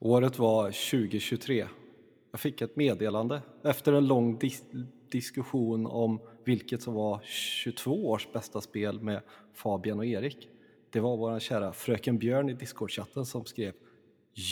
Året 0.00 0.38
var 0.38 0.64
2023. 0.64 1.66
Jag 2.30 2.40
fick 2.40 2.60
ett 2.60 2.76
meddelande 2.76 3.42
efter 3.64 3.92
en 3.92 4.06
lång 4.06 4.38
dis 4.38 4.64
diskussion 5.10 5.86
om 5.86 6.20
vilket 6.44 6.82
som 6.82 6.94
var 6.94 7.20
22 7.24 8.10
års 8.10 8.32
bästa 8.32 8.60
spel 8.60 9.00
med 9.00 9.20
Fabian 9.54 9.98
och 9.98 10.06
Erik. 10.06 10.48
Det 10.90 11.00
var 11.00 11.16
vår 11.16 11.38
kära 11.38 11.72
fröken 11.72 12.18
Björn 12.18 12.50
i 12.50 12.52
Discord-chatten 12.52 13.24
som 13.24 13.44
skrev 13.44 13.72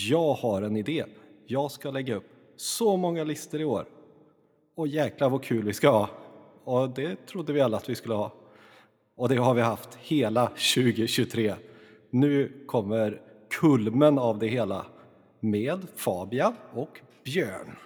Jag 0.09 0.35
har 0.35 0.63
en 0.63 0.77
idé. 0.77 1.05
Jag 1.47 1.71
ska 1.71 1.91
lägga 1.91 2.15
upp 2.17 2.27
så 2.57 2.97
många 2.97 3.25
listor 3.25 3.61
i 3.61 3.65
år. 3.65 3.87
Och 4.75 4.89
jäklar 4.89 5.31
vad 5.31 5.45
kul 5.45 5.65
vi 5.65 5.73
ska 5.73 5.91
ha. 5.91 6.11
Och 6.65 6.91
det 6.91 7.27
trodde 7.27 7.53
vi 7.53 7.61
alla 7.61 7.77
att 7.77 7.89
vi 7.89 7.95
skulle 7.95 8.15
ha. 8.15 8.33
Och 9.17 9.29
det 9.29 9.37
har 9.37 9.55
vi 9.55 9.61
haft 9.61 9.95
hela 9.95 10.47
2023. 10.47 11.55
Nu 12.11 12.65
kommer 12.67 13.23
kulmen 13.51 14.19
av 14.19 14.39
det 14.39 14.47
hela 14.47 14.87
med 15.41 15.87
Fabian 15.97 16.55
och 16.73 17.01
Björn. 17.25 17.77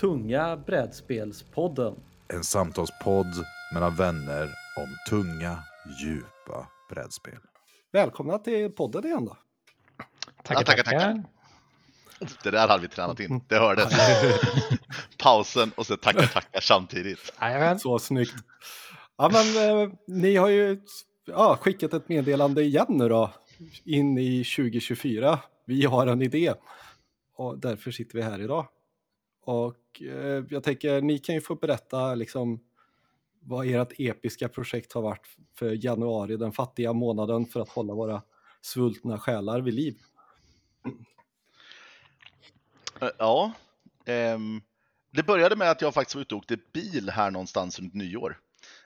Tunga 0.00 0.56
brädspelspodden. 0.56 1.94
En 2.28 2.44
samtalspodd 2.44 3.44
mellan 3.74 3.96
vänner 3.96 4.50
om 4.76 4.96
tunga, 5.10 5.58
djupa 6.02 6.68
brädspel. 6.90 7.38
Välkomna 7.92 8.38
till 8.38 8.70
podden 8.70 9.04
igen 9.04 9.24
då. 9.24 9.36
Tackar, 10.42 10.64
tackar, 10.64 10.82
tackar. 10.82 11.22
Det 12.42 12.50
där 12.50 12.68
hade 12.68 12.82
vi 12.82 12.88
tränat 12.88 13.20
in, 13.20 13.44
det 13.48 13.58
hördes. 13.58 13.92
Pausen 15.18 15.72
och 15.76 15.86
så 15.86 15.96
tackar, 15.96 16.26
tackar 16.26 16.60
samtidigt. 16.60 17.32
Så 17.78 17.98
snyggt. 17.98 18.34
Ja, 19.16 19.30
men 19.32 19.70
eh, 19.82 19.88
ni 20.06 20.36
har 20.36 20.48
ju 20.48 20.80
ja, 21.26 21.58
skickat 21.60 21.94
ett 21.94 22.08
meddelande 22.08 22.62
igen 22.62 22.86
nu 22.88 23.08
då, 23.08 23.30
in 23.84 24.18
i 24.18 24.44
2024 24.44 25.38
vi 25.64 25.84
har 25.84 26.06
en 26.06 26.22
idé 26.22 26.54
och 27.36 27.58
därför 27.58 27.90
sitter 27.90 28.18
vi 28.18 28.22
här 28.22 28.40
idag. 28.40 28.66
Och 29.44 30.02
eh, 30.02 30.44
jag 30.50 30.62
tänker, 30.62 31.00
ni 31.00 31.18
kan 31.18 31.34
ju 31.34 31.40
få 31.40 31.54
berätta 31.54 32.14
liksom 32.14 32.60
vad 33.40 33.66
ert 33.66 33.92
episka 33.98 34.48
projekt 34.48 34.92
har 34.92 35.02
varit 35.02 35.26
för 35.54 35.84
januari, 35.84 36.36
den 36.36 36.52
fattiga 36.52 36.92
månaden 36.92 37.46
för 37.46 37.60
att 37.60 37.68
hålla 37.68 37.94
våra 37.94 38.22
svultna 38.60 39.18
själar 39.18 39.60
vid 39.60 39.74
liv. 39.74 39.98
Eh, 43.00 43.08
ja, 43.18 43.52
um, 44.34 44.62
det 45.10 45.22
började 45.22 45.56
med 45.56 45.70
att 45.70 45.82
jag 45.82 45.94
faktiskt 45.94 46.14
var 46.14 46.22
ute 46.22 46.34
och 46.34 46.38
åkte 46.38 46.58
bil 46.72 47.10
här 47.10 47.30
någonstans 47.30 47.78
runt 47.78 47.94
nyår. 47.94 48.40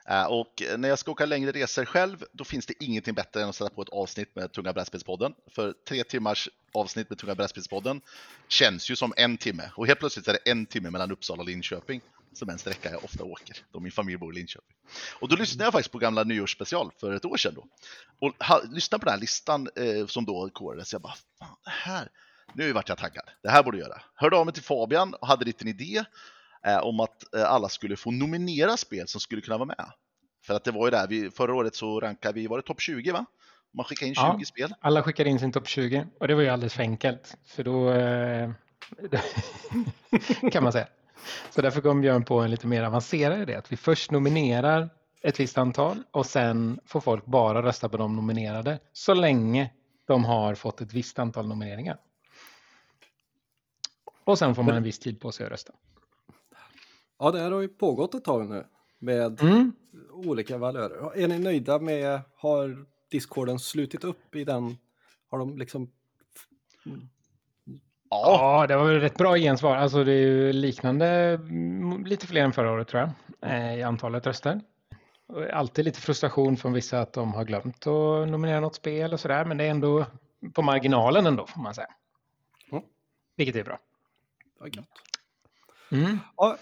Eh, 0.09 0.25
och 0.25 0.63
när 0.77 0.89
jag 0.89 0.99
ska 0.99 1.11
åka 1.11 1.25
längre 1.25 1.51
resor 1.51 1.85
själv, 1.85 2.23
då 2.31 2.43
finns 2.43 2.65
det 2.65 2.83
ingenting 2.83 3.13
bättre 3.13 3.41
än 3.41 3.49
att 3.49 3.55
sätta 3.55 3.69
på 3.69 3.81
ett 3.81 3.89
avsnitt 3.89 4.35
med 4.35 4.51
Tunga 4.51 4.73
brädspelspodden. 4.73 5.33
För 5.47 5.73
tre 5.87 6.03
timmars 6.03 6.49
avsnitt 6.73 7.09
med 7.09 7.19
Tunga 7.19 7.35
brädspelspodden 7.35 8.01
känns 8.47 8.91
ju 8.91 8.95
som 8.95 9.13
en 9.17 9.37
timme. 9.37 9.71
Och 9.75 9.87
helt 9.87 9.99
plötsligt 9.99 10.27
är 10.27 10.33
det 10.33 10.51
en 10.51 10.65
timme 10.65 10.89
mellan 10.89 11.11
Uppsala 11.11 11.41
och 11.41 11.47
Linköping, 11.47 12.01
som 12.33 12.49
en 12.49 12.57
sträcka 12.57 12.91
jag 12.91 13.03
ofta 13.03 13.23
åker, 13.23 13.57
då 13.71 13.79
min 13.79 13.91
familj 13.91 14.17
bor 14.17 14.33
i 14.33 14.35
Linköping. 14.35 14.75
Och 15.19 15.29
då 15.29 15.35
lyssnade 15.35 15.63
jag 15.63 15.73
faktiskt 15.73 15.91
på 15.91 15.97
gamla 15.97 16.23
nyårsspecial 16.23 16.91
för 16.99 17.13
ett 17.13 17.25
år 17.25 17.37
sedan 17.37 17.53
då. 17.55 17.65
Och 18.19 18.45
ha, 18.45 18.61
lyssnade 18.71 18.99
på 18.99 19.05
den 19.05 19.13
här 19.13 19.21
listan 19.21 19.69
eh, 19.75 20.07
som 20.07 20.25
då 20.25 20.49
korades, 20.49 20.93
jag 20.93 21.01
bara, 21.01 21.15
fan 21.39 21.55
det 21.63 21.71
här, 21.71 22.09
nu 22.53 22.73
vart 22.73 22.89
jag 22.89 22.97
taggad, 22.97 23.29
det 23.43 23.49
här 23.49 23.63
borde 23.63 23.77
jag 23.77 23.87
göra. 23.87 24.01
Hörde 24.15 24.35
av 24.35 24.45
mig 24.45 24.53
till 24.53 24.63
Fabian 24.63 25.13
och 25.13 25.27
hade 25.27 25.45
lite 25.45 25.63
en 25.63 25.67
idé 25.67 26.05
om 26.81 26.99
att 26.99 27.35
eh, 27.35 27.51
alla 27.51 27.69
skulle 27.69 27.95
få 27.95 28.11
nominera 28.11 28.77
spel 28.77 29.07
som 29.07 29.21
skulle 29.21 29.41
kunna 29.41 29.57
vara 29.57 29.67
med. 29.67 29.85
För 30.45 30.53
att 30.53 30.63
det 30.63 30.71
var 30.71 30.87
ju 30.87 30.91
där, 30.91 31.07
vi, 31.07 31.31
förra 31.31 31.55
året 31.55 31.75
så 31.75 31.99
rankade 31.99 32.33
vi, 32.33 32.47
var 32.47 32.57
det 32.57 32.63
topp 32.63 32.81
20 32.81 33.11
va? 33.11 33.25
Man 33.73 33.85
skickade 33.85 34.09
in 34.09 34.15
20 34.15 34.21
ja, 34.21 34.45
spel. 34.45 34.73
Alla 34.79 35.03
skickade 35.03 35.29
in 35.29 35.39
sin 35.39 35.51
topp 35.51 35.67
20 35.67 36.07
och 36.19 36.27
det 36.27 36.35
var 36.35 36.41
ju 36.41 36.49
alldeles 36.49 36.73
för 36.73 36.83
enkelt. 36.83 37.37
För 37.45 37.63
då 37.63 37.91
eh, 37.91 38.51
kan 40.51 40.63
man 40.63 40.71
säga. 40.71 40.87
Så 41.49 41.61
därför 41.61 41.81
kom 41.81 42.01
Björn 42.01 42.25
på 42.25 42.39
en 42.39 42.51
lite 42.51 42.67
mer 42.67 42.83
avancerad 42.83 43.41
idé. 43.41 43.55
Att 43.55 43.71
vi 43.71 43.77
först 43.77 44.11
nominerar 44.11 44.89
ett 45.21 45.39
visst 45.39 45.57
antal 45.57 46.03
och 46.11 46.25
sen 46.25 46.79
får 46.85 47.01
folk 47.01 47.25
bara 47.25 47.63
rösta 47.63 47.89
på 47.89 47.97
de 47.97 48.15
nominerade 48.15 48.79
så 48.93 49.13
länge 49.13 49.71
de 50.07 50.25
har 50.25 50.55
fått 50.55 50.81
ett 50.81 50.93
visst 50.93 51.19
antal 51.19 51.47
nomineringar. 51.47 51.97
Och 54.23 54.39
sen 54.39 54.55
får 54.55 54.63
man 54.63 54.75
en 54.75 54.83
viss 54.83 54.99
tid 54.99 55.21
på 55.21 55.31
sig 55.31 55.45
att 55.45 55.51
rösta. 55.51 55.73
Ja, 57.19 57.31
det 57.31 57.39
här 57.39 57.51
har 57.51 57.61
ju 57.61 57.67
pågått 57.67 58.13
ett 58.13 58.23
tag 58.23 58.49
nu 58.49 58.65
med 58.99 59.41
mm. 59.41 59.71
olika 60.11 60.57
valörer. 60.57 61.17
Är 61.17 61.27
ni 61.27 61.39
nöjda 61.39 61.79
med, 61.79 62.21
har 62.35 62.85
Discorden 63.11 63.59
slutit 63.59 64.03
upp 64.03 64.35
i 64.35 64.43
den? 64.43 64.77
Har 65.29 65.39
de 65.39 65.57
liksom... 65.57 65.91
Ja, 68.09 68.65
det 68.67 68.75
var 68.77 68.89
rätt 68.93 69.17
bra 69.17 69.35
gensvar. 69.35 69.75
Alltså 69.75 70.03
det 70.03 70.11
är 70.11 70.27
ju 70.27 70.53
liknande, 70.53 71.07
mm, 71.07 72.05
lite 72.05 72.27
fler 72.27 72.41
än 72.41 72.53
förra 72.53 72.71
året 72.71 72.87
tror 72.87 73.01
jag, 73.01 73.51
eh, 73.51 73.75
i 73.75 73.83
antalet 73.83 74.27
röster. 74.27 74.61
Alltid 75.53 75.85
lite 75.85 76.01
frustration 76.01 76.57
från 76.57 76.73
vissa 76.73 77.01
att 77.01 77.13
de 77.13 77.33
har 77.33 77.45
glömt 77.45 77.87
att 77.87 78.29
nominera 78.29 78.59
något 78.59 78.75
spel 78.75 79.13
och 79.13 79.19
sådär, 79.19 79.45
men 79.45 79.57
det 79.57 79.63
är 79.63 79.69
ändå 79.69 80.05
på 80.53 80.61
marginalen 80.61 81.25
ändå 81.25 81.47
får 81.47 81.61
man 81.61 81.73
säga. 81.73 81.87
Mm. 82.71 82.83
Vilket 83.35 83.55
är 83.55 83.63
bra. 83.63 83.79
Det 84.57 84.59
var 84.59 84.69
gott. 84.69 84.85
Mm. 85.91 86.19
Ja, 86.37 86.57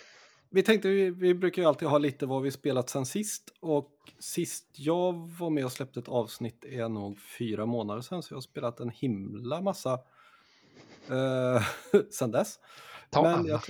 vi 0.50 0.64
tänkte, 0.64 0.90
vi, 0.90 1.10
vi 1.10 1.34
brukar 1.34 1.62
ju 1.62 1.68
alltid 1.68 1.88
ha 1.88 1.98
lite 1.98 2.26
vad 2.26 2.42
vi 2.42 2.52
spelat 2.52 2.90
sen 2.90 3.06
sist 3.06 3.54
och 3.60 3.92
sist 4.20 4.66
jag 4.72 5.30
var 5.40 5.50
med 5.50 5.66
och 5.66 5.72
släppte 5.72 6.00
ett 6.00 6.08
avsnitt 6.08 6.66
är 6.66 6.90
nog 6.90 7.20
fyra 7.20 7.66
månader 7.66 8.02
sedan 8.02 8.24
så 8.24 8.34
jag 8.34 8.38
har 8.38 8.42
spelat 8.42 8.80
en 8.80 8.90
himla 8.90 9.62
massa 9.62 9.94
uh, 11.12 11.62
sen 12.12 12.32
dess. 12.32 12.60
Ta 13.10 13.22
Men 13.22 13.34
alla. 13.34 13.62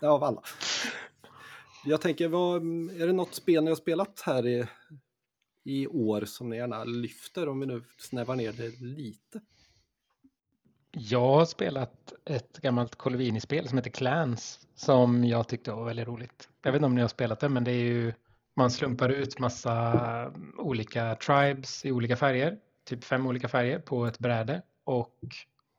Jag, 0.00 0.10
av 0.10 0.24
alla. 0.24 0.42
Jag 1.84 2.00
tänker, 2.00 2.28
vad, 2.28 2.62
är 3.00 3.06
det 3.06 3.12
något 3.12 3.34
spel 3.34 3.64
ni 3.64 3.70
har 3.70 3.76
spelat 3.76 4.20
här 4.20 4.46
i, 4.46 4.66
i 5.64 5.86
år 5.86 6.24
som 6.24 6.48
ni 6.48 6.56
gärna 6.56 6.84
lyfter 6.84 7.48
om 7.48 7.60
vi 7.60 7.66
nu 7.66 7.84
snävar 7.98 8.36
ner 8.36 8.52
det 8.52 8.80
lite? 8.80 9.40
Jag 10.98 11.20
har 11.20 11.44
spelat 11.44 12.12
ett 12.24 12.58
gammalt 12.58 12.96
Colovini-spel 12.96 13.68
som 13.68 13.78
heter 13.78 13.90
Clans 13.90 14.60
som 14.74 15.24
jag 15.24 15.48
tyckte 15.48 15.72
var 15.72 15.84
väldigt 15.84 16.08
roligt. 16.08 16.48
Jag 16.62 16.72
vet 16.72 16.78
inte 16.78 16.86
om 16.86 16.94
ni 16.94 17.00
har 17.00 17.08
spelat 17.08 17.40
det, 17.40 17.48
men 17.48 17.64
det 17.64 17.70
är 17.70 17.84
ju 17.84 18.12
man 18.56 18.70
slumpar 18.70 19.08
ut 19.08 19.38
massa 19.38 19.92
mm, 20.34 20.54
olika 20.58 21.14
tribes 21.14 21.84
i 21.84 21.92
olika 21.92 22.16
färger, 22.16 22.58
typ 22.84 23.04
fem 23.04 23.26
olika 23.26 23.48
färger 23.48 23.78
på 23.78 24.06
ett 24.06 24.18
bräde 24.18 24.62
och 24.84 25.18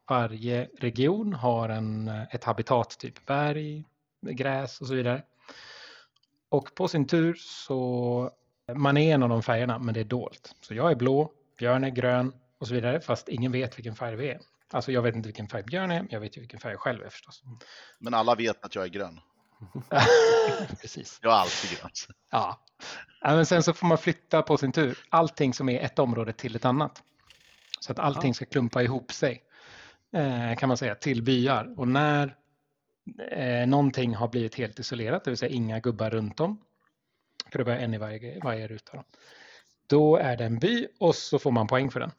varje 0.10 0.70
region 0.80 1.34
har 1.34 1.70
en, 1.70 2.08
ett 2.08 2.44
habitat, 2.44 3.00
typ 3.00 3.26
berg, 3.26 3.86
gräs 4.22 4.82
och 4.82 4.88
så 4.88 4.94
vidare. 4.94 5.24
Och 6.50 6.76
på 6.76 6.88
sin 6.88 7.08
tur 7.08 7.36
så 7.40 8.32
man 8.74 8.98
är 8.98 9.14
en 9.14 9.24
av 9.24 9.30
de 9.30 9.44
färgerna, 9.44 9.80
men 9.80 9.94
det 9.94 10.00
är 10.00 10.06
dolt. 10.06 10.56
Så 10.62 10.74
jag 10.74 10.92
är 10.92 10.96
blå, 10.96 11.32
Björn 11.58 11.84
är 11.84 11.90
grön 11.90 12.34
och 12.58 12.68
så 12.68 12.74
vidare, 12.74 13.02
fast 13.02 13.30
ingen 13.30 13.52
vet 13.52 13.78
vilken 13.78 13.96
färg 13.96 14.16
vi 14.16 14.30
är. 14.30 14.40
Alltså 14.74 14.92
jag 14.92 15.02
vet 15.02 15.16
inte 15.16 15.28
vilken 15.28 15.48
färg 15.48 15.64
Björn 15.64 15.92
är, 15.92 16.00
men 16.00 16.08
jag 16.12 16.20
vet 16.20 16.38
ju 16.38 16.42
vilken 16.42 16.60
färg 16.60 16.72
jag 16.72 16.80
själv 16.80 17.04
är 17.04 17.10
förstås. 17.10 17.44
Men 18.00 18.14
alla 18.14 18.36
vet 18.36 18.66
att 18.66 18.76
jag 18.76 18.84
är 18.84 18.90
grön. 18.90 19.20
Precis. 20.82 21.20
Jag 21.22 21.34
är 21.34 21.38
alltid 21.38 21.80
grön. 21.80 21.92
Ja. 22.32 22.60
Men 23.22 23.46
sen 23.46 23.64
så 23.64 23.74
får 23.74 23.88
man 23.88 23.98
flytta 23.98 24.42
på 24.42 24.58
sin 24.58 24.72
tur 24.72 24.98
allting 25.10 25.54
som 25.54 25.70
är 25.70 25.80
ett 25.80 26.00
område 26.00 26.34
till 26.34 26.56
ett 26.56 26.66
annat. 26.66 27.04
Så 27.80 27.92
att 27.92 28.00
allting 28.00 28.34
ska 28.34 28.46
klumpa 28.46 28.84
ihop 28.84 29.12
sig 29.12 29.44
eh, 30.14 30.56
kan 30.58 30.68
man 30.68 30.78
säga 30.78 30.96
till 30.96 31.24
byar. 31.24 31.74
Och 31.78 31.88
när 31.88 32.36
eh, 33.32 33.68
någonting 33.68 34.16
har 34.16 34.28
blivit 34.28 34.56
helt 34.56 34.80
isolerat, 34.80 35.24
det 35.24 35.32
vill 35.32 35.38
säga 35.38 35.56
inga 35.56 35.80
gubbar 35.80 36.10
runt 36.10 36.40
om, 36.40 36.62
för 37.52 37.58
det 37.58 37.64
var 37.64 37.74
en 37.74 37.94
i 37.94 37.98
varje, 37.98 38.40
varje 38.44 38.68
ruta, 38.68 38.92
då, 38.98 39.04
då 39.88 40.18
är 40.18 40.38
det 40.38 40.46
en 40.46 40.60
by 40.60 40.88
och 41.00 41.16
så 41.16 41.40
får 41.40 41.52
man 41.52 41.68
poäng 41.68 41.92
för 41.92 42.00
den. 42.00 42.12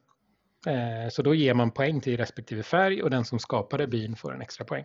Eh, 0.67 1.09
så 1.11 1.23
då 1.23 1.35
ger 1.35 1.55
man 1.55 1.71
poäng 1.71 2.01
till 2.01 2.17
respektive 2.17 2.63
färg 2.63 3.03
och 3.03 3.10
den 3.10 3.25
som 3.25 3.39
skapade 3.39 3.87
byn 3.87 4.16
får 4.16 4.34
en 4.34 4.43
extra 4.43 4.65
poäng. 4.65 4.84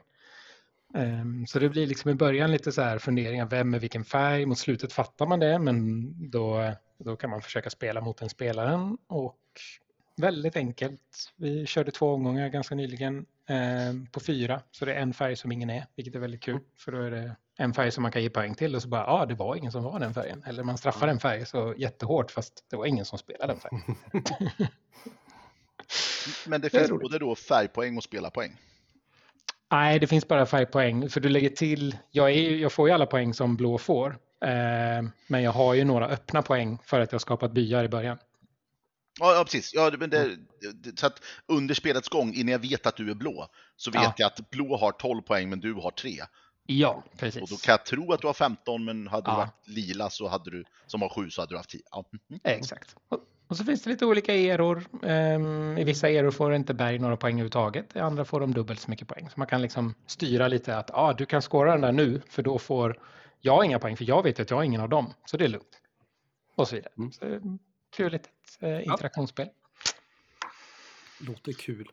Ehm, 0.96 1.48
så 1.48 1.60
det 1.60 1.70
blir 1.70 1.88
liksom 1.88 2.12
i 2.12 2.16
början 2.16 2.52
lite 2.52 2.72
så 2.72 2.82
här 2.82 2.98
funderingar, 2.98 3.46
vem 3.46 3.74
är 3.74 3.80
vilken 3.80 4.04
färg? 4.04 4.46
Mot 4.46 4.58
slutet 4.58 4.94
fattar 4.94 5.26
man 5.26 5.40
det, 5.40 5.60
men 5.60 6.14
då, 6.30 6.74
då 6.98 7.16
kan 7.16 7.30
man 7.30 7.42
försöka 7.42 7.70
spela 7.70 8.02
mot 8.02 8.18
den 8.18 8.30
spelaren. 8.30 8.98
Och 9.08 9.40
väldigt 10.18 10.56
enkelt. 10.56 11.32
Vi 11.36 11.66
körde 11.66 11.92
två 11.92 12.14
omgångar 12.14 12.50
ganska 12.50 12.76
nyligen 12.76 13.26
eh, 13.50 14.12
på 14.12 14.20
fyra, 14.20 14.62
så 14.72 14.86
det 14.86 14.94
är 14.94 15.02
en 15.02 15.14
färg 15.14 15.36
som 15.36 15.52
ingen 15.52 15.70
är, 15.70 15.86
vilket 15.96 16.16
är 16.16 16.20
väldigt 16.20 16.42
kul. 16.42 16.60
För 16.78 16.92
då 16.92 17.02
är 17.02 17.12
det 17.12 17.36
en 17.58 17.74
färg 17.74 17.92
som 17.92 18.02
man 18.02 18.12
kan 18.12 18.24
ge 18.24 18.30
poäng 18.30 18.56
till 18.56 18.76
och 18.76 18.82
så 18.82 18.88
bara, 18.88 19.02
ja, 19.02 19.22
ah, 19.22 19.26
det 19.26 19.36
var 19.36 19.56
ingen 19.56 19.72
som 19.72 19.84
var 19.84 20.00
den 20.00 20.14
färgen. 20.14 20.44
Eller 20.48 20.64
man 20.64 20.78
straffar 20.78 21.08
en 21.08 21.20
färg 21.20 21.46
så 21.46 21.74
jättehårt, 21.78 22.32
fast 22.32 22.66
det 22.70 22.76
var 22.76 22.86
ingen 22.86 23.06
som 23.06 23.20
spelade 23.20 23.54
den 23.54 23.60
färgen. 23.60 23.96
Men 26.48 26.62
det 26.62 26.70
finns 26.70 26.88
det 26.88 26.94
både 26.98 27.20
då 27.20 27.36
färgpoäng 27.36 27.98
och 27.98 28.04
spelarpoäng? 28.04 28.58
Nej, 29.72 30.00
det 30.00 30.08
finns 30.08 30.28
bara 30.28 30.46
färgpoäng. 30.46 31.10
För 31.10 31.20
du 31.20 31.30
lägger 31.30 31.50
till, 31.50 31.98
jag, 32.12 32.32
är, 32.32 32.56
jag 32.56 32.72
får 32.72 32.88
ju 32.88 32.94
alla 32.94 33.06
poäng 33.06 33.34
som 33.34 33.56
blå 33.58 33.78
får. 33.78 34.10
Eh, 34.46 35.04
men 35.28 35.44
jag 35.44 35.52
har 35.52 35.74
ju 35.74 35.84
några 35.84 36.08
öppna 36.08 36.42
poäng 36.42 36.78
för 36.86 37.00
att 37.00 37.12
jag 37.12 37.22
skapat 37.22 37.52
byar 37.52 37.84
i 37.84 37.90
början. 37.90 38.18
Ja, 39.20 39.34
ja 39.36 39.44
precis. 39.44 39.74
Ja, 39.74 39.92
men 40.00 40.10
det, 40.10 40.36
det, 40.74 41.00
så 41.00 41.06
att 41.08 41.22
under 41.48 41.76
spelets 41.76 42.10
gång, 42.10 42.34
innan 42.34 42.52
jag 42.52 42.60
vet 42.60 42.86
att 42.88 42.96
du 42.96 43.10
är 43.12 43.16
blå, 43.16 43.48
så 43.76 43.92
vet 43.92 44.02
Ja. 44.04 44.14
jag 44.18 44.28
att 44.28 44.50
blå 44.50 44.78
har 44.78 44.92
12 44.92 45.22
poäng 45.22 45.50
men 45.50 45.60
du 45.60 45.74
har 45.74 45.92
3. 45.92 46.22
Ja, 46.66 47.04
Och 47.12 47.20
precis. 47.20 47.50
då 47.50 47.58
kan 47.58 47.72
jag 47.72 47.86
tro 47.86 48.14
att 48.14 48.22
du 48.22 48.28
har 48.28 48.34
15 48.34 48.86
men 48.86 49.08
hade 49.08 49.30
Ja. 49.30 49.34
du 49.34 49.38
varit 49.38 49.68
lila 49.68 50.10
så 50.10 50.28
hade 50.28 50.52
du, 50.52 50.64
som 50.88 51.02
har 51.02 51.10
7 51.10 51.30
så 51.30 51.42
hade 51.42 51.54
du 51.54 51.58
haft 51.58 51.70
10. 51.70 51.82
Ja. 51.92 52.06
mhm. 52.30 52.40
Exakt. 52.44 52.96
Och, 53.54 53.58
så 53.58 53.64
finns 53.64 53.84
det 53.84 53.90
lite 53.90 54.06
olika 54.06 54.36
eror. 54.36 54.84
Ehm, 55.04 55.78
I 55.78 55.84
vissa 55.84 56.10
eror 56.10 56.32
får 56.32 56.54
inte 56.54 56.74
Berg 56.74 57.00
några 57.00 57.18
poäng 57.18 57.34
överhuvudtaget. 57.34 57.96
I 57.96 58.00
andra 58.00 58.26
får 58.26 58.40
de 58.40 58.54
dubbelt 58.54 58.80
så 58.80 58.90
mycket 58.90 59.08
poäng. 59.08 59.30
Så 59.30 59.40
man 59.40 59.48
kan 59.48 59.62
liksom 59.62 59.94
styra 60.06 60.48
lite 60.48 60.78
att 60.78 60.92
ah, 60.94 61.14
du 61.14 61.26
kan 61.26 61.42
skåra 61.42 61.72
den 61.72 61.82
där 61.82 61.92
nu 61.92 62.22
för 62.30 62.44
då 62.44 62.60
får 62.60 63.00
jag 63.40 63.66
inga 63.66 63.80
poäng 63.80 63.98
för 63.98 64.06
jag 64.06 64.24
vet 64.24 64.40
att 64.40 64.50
jag 64.50 64.58
har 64.58 64.64
ingen 64.64 64.82
av 64.82 64.90
dem. 64.90 65.14
Så 65.26 65.38
det 65.38 65.46
är 65.46 65.50
lugnt. 65.50 65.82
Och 66.56 66.68
så 66.68 66.76
vidare. 66.76 66.94
Mm. 66.98 67.12
Så, 67.12 67.58
kul 67.96 68.12
litet 68.12 68.32
eh, 68.60 68.88
interaktionsspel. 68.88 69.50
Låter 71.20 71.54
kul. 71.54 71.88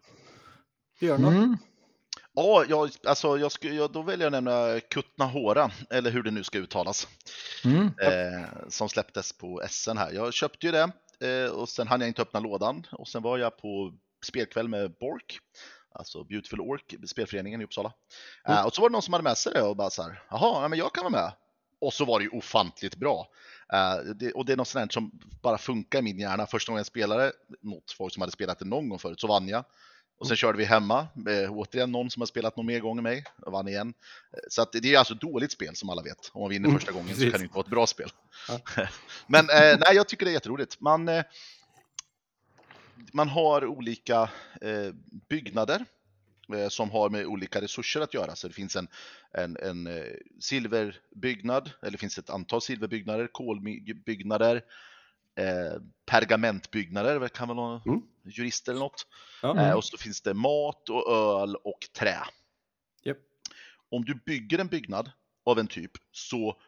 Björn? 1.01 1.25
Mm. 1.25 1.57
Ja, 2.33 2.65
jag, 2.69 2.91
alltså, 3.05 3.39
jag 3.39 3.51
jag, 3.61 3.93
då 3.93 4.03
väljer 4.03 4.27
jag 4.27 4.35
att 4.37 4.45
nämna 4.45 4.81
Kutnahora, 4.81 5.71
eller 5.91 6.11
hur 6.11 6.23
det 6.23 6.31
nu 6.31 6.45
ska 6.45 6.59
uttalas, 6.59 7.09
Mm. 7.65 7.87
eh, 7.87 8.49
som 8.69 8.89
släpptes 8.89 9.33
på 9.33 9.63
SN 9.69 9.97
här. 9.97 10.13
Jag 10.13 10.35
köpte 10.35 10.67
ju 10.67 10.73
det 10.73 10.91
och 11.53 11.69
sen 11.69 11.89
hann 11.89 12.01
jag 12.01 12.09
inte 12.09 12.23
öppna 12.23 12.41
lådan 12.41 12.87
och 12.93 13.09
sen 13.09 13.23
var 13.23 13.39
jag 13.39 13.57
på 13.57 13.93
spelkväll 14.25 14.69
med 14.69 14.93
Bork, 15.01 15.39
alltså 15.93 16.25
Beautiful 16.25 16.61
Ork, 16.61 16.95
spelföreningen 17.07 17.61
i 17.61 17.65
Uppsala. 17.65 17.93
Eh, 18.49 18.67
och 18.67 18.75
så 18.75 18.83
var 18.83 18.89
det 18.89 18.93
någon 18.93 19.03
som 19.03 19.15
hade 19.15 19.25
med 19.25 19.39
sig 19.39 19.53
det 19.53 19.63
och 19.63 19.77
bara 19.77 19.91
så 19.91 20.03
här, 20.03 20.23
jaha, 20.31 20.63
ja, 20.63 20.69
men 20.69 20.79
jag 20.79 20.95
kan 20.95 21.05
vara 21.05 21.23
med. 21.23 21.33
Och 21.81 21.93
så 21.93 22.05
var 22.05 22.19
det 22.19 22.25
ju 22.25 22.31
ofantligt 22.31 22.97
bra. 22.97 23.29
Eh, 23.73 23.97
det, 24.15 24.33
och 24.33 24.45
det 24.45 24.53
är 24.53 24.57
något 24.57 24.69
sånt 24.69 24.93
som 24.93 25.11
bara 25.43 25.59
funkar 25.59 25.99
i 25.99 26.03
min 26.03 26.19
hjärna. 26.19 26.47
Första 26.47 26.71
gången 26.73 26.79
jag 26.79 26.87
spelade 26.87 27.33
mot 27.61 27.93
folk 27.93 28.15
som 28.15 28.21
hade 28.21 28.33
spelat 28.33 28.59
det 28.59 28.65
någon 28.65 28.89
gång 28.89 28.99
förut 28.99 29.21
så 29.21 29.27
vann 29.27 29.49
jag. 29.49 29.65
Och 30.21 30.27
sen 30.29 30.37
körde 30.37 30.59
vi 30.59 30.65
hemma, 30.65 31.01
eh, 31.29 31.53
återigen 31.53 31.93
någon 31.93 32.11
som 32.11 32.21
har 32.21 32.27
spelat 32.27 32.57
någon 32.57 32.67
mer 32.67 32.81
gång 32.81 32.99
än 32.99 33.03
mig, 33.05 33.25
och 33.47 33.53
vann 33.53 33.69
igen. 33.69 33.95
Eh, 34.33 34.39
Så 34.49 34.63
att 34.63 34.73
det 34.73 34.95
är 34.95 34.99
alltså 34.99 35.15
dåligt 35.15 35.53
spel 35.53 35.77
som 35.77 35.91
alla 35.91 36.03
vet. 36.03 36.31
Om 36.33 36.41
man 36.41 36.51
vinner 36.51 36.69
Mm, 36.69 36.79
första 36.81 36.93
gången 36.93 37.17
så 37.17 37.23
kan 37.23 37.31
det 37.33 37.43
inte 37.43 37.55
vara 37.55 37.65
ett 37.65 37.71
bra 37.71 37.87
spel. 37.87 38.11
Ja. 38.49 38.61
Men 39.27 39.51
eh, 39.51 39.79
nej, 39.79 39.95
jag 39.95 40.09
tycker 40.09 40.27
det 40.27 40.31
är 40.31 40.35
jätteroligt. 40.35 40.81
Man, 40.81 41.09
eh, 41.09 41.25
man 43.13 43.29
har 43.29 43.67
olika 43.67 44.31
eh, 44.61 44.93
byggnader 45.29 45.85
eh, 46.55 46.69
som 46.69 46.91
har 46.91 47.11
med 47.11 47.27
olika 47.27 47.61
resurser 47.61 48.01
att 48.01 48.15
göra. 48.15 48.37
Så 48.37 48.49
det 48.49 48.55
finns 48.55 48.77
en, 48.77 48.89
en, 49.33 49.57
en 49.57 49.87
eh, 49.87 50.05
silverbyggnad, 50.41 51.71
eller 51.83 51.93
det 51.93 51.99
finns 51.99 52.19
ett 52.19 52.31
antal 52.31 52.63
silverbyggnader, 52.63 53.29
kolbyggnader, 53.33 54.63
eh, 55.39 55.81
pergamentbyggnader, 56.07 57.21
det 57.21 57.29
kan 57.29 57.49
väl 57.49 57.57
vara 57.57 57.83
Mm. 57.87 58.03
jurister 58.25 58.73
eller 58.73 58.81
något. 58.81 59.07
Ja. 59.43 59.61
Eh, 59.61 59.73
och 59.73 59.85
så 59.85 59.97
finns 59.99 60.21
det 60.21 60.35
mat 60.35 60.89
och 60.89 61.13
öl 61.13 61.57
och 61.57 61.79
trä. 61.99 62.19
Japp. 63.03 63.19
Om 63.91 64.05
du 64.05 64.15
bygger 64.15 64.59
en 64.59 64.67
byggnad 64.69 65.11
av 65.45 65.59
en 65.59 65.67
typ 65.67 65.91
så 66.13 66.61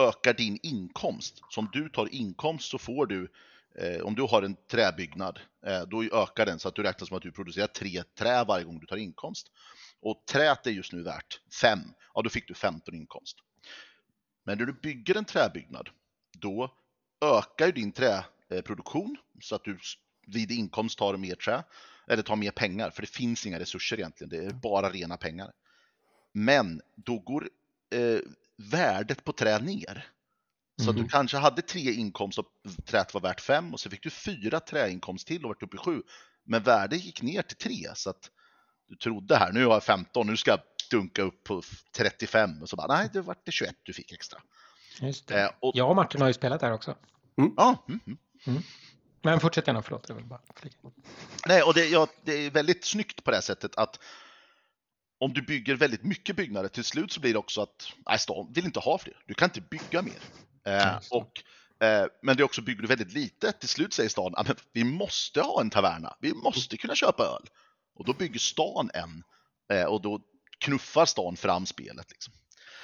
ökar 0.00 0.34
din 0.34 0.58
inkomst. 0.62 1.42
Så 1.50 1.60
om 1.60 1.68
du 1.72 1.88
tar 1.88 2.14
inkomst 2.14 2.70
så 2.70 2.78
får 2.78 3.06
du, 3.06 3.32
eh, 3.78 4.00
om 4.02 4.14
du 4.14 4.22
har 4.22 4.42
en 4.42 4.56
träbyggnad, 4.70 5.40
eh, 5.66 5.82
då 5.82 6.02
ökar 6.04 6.46
den 6.46 6.58
så 6.58 6.68
att 6.68 6.74
du 6.74 6.82
räknar 6.82 7.06
som 7.06 7.16
att 7.16 7.22
du 7.22 7.32
producerar 7.32 7.66
tre 7.66 8.02
trä 8.02 8.44
varje 8.44 8.64
gång 8.64 8.78
du 8.80 8.86
tar 8.86 8.96
inkomst. 8.96 9.52
Och 10.00 10.22
träet 10.26 10.66
är 10.66 10.70
just 10.70 10.92
nu 10.92 11.02
värt 11.02 11.40
5, 11.60 11.78
ja 12.14 12.22
då 12.22 12.30
fick 12.30 12.48
du 12.48 12.54
15 12.54 12.94
inkomst. 12.94 13.36
Men 14.44 14.58
när 14.58 14.66
du 14.66 14.72
bygger 14.72 15.16
en 15.16 15.24
träbyggnad, 15.24 15.88
då 16.38 16.74
ökar 17.26 17.66
ju 17.66 17.72
din 17.72 17.92
träproduktion 17.92 19.16
så 19.42 19.54
att 19.54 19.64
du 19.64 19.78
vid 20.26 20.50
inkomst 20.50 20.98
tar 20.98 21.16
mer 21.16 21.34
trä, 21.34 21.62
eller 22.08 22.22
tar 22.22 22.36
mer 22.36 22.50
pengar, 22.50 22.90
för 22.90 23.02
det 23.02 23.08
finns 23.08 23.46
inga 23.46 23.58
resurser 23.58 23.96
egentligen, 23.98 24.28
det 24.28 24.44
är 24.44 24.50
bara 24.52 24.90
rena 24.90 25.16
pengar. 25.16 25.52
Men 26.32 26.80
då 26.96 27.18
går 27.18 27.48
eh, 27.94 28.18
värdet 28.56 29.24
på 29.24 29.32
trä 29.32 29.58
ner. 29.58 30.06
Så 30.82 30.90
att 30.90 30.96
du 30.96 31.02
Mhm. 31.02 31.08
kanske 31.08 31.36
hade 31.36 31.62
tre 31.62 31.92
inkomst 31.92 32.38
och 32.38 32.46
träet 32.84 33.14
var 33.14 33.20
värt 33.20 33.40
fem 33.40 33.72
och 33.72 33.80
så 33.80 33.90
fick 33.90 34.02
du 34.02 34.10
fyra 34.10 34.60
träinkomst 34.60 35.26
till 35.26 35.44
och 35.44 35.48
vart 35.48 35.62
uppe 35.62 35.76
i 35.76 35.78
sju. 35.78 36.02
Men 36.44 36.62
värdet 36.62 37.04
gick 37.04 37.22
ner 37.22 37.42
till 37.42 37.56
tre 37.56 37.90
så 37.94 38.10
att 38.10 38.30
du 38.88 38.96
trodde 38.96 39.36
här, 39.36 39.52
nu 39.52 39.64
har 39.64 39.72
jag 39.72 39.84
15, 39.84 40.26
nu 40.26 40.36
ska 40.36 40.50
jag 40.50 40.60
dunka 40.90 41.22
upp 41.22 41.44
på 41.44 41.62
35 41.96 42.62
och 42.62 42.68
så 42.68 42.76
bara 42.76 42.86
nej, 42.96 43.08
det 43.12 43.20
vart 43.20 43.46
det 43.46 43.52
21 43.52 43.74
du 43.82 43.92
fick 43.92 44.12
extra. 44.12 44.40
Just 45.00 45.26
det. 45.26 45.42
Eh, 45.42 45.50
och, 45.60 45.72
Jag 45.76 45.90
och 45.90 45.96
Martin 45.96 46.20
har 46.20 46.28
ju 46.28 46.34
spelat 46.34 46.60
där 46.60 46.72
också. 46.72 46.96
Ja, 47.56 47.84
mm, 47.88 48.00
mm. 48.46 48.62
Men 49.22 49.40
fortsätt 49.40 49.66
gärna, 49.66 49.82
förlåt. 49.82 50.08
Jag 50.08 50.16
vill 50.16 50.24
bara 50.24 50.40
flika. 50.56 50.76
Nej, 51.46 51.62
och 51.62 51.74
det, 51.74 51.86
ja, 51.86 52.06
det 52.24 52.32
är 52.32 52.50
väldigt 52.50 52.84
snyggt 52.84 53.24
på 53.24 53.30
det 53.30 53.36
här 53.36 53.42
sättet 53.42 53.76
att 53.76 53.98
om 55.18 55.32
du 55.32 55.42
bygger 55.42 55.74
väldigt 55.74 56.02
mycket 56.02 56.36
byggnader 56.36 56.68
till 56.68 56.84
slut 56.84 57.12
så 57.12 57.20
blir 57.20 57.32
det 57.32 57.38
också 57.38 57.60
att 57.62 57.92
nej, 58.06 58.18
stan 58.18 58.52
vill 58.54 58.64
inte 58.64 58.80
ha 58.80 58.98
fler. 58.98 59.16
Du 59.26 59.34
kan 59.34 59.46
inte 59.46 59.60
bygga 59.60 60.02
mer. 60.02 60.20
Eh, 60.64 60.98
och, 61.10 61.42
eh, 61.86 62.06
men 62.22 62.36
det 62.36 62.42
är 62.42 62.44
också 62.44 62.62
bygger 62.62 62.82
du 62.82 62.88
väldigt 62.88 63.12
lite. 63.12 63.52
Till 63.52 63.68
slut 63.68 63.92
säger 63.92 64.08
stan 64.08 64.34
att 64.36 64.64
vi 64.72 64.84
måste 64.84 65.40
ha 65.40 65.60
en 65.60 65.70
taverna. 65.70 66.16
Vi 66.20 66.34
måste 66.34 66.76
kunna 66.76 66.94
köpa 66.94 67.22
öl. 67.22 67.48
Och 67.94 68.04
då 68.04 68.12
bygger 68.12 68.38
stan 68.38 68.90
en 68.94 69.22
eh, 69.72 69.84
och 69.84 70.02
då 70.02 70.20
knuffar 70.58 71.04
stan 71.04 71.36
fram 71.36 71.66
spelet. 71.66 72.10
Liksom. 72.10 72.34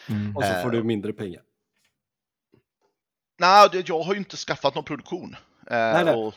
Mm. 0.09 0.37
Och 0.37 0.45
så 0.45 0.51
Eh, 0.51 0.63
får 0.63 0.71
du 0.71 0.83
mindre 0.83 1.13
pengar. 1.13 1.43
Nej, 3.43 3.85
jag 3.87 4.03
har 4.03 4.13
ju 4.13 4.19
inte 4.19 4.37
skaffat 4.37 4.75
någon 4.75 4.85
produktion. 4.85 5.37
Eh, 5.67 5.77
Nej, 5.77 6.05
nej. 6.05 6.15
Och, 6.15 6.35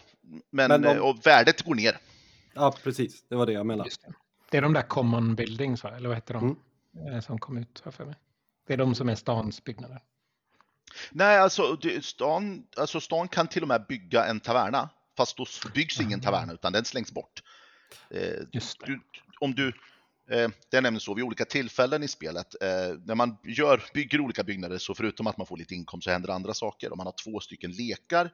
men, 0.50 0.68
Men 0.70 0.86
eh, 0.86 0.98
och 0.98 1.28
värdet 1.28 1.62
går 1.62 1.76
ner. 1.76 1.98
Ja, 2.54 2.76
precis. 2.84 3.24
Det 3.30 3.36
var 3.36 3.46
det 3.46 3.52
jag 3.54 3.66
menade. 3.66 3.90
Det. 3.90 4.14
det 4.50 4.58
är 4.58 4.62
de 4.62 4.74
där 4.74 4.82
common 4.82 5.36
buildings, 5.36 5.84
va? 5.84 5.92
eller 5.98 6.10
vad 6.10 6.18
heter 6.18 6.34
de? 6.34 6.58
Mm. 6.98 7.14
Eh, 7.14 7.22
Som 7.22 7.40
kom 7.40 7.58
ut 7.58 7.82
här 7.86 7.92
för 7.92 8.06
mig. 8.06 8.16
Det 8.68 8.74
är 8.74 8.78
de 8.78 8.96
som 8.96 9.10
är 9.10 9.16
stans 9.16 9.64
byggnader. 9.64 10.02
Nej, 11.12 11.40
alltså, 11.40 11.76
det, 11.82 12.06
stan, 12.06 12.64
alltså 12.78 13.00
stan 13.02 13.28
kan 13.28 13.48
till 13.48 13.62
och 13.62 13.68
med 13.68 13.86
bygga 13.88 14.26
en 14.26 14.40
taverna, 14.40 14.90
fast 15.18 15.38
då 15.38 15.46
byggs 15.74 16.02
ingen 16.02 16.22
taverna 16.22 16.54
utan 16.54 16.74
den 16.74 16.86
slängs 16.86 17.12
bort. 17.12 17.44
Eh, 18.10 18.20
Just 18.52 18.80
det. 18.80 18.86
du, 18.86 19.02
om 19.40 19.56
du, 19.56 19.74
det 20.28 20.78
är 20.78 20.82
nämligen 20.82 21.00
så 21.00 21.14
vid 21.14 21.24
olika 21.24 21.46
tillfällen 21.46 22.04
i 22.04 22.08
spelet, 22.08 22.56
eh, 22.62 22.98
när 23.06 23.16
man 23.16 23.38
gör, 23.44 23.84
bygger 23.94 24.22
olika 24.22 24.44
byggnader 24.44 24.78
så 24.78 24.96
förutom 24.96 25.28
att 25.28 25.38
man 25.38 25.48
får 25.48 25.58
lite 25.58 25.76
inkomst 25.76 26.06
så 26.06 26.12
händer 26.12 26.30
andra 26.30 26.54
saker. 26.54 26.92
Om 26.92 26.98
man 26.98 27.08
har 27.08 27.16
två 27.24 27.40
stycken 27.40 27.72
lekar, 27.72 28.30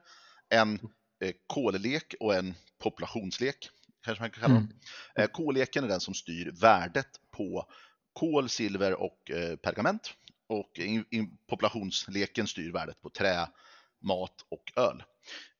en 0.48 0.78
eh, 1.20 1.32
kollek 1.46 2.14
och 2.20 2.34
en 2.34 2.54
populationslek, 2.78 3.68
kanske 4.04 4.22
man 4.22 4.30
kan 4.30 4.42
kalla 4.42 4.54
dem. 4.54 4.62
Mm. 4.62 5.24
Eh, 5.24 5.26
K-leken 5.26 5.84
är 5.84 5.88
den 5.88 6.00
som 6.00 6.14
styr 6.14 6.50
värdet 6.60 7.08
på 7.30 7.66
kol, 8.12 8.48
silver 8.48 8.94
och 8.94 9.30
eh, 9.30 9.56
pergament. 9.56 10.14
Och 10.46 10.78
in, 10.78 11.04
in, 11.10 11.36
populationsleken 11.46 12.46
styr 12.46 12.72
värdet 12.72 13.02
på 13.02 13.10
trä, 13.10 13.48
mat 14.00 14.44
och 14.48 14.72
öl. 14.76 15.02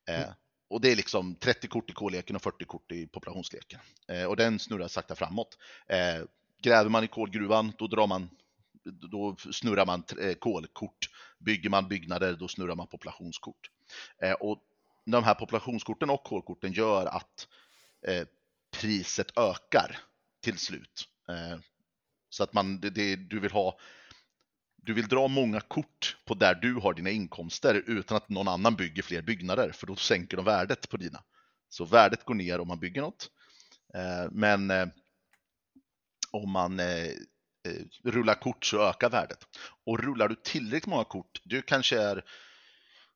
Eh, 0.08 0.30
och 0.72 0.80
det 0.80 0.92
är 0.92 0.96
liksom 0.96 1.34
30 1.34 1.68
kort 1.68 1.90
i 1.90 1.92
K-leken 1.92 2.36
och 2.36 2.42
40 2.42 2.64
kort 2.64 2.92
i 2.92 3.06
populationsleken. 3.06 3.80
Eh, 4.08 4.24
och 4.24 4.36
den 4.36 4.58
snurrar 4.58 4.88
sakta 4.88 5.14
framåt. 5.14 5.58
Eh, 5.86 6.22
gräver 6.62 6.90
man 6.90 7.04
i 7.04 7.08
kolgruvan, 7.08 7.72
då 7.78 7.86
drar 7.86 8.06
man 8.06 8.30
då 8.84 9.36
snurrar 9.52 9.86
man 9.86 10.04
eh, 10.20 10.34
kolkort. 10.34 11.10
Bygger 11.38 11.70
man 11.70 11.88
byggnader, 11.88 12.32
då 12.32 12.48
snurrar 12.48 12.74
man 12.74 12.86
populationskort. 12.86 13.70
Eh, 14.22 14.32
och 14.32 14.58
de 15.04 15.24
här 15.24 15.34
populationskorten 15.34 16.10
och 16.10 16.24
kolkorten 16.24 16.72
gör 16.72 17.06
att 17.06 17.48
eh, 18.06 18.26
priset 18.70 19.38
ökar 19.38 19.98
till 20.40 20.58
slut. 20.58 21.08
Eh, 21.28 21.58
så 22.28 22.42
att 22.42 22.52
man, 22.52 22.80
det, 22.80 22.90
det, 22.90 23.16
du 23.16 23.40
vill 23.40 23.52
ha 23.52 23.78
du 24.84 24.92
vill 24.92 25.08
dra 25.08 25.28
många 25.28 25.60
kort 25.60 26.16
på 26.24 26.34
där 26.34 26.54
du 26.54 26.74
har 26.74 26.94
dina 26.94 27.10
inkomster 27.10 27.82
utan 27.86 28.16
att 28.16 28.28
någon 28.28 28.48
annan 28.48 28.76
bygger 28.76 29.02
fler 29.02 29.22
byggnader 29.22 29.72
för 29.72 29.86
då 29.86 29.96
sänker 29.96 30.36
de 30.36 30.44
värdet 30.44 30.88
på 30.88 30.96
dina. 30.96 31.22
Så 31.68 31.84
värdet 31.84 32.24
går 32.24 32.34
ner 32.34 32.60
om 32.60 32.68
man 32.68 32.78
bygger 32.78 33.00
något. 33.00 33.30
Eh, 33.94 34.30
men 34.30 34.70
eh, 34.70 34.86
om 36.30 36.50
man 36.50 36.80
eh, 36.80 37.08
rullar 38.04 38.34
kort 38.34 38.64
så 38.64 38.88
ökar 38.88 39.10
värdet. 39.10 39.46
Och 39.86 39.98
rullar 39.98 40.28
du 40.28 40.34
tillräckligt 40.34 40.86
många 40.86 41.04
kort, 41.04 41.40
du 41.44 41.62
kanske 41.62 42.00
är 42.00 42.24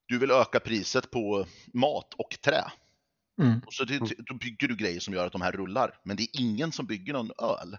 du 0.06 0.18
vill 0.18 0.30
öka 0.30 0.61
priset 0.61 1.11
på 1.11 1.46
mat 1.75 2.14
och 2.14 2.37
trä. 2.44 2.64
Mm. 3.42 3.61
Och 3.66 3.75
så 3.75 3.85
då 4.18 4.35
bygger 4.35 4.68
du 4.68 4.76
grejer 4.76 5.00
som 5.00 5.14
gör 5.14 5.26
att 5.26 5.32
de 5.32 5.40
här 5.40 5.52
rullar. 5.52 6.00
Men 6.04 6.16
det 6.16 6.23
är 6.23 6.40
ingen 6.40 6.73
som 6.73 6.87
bygger 6.87 7.12
någon 7.12 7.30
öl. 7.38 7.76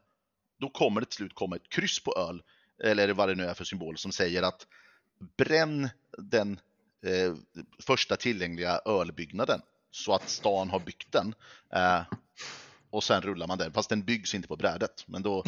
Då 0.59 0.69
kommer 0.69 1.01
det 1.01 1.05
till 1.05 1.15
slut 1.15 1.35
komma 1.35 1.55
ett 1.55 1.69
kryss 1.69 2.03
på 2.03 2.17
öl, 2.17 2.41
eller 2.83 3.13
vad 3.13 3.29
det 3.29 3.35
nu 3.35 3.45
är 3.45 3.53
för 3.53 3.63
symbol, 3.65 3.97
som 3.97 4.11
säger 4.11 4.43
att 4.43 4.67
bränn 5.37 5.89
den 6.17 6.59
eh, 7.05 7.33
första 7.79 8.15
tillgängliga 8.15 8.81
ölbyggnaden 8.85 9.61
så 9.91 10.13
att 10.13 10.29
stan 10.29 10.69
har 10.69 10.79
byggt 10.79 11.11
den. 11.11 11.35
Eh, 11.73 12.01
och 12.89 13.03
sen 13.03 13.21
rullar 13.21 13.47
man 13.47 13.57
den, 13.57 13.71
fast 13.73 13.89
den 13.89 14.03
byggs 14.03 14.35
inte 14.35 14.47
på 14.47 14.55
brädet. 14.55 15.03
Men 15.07 15.21
då, 15.23 15.43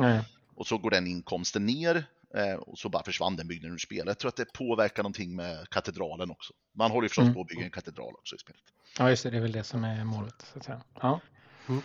och 0.55 0.67
så 0.67 0.77
går 0.77 0.89
den 0.91 1.07
inkomsten 1.07 1.65
ner 1.65 2.05
eh, 2.35 2.53
och 2.53 2.79
så 2.79 2.89
bara 2.89 3.03
försvann 3.03 3.35
den 3.35 3.47
byggnaden 3.47 3.73
ur 3.73 3.77
spelet. 3.77 4.07
Jag 4.07 4.17
tror 4.17 4.29
att 4.29 4.35
det 4.35 4.53
påverkar 4.53 5.03
någonting 5.03 5.35
med 5.35 5.69
katedralen 5.69 6.31
också. 6.31 6.53
Man 6.73 6.91
håller 6.91 7.05
ju 7.05 7.09
förstås 7.09 7.23
Mm. 7.23 7.33
på 7.33 7.41
att 7.41 7.47
bygga 7.47 7.63
en 7.63 7.71
katedral 7.71 8.13
också 8.15 8.35
i 8.35 8.39
spelet. 8.39 8.61
Ja, 8.97 9.09
just 9.09 9.23
det. 9.23 9.29
Det 9.29 9.37
är 9.37 9.41
väl 9.41 9.51
det 9.51 9.63
som 9.63 9.83
är 9.83 10.03
målet. 10.03 10.45
Så 10.53 10.59
att 10.59 10.65
säga. 10.65 10.81
Ja. 11.01 11.19
Är 11.67 11.81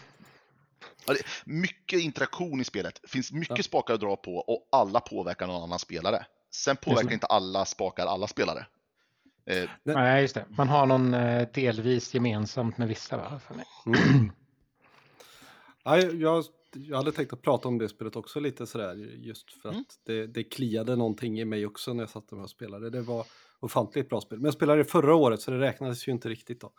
mycket 1.44 2.00
interaktion 2.00 2.60
i 2.60 2.64
spelet. 2.64 3.00
Finns 3.08 3.32
mycket 3.32 3.56
Ja. 3.56 3.62
spakar 3.62 3.94
att 3.94 4.00
dra 4.00 4.16
på 4.16 4.36
och 4.36 4.68
alla 4.72 5.00
påverkar 5.00 5.46
någon 5.46 5.62
annan 5.62 5.78
spelare. 5.78 6.26
Sen 6.54 6.76
påverkar 6.76 7.12
inte 7.12 7.26
alla 7.26 7.64
spakar 7.64 8.06
alla 8.06 8.26
spelare. 8.26 8.66
Eh, 9.46 9.70
Nej, 9.82 10.22
just 10.22 10.34
det. 10.34 10.44
Man 10.48 10.68
har 10.68 10.86
någon 10.86 11.14
eh, 11.14 11.48
delvis 11.54 12.14
gemensamt 12.14 12.78
med 12.78 12.88
vissa, 12.88 13.16
va? 13.16 13.40
För 13.46 13.54
mig. 13.54 13.64
Ja, 15.84 15.98
jag, 15.98 16.44
jag 16.72 16.96
hade 16.96 17.12
tänkt 17.12 17.32
att 17.32 17.42
prata 17.42 17.68
om 17.68 17.78
det 17.78 17.88
spelet 17.88 18.16
också 18.16 18.40
lite 18.40 18.66
sådär 18.66 18.94
just 19.16 19.52
för 19.62 19.68
att 19.68 19.74
Mm. 19.74 19.84
det, 20.06 20.26
det 20.26 20.44
kliade 20.44 20.96
någonting 20.96 21.40
i 21.40 21.44
mig 21.44 21.66
också 21.66 21.92
när 21.92 22.02
jag 22.02 22.10
satt 22.10 22.30
med 22.32 22.42
och 22.42 22.50
spelade. 22.50 22.90
Det 22.90 23.00
var 23.02 23.26
ofantligt 23.60 24.08
bra 24.08 24.20
spel. 24.20 24.38
Men 24.38 24.44
jag 24.44 24.54
spelade 24.54 24.78
det 24.80 24.84
förra 24.84 25.14
året 25.14 25.40
så 25.40 25.50
det 25.50 25.58
räknades 25.60 26.08
ju 26.08 26.12
inte 26.12 26.28
riktigt 26.28 26.60
då. 26.60 26.72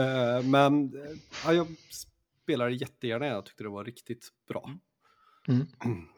Eh, 0.00 0.42
men 0.42 0.84
eh, 0.84 1.10
ja, 1.46 1.52
jag 1.52 1.66
spelade 2.44 2.72
jättegärna, 2.72 3.26
jag 3.26 3.46
tyckte 3.46 3.62
det 3.62 3.68
var 3.68 3.84
riktigt 3.84 4.28
bra. 4.48 4.70
Mm. 5.48 5.66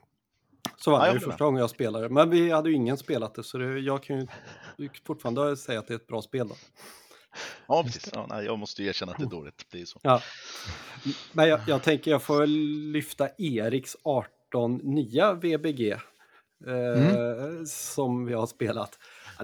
Så 0.76 0.90
var 0.90 1.06
det 1.06 1.12
ju 1.12 1.21
första 1.21 1.45
gången 1.45 1.61
jag 1.61 1.71
spelade. 1.71 2.09
Men 2.09 2.30
vi 2.30 2.50
hade 2.50 2.68
ju 2.68 2.75
ingen 2.75 2.97
spelat 2.97 3.35
det 3.35 3.42
så 3.42 3.59
det, 3.59 3.78
jag 3.78 4.02
kan 4.02 4.28
ju 4.78 4.88
fortfarande 5.04 5.56
säga 5.56 5.78
att 5.78 5.87
det 5.87 5.95
är 5.95 5.97
ett 5.97 6.06
bra 6.06 6.23
spel 6.23 6.49
då. 6.49 6.54
ja, 7.66 7.83
precis. 7.83 8.11
Ja, 8.14 8.26
nej, 8.30 8.45
jag 8.45 8.59
måste 8.59 8.83
ju 8.83 8.88
erkänna 8.88 9.12
att 9.12 9.18
det 9.18 9.25
är 9.25 9.30
dåligt. 9.30 9.66
Det 9.73 9.80
är 9.80 9.85
så. 9.85 10.00
Ja. 10.02 10.21
Men 11.33 11.49
jag, 11.49 11.61
jag 11.66 11.83
tänker 11.83 12.11
jag 12.11 12.23
får 12.23 12.47
lyfta 12.92 13.28
Eriks 13.38 13.97
18 14.02 14.76
nya 14.76 15.33
VBG 15.35 15.90
eh, 16.66 17.64
som 17.66 18.25
vi 18.25 18.35
har 18.35 18.47
spelat. 18.47 18.99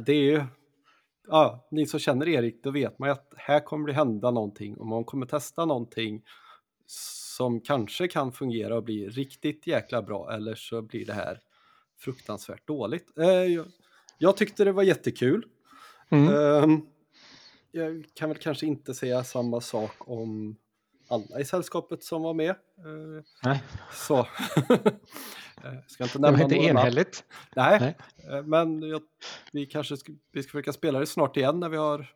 Det 0.07 0.13
är 0.13 0.23
ju, 0.23 0.45
ja, 1.29 1.69
ni 1.71 1.87
som 1.87 2.01
känner 2.01 2.29
Erik, 2.29 2.63
då 2.63 2.71
vet 2.71 2.99
man 2.99 3.09
ju 3.09 3.13
att 3.13 3.33
här 3.37 3.61
kommer 3.61 3.87
det 3.87 3.93
hända 3.93 4.31
någonting 4.31 4.77
och 4.77 4.87
man 4.87 5.05
kommer 5.05 5.27
testa 5.27 5.65
någonting 5.65 6.23
som 7.37 7.61
kanske 7.61 8.09
kan 8.09 8.33
fungera 8.33 8.77
och 8.77 8.85
bli 8.85 9.09
riktigt 9.09 9.67
jäkla 9.67 10.03
bra 10.03 10.33
eller 10.33 10.55
så 10.55 10.83
blir 10.83 11.07
det 11.07 11.13
här 11.13 11.41
fruktansvärt 11.99 12.67
dåligt. 12.67 13.19
Eh, 13.19 13.27
jag, 13.27 13.67
jag 14.19 14.37
tyckte 14.37 14.65
det 14.65 14.73
var 14.73 14.83
jättekul. 14.83 15.45
Mm. 16.09 16.35
Ehm, 16.35 16.87
jag 17.71 18.05
kan 18.15 18.29
väl 18.29 18.39
kanske 18.39 18.67
inte 18.67 18.95
säga 18.95 19.25
samma 19.25 19.61
sak 19.61 19.95
om 19.99 20.57
alla 21.09 21.41
i 21.41 21.45
sällskapet 21.45 22.03
som 22.05 22.23
var 22.23 22.35
med. 22.35 22.51
Eh, 22.51 23.25
Nej, 23.45 23.63
så. 23.93 24.27
Eh, 25.65 25.73
ska 25.87 26.05
inte 26.05 26.19
nämna 26.19 26.43
inte 26.43 26.55
några 26.55 26.67
namn. 26.67 26.79
enhälligt. 26.79 27.25
Nej, 27.57 27.97
Nej. 28.27 28.43
men 28.43 28.83
jag, 28.83 29.03
vi 29.53 29.67
kanske 29.67 29.97
ska, 29.97 30.13
vi 30.33 30.43
ska 30.43 30.51
försöka 30.51 30.73
spela 30.73 30.99
det 30.99 31.07
snart 31.07 31.37
igen 31.37 31.61
när 31.61 31.69
vi 31.69 31.77
har 31.77 32.15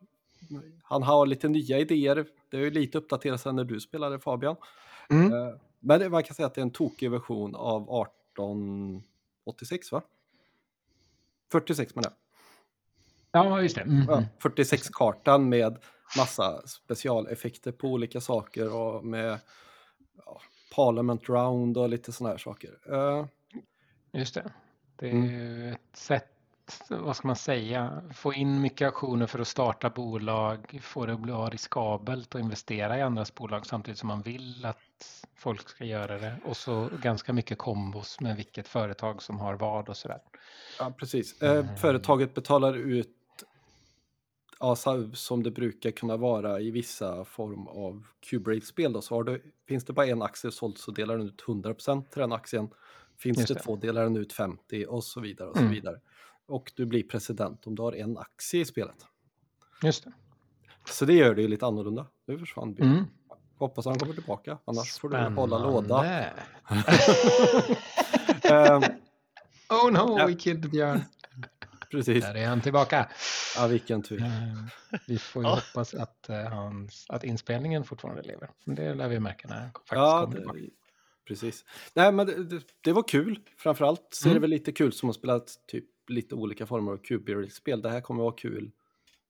han 0.83 1.03
har 1.03 1.27
lite 1.27 1.49
nya 1.49 1.79
idéer. 1.79 2.27
Det 2.51 2.57
är 2.57 2.61
ju 2.61 2.71
lite 2.71 2.99
uppdaterat 2.99 3.41
sen 3.41 3.57
när 3.57 3.65
du 3.65 3.81
spelade 3.81 4.21
Fabian. 4.21 4.57
Mm. 5.11 5.33
Eh, 5.33 5.55
Men 5.81 6.01
det, 6.01 6.09
man 6.11 6.23
kan 6.23 6.35
säga 6.35 6.47
att 6.47 6.55
det 6.55 6.61
är 6.61 6.63
en 6.63 6.71
tokig 6.71 7.11
version 7.11 7.55
av 7.55 7.83
1886 7.83 9.93
va? 9.93 10.03
46 11.53 11.95
menar 11.95 12.11
jag. 12.11 12.17
Ja, 13.45 13.63
just 13.63 13.75
det. 13.75 13.81
Mm. 13.81 14.05
Ja, 14.09 14.23
46-kartan 14.41 15.49
med 15.49 15.79
massa 16.19 16.67
specialeffekter 16.67 17.73
på 17.73 17.89
olika 17.89 18.21
saker 18.21 18.75
och 18.75 19.05
med 19.05 19.39
ja, 20.27 20.41
Parliament 20.75 21.29
Round 21.29 21.79
och 21.79 21.89
lite 21.89 22.13
sådana 22.13 22.31
här 22.33 22.39
saker. 22.39 22.79
Eh, 22.93 23.27
Just 24.13 24.35
det. 24.35 24.53
Det 24.97 25.07
är 25.07 25.11
Mm. 25.13 25.73
ett 25.73 25.81
sätt, 25.97 26.29
vad 26.89 27.17
ska 27.17 27.27
man 27.29 27.37
säga, 27.37 28.03
få 28.15 28.35
in 28.35 28.61
mycket 28.61 28.89
aktioner 28.89 29.27
för 29.27 29.39
att 29.39 29.49
starta 29.49 29.91
bolag, 29.91 30.79
få 30.83 31.07
det 31.07 31.13
att 31.13 31.21
bli 31.21 31.33
riskabelt 31.33 32.35
att 32.35 32.41
investera 32.41 32.99
i 32.99 33.03
andras 33.03 33.35
bolag 33.35 33.67
samtidigt 33.67 33.99
som 33.99 34.07
man 34.09 34.23
vill 34.23 34.65
att 34.65 35.27
folk 35.35 35.69
ska 35.69 35.85
göra 35.85 36.19
det. 36.19 36.37
Och 36.45 36.57
så 36.57 36.89
ganska 37.03 37.33
mycket 37.33 37.59
kombos 37.59 38.21
med 38.21 38.37
vilket 38.37 38.69
företag 38.69 39.23
som 39.23 39.39
har 39.41 39.55
vad 39.55 39.89
och 39.89 39.97
sådär. 39.97 40.19
ja, 40.79 40.93
precis. 40.99 41.43
Mm. 41.43 41.77
Företaget 41.77 42.35
betalar 42.35 42.75
ut 42.77 43.13
ja, 44.61 44.77
så- 44.77 45.11
som 45.13 45.43
det 45.43 45.51
brukar 45.51 45.91
kunna 45.91 46.17
vara 46.17 46.61
i 46.61 46.71
vissa 46.71 47.25
form 47.25 47.67
av 47.67 48.07
Q-Brave-spel. 48.31 48.93
Då, 48.93 49.03
så 49.03 49.15
har 49.15 49.25
du, 49.25 49.53
finns 49.69 49.85
det 49.85 49.93
bara 49.93 50.07
en 50.07 50.23
aktie 50.23 50.51
såld 50.51 50.79
så 50.79 50.91
delar 50.91 51.17
den 51.19 51.27
ut 51.27 51.43
100% 51.47 52.11
till 52.11 52.21
den 52.21 52.33
aktien. 52.33 52.69
Finns 53.19 53.39
Just 53.39 53.55
det, 53.55 53.61
två 53.61 53.77
delar 53.77 54.03
den 54.03 54.17
ut 54.17 54.33
50 54.33 54.87
och 54.87 55.05
så 55.05 55.21
vidare. 55.21 55.49
och 55.49 55.57
så 55.57 55.63
Mm. 55.63 55.73
Och 56.49 56.73
du 56.77 56.87
blir 56.87 57.03
president 57.03 57.67
om 57.67 57.75
du 57.75 57.83
har 57.83 57.93
en 57.93 58.19
aktie 58.19 58.61
i 58.61 58.65
spelet. 58.65 58.97
Just 59.83 60.05
det. 60.05 60.13
Så 60.91 61.05
det 61.05 61.13
gör 61.13 61.35
det 61.35 61.43
ju 61.43 61.49
lite 61.49 61.67
annorlunda. 61.67 62.07
Nu 62.27 62.39
försvann 62.39 62.75
Björn. 62.75 62.93
Mm. 62.93 63.05
Hoppas 63.59 63.85
han 63.87 63.99
kommer 63.99 64.15
tillbaka, 64.15 64.59
annars 64.65 64.99
får 64.99 65.09
du 65.09 65.17
hålla 65.17 65.59
låda. 65.59 66.03
Spännande. 66.03 66.43
Ehm, 68.51 68.83
Oh 69.69 69.91
no, 69.93 70.19
Ja. 70.19 70.27
we 70.27 70.35
killed 70.35 70.71
Björn. 70.71 71.01
precis. 71.91 72.25
Där 72.25 72.35
är 72.35 72.47
han 72.47 72.61
tillbaka. 72.61 73.09
Ja, 73.57 73.67
vilken 73.67 74.03
tur. 74.03 74.23
Eh, 74.23 74.29
Vi 75.07 75.19
får 75.19 75.43
ju 75.43 75.49
Ja. 75.49 75.55
hoppas 75.55 75.95
att, 75.95 76.29
eh, 76.29 76.37
hans, 76.45 77.07
att 77.09 77.25
inspelningen 77.25 77.85
fortfarande 77.85 78.23
lever. 78.23 78.51
Det 78.65 78.95
lär 78.95 79.09
vi 79.09 79.21
märka 79.21 79.49
när 79.49 79.57
han 79.57 79.71
faktiskt 79.73 79.93
Ja, 79.93 80.21
kommer 80.25 80.37
tillbaka. 80.37 80.59
det, 80.59 80.71
precis. 81.29 81.65
Nej, 81.95 82.13
men 82.13 82.27
det, 82.27 82.45
det, 82.45 82.63
det 82.81 82.93
var 82.93 83.09
kul. 83.09 83.41
Framförallt 83.57 84.09
så 84.11 84.25
är 84.29 84.31
det 84.31 84.33
Mm. 84.33 84.41
väl 84.41 84.51
lite 84.51 84.73
kul 84.73 84.93
som 84.93 85.09
att 85.11 85.15
spela 85.17 85.41
typ 85.67 85.85
lite 86.11 86.35
olika 86.35 86.67
former 86.67 86.93
av 86.93 86.97
QB-spel. 86.97 87.83
Det 87.83 87.89
här 87.91 88.01
kommer 88.01 88.23
vara 88.23 88.33
kul 88.37 88.71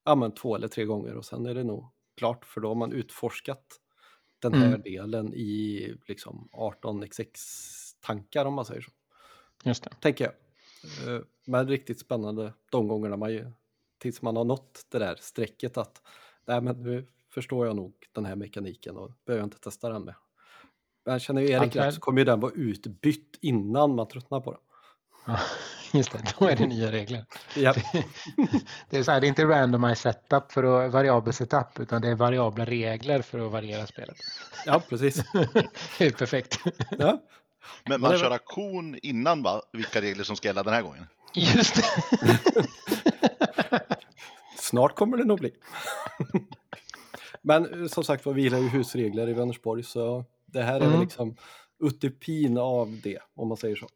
ja, 0.04 0.14
men 0.14 0.32
två 0.34 0.56
eller 0.56 0.68
tre 0.68 0.84
gånger 0.84 1.14
och 1.16 1.24
sen 1.24 1.46
är 1.46 1.54
det 1.54 1.64
nog 1.64 1.84
klart 2.16 2.44
för 2.44 2.60
då 2.60 2.68
har 2.68 2.74
man 2.74 2.92
utforskat 2.92 3.80
den 4.38 4.54
här 4.54 4.66
Mm. 4.68 4.82
delen 4.82 5.34
i 5.34 5.94
liksom 6.08 6.48
18xx-tankar 6.52 8.44
om 8.44 8.54
man 8.54 8.64
säger 8.64 8.80
så. 8.80 8.90
Just 9.64 9.84
det. 9.84 9.90
tänker 10.00 10.24
jag. 10.24 10.34
Eh, 11.16 11.22
Men 11.44 11.68
riktigt 11.68 11.98
spännande 12.00 12.52
de 12.70 12.88
gångerna 12.88 13.16
man 13.16 13.32
ju, 13.32 13.50
tills 13.98 14.22
man 14.22 14.36
har 14.36 14.44
nått 14.44 14.86
det 14.88 14.98
där 14.98 15.16
strecket 15.20 15.76
att 15.76 16.02
nej 16.46 16.60
men 16.60 16.82
nu 16.82 17.06
förstår 17.30 17.66
jag 17.66 17.76
nog 17.76 17.94
den 18.12 18.24
här 18.24 18.36
mekaniken 18.36 18.96
och 18.96 19.12
behöver 19.24 19.44
inte 19.44 19.58
testa 19.60 19.88
den 19.88 20.02
med. 20.04 20.14
Men 21.04 21.20
känner 21.20 21.42
ju 21.42 21.48
Erik 21.48 21.76
rätt 21.76 21.94
så 21.94 22.00
kommer 22.00 22.18
ju 22.20 22.24
den 22.24 22.40
vara 22.40 22.52
utbytt 22.52 23.38
innan 23.40 23.94
man 23.94 24.08
tröttnar 24.08 24.40
på 24.40 24.50
den. 24.52 24.60
Ja, 25.26 25.38
just 25.92 26.12
det, 26.12 26.34
då 26.38 26.46
är 26.48 26.56
det 26.56 26.66
nya 26.66 26.92
regler. 26.92 27.24
Ja, 27.56 27.74
Det 28.90 28.96
är, 28.98 29.02
så 29.02 29.10
här, 29.12 29.20
det 29.20 29.26
är 29.26 29.28
inte 29.28 29.44
randomized 29.44 29.98
setup 29.98 30.52
för 30.52 30.86
att 30.86 30.92
variabel 30.92 31.32
setup 31.32 31.80
utan 31.80 32.02
det 32.02 32.08
är 32.08 32.14
variabla 32.14 32.64
regler 32.64 33.22
för 33.22 33.46
att 33.46 33.52
variera 33.52 33.86
spelet. 33.86 34.16
ja 34.66 34.82
precis. 34.88 35.16
Det 35.98 36.06
är 36.06 36.10
perfekt. 36.10 36.58
Ja. 36.98 37.22
Men 37.84 38.00
man 38.00 38.18
kör 38.18 38.30
auktion 38.30 38.98
innan 39.02 39.42
va? 39.42 39.62
Vilka 39.72 40.00
regler 40.00 40.24
som 40.24 40.36
ska 40.36 40.48
gälla 40.48 40.62
den 40.62 40.74
här 40.74 40.82
gången? 40.82 41.06
Just 41.34 41.74
det. 41.76 41.84
Snart 44.58 44.94
kommer 44.96 45.16
det 45.16 45.24
nog 45.24 45.38
bli. 45.38 45.50
Men 47.42 47.82
eh, 47.82 47.88
som 47.88 48.04
sagt 48.04 48.26
var, 48.26 48.32
vi 48.32 48.42
gillar 48.42 48.58
ju 48.58 48.68
husregler 48.68 49.28
i 49.28 49.32
Vänersborg 49.32 49.82
så 49.82 50.24
det 50.46 50.62
här 50.62 50.74
är 50.74 50.80
väl 50.80 50.88
Mm. 50.88 51.00
liksom 51.00 51.36
utopin 51.80 52.58
av 52.58 53.00
det, 53.02 53.18
om 53.36 53.48
man 53.48 53.56
säger 53.56 53.76
så. 53.76 53.88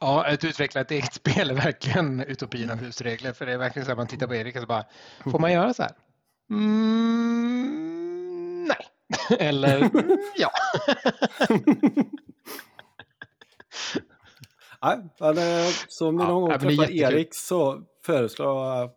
Ja, 0.00 0.24
att 0.26 0.44
utveckla 0.44 0.80
ett 0.80 0.90
eget 0.90 1.14
spel 1.14 1.50
är 1.50 1.54
verkligen 1.54 2.20
utopin 2.20 2.70
av 2.70 2.76
husregler. 2.76 3.32
För 3.32 3.46
det 3.46 3.52
är 3.52 3.58
verkligen 3.58 3.86
så 3.86 3.92
att 3.92 3.98
man 3.98 4.06
tittar 4.06 4.26
på 4.26 4.34
Erik 4.34 4.56
och 4.56 4.60
så 4.62 4.66
bara, 4.66 4.84
får 5.24 5.38
man 5.38 5.52
göra 5.52 5.74
så 5.74 5.82
här? 5.82 5.92
Mm, 6.50 7.74
nej. 8.64 8.86
Eller 9.48 9.90
ja. 10.36 10.50
Nej, 14.82 14.98
men 15.20 15.38
eh, 15.38 15.66
så 15.88 16.08
om 16.08 16.16
ni 16.16 16.22
Ja, 16.22 16.28
någon 16.28 16.40
gång 16.42 16.50
det 16.50 16.58
blir 16.66 16.76
träffar. 16.76 16.92
Erik 16.92 17.34
så 17.34 17.82
föreslår 18.06 18.66
jag, 18.66 18.90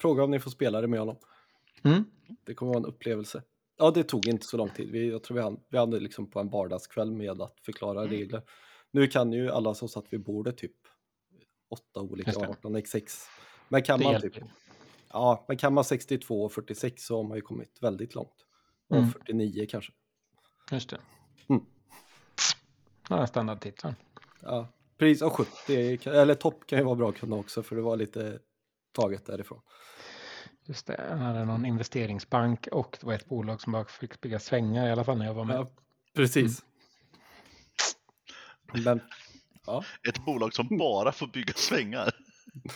fråga 0.00 0.24
om 0.24 0.30
ni 0.30 0.40
får 0.40 0.50
spela 0.50 0.80
det 0.80 0.88
med 0.88 0.98
honom. 1.00 1.16
Mm. 1.84 2.04
Det 2.46 2.54
kommer 2.54 2.72
vara 2.72 2.78
en 2.82 2.86
upplevelse. 2.86 3.42
Ja, 3.78 3.90
det 3.90 4.04
tog 4.04 4.26
inte 4.28 4.46
så 4.46 4.56
lång 4.56 4.70
tid. 4.70 4.90
Vi, 4.90 5.10
jag 5.10 5.22
tror 5.22 5.36
vi 5.36 5.42
hann, 5.42 5.60
vi 5.70 5.78
hade 5.78 6.00
liksom 6.00 6.30
på 6.30 6.40
en 6.40 6.50
vardagskväll 6.50 7.12
med 7.12 7.42
att 7.42 7.60
förklara 7.64 7.98
Mm. 8.00 8.10
regler. 8.10 8.42
Nu 8.90 9.06
kan 9.06 9.32
ju 9.32 9.50
alla 9.50 9.74
som 9.74 9.88
satt 9.88 10.04
vid 10.12 10.22
bordet 10.24 10.58
typ 10.58 10.72
åtta 11.70 12.00
olika 12.00 12.30
Just 12.30 12.40
det. 12.40 12.48
18 12.48 12.76
x6. 12.76 13.26
Men 13.68 13.82
kan 13.82 13.98
Det 13.98 14.04
man 14.04 14.20
typ, 14.20 14.36
ja, 15.12 15.44
men 15.48 15.56
kan 15.56 15.74
man 15.74 15.84
62 15.84 16.44
och 16.44 16.52
46 16.52 17.02
så 17.06 17.16
har 17.16 17.22
man 17.24 17.36
ju 17.36 17.42
kommit 17.42 17.78
väldigt 17.80 18.14
långt. 18.14 18.46
Och 18.88 18.96
Mm. 18.96 19.10
49 19.10 19.66
kanske. 19.70 19.92
Just 20.72 20.90
det. 20.90 20.98
Mm. 21.48 21.64
Ja, 23.08 23.26
standardtiteln. 23.26 23.94
Ja, 24.42 24.68
pris 24.98 25.22
och 25.22 25.32
70, 25.32 25.96
kan- 25.98 26.12
eller 26.14 26.34
topp 26.34 26.66
kan 26.66 26.78
ju 26.78 26.84
vara 26.84 26.94
bra 26.96 27.08
att 27.08 27.16
kunna 27.18 27.36
också 27.36 27.62
för 27.62 27.76
det 27.76 27.82
var 27.82 27.96
lite 27.96 28.38
taget 28.92 29.26
därifrån. 29.26 29.60
Just 30.64 30.86
det, 30.86 31.06
han 31.10 31.18
hade 31.20 31.44
någon 31.44 31.66
investeringsbank 31.66 32.66
och 32.72 32.96
det 33.00 33.06
var 33.06 33.14
ett 33.14 33.26
bolag 33.28 33.60
som 33.60 33.72
bara 33.72 33.84
fick 33.84 34.20
bygga 34.20 34.38
svängar 34.38 34.86
i 34.88 34.90
alla 34.90 35.04
fall 35.04 35.18
när 35.18 35.26
jag 35.26 35.34
var 35.34 35.44
med. 35.44 35.56
Ja, 35.56 35.66
precis. 36.14 36.64
Men, 38.72 39.00
ja, 39.66 39.84
Ett 40.08 40.24
bolag 40.24 40.54
som 40.54 40.78
bara 40.78 41.12
får 41.12 41.26
bygga 41.26 41.52
svängar. 41.54 42.10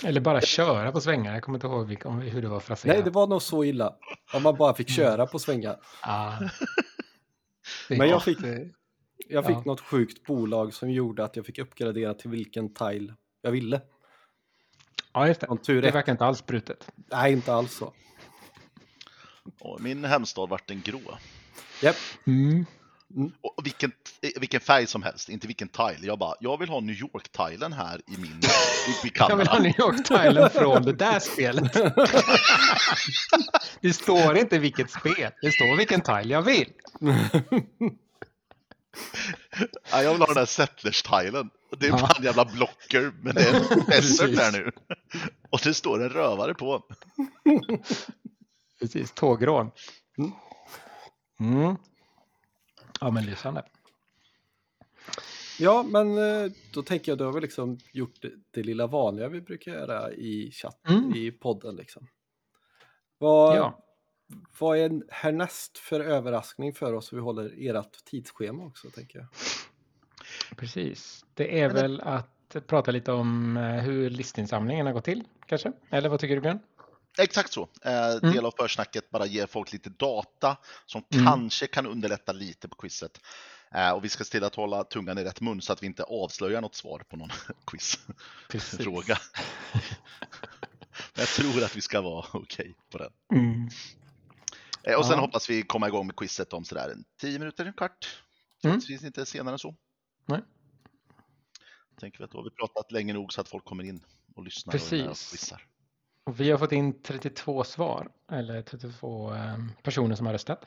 Eller 0.05 0.21
bara 0.21 0.41
köra 0.41 0.93
på 0.93 1.01
svängar. 1.01 1.33
Jag 1.35 1.43
kommer 1.43 1.57
inte 1.59 1.67
ihåg 1.67 1.87
vilka, 1.89 2.09
hur 2.11 2.43
det 2.43 2.49
var 2.49 2.61
fraserat. 2.61 2.95
Nej, 2.97 3.05
det 3.05 3.11
var 3.11 3.27
nog 3.27 3.43
så 3.43 3.65
illa. 3.65 3.95
Om 4.35 4.43
man 4.43 4.57
bara 4.57 4.75
fick 4.75 4.89
köra 4.91 5.27
på 5.27 5.39
svängar. 5.39 5.77
Ah. 6.01 6.39
Men 7.89 8.09
jag 8.09 8.23
fick, 8.23 8.39
jag 9.29 9.47
fick 9.47 9.57
Ja. 9.57 9.63
något 9.67 9.81
sjukt 9.81 10.27
bolag 10.27 10.75
som 10.75 10.91
gjorde 10.91 11.25
att 11.25 11.37
jag 11.37 11.47
fick 11.47 11.59
uppgradera 11.59 12.15
till 12.15 12.31
vilken 12.31 12.75
tile 12.75 13.15
jag 13.43 13.51
ville. 13.51 13.81
Ja, 15.13 15.29
just 15.29 15.41
det. 15.41 15.59
Tur 15.67 15.83
Det 15.83 15.89
är. 15.89 15.93
verkar 15.93 16.13
inte 16.13 16.25
alls 16.25 16.47
brutet. 16.47 16.89
Nej, 17.11 17.33
inte 17.33 17.53
alls 17.55 17.77
så. 17.77 17.93
Och 19.61 19.81
min 19.81 20.05
hemstad 20.05 20.49
vart 20.49 20.71
en 20.71 20.81
grå. 20.81 21.01
Japp. 21.83 21.97
Mm. 22.27 22.67
Och 23.41 23.67
vilken, 23.67 23.93
vilken 24.41 24.61
färg 24.61 24.87
som 24.87 25.03
helst, 25.03 25.29
inte 25.29 25.47
vilken 25.47 25.69
tile. 25.69 25.99
Jag 26.01 26.19
bara, 26.19 26.35
jag 26.41 26.59
vill 26.59 26.69
ha 26.69 26.81
New 26.81 26.97
York-tilen 26.97 27.73
här 27.73 28.01
i 28.07 28.17
min 28.17 28.27
i, 29.05 29.07
i 29.07 29.13
Jag 29.15 29.37
vill 29.37 29.47
ha. 29.49 29.59
New 29.59 29.81
York-tilen 29.81 30.51
från 30.51 30.83
det 30.83 30.93
där 30.93 31.19
spelet. 31.21 31.73
Det 33.81 33.93
står 33.93 34.37
inte 34.37 34.59
vilket 34.59 34.91
spel. 34.91 35.31
Det 35.43 35.53
står 35.53 35.77
vilken 35.77 36.01
tile 36.01 36.35
jag 36.35 36.43
vill. 36.43 36.73
Ja, 39.91 40.03
jag 40.03 40.11
vill 40.13 40.21
ha 40.21 40.27
den 40.27 40.35
där 40.35 40.47
Settlers-tilen. 40.47 41.51
Det 41.79 41.87
är 41.87 41.91
Ja. 41.91 41.99
bara 42.01 42.13
en 42.19 42.25
jävla 42.25 42.45
blocker, 42.45 43.13
men 43.23 43.35
det 43.35 43.43
är 43.43 43.55
en 43.79 43.85
Precis. 43.87 44.37
där 44.37 44.53
nu. 44.53 44.71
Och 45.51 45.61
det 45.65 45.75
står 45.75 46.03
en 46.03 46.09
rövare 46.09 46.55
på. 46.55 46.83
Precis, 48.81 49.13
tågrån. 49.13 49.71
Mm. 50.19 50.33
Mm. 51.41 51.77
Ja, 53.01 53.11
men 53.11 53.25
lysande. 53.27 53.63
Ja, 55.59 55.83
men 55.83 56.19
eh, 56.19 56.53
då 56.75 56.83
tänker 56.83 57.13
jag, 57.13 57.19
då 57.19 57.25
har 57.25 57.33
vi 57.33 57.41
liksom 57.41 57.79
gjort 57.93 58.23
det, 58.23 58.31
det 58.51 58.63
lilla 58.63 58.87
vanliga 58.87 59.29
vi 59.29 59.41
brukar 59.41 59.73
göra 59.73 60.13
i 60.13 60.51
chatt, 60.53 60.81
Mm. 60.89 61.13
i 61.15 61.31
podden 61.33 61.77
liksom. 61.77 62.07
Vad, 63.19 63.57
Ja. 63.57 63.79
vad 64.59 64.79
är 64.79 65.03
härnäst 65.09 65.79
för 65.79 66.01
överraskning 66.01 66.75
för 66.75 66.93
oss 66.93 67.13
vi 67.13 67.21
håller 67.21 67.55
ert 67.77 68.05
tidsschema 68.05 68.65
också, 68.65 68.91
tänker 68.91 69.19
jag. 69.19 69.27
Precis. 70.57 71.25
Det 71.35 71.61
är 71.61 71.69
väl 71.69 72.01
att 72.01 72.57
prata 72.67 72.91
lite 72.91 73.13
om 73.13 73.57
eh, 73.57 73.63
hur 73.63 74.11
listinsamlingen 74.11 74.87
har 74.87 74.93
gått 74.93 75.05
till, 75.05 75.25
kanske? 75.47 75.73
Eller 75.91 76.09
vad 76.09 76.21
tycker 76.21 76.35
du, 76.35 76.41
Björn? 76.41 76.59
Exakt 77.18 77.52
så. 77.52 77.68
Eh, 77.83 78.14
del 78.33 78.47
av 78.47 78.54
försnacket 78.59 79.11
bara 79.11 79.26
ger 79.26 79.47
folk 79.47 79.73
lite 79.73 79.90
data 79.90 80.56
som 80.87 81.04
Mm. 81.14 81.26
kanske 81.26 81.66
kan 81.66 81.87
underlätta 81.87 82.33
lite 82.33 82.68
på 82.68 82.76
quizet. 82.76 83.21
Eh, 83.75 83.90
och 83.90 84.04
vi 84.04 84.09
ska 84.09 84.25
se 84.25 84.30
till 84.30 84.44
att 84.44 84.54
hålla 84.54 84.85
tungan 84.85 85.18
i 85.18 85.25
rätt 85.25 85.40
mun 85.40 85.62
så 85.62 85.73
att 85.73 85.83
vi 85.83 85.87
inte 85.87 86.02
avslöjar 86.02 86.61
något 86.61 86.75
svar 86.75 86.99
på 87.09 87.16
någon 87.16 87.28
Precis. 87.71 88.00
quizfråga. 88.49 89.18
Men 90.97 91.21
jag 91.23 91.28
tror 91.28 91.64
att 91.64 91.76
vi 91.76 91.80
ska 91.80 92.00
vara 92.00 92.26
okej 92.33 92.75
på 92.90 92.99
den. 92.99 93.12
Mm. 93.33 93.68
Eh, 94.83 94.94
och 94.99 95.06
sen 95.06 95.14
Ja. 95.14 95.21
hoppas 95.21 95.50
vi 95.50 95.62
komma 95.62 95.88
igång 95.88 96.06
med 96.06 96.16
quizet 96.16 96.52
om 96.52 96.64
sådär 96.64 96.88
en 96.90 97.04
10 97.21 97.38
minuter, 97.38 97.66
en 97.66 97.73
kvart. 97.73 98.23
Mm. 98.64 98.80
Troligtvis 98.80 99.04
inte 99.04 99.26
senare 99.26 99.54
än 99.54 99.59
så. 99.59 99.75
Nej. 100.26 100.40
Tänker 102.00 102.18
vi 102.18 102.25
att 102.25 102.30
då 102.30 102.38
har 102.38 102.44
vi 102.44 102.50
pratat 102.50 102.92
länge 102.92 103.12
nog 103.12 103.33
så 103.33 103.40
att 103.40 103.49
folk 103.49 103.64
kommer 103.64 103.85
in 103.85 104.04
och 104.37 104.44
lyssnar 104.44 104.75
med 104.75 104.83
och 104.83 104.88
Precis. 105.09 105.30
quizar. 105.30 105.66
Och 106.25 106.40
vi 106.40 106.50
har 106.50 106.59
fått 106.59 106.73
in 106.73 107.02
32 107.02 107.64
svar, 107.64 108.09
eller 108.31 108.62
32 108.62 109.35
eh, 109.35 109.57
personer 109.83 110.14
som 110.16 110.26
har 110.26 110.33
röstat. 110.33 110.64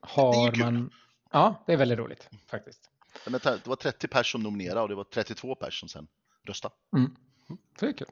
Har 0.00 0.52
kul. 0.52 0.64
man... 0.64 0.90
Ja, 1.30 1.62
det 1.66 1.72
är 1.72 1.76
väldigt 1.76 1.98
roligt 1.98 2.28
faktiskt. 2.46 2.90
Men 3.24 3.32
det 3.32 3.66
var 3.66 3.76
30 3.76 4.08
pers 4.08 4.32
som 4.32 4.42
nominerade 4.42 4.80
och 4.80 4.88
det 4.88 4.94
var 4.94 5.04
32 5.04 5.54
pers 5.54 5.80
som 5.80 5.88
sen 5.88 6.06
röstade. 6.42 6.74
Mm. 6.96 7.16
Så 7.48 7.86
det 7.86 7.86
är 7.86 7.92
kul. 7.92 8.08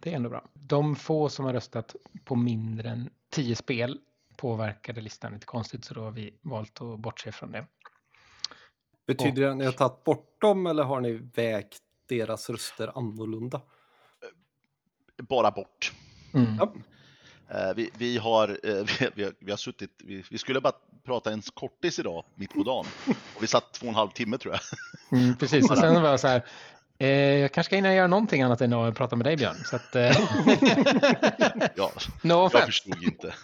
Det 0.00 0.12
är 0.12 0.16
ändå 0.16 0.30
bra. 0.30 0.44
De 0.52 0.96
få 0.96 1.28
som 1.28 1.44
har 1.44 1.52
röstat 1.52 1.96
på 2.24 2.36
mindre 2.36 2.88
än 2.88 3.10
10 3.30 3.56
spel 3.56 4.00
påverkade 4.36 5.00
listan 5.00 5.32
lite 5.32 5.46
konstigt 5.46 5.84
så 5.84 5.94
då 5.94 6.00
har 6.00 6.10
vi 6.10 6.34
valt 6.42 6.80
att 6.80 6.98
bortse 6.98 7.32
från 7.32 7.52
det. 7.52 7.66
Betyder 9.06 9.42
det 9.42 9.50
att 9.50 9.56
ni 9.56 9.64
har 9.64 9.72
tagit 9.72 10.04
bort 10.04 10.40
dem 10.40 10.66
eller 10.66 10.82
har 10.82 11.00
ni 11.00 11.12
vägt 11.12 11.82
deras 12.08 12.50
röster 12.50 12.98
annorlunda? 12.98 13.60
Bara 15.22 15.50
bort. 15.50 15.92
Mm. 16.34 16.56
Ja. 16.58 16.72
Eh, 17.50 17.74
Vi, 17.76 17.90
vi, 17.98 18.18
har, 18.18 18.48
eh, 18.48 18.84
vi, 19.14 19.24
har, 19.24 19.32
vi 19.38 19.50
har 19.50 19.56
suttit, 19.58 19.90
vi, 20.04 20.24
vi 20.30 20.38
skulle 20.38 20.60
bara 20.60 20.72
prata 21.06 21.32
en 21.32 21.42
kortis 21.54 21.98
idag, 21.98 22.24
mitt 22.34 22.54
på 22.54 22.62
dagen. 22.62 22.86
Och 23.36 23.42
vi 23.42 23.46
satt 23.46 23.72
två 23.72 23.86
och 23.86 23.90
en 23.90 23.94
halv 23.96 24.10
timme 24.10 24.38
tror 24.38 24.54
jag. 24.54 25.20
Mm, 25.20 25.36
precis, 25.36 25.70
och 25.70 25.78
sen 25.78 26.02
var 26.02 26.10
jag 26.10 26.20
så 26.20 26.28
här, 26.28 26.44
eh, 26.98 27.08
jag 27.08 27.52
kanske 27.52 27.68
ska 27.68 27.76
hinna 27.76 27.94
göra 27.94 28.06
någonting 28.06 28.42
annat 28.42 28.60
än 28.60 28.72
att 28.72 28.94
prata 28.94 29.16
med 29.16 29.26
dig 29.26 29.36
Björn. 29.36 29.56
Så 29.64 29.76
att, 29.76 29.96
eh, 29.96 30.02
Ja, 31.76 31.90
no 32.22 32.28
jag 32.32 32.44
offense. 32.44 32.66
förstod 32.66 33.02
inte. 33.02 33.34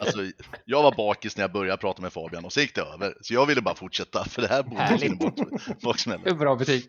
Alltså, 0.00 0.18
jag 0.64 0.82
var 0.82 0.92
bakis 0.96 1.36
när 1.36 1.44
jag 1.44 1.52
började 1.52 1.80
prata 1.80 2.02
med 2.02 2.12
Fabian 2.12 2.44
och 2.44 2.52
så 2.52 2.60
gick 2.60 2.74
det 2.74 2.80
över. 2.80 3.14
Så 3.20 3.34
jag 3.34 3.46
ville 3.46 3.60
bara 3.60 3.74
fortsätta, 3.74 4.24
för 4.24 4.42
det 4.42 4.48
här 4.48 4.62
borde 4.62 4.82
Härligt. 4.82 6.24
Det. 6.24 6.34
Bra 6.34 6.56
betyg. 6.56 6.84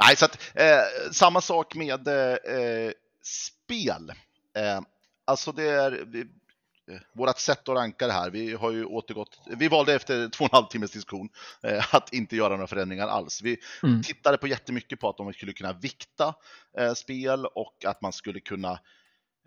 Nej, 0.00 0.16
så 0.16 0.24
att 0.24 0.38
eh, 0.54 1.10
samma 1.12 1.40
sak 1.40 1.74
med 1.74 2.08
eh, 2.08 2.90
spel. 3.22 4.10
Eh, 4.56 4.80
alltså 5.24 5.52
det 5.52 5.68
är 5.68 6.04
vi, 6.06 6.20
eh, 6.20 6.98
vårat 7.12 7.40
sätt 7.40 7.68
att 7.68 7.74
ranka 7.76 8.06
det 8.06 8.12
här. 8.12 8.30
Vi 8.30 8.52
har 8.54 8.70
ju 8.72 8.84
återgått. 8.84 9.40
Vi 9.46 9.68
valde 9.68 9.94
efter 9.94 10.28
två 10.28 10.44
och 10.44 10.50
en 10.52 10.56
halv 10.56 10.66
timmes 10.66 10.90
diskussion 10.90 11.28
eh, 11.62 11.94
att 11.94 12.12
inte 12.12 12.36
göra 12.36 12.48
några 12.54 12.66
förändringar 12.66 13.08
alls. 13.08 13.42
Vi 13.42 13.58
Mm. 13.82 14.02
tittade 14.02 14.38
på 14.38 14.46
jättemycket 14.46 15.00
på 15.00 15.08
att 15.08 15.18
man 15.18 15.32
skulle 15.32 15.52
kunna 15.52 15.72
vikta 15.72 16.34
eh, 16.78 16.92
spel 16.94 17.46
och 17.46 17.84
att 17.84 18.00
man 18.02 18.12
skulle 18.12 18.40
kunna. 18.40 18.80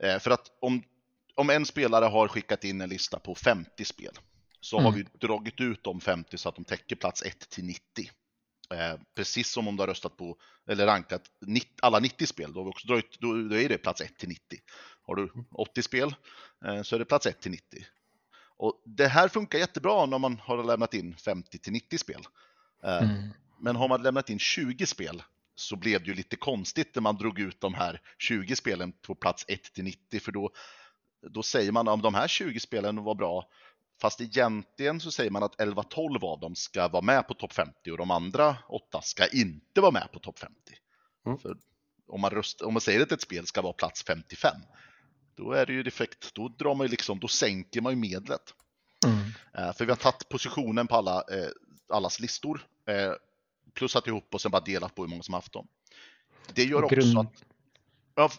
Eh, 0.02 0.20
för 0.20 0.32
att 0.32 0.46
om, 0.62 0.84
om 1.36 1.50
en 1.50 1.66
spelare 1.66 2.06
har 2.06 2.28
skickat 2.28 2.64
in 2.64 2.82
en 2.82 2.90
lista 2.90 3.20
på 3.20 3.36
50 3.36 3.86
spel 3.86 4.14
så 4.62 4.80
har 4.80 4.90
Mm. 4.90 4.94
vi 5.20 5.28
dragit 5.28 5.60
ut 5.62 5.84
de 5.84 6.02
50 6.02 6.38
så 6.38 6.50
att 6.50 6.56
de 6.56 6.66
täcker 6.66 6.96
plats 6.96 7.22
1 7.24 7.50
till 7.50 7.64
90. 7.64 8.12
Eh, 8.74 9.00
precis 9.16 9.50
som 9.50 9.68
om 9.68 9.76
du 9.76 9.82
har 9.82 9.88
röstat 9.88 10.18
på 10.18 10.38
eller 10.68 10.86
rankat 10.86 11.22
90, 11.42 11.70
alla 11.82 12.00
90 12.00 12.28
spel, 12.28 12.54
då, 12.54 12.64
har 12.64 12.70
också 12.70 12.88
dragit, 12.88 13.20
då, 13.20 13.34
då 13.34 13.56
är 13.56 13.70
det 13.70 13.78
plats 13.78 14.02
1 14.02 14.18
till 14.18 14.30
90. 14.30 14.60
Har 15.02 15.16
du 15.16 15.32
80 15.52 15.82
spel 15.82 16.16
eh, 16.66 16.82
så 16.82 16.96
är 16.96 17.00
det 17.00 17.06
plats 17.06 17.26
1 17.26 17.42
till 17.42 17.52
90. 17.52 17.86
Och 18.58 18.82
det 18.86 19.08
här 19.08 19.28
funkar 19.28 19.60
jättebra 19.60 20.06
när 20.06 20.20
man 20.20 20.40
har 20.40 20.64
lämnat 20.64 20.94
in 20.94 21.16
50 21.16 21.60
till 21.60 21.74
90 21.74 21.98
spel. 21.98 22.22
Eh, 22.84 22.98
Mm. 22.98 23.30
Men 23.62 23.76
har 23.76 23.88
man 23.88 24.04
lämnat 24.04 24.30
in 24.30 24.40
20 24.40 24.86
spel 24.86 25.24
så 25.56 25.76
blev 25.76 26.04
det 26.04 26.08
ju 26.08 26.14
lite 26.14 26.36
konstigt 26.36 26.96
när 26.96 27.02
man 27.02 27.18
drog 27.18 27.40
ut 27.40 27.62
de 27.62 27.74
här 27.74 28.02
20 28.18 28.56
spelen 28.56 28.92
på 28.92 29.16
plats 29.16 29.46
1 29.48 29.64
till 29.74 29.84
90 29.84 30.20
för 30.20 30.32
då, 30.32 30.52
då 31.30 31.44
säger 31.44 31.72
man 31.72 31.88
om 31.88 32.02
de 32.02 32.14
här 32.14 32.28
20 32.28 32.60
spelen 32.60 33.04
var 33.04 33.16
bra 33.16 33.50
fast 34.02 34.22
egentligen 34.22 35.00
så 35.00 35.12
säger 35.12 35.32
man 35.32 35.44
att 35.44 35.56
11-12 35.56 36.24
av 36.24 36.40
dem 36.40 36.56
ska 36.56 36.88
vara 36.88 37.02
med 37.02 37.28
på 37.28 37.34
topp 37.34 37.54
50 37.54 37.92
och 37.92 37.98
de 37.98 38.12
andra 38.12 38.58
8 38.68 39.02
ska 39.02 39.28
inte 39.28 39.82
vara 39.82 39.92
med 39.92 40.08
på 40.14 40.20
topp 40.20 40.40
50. 40.40 40.56
Mm. 41.26 41.38
För 41.38 41.58
om 42.08 42.22
man, 42.22 42.32
röst, 42.32 42.62
om 42.62 42.74
man 42.74 42.82
säger 42.82 43.02
att 43.02 43.12
ett 43.12 43.22
spel 43.22 43.46
ska 43.46 43.62
vara 43.62 43.74
plats 43.74 44.04
55 44.04 44.56
då 45.36 45.52
är 45.52 45.66
det 45.66 45.74
ju 45.74 45.84
defekt, 45.84 46.34
då 46.34 46.48
drar 46.48 46.76
man 46.76 46.86
ju 46.86 46.92
liksom, 46.92 47.20
då 47.20 47.28
sänker 47.28 47.82
man 47.82 47.94
ju 47.94 48.00
medlet. 48.00 48.54
Mm. 49.06 49.20
Eh, 49.54 49.74
För 49.74 49.86
vi 49.86 49.92
har 49.92 49.98
tagit 49.98 50.30
positionen 50.30 50.88
på 50.88 50.96
alla, 50.96 51.16
eh, 51.18 51.50
allas 51.90 52.20
listor, 52.20 52.68
eh, 52.88 53.12
plussat 53.74 54.08
ihop 54.08 54.34
och 54.34 54.42
sen 54.42 54.52
bara 54.52 54.62
delat 54.62 54.96
på 54.96 55.02
hur 55.02 55.10
många 55.10 55.24
som 55.24 55.34
haft 55.34 55.54
dem. 55.54 55.68
Det 56.54 56.64
gör 56.64 56.84
också 56.84 56.96
Grund- 56.96 57.20
att... 57.20 57.44
Ja, 58.20 58.30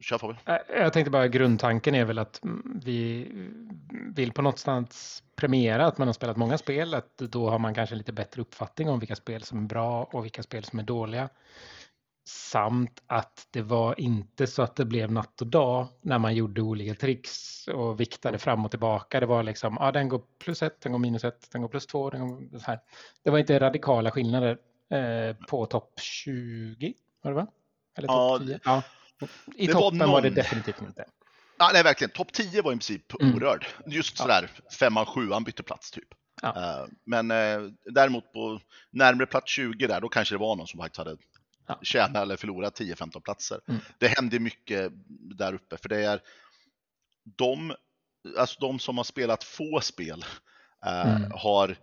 kör 0.00 0.18
Fabian. 0.18 0.38
Eh, 0.46 0.56
Jag 0.82 0.92
tänkte 0.92 1.10
bara 1.10 1.28
grundtanken 1.28 1.94
är 1.94 2.04
väl 2.04 2.18
att 2.18 2.40
vi 2.84 3.28
vill 4.14 4.32
på 4.32 4.42
någonstans 4.42 5.22
premiera 5.36 5.86
att 5.86 5.98
man 5.98 6.08
har 6.08 6.12
spelat 6.12 6.36
många 6.36 6.58
spel. 6.58 6.94
Att 6.94 7.16
då 7.18 7.50
har 7.50 7.58
man 7.58 7.74
kanske 7.74 7.94
lite 7.94 8.12
bättre 8.12 8.42
uppfattning 8.42 8.88
om 8.88 8.98
vilka 8.98 9.16
spel 9.16 9.42
som 9.42 9.58
är 9.58 9.68
bra 9.68 10.04
och 10.04 10.24
vilka 10.24 10.42
spel 10.42 10.64
som 10.64 10.78
är 10.78 10.82
dåliga. 10.82 11.28
Samt 12.24 13.02
att 13.06 13.46
det 13.50 13.62
var 13.62 14.00
inte 14.00 14.46
så 14.46 14.62
att 14.62 14.76
det 14.76 14.84
blev 14.84 15.12
natt 15.12 15.40
och 15.40 15.46
dag 15.46 15.86
när 16.00 16.18
man 16.18 16.34
gjorde 16.34 16.60
olika 16.62 16.94
tricks 16.94 17.68
och 17.68 18.00
viktade 18.00 18.38
fram 18.38 18.64
och 18.64 18.70
tillbaka. 18.70 19.20
Det 19.20 19.26
var 19.26 19.42
liksom, 19.42 19.76
ja 19.80 19.92
den 19.92 20.08
går 20.08 20.22
plus 20.38 20.62
ett, 20.62 20.80
den 20.80 20.92
går 20.92 20.98
minus 20.98 21.24
ett, 21.24 21.48
den 21.52 21.62
går 21.62 21.68
plus 21.68 21.86
två. 21.86 22.10
Den 22.10 22.28
går 22.28 22.58
så 22.58 22.64
här. 22.66 22.80
Det 23.22 23.30
var 23.30 23.38
inte 23.38 23.60
radikala 23.60 24.10
skillnader 24.10 24.58
eh, 24.90 25.36
på 25.48 25.66
topp 25.66 25.92
20, 26.00 26.94
var 27.22 27.30
det 27.30 27.36
va? 27.36 27.46
Eller 27.98 28.08
Ja, 28.08 28.38
topp 28.38 28.46
10? 28.46 28.60
Ja. 28.64 28.82
I 29.56 29.66
det 29.66 29.72
var 29.74 29.80
toppen 29.80 29.98
var, 30.10 30.20
det 30.22 30.28
någon- 30.28 30.34
definitivt 30.34 30.80
inte. 30.80 31.04
Ja, 31.58 31.70
nej, 31.72 31.82
verkligen. 31.82 32.10
Topp 32.10 32.32
10 32.32 32.62
var 32.62 32.72
i 32.72 32.74
princip 32.74 33.20
Mm. 33.22 33.34
orörd. 33.34 33.66
Just 33.86 34.18
Ja. 34.18 34.22
sådär, 34.22 34.50
femman, 34.78 35.06
sjuan 35.06 35.44
bytte 35.44 35.62
plats 35.62 35.90
typ. 35.90 36.08
Ja. 36.42 36.80
Eh, 36.82 36.86
Men 37.06 37.30
eh, 37.30 37.60
däremot 37.84 38.32
på 38.32 38.60
närmare 38.90 39.26
plats 39.26 39.52
20 39.52 39.86
där, 39.86 40.00
då 40.00 40.08
kanske 40.08 40.34
det 40.34 40.38
var 40.38 40.56
någon 40.56 40.66
som 40.66 40.78
faktiskt 40.80 40.98
hade 40.98 41.16
Ja. 41.66 41.78
tjänat 41.82 42.22
eller 42.22 42.36
förlorat 42.36 42.74
10-15 42.80 43.20
platser. 43.22 43.60
Mm. 43.68 43.80
Det 43.98 44.08
hände 44.08 44.38
mycket 44.38 44.92
där 45.36 45.54
uppe, 45.54 45.76
för 45.76 45.88
det 45.88 46.04
är 46.04 46.20
de, 47.36 47.74
alltså 48.38 48.60
de 48.60 48.78
som 48.78 48.96
har 48.96 49.04
spelat 49.04 49.44
få 49.44 49.80
spel 49.80 50.24
eh, 50.86 51.16
Mm. 51.16 51.30
har, 51.34 51.76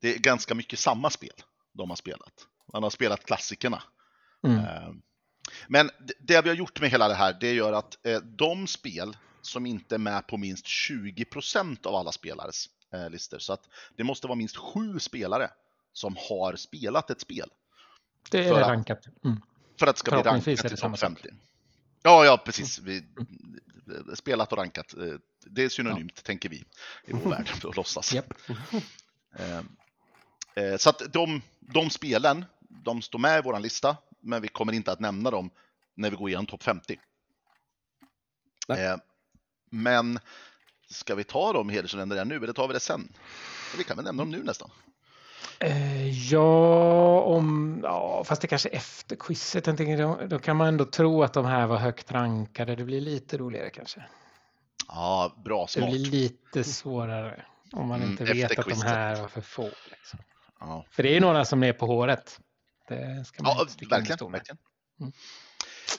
det 0.00 0.14
är 0.14 0.18
ganska 0.18 0.54
mycket 0.54 0.78
samma 0.78 1.10
spel 1.10 1.32
de 1.72 1.88
har 1.90 1.96
spelat. 1.96 2.32
Man 2.72 2.82
har 2.82 2.90
spelat 2.90 3.24
klassikerna. 3.24 3.82
Mm. 4.46 4.60
Eh, 5.48 5.66
Men 5.68 5.90
det 6.20 6.42
vi 6.42 6.48
har 6.48 6.56
gjort 6.56 6.80
med 6.80 6.90
hela 6.90 7.08
det 7.08 7.14
här, 7.14 7.36
det 7.40 7.52
gör 7.52 7.72
att 7.72 8.06
eh, 8.06 8.20
de 8.20 8.66
spel 8.66 9.16
som 9.42 9.66
inte 9.66 9.94
är 9.94 9.98
med 9.98 10.26
på 10.26 10.36
minst 10.36 10.66
20% 10.66 11.86
av 11.86 11.94
alla 11.94 12.12
spelares 12.12 12.66
eh, 12.92 13.10
listor, 13.10 13.38
så 13.38 13.52
att 13.52 13.62
det 13.96 14.04
måste 14.04 14.26
vara 14.26 14.36
minst 14.36 14.56
sju 14.56 14.98
spelare 14.98 15.50
som 15.92 16.16
har 16.30 16.56
spelat 16.56 17.10
ett 17.10 17.20
spel 17.20 17.50
Det 18.30 18.38
är 18.38 18.52
För 18.52 18.60
att- 18.60 18.68
rankat. 18.68 19.06
Mm. 19.24 19.40
för 19.78 19.86
att 19.86 19.96
det 19.96 20.00
ska 20.00 20.10
bli 20.10 20.22
rankat 20.22 20.44
till 20.44 20.76
topp 20.76 20.78
sak. 20.78 20.98
50. 20.98 21.28
Ja, 22.02 22.24
ja, 22.24 22.42
precis. 22.44 22.78
Vi, 22.78 23.04
spelat 24.14 24.52
och 24.52 24.58
rankat, 24.58 24.94
eh, 24.94 25.14
det 25.46 25.64
är 25.64 25.68
synonymt, 25.68 26.24
tänker 26.24 26.48
vi 26.48 26.56
i 26.56 27.12
vår 27.12 27.30
värld, 27.30 27.50
att 27.64 27.76
låtsas. 27.76 28.14
Eh, 28.14 29.58
eh, 30.54 30.76
Så 30.76 30.90
att 30.90 31.12
de, 31.12 31.42
de 31.60 31.90
spelen, 31.90 32.44
de 32.60 33.02
står 33.02 33.18
med 33.18 33.38
i 33.38 33.42
vår 33.42 33.60
lista, 33.60 33.96
men 34.20 34.42
vi 34.42 34.48
kommer 34.48 34.72
inte 34.72 34.92
att 34.92 35.00
nämna 35.00 35.30
dem 35.30 35.50
när 35.94 36.10
vi 36.10 36.16
går 36.16 36.28
igenom 36.28 36.46
topp 36.46 36.62
50. 36.62 37.00
Nej. 38.68 38.84
Eh, 38.86 38.96
Men 39.70 40.18
ska 40.90 41.14
vi 41.14 41.24
ta 41.24 41.52
dem 41.52 41.68
hedersränner 41.68 42.14
redan 42.14 42.28
nu, 42.28 42.36
eller 42.36 42.52
tar 42.52 42.68
vi 42.68 42.74
det 42.74 42.80
sen? 42.80 43.12
Vi 43.78 43.84
kan 43.84 43.96
väl 43.96 44.04
nämna 44.04 44.22
dem 44.22 44.30
nu 44.30 44.42
nästan. 44.42 44.70
Eh, 45.60 46.08
ja, 46.32 47.20
om, 47.22 47.80
ja, 47.82 48.24
fast 48.24 48.42
det 48.42 48.48
kanske 48.48 48.68
är 48.68 48.74
efter 48.76 49.16
quizet. 49.16 49.66
Jag 49.66 49.76
tänker, 49.76 49.98
då, 49.98 50.20
då 50.26 50.38
kan 50.38 50.56
man 50.56 50.68
ändå 50.68 50.84
tro 50.84 51.22
att 51.22 51.32
de 51.32 51.44
här 51.46 51.66
var 51.66 51.76
högt 51.76 52.12
rankade. 52.12 52.76
Det 52.76 52.84
blir 52.84 53.00
lite 53.00 53.38
roligare 53.38 53.70
kanske. 53.70 54.04
Ja, 54.88 55.32
bra, 55.44 55.62
Det 55.64 55.70
smart. 55.72 55.90
blir 55.90 55.98
lite 56.10 56.64
svårare 56.64 57.44
om 57.72 57.88
man 57.88 57.98
Mm, 58.00 58.10
inte 58.10 58.22
efter 58.24 58.34
vet 58.34 58.50
att 58.50 58.56
de 58.56 58.62
quizet. 58.72 58.88
här 58.88 59.20
var 59.20 59.28
för 59.28 59.40
få. 59.40 59.70
Liksom. 59.90 60.18
Ja, 60.60 60.84
För 60.90 61.02
det 61.02 61.08
är 61.08 61.14
ju 61.14 61.20
några 61.20 61.44
som 61.44 61.62
är 61.62 61.72
på 61.72 61.86
håret. 61.86 62.40
Det 62.88 63.24
ska 63.26 63.42
man 63.42 63.52
ja 63.56 63.64
verkligen. 63.90 64.32
verkligen. 64.32 64.58
Mm. 65.00 65.12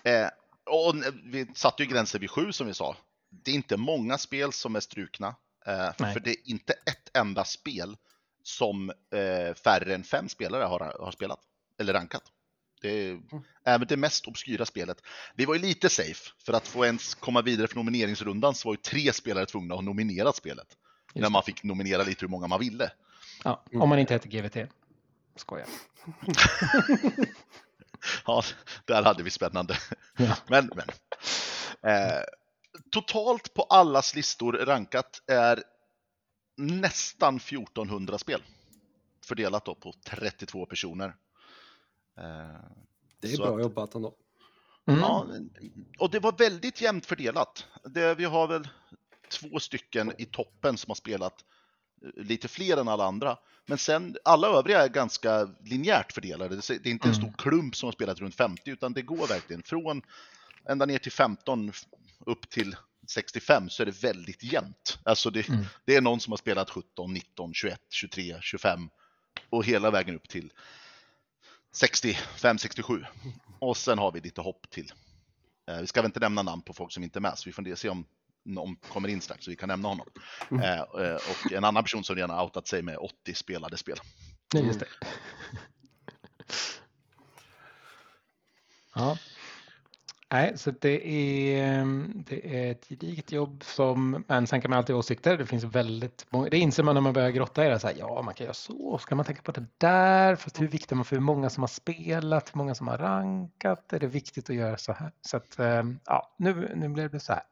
Eh, 0.04 0.30
och 0.65 0.95
vi 1.23 1.47
satte 1.56 1.84
ju 1.84 1.89
gränser 1.89 2.19
vid 2.19 2.30
sju 2.30 2.52
som 2.52 2.67
vi 2.67 2.73
sa. 2.73 2.95
Det 3.30 3.52
är 3.52 3.56
inte 3.56 3.78
många 3.78 4.17
spel 4.17 4.54
som 4.54 4.75
är 4.75 4.80
strukna. 4.80 5.36
Eh, 5.65 5.93
för 6.13 6.19
det 6.19 6.30
är 6.30 6.49
inte 6.49 6.73
ett 6.73 7.17
enda 7.17 7.43
spel 7.45 7.97
som 8.43 8.89
eh, 8.89 9.54
färre 9.63 9.95
än 9.95 10.04
fem 10.04 10.30
spelare 10.30 10.63
har, 10.63 10.80
har 10.99 11.12
spelat. 11.12 11.39
Eller 11.78 11.93
rankat. 11.93 12.23
Det 12.82 12.89
är 12.89 13.12
Mm. 13.12 13.43
även 13.65 13.88
det 13.88 13.97
mest 13.97 14.28
obskyra 14.28 14.65
spelet. 14.65 15.02
Vi 15.36 15.45
var 15.45 15.56
ju 15.56 15.62
lite 15.62 15.89
safe, 15.89 16.32
för 16.38 16.54
att 16.54 16.67
få 16.67 16.86
ens 16.86 17.15
komma 17.15 17.41
vidare 17.41 17.67
från 17.67 17.86
nomineringsrundan 17.86 18.56
så 18.56 18.69
var 18.69 18.73
ju 18.73 18.78
tre 18.78 19.13
spelare 19.13 19.45
tvungna 19.45 19.73
att 19.73 19.78
ha 19.78 19.82
nominerat 19.86 20.36
spelet. 20.36 20.78
när 21.13 21.21
det. 21.23 21.30
man 21.30 21.43
fick 21.43 21.63
nominera 21.63 22.04
lite 22.04 22.21
hur 22.21 22.28
många 22.28 22.47
man 22.47 22.60
ville. 22.60 22.91
Ja, 23.43 23.63
om 23.73 23.89
man 23.89 23.99
inte 23.99 24.13
heter 24.13 24.30
GVT. 24.30 24.69
Skojar. 25.39 25.67
Ja, 28.25 28.43
där 28.86 29.04
hade 29.04 29.23
vi 29.23 29.30
spännande. 29.30 29.78
Ja. 30.17 30.36
Men, 30.47 30.71
men. 30.75 30.88
Eh, 31.93 32.23
totalt 32.91 33.54
på 33.54 33.63
allas 33.63 34.15
listor 34.15 34.54
rankat 34.54 35.21
är 35.28 35.63
nästan 36.58 37.36
1400 37.38 38.17
spel. 38.17 38.43
Fördelat 39.25 39.65
då 39.65 39.75
på 39.75 39.93
32 40.06 40.65
personer. 40.65 41.08
Eh, 42.17 42.60
Det 43.21 43.34
är 43.34 43.38
bra 43.38 43.56
att- 43.56 43.62
jobbat 43.62 43.95
ändå. 43.95 44.15
Mm. 44.88 44.99
Ja, 44.99 45.25
och 45.99 46.12
det 46.12 46.19
var 46.19 46.32
väldigt 46.32 46.82
jämnt 46.82 47.06
fördelat. 47.06 47.65
Det, 47.84 48.15
vi 48.15 48.23
har 48.25 48.47
väl 48.47 48.67
två 49.30 49.60
stycken 49.60 50.13
i 50.17 50.25
toppen 50.25 50.78
som 50.78 50.89
har 50.89 50.95
spelat 50.95 51.45
lite 52.18 52.48
fler 52.48 52.78
än 52.78 52.88
alla 52.88 53.06
andra. 53.06 53.38
Men 53.66 53.78
sen 53.78 54.16
alla 54.26 54.48
övriga 54.48 54.82
är 54.84 54.90
ganska 54.90 55.50
linjärt 55.64 56.12
fördelade. 56.12 56.56
Det 56.56 56.70
är 56.70 56.88
inte 56.88 57.08
en 57.08 57.14
stor 57.16 57.24
Mm. 57.28 57.38
klump 57.38 57.76
som 57.76 57.88
har 57.88 57.92
spelat 57.92 58.20
runt 58.20 58.36
50 58.36 58.70
utan 58.72 58.94
det 58.94 59.02
går 59.02 59.28
verkligen 59.28 59.64
från 59.64 60.02
ända 60.70 60.86
ner 60.86 60.98
till 60.98 61.12
15 61.12 61.70
f- 61.70 61.84
upp 62.26 62.50
till 62.50 62.76
65 63.08 63.70
så 63.70 63.84
är 63.84 63.86
det 63.86 64.04
väldigt 64.04 64.44
jämnt. 64.44 65.00
Alltså 65.04 65.30
det, 65.30 65.50
Mm. 65.50 65.66
det 65.86 65.96
är 65.96 66.02
någon 66.02 66.20
som 66.20 66.32
har 66.32 66.38
spelat 66.38 66.70
17, 66.70 67.14
19, 67.14 67.54
21, 67.54 67.82
23, 67.90 68.38
25 68.42 68.90
och 69.50 69.66
hela 69.66 69.92
vägen 69.92 70.16
upp 70.16 70.30
till 70.30 70.52
65, 71.72 72.58
67. 72.58 73.06
Och 73.60 73.78
sen 73.78 73.98
har 74.00 74.12
vi 74.12 74.20
lite 74.22 74.42
hopp 74.42 74.70
till. 74.70 74.94
Eh, 75.70 75.78
vi 75.80 75.88
ska 75.88 76.02
väl 76.02 76.10
inte 76.10 76.20
nämna 76.20 76.42
namn 76.44 76.62
på 76.62 76.74
folk 76.74 76.92
som 76.92 77.04
inte 77.04 77.20
är 77.20 77.22
med, 77.22 77.38
så 77.38 77.50
vi 77.50 77.54
får 77.54 77.76
se 77.76 77.90
om 77.90 78.06
någon 78.54 78.76
kommer 78.76 79.10
in 79.10 79.22
strax 79.22 79.46
så 79.46 79.52
vi 79.52 79.56
kan 79.56 79.70
nämna 79.70 79.88
honom. 79.88 80.08
Eh, 80.52 80.80
eh, 80.80 81.16
och 81.16 81.52
en 81.52 81.64
annan 81.64 81.84
person 81.84 82.04
som 82.04 82.16
redan 82.16 82.40
outat 82.40 82.68
sig 82.68 82.82
med 82.82 82.98
80 82.98 83.34
spelade 83.34 83.78
spel. 83.78 83.98
Nej, 84.54 84.66
just 84.66 84.80
det. 84.80 84.88
Ja. 88.96 89.18
Nej, 90.32 90.58
så 90.58 90.72
det 90.72 91.08
är, 91.08 91.82
mm, 91.82 92.24
det 92.30 92.58
är 92.58 92.72
ett 92.72 92.86
gediget 92.89 93.32
jobb 93.32 93.63
som, 93.63 94.24
men 94.28 94.48
sen 94.48 94.62
kan 94.62 94.70
man 94.70 94.78
alltid 94.78 94.94
ha 94.94 95.00
åsikter. 95.00 95.38
Det 95.38 95.46
finns 95.46 95.63
väldigt 95.63 96.26
många, 96.30 96.50
det 96.50 96.58
inser 96.58 96.84
man 96.84 96.96
när 96.96 97.02
man 97.02 97.13
börjar 97.13 97.30
grotta 97.30 97.65
i 97.65 97.70
det. 97.70 97.80
Så 97.80 97.88
här, 97.88 97.96
ja, 98.00 98.22
man 98.22 98.34
kan 98.34 98.46
göra 98.46 98.54
så, 98.54 98.98
ska 98.98 99.15
man 99.15 99.26
tänka 99.26 99.42
på 99.42 99.52
det 99.52 99.65
där? 99.78 100.36
Fast 100.36 100.62
hur 100.62 100.68
viktigt 100.68 100.92
är 100.92 100.96
man 100.96 101.06
för 101.06 101.15
hur 101.15 101.24
många 101.24 101.50
som 101.50 101.63
har 101.63 101.68
spelat, 101.68 102.50
hur 102.54 102.58
många 102.58 102.76
som 102.76 102.88
har 102.88 102.98
rankat? 102.98 103.94
Är 103.94 104.00
det 104.00 104.08
viktigt 104.08 104.50
att 104.50 104.56
göra 104.56 104.78
så 104.78 104.94
här? 104.94 105.12
Så 105.22 105.38
att, 105.38 105.60
eh, 105.60 105.84
ja, 106.06 106.36
nu, 106.38 106.72
nu 106.76 106.89
blev 106.89 107.12
det 107.12 107.20
så 107.20 107.34
här. 107.34 107.44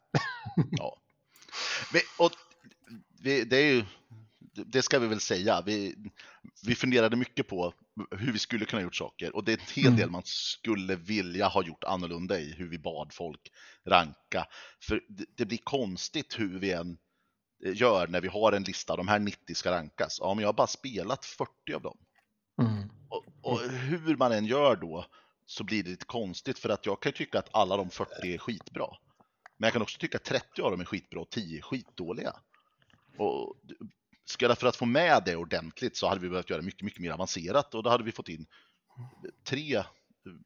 Ja. 0.72 0.98
Men, 1.94 2.02
och 2.20 2.32
det, 3.24 3.58
är 3.58 3.74
ju, 3.74 3.86
det 4.66 4.82
ska 4.82 5.00
vi 5.00 5.08
väl 5.08 5.20
säga. 5.20 5.62
Vi, 5.66 5.96
vi 6.66 6.76
funderade 6.76 7.16
mycket 7.16 7.48
på 7.48 7.74
hur 8.12 8.32
vi 8.32 8.40
skulle 8.40 8.66
kunna 8.66 8.82
gjort 8.82 8.96
saker 8.96 9.36
och 9.36 9.44
det 9.44 9.52
är 9.52 9.58
en 9.58 9.66
hel 9.76 9.86
Mm. 9.86 9.98
del 9.98 10.10
man 10.10 10.22
skulle 10.26 10.96
vilja 10.96 11.48
ha 11.48 11.64
gjort 11.64 11.84
annorlunda 11.84 12.40
i 12.40 12.54
hur 12.54 12.68
vi 12.68 12.80
bad 12.80 13.14
folk 13.14 13.52
ranka. 13.86 14.48
För 14.84 15.02
det, 15.10 15.26
det 15.38 15.46
blir 15.46 15.60
konstigt 15.64 16.40
hur 16.40 16.60
vi 16.60 16.72
än 16.72 16.98
gör 17.74 18.08
när 18.08 18.22
vi 18.22 18.28
har 18.28 18.52
en 18.52 18.64
lista, 18.64 18.96
de 18.96 19.08
här 19.08 19.20
90 19.20 19.56
ska 19.56 19.72
rankas. 19.72 20.18
Ja, 20.22 20.34
men 20.34 20.42
jag 20.42 20.48
har 20.48 20.54
bara 20.54 20.68
spelat 20.68 21.26
40 21.26 21.74
av 21.76 21.82
dem. 21.82 21.98
Mm. 22.62 22.90
Och, 23.10 23.26
och 23.42 23.60
hur 23.60 24.16
man 24.16 24.32
än 24.32 24.46
gör 24.46 24.76
då 24.76 25.06
så 25.46 25.64
blir 25.64 25.84
det 25.84 25.90
lite 25.90 26.06
konstigt 26.06 26.60
för 26.60 26.70
att 26.70 26.86
jag 26.86 27.02
kan 27.02 27.14
tycka 27.14 27.40
att 27.40 27.50
alla 27.52 27.78
de 27.78 27.90
40 27.90 28.34
är 28.34 28.38
skitbra. 28.38 28.88
Men 29.58 29.68
jag 29.68 29.74
kan 29.74 29.82
också 29.82 30.00
tycka 30.00 30.18
att 30.18 30.24
30 30.24 30.62
av 30.62 30.72
dem 30.72 30.82
är 30.82 30.86
skitbra 30.86 31.20
och 31.22 31.30
10 31.30 31.58
är 31.58 31.62
skitdåliga. 31.62 32.34
Och 33.18 33.56
ska 34.30 34.56
för 34.56 34.68
att 34.68 34.76
få 34.76 34.86
med 34.86 35.24
det 35.26 35.36
ordentligt 35.36 35.98
så 35.98 36.08
hade 36.08 36.22
vi 36.22 36.30
behövt 36.30 36.50
göra 36.50 36.62
mycket, 36.62 36.82
mycket 36.82 37.02
mer 37.02 37.12
avancerat 37.12 37.76
och 37.76 37.84
då 37.84 37.90
hade 37.90 38.04
vi 38.04 38.12
fått 38.12 38.30
in 38.30 38.46
tre 39.44 39.84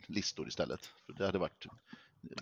listor 0.07 0.47
istället. 0.47 0.85
För 1.05 1.13
det 1.13 1.25
hade 1.25 1.37
varit... 1.39 1.65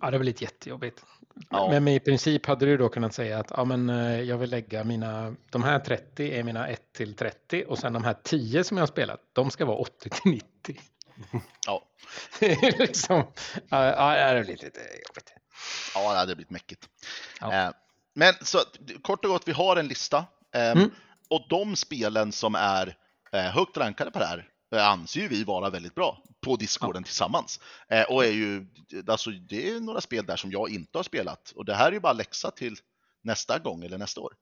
Ja, 0.02 0.12
det 0.12 0.17
var 0.17 0.25
lite 0.25 0.43
jättejobbigt. 0.43 1.06
Ja. 1.49 1.69
Men 1.69 1.88
i 1.88 1.99
princip 1.99 2.45
hade 2.45 2.65
du 2.65 2.78
då 2.78 2.89
kunnat 2.89 3.13
säga 3.13 3.39
att 3.39 3.52
ja, 3.56 3.65
men, 3.65 3.89
eh, 3.89 4.21
jag 4.21 4.38
vill 4.38 4.49
lägga 4.49 4.84
mina, 4.84 5.36
de 5.49 5.63
här 5.63 5.80
30 5.80 6.32
är 6.32 6.43
mina 6.43 6.67
1 6.67 6.93
till 6.93 7.15
30 7.15 7.65
och 7.67 7.80
sen 7.80 7.93
de 7.93 8.04
här 8.04 8.15
10 8.23 8.63
som 8.63 8.78
jag 8.78 8.82
har 8.82 8.88
spelat, 8.88 9.21
de 9.34 9.52
ska 9.52 9.65
vara 9.65 9.78
80 9.78 10.10
till 10.10 10.32
90. 10.32 10.82
Ja, 11.65 11.84
liksom, 12.80 13.23
ja, 13.69 13.86
ja, 13.86 14.34
det 14.34 14.39
är 14.39 14.43
lite 14.43 14.65
lite 14.65 14.80
jobbigt. 14.80 15.34
ja 15.95 16.12
det 16.12 16.17
hade 16.17 16.36
blivit 16.36 16.52
mäckigt. 16.52 16.89
Ja. 17.41 17.54
Eh, 17.54 17.71
Men 18.13 18.34
så 18.41 18.60
kort 19.02 19.25
och 19.25 19.32
gott, 19.32 19.47
vi 19.47 19.52
har 19.52 19.78
en 19.78 19.88
lista. 19.88 20.25
Eh, 20.56 20.71
Mm. 20.71 20.91
Och 21.30 21.42
de 21.50 21.76
spelen 21.76 22.32
som 22.32 22.56
är 22.56 22.96
eh, 23.32 23.42
högt 23.42 23.78
rankade 23.78 24.12
på 24.12 24.20
det 24.20 24.26
här 24.26 24.48
eh, 24.76 24.88
anser 24.88 25.22
ju 25.22 25.28
vi 25.28 25.44
vara 25.44 25.70
väldigt 25.70 25.96
bra 25.96 26.24
på 26.42 26.56
discorden 26.56 27.04
tillsammans. 27.04 27.60
Eh, 27.89 28.04
Och 28.04 28.26
är 28.26 28.32
ju, 28.32 28.68
alltså 29.08 29.30
det 29.30 29.70
är 29.70 29.80
några 29.80 30.02
spel 30.02 30.26
där 30.26 30.36
som 30.36 30.52
jag 30.52 30.70
inte 30.70 30.98
har 30.98 31.04
spelat. 31.04 31.52
Och 31.52 31.65
det 31.65 31.76
här 31.76 31.88
är 31.88 31.92
ju 31.92 32.00
bara 32.00 32.13
läxa 32.13 32.52
till 32.52 32.76
nästa 33.22 33.60
gång 33.60 33.84
eller 33.84 33.98
nästa 33.98 34.22
år. 34.22 34.34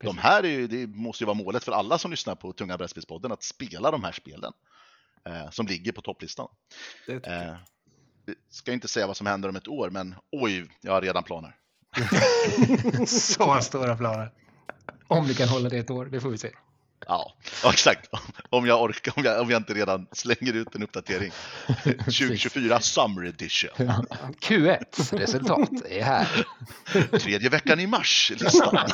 De 0.00 0.06
Precis. 0.06 0.22
här 0.22 0.42
är 0.42 0.48
ju, 0.48 0.66
det 0.66 0.86
måste 0.86 1.24
ju 1.24 1.26
vara 1.26 1.34
målet 1.34 1.64
för 1.64 1.72
alla 1.72 1.98
som 1.98 2.10
lyssnar 2.10 2.34
på 2.34 2.52
Tunga 2.52 2.78
brädspelspodden 2.78 3.32
att 3.32 3.42
spela 3.42 3.90
de 3.90 4.04
här 4.04 4.12
spelen. 4.12 4.52
Eh, 5.24 5.50
som 5.50 5.66
ligger 5.66 5.92
på 5.92 6.00
topplistan. 6.00 6.48
Det. 7.06 7.26
Eh, 7.26 7.54
ska 8.50 8.72
inte 8.72 8.88
säga 8.88 9.06
vad 9.06 9.16
som 9.16 9.26
händer 9.26 9.48
om 9.48 9.56
ett 9.56 9.68
år, 9.68 9.90
men 9.90 10.14
oj, 10.32 10.70
jag 10.80 10.92
har 10.92 11.02
redan 11.02 11.22
planer. 11.22 11.56
Så 13.06 13.60
stora 13.60 13.96
planer. 13.96 14.32
Om 15.08 15.26
vi 15.26 15.34
kan 15.34 15.48
hålla 15.48 15.68
det 15.68 15.78
ett 15.78 15.90
år, 15.90 16.06
det 16.06 16.20
får 16.20 16.30
vi 16.30 16.38
se. 16.38 16.50
Ja, 17.06 17.34
ja, 17.62 17.72
exakt. 17.72 18.10
Om 18.50 18.66
jag 18.66 18.82
orkar, 18.82 19.12
om 19.16 19.24
jag, 19.24 19.40
om 19.40 19.50
jag 19.50 19.60
inte 19.60 19.74
redan 19.74 20.06
slänger 20.12 20.52
ut 20.52 20.74
en 20.74 20.82
uppdatering. 20.82 21.32
2024 21.98 22.80
Summer 22.80 23.24
Edition. 23.24 23.70
Ja. 23.76 24.04
Q1 24.40 25.18
resultat 25.18 25.70
är 25.88 26.02
här. 26.02 26.46
Tredje 27.18 27.48
veckan 27.48 27.80
i 27.80 27.86
mars, 27.86 28.32
listan. 28.36 28.78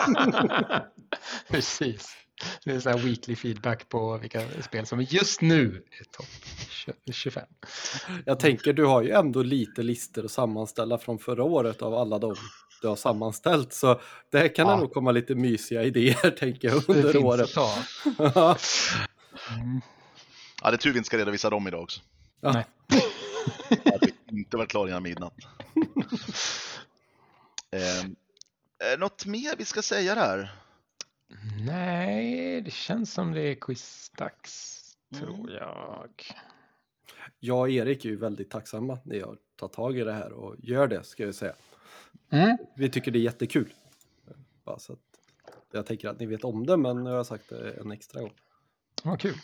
Precis. 1.48 2.16
Det 2.64 2.70
är 2.72 2.81
så 2.81 2.90
här 2.90 2.98
weekly 2.98 3.37
feedback 3.37 3.88
på 3.88 4.18
vilka 4.18 4.42
spel 4.62 4.87
som 4.87 5.02
just 5.02 5.40
nu 5.40 5.83
är 6.00 6.05
topp 6.05 6.26
25. 7.12 7.44
Jag 8.26 8.40
tänker, 8.40 8.72
du 8.72 8.85
har 8.85 9.02
ju 9.02 9.11
ändå 9.11 9.42
lite 9.42 9.83
listor 9.83 10.24
att 10.24 10.31
sammanställa 10.31 10.98
från 10.98 11.18
förra 11.18 11.44
året 11.44 11.83
av 11.83 11.94
alla 11.94 12.18
de 12.18 12.35
du 12.83 12.88
har 12.88 12.96
sammanställt. 12.96 13.72
Så 13.72 14.00
det 14.31 14.48
kan 14.48 14.66
Ja. 14.68 14.74
det 14.74 14.81
nog 14.81 14.92
komma 14.92 15.12
lite 15.12 15.35
mysiga 15.35 15.83
idéer, 15.85 16.31
tänker 16.38 16.68
jag, 16.68 16.83
Det 16.87 16.88
under 16.92 17.12
finns 17.12 17.24
året. 17.24 17.57
att 17.57 18.24
ta. 18.35 18.57
Mm. 19.55 19.81
Ja, 20.62 20.70
det 20.70 20.76
är 20.76 20.78
tur 20.78 20.92
vi 20.92 20.98
inte 20.98 21.07
ska 21.07 21.18
redovisa 21.18 21.50
dem 21.50 21.68
idag 21.68 21.83
också. 21.83 22.00
Ja. 22.40 22.52
Nej. 22.52 22.66
Jag 23.85 23.92
hade 23.92 24.09
inte 24.33 24.57
varit 24.57 24.70
klar 24.70 24.88
innan 24.88 25.02
midnatt. 25.02 25.35
eh, 27.72 28.98
något 28.98 29.26
mer 29.26 29.57
vi 29.59 29.64
ska 29.64 29.83
säga 29.83 30.14
där? 30.14 30.52
Nej, 31.66 32.61
det 32.61 32.71
känns 32.71 33.12
som 33.12 33.33
det 33.33 33.40
är 33.40 33.55
quizdags, 33.55 34.79
Mm. 35.12 35.25
tror 35.25 35.51
jag. 35.51 36.11
Jag 37.38 37.61
och 37.61 37.71
Erik 37.71 38.05
är 38.05 38.09
ju 38.09 38.16
väldigt 38.16 38.51
tacksamma 38.51 38.92
att 38.95 39.05
ni 39.05 39.21
har 39.21 39.37
tagit 39.57 39.73
tag 39.73 39.99
i 39.99 40.05
det 40.05 40.12
här 40.12 40.33
och 40.33 40.57
gör 40.59 40.87
det, 40.88 41.05
ska 41.05 41.25
jag 41.25 41.35
säga. 41.35 41.55
Mm. 42.31 42.57
Vi 42.77 42.90
tycker 42.90 43.11
det 43.11 43.18
är 43.18 43.23
jättekul. 43.23 43.73
Bara 44.64 44.79
så 44.79 44.92
att 44.92 44.99
jag 45.73 45.87
tänker 45.87 46.09
att 46.09 46.21
ni 46.21 46.27
vet 46.27 46.45
om 46.45 46.66
det, 46.66 46.77
men 46.77 47.05
nu 47.05 47.11
har 47.11 47.16
jag 47.16 47.27
sagt 47.27 47.49
det 47.49 47.71
en 47.73 47.92
extra 47.92 48.21
gång. 48.21 48.35
Vad 49.05 49.21
kul. 49.21 49.35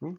Mm. 0.00 0.18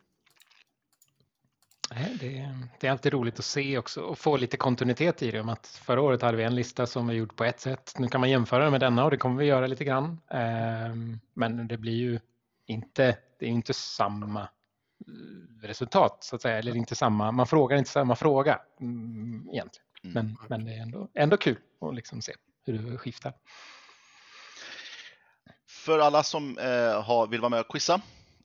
Nej, 1.91 2.17
det, 2.19 2.55
det 2.79 2.87
är 2.87 2.91
alltid 2.91 3.13
roligt 3.13 3.39
att 3.39 3.45
se 3.45 3.77
också 3.77 4.01
och 4.01 4.17
få 4.17 4.37
lite 4.37 4.57
kontinuitet 4.57 5.21
i 5.21 5.31
det. 5.31 5.39
Om 5.41 5.49
att 5.49 5.67
förra 5.67 6.01
året 6.01 6.21
hade 6.21 6.37
vi 6.37 6.43
en 6.43 6.55
lista 6.55 6.85
som 6.87 7.07
var 7.07 7.13
gjord 7.13 7.35
på 7.35 7.43
ett 7.43 7.59
sätt. 7.59 7.93
Nu 7.97 8.07
kan 8.07 8.21
man 8.21 8.29
jämföra 8.29 8.63
den 8.63 8.71
med 8.71 8.81
denna 8.81 9.03
och 9.05 9.11
det 9.11 9.17
kommer 9.17 9.35
vi 9.39 9.45
göra 9.45 9.67
lite 9.67 9.83
grann. 9.83 10.19
Ehm, 10.29 11.19
Men 11.33 11.67
det 11.67 11.77
blir 11.77 11.95
ju 11.97 12.19
inte, 12.65 13.17
det 13.39 13.45
är 13.45 13.49
inte 13.49 13.73
samma 13.73 14.41
eh, 14.41 15.67
resultat 15.67 16.23
så 16.23 16.35
att 16.35 16.41
säga. 16.41 16.57
Eller 16.57 16.75
inte 16.75 16.95
samma, 16.95 17.31
man 17.31 17.47
frågar 17.47 17.77
inte 17.77 17.89
samma 17.89 18.15
fråga 18.15 18.59
mm, 18.79 19.49
egentligen. 19.51 19.85
Mm. 20.03 20.13
Men, 20.13 20.37
men 20.49 20.65
det 20.65 20.73
är 20.73 20.81
ändå, 20.81 21.07
ändå 21.13 21.37
kul 21.37 21.57
att 21.81 21.95
liksom 21.95 22.21
se 22.21 22.33
hur 22.65 22.91
det 22.91 22.97
skiftar. 22.97 23.33
För 25.67 25.99
alla 25.99 26.23
som 26.23 26.57
eh, 26.57 27.29
vill 27.29 27.41
vara 27.41 27.49
med 27.49 27.59
och 27.59 27.71
quizza 27.71 28.01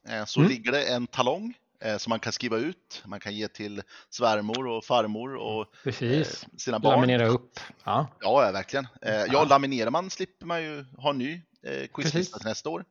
eh, 0.09 0.25
så 0.25 0.39
Mm. 0.39 0.51
ligger 0.51 0.71
det 0.71 0.83
en 0.93 1.07
talong 1.07 1.53
eh, 1.79 1.97
som 1.97 2.09
man 2.09 2.19
kan 2.19 2.33
skriva 2.33 2.57
ut. 2.57 3.03
Man 3.05 3.19
kan 3.19 3.35
ge 3.35 3.47
till 3.47 3.81
svärmor 4.09 4.67
och 4.67 4.85
farmor 4.85 5.35
och 5.35 5.65
Precis. 5.83 6.43
eh, 6.43 6.49
sina 6.57 6.79
barn. 6.79 6.93
Laminera 6.93 7.27
upp. 7.27 7.59
Ja, 7.83 8.07
Ja, 8.21 8.51
verkligen. 8.53 8.87
Eh, 9.01 9.13
ja, 9.15 9.25
Ja. 9.31 9.43
laminerar 9.43 9.89
man 9.91 10.09
slipper 10.09 10.45
man 10.45 10.63
ju 10.63 10.85
ha 10.97 11.09
en 11.09 11.17
ny 11.17 11.41
eh, 11.63 11.87
quizlista 11.93 12.37
till 12.39 12.47
nästa 12.47 12.69
år. 12.69 12.85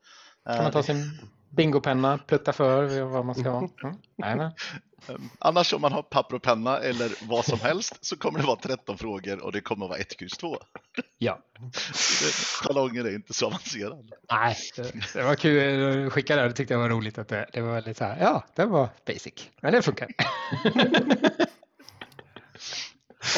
kan 0.46 0.56
man 0.56 0.66
Eh, 0.66 0.72
ta 0.72 0.82
sin 0.82 1.18
bingopenna, 1.50 2.18
plutta 2.18 2.52
för 2.52 3.02
vad 3.02 3.24
man 3.24 3.34
ska 3.34 3.50
ha. 3.50 3.68
Mm. 3.82 3.96
Jajamän. 4.16 4.52
Eh, 5.08 5.14
Annars 5.38 5.72
om 5.72 5.80
man 5.80 5.92
har 5.92 6.02
papper 6.02 6.36
och 6.36 6.42
penna 6.42 6.78
eller 6.78 7.28
vad 7.28 7.44
som 7.44 7.60
helst 7.60 7.98
så 8.00 8.16
kommer 8.16 8.38
det 8.38 8.46
vara 8.46 8.58
13 8.58 8.98
frågor 8.98 9.44
och 9.44 9.52
det 9.52 9.60
kommer 9.60 9.88
vara 9.88 9.98
1, 9.98 10.18
kryss 10.18 10.38
2. 10.38 10.58
Ja, 11.18 11.38
Talongen 12.66 13.06
är 13.06 13.14
inte 13.14 13.34
så 13.34 13.46
avancerad. 13.46 14.10
nej, 14.30 14.56
det, 15.14 15.22
var 15.22 15.34
kul 15.34 16.06
att 16.06 16.12
skicka 16.12 16.36
det. 16.36 16.42
Det 16.42 16.52
tyckte 16.52 16.74
jag 16.74 16.78
var 16.78 16.88
roligt 16.88 17.18
att 17.18 17.28
det, 17.28 17.46
det 17.52 17.60
var 17.60 17.72
väldigt 17.72 17.96
så 17.96 18.04
här. 18.04 18.20
Ja, 18.20 18.44
det 18.54 18.64
var 18.64 18.88
basic, 19.06 19.50
men 19.60 19.72
det 19.72 19.82
funkar. 19.82 20.08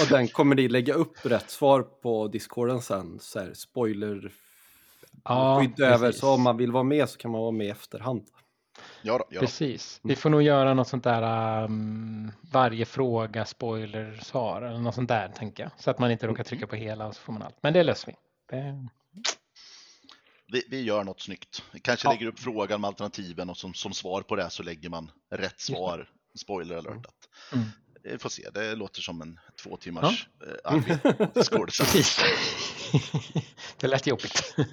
Och 0.01 0.09
den 0.09 0.29
kommer 0.29 0.55
ni 0.55 0.69
lägga 0.69 0.95
upp 0.95 1.17
rätt 1.23 1.51
svar 1.51 1.83
på 1.83 2.29
discorden 2.29 2.83
sen, 2.83 3.19
så 3.21 3.41
här, 3.41 3.55
spoiler 3.55 4.33
Ja, 5.25 5.61
skydd 5.61 5.81
över, 5.81 6.13
så 6.13 6.35
om 6.35 6.43
man 6.43 6.57
vill 6.57 6.73
vara 6.73 6.83
med 6.83 7.09
så 7.09 7.19
kan 7.19 7.31
man 7.31 7.41
vara 7.41 7.51
med 7.51 7.67
i 7.67 7.71
efterhand. 7.71 8.27
Ja, 9.07 9.19
då, 9.19 9.25
ja 9.31 9.41
då. 9.41 9.47
Precis. 9.47 10.01
Vi 10.03 10.17
får 10.17 10.31
nog 10.31 10.43
göra 10.43 10.75
något 10.75 10.89
sånt 10.89 11.05
där 11.05 11.65
um, 11.65 12.33
varje 12.53 12.85
fråga 12.85 13.45
spoiler 13.45 14.21
svar 14.23 14.63
eller 14.63 14.79
något 14.79 14.95
sånt 14.95 15.09
där 15.09 15.29
tänker 15.29 15.63
jag. 15.63 15.73
Så 15.79 15.91
att 15.91 15.99
man 15.99 16.11
inte 16.11 16.27
råkar 16.27 16.45
trycka 16.45 16.67
på 16.67 16.77
hela 16.77 17.07
och 17.07 17.15
så 17.15 17.21
får 17.21 17.33
man 17.33 17.43
allt. 17.43 17.57
Men 17.61 17.73
det 17.73 17.83
löser 17.83 18.07
vi. 18.07 18.15
Det, 18.57 18.89
Vi, 20.53 20.63
vi 20.71 20.83
gör 20.83 21.05
något 21.05 21.21
snyggt. 21.21 21.63
Vi 21.73 21.81
kanske 21.81 22.09
Ja. 22.09 22.13
lägger 22.13 22.27
upp 22.27 22.39
frågan 22.39 22.81
med 22.81 22.89
alternativen 22.89 23.51
och 23.51 23.57
som, 23.57 23.75
som 23.75 23.93
svar 23.93 24.23
på 24.23 24.37
det 24.37 24.51
så 24.51 24.63
lägger 24.63 24.89
man 24.89 25.11
rätt 25.31 25.61
svar. 25.61 26.11
Spoiler 26.35 26.77
alertat. 26.77 27.15
Mm. 27.53 27.65
Vi 28.03 28.19
får 28.19 28.29
se, 28.29 28.51
det 28.55 28.75
låter 28.75 29.01
som 29.01 29.23
en 29.23 29.41
två 29.63 29.77
timmars 29.77 30.29
eh, 30.47 30.73
arbete. 30.73 31.29
precis. 31.67 32.19
det 33.81 33.87
lät 33.87 34.07
jobbigt. 34.07 34.55
ja. 34.57 34.65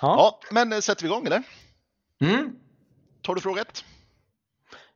Ja, 0.00 0.40
men 0.50 0.72
eh, 0.72 0.78
sätter 0.80 1.02
vi 1.02 1.08
igång 1.08 1.26
eller? 1.26 1.42
Mm. 2.20 2.56
Tar 3.26 3.34
du 3.34 3.40
fråga 3.40 3.62
ett? 3.62 3.84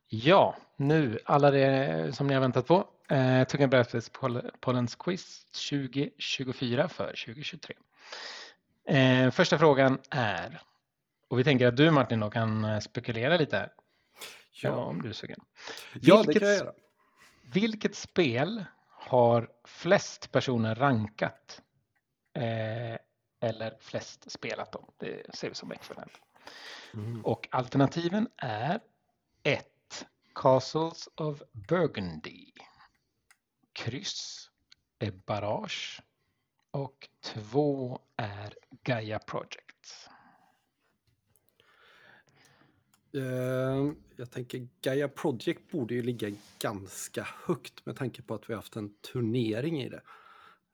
Ja, 0.08 0.56
nu 0.76 1.18
alla 1.24 1.50
det 1.50 2.16
som 2.16 2.26
ni 2.26 2.34
har 2.34 2.40
väntat 2.40 2.66
på. 2.66 2.88
Eh, 3.08 3.44
Tunga 3.44 3.68
brädspelspoddens 3.68 4.94
quiz 4.94 5.44
2024 5.70 6.88
för 6.88 7.06
2023. 7.06 7.76
Eh, 8.88 9.30
första 9.30 9.58
frågan 9.58 9.98
är, 10.10 10.62
och 11.28 11.38
vi 11.38 11.44
tänker 11.44 11.66
att 11.66 11.76
du 11.76 11.90
Martin 11.90 12.20
då 12.20 12.30
kan 12.30 12.64
eh, 12.64 12.78
spekulera 12.78 13.36
lite 13.36 13.56
här. 13.56 13.72
Ja, 14.62 14.68
Ja, 14.68 14.84
om 14.84 15.02
du 15.02 15.08
är 15.08 15.12
sugen. 15.12 15.40
ja 16.00 16.16
det 16.16 16.26
Vilket 16.26 16.40
kan 16.42 16.48
jag 16.48 16.58
göra. 16.58 16.72
Vilket 17.42 17.94
spel 17.94 18.64
har 18.88 19.48
flest 19.64 20.32
personer 20.32 20.74
rankat? 20.74 21.62
Eh, 22.34 22.98
eller 23.40 23.76
flest 23.80 24.30
spelat 24.30 24.72
dem? 24.72 24.84
Det 24.98 25.34
ser 25.34 25.48
vi 25.48 25.54
som 25.54 25.72
ekvivalent. 25.72 26.12
Mm. 26.94 27.24
Och 27.24 27.48
alternativen 27.50 28.28
är 28.36 28.80
1. 29.42 29.66
Castles 30.34 31.08
of 31.14 31.42
Burgundy. 31.52 32.52
Kryss 33.72 34.50
är 34.98 35.10
Barrage. 35.10 36.02
Och 36.70 37.08
2 37.22 38.00
är 38.16 38.54
Gaia 38.82 39.18
Project. 39.18 40.08
Eh, 43.14 43.92
Jag 44.16 44.30
tänker 44.30 44.68
Gaia 44.82 45.08
Project 45.08 45.70
borde 45.70 45.94
ju 45.94 46.02
ligga 46.02 46.30
ganska 46.58 47.28
högt 47.44 47.86
med 47.86 47.96
tanke 47.96 48.22
på 48.22 48.34
att 48.34 48.50
vi 48.50 48.54
haft 48.54 48.76
en 48.76 48.94
turnering 48.94 49.82
i 49.82 49.88
det. 49.88 50.02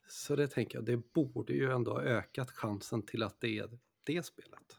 Så 0.09 0.37
det 0.37 0.49
tänker 0.49 0.79
jag, 0.79 0.85
det 0.85 0.97
borde 1.13 1.53
ju 1.53 1.73
ändå 1.73 1.93
ha 1.93 2.03
ökat 2.03 2.51
chansen 2.51 3.03
till 3.03 3.23
att 3.23 3.41
det 3.41 3.59
är 3.59 3.79
det 4.05 4.27
spelet. 4.27 4.79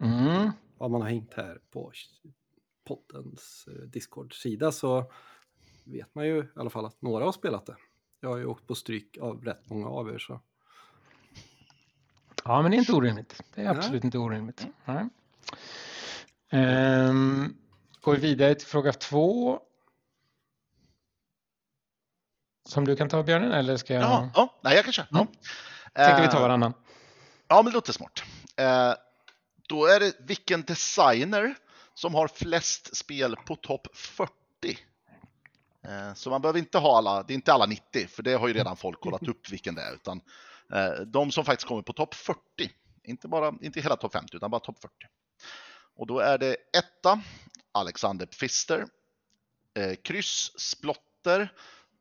Mm. 0.00 0.50
Om 0.78 0.92
man 0.92 1.00
har 1.00 1.08
hängt 1.08 1.34
här 1.34 1.60
på 1.70 1.92
poddens 2.84 3.68
eh, 3.68 3.82
Discord-sida 3.82 4.72
så 4.72 5.12
vet 5.84 6.14
man 6.14 6.26
ju 6.26 6.38
i 6.38 6.48
alla 6.56 6.70
fall 6.70 6.86
att 6.86 7.02
några 7.02 7.24
har 7.24 7.32
spelat 7.32 7.66
det. 7.66 7.76
Jag 8.20 8.28
har 8.28 8.36
ju 8.36 8.46
åkt 8.46 8.66
på 8.66 8.74
stryk 8.74 9.18
av 9.18 9.44
rätt 9.44 9.70
många 9.70 9.88
av 9.88 10.08
er 10.14 10.18
så. 10.18 10.40
Ja, 12.44 12.62
men 12.62 12.70
det 12.70 12.76
är 12.76 12.78
inte 12.78 12.92
orimligt. 12.92 13.42
Det 13.54 13.60
är 13.60 13.64
Nej. 13.64 13.76
absolut 13.76 14.04
inte 14.04 14.18
orimligt. 14.18 14.66
Nej. 14.84 15.08
Ehm, 16.50 17.56
går 18.00 18.12
vi 18.14 18.20
vidare 18.20 18.54
till 18.54 18.66
fråga 18.68 18.92
två. 18.92 19.60
Som 22.68 22.84
du 22.84 22.96
kan 22.96 23.08
ta 23.08 23.22
Björnen 23.22 23.52
eller 23.52 23.76
ska 23.76 23.94
jag? 23.94 24.02
Ja, 24.02 24.30
ja 24.34 24.54
nej, 24.62 24.76
jag 24.76 24.84
kan 24.84 24.92
köra. 24.92 25.06
Mm. 25.10 25.26
Ja. 25.94 26.04
Tänkte 26.04 26.22
vi 26.22 26.26
Eh, 26.26 26.32
ta 26.32 26.40
varannan. 26.40 26.72
Ja, 27.48 27.56
men 27.56 27.64
det 27.64 27.74
låter 27.74 27.92
smart. 27.92 28.22
Eh, 28.56 28.94
då 29.68 29.86
är 29.86 30.00
det 30.00 30.16
vilken 30.18 30.62
designer 30.62 31.54
som 31.94 32.14
har 32.14 32.28
flest 32.28 32.96
spel 32.96 33.36
på 33.36 33.56
topp 33.56 33.86
40. 33.94 34.32
Eh, 35.84 36.14
så 36.14 36.30
man 36.30 36.42
behöver 36.42 36.58
inte 36.58 36.78
ha 36.78 36.98
alla, 36.98 37.22
det 37.22 37.32
är 37.32 37.34
inte 37.34 37.52
alla 37.52 37.66
90, 37.66 38.06
för 38.08 38.22
det 38.22 38.34
har 38.34 38.48
ju 38.48 38.54
redan 38.54 38.76
folk 38.76 39.00
kollat 39.00 39.28
upp 39.28 39.50
vilken 39.52 39.74
det 39.74 39.82
är, 39.82 39.94
utan 39.94 40.20
eh, 40.72 41.00
de 41.06 41.30
som 41.32 41.44
faktiskt 41.44 41.68
kommer 41.68 41.82
på 41.82 41.92
topp 41.92 42.14
40, 42.14 42.40
inte 43.04 43.28
bara, 43.28 43.54
inte 43.60 43.80
hela 43.80 43.96
topp 43.96 44.12
50, 44.12 44.36
utan 44.36 44.50
bara 44.50 44.60
topp 44.60 44.78
40. 44.80 44.94
Och 45.96 46.06
då 46.06 46.18
är 46.18 46.38
det 46.38 46.56
etta, 46.78 47.20
Alexander 47.72 48.26
Pfister, 48.26 48.86
eh, 49.74 49.94
kryss, 49.94 50.52
Splotter, 50.58 51.52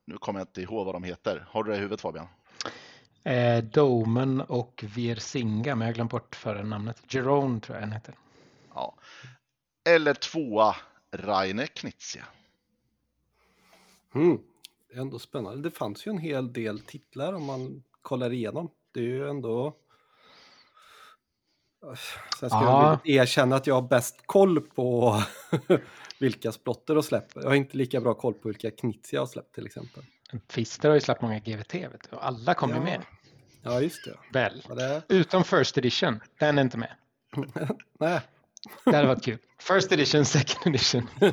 nu 0.05 0.17
kommer 0.17 0.39
jag 0.39 0.47
inte 0.47 0.61
ihåg 0.61 0.85
vad 0.85 0.95
de 0.95 1.03
heter. 1.03 1.47
Har 1.49 1.63
du 1.63 1.71
det 1.71 1.77
i 1.77 1.79
huvudet 1.79 2.01
Fabian? 2.01 2.27
Eh, 3.25 3.63
Domen 3.63 4.41
och 4.41 4.83
Virsinga, 4.95 5.75
men 5.75 5.87
jag 5.87 5.87
har 5.87 5.95
glömt 5.95 6.11
bort 6.11 6.35
förnamnet. 6.35 7.13
Jerome 7.13 7.59
tror 7.59 7.75
jag 7.77 7.83
den 7.83 7.91
heter. 7.91 8.15
Ja. 8.73 8.95
Eller 9.89 10.13
tvåa, 10.13 10.75
Rainer 11.11 11.65
Knizia. 11.65 12.25
Mm. 14.15 14.37
Ändå 14.93 15.19
spännande. 15.19 15.69
Det 15.69 15.75
fanns 15.75 16.07
ju 16.07 16.09
en 16.09 16.17
hel 16.17 16.53
del 16.53 16.79
titlar 16.79 17.33
om 17.33 17.43
man 17.45 17.83
kollar 18.01 18.33
igenom. 18.33 18.69
Det 18.91 18.99
är 18.99 19.03
ju 19.03 19.29
ändå... 19.29 19.75
Sen 22.39 22.49
ska 22.49 22.59
Ja. 22.61 22.99
jag 23.03 23.15
erkänna 23.15 23.55
att 23.55 23.67
jag 23.67 23.75
har 23.75 23.81
bäst 23.87 24.21
koll 24.25 24.61
på 24.61 25.21
vilka 26.19 26.51
splotter 26.51 26.97
och 26.97 27.05
släppt. 27.05 27.35
Jag 27.35 27.43
har 27.43 27.55
inte 27.55 27.77
lika 27.77 28.01
bra 28.01 28.13
koll 28.13 28.33
på 28.33 28.47
vilka 28.47 28.71
Knizia 28.71 29.19
har 29.19 29.27
släppt 29.27 29.55
till 29.55 29.65
exempel. 29.65 30.03
Pfister 30.47 30.89
har 30.89 30.95
ju 30.95 31.01
släppt 31.01 31.21
många 31.21 31.39
GVT 31.39 31.73
vet 31.73 32.09
du, 32.11 32.15
och 32.15 32.25
alla 32.27 32.53
kommer 32.53 32.75
Ja. 32.75 32.81
med. 32.83 33.01
Ja, 33.63 33.81
just 33.81 34.05
det. 34.05 34.15
Väl? 34.33 34.63
Ja, 34.69 34.75
det... 34.75 35.01
Utom 35.09 35.43
First 35.43 35.77
Edition, 35.77 36.19
den 36.39 36.57
är 36.57 36.61
inte 36.61 36.77
med. 36.77 36.91
Nej. 37.99 38.21
Det 38.85 38.95
hade 38.95 39.07
varit 39.07 39.23
kul. 39.25 39.37
First 39.59 39.91
Edition, 39.91 40.25
Second 40.25 40.75
Edition. 40.75 41.07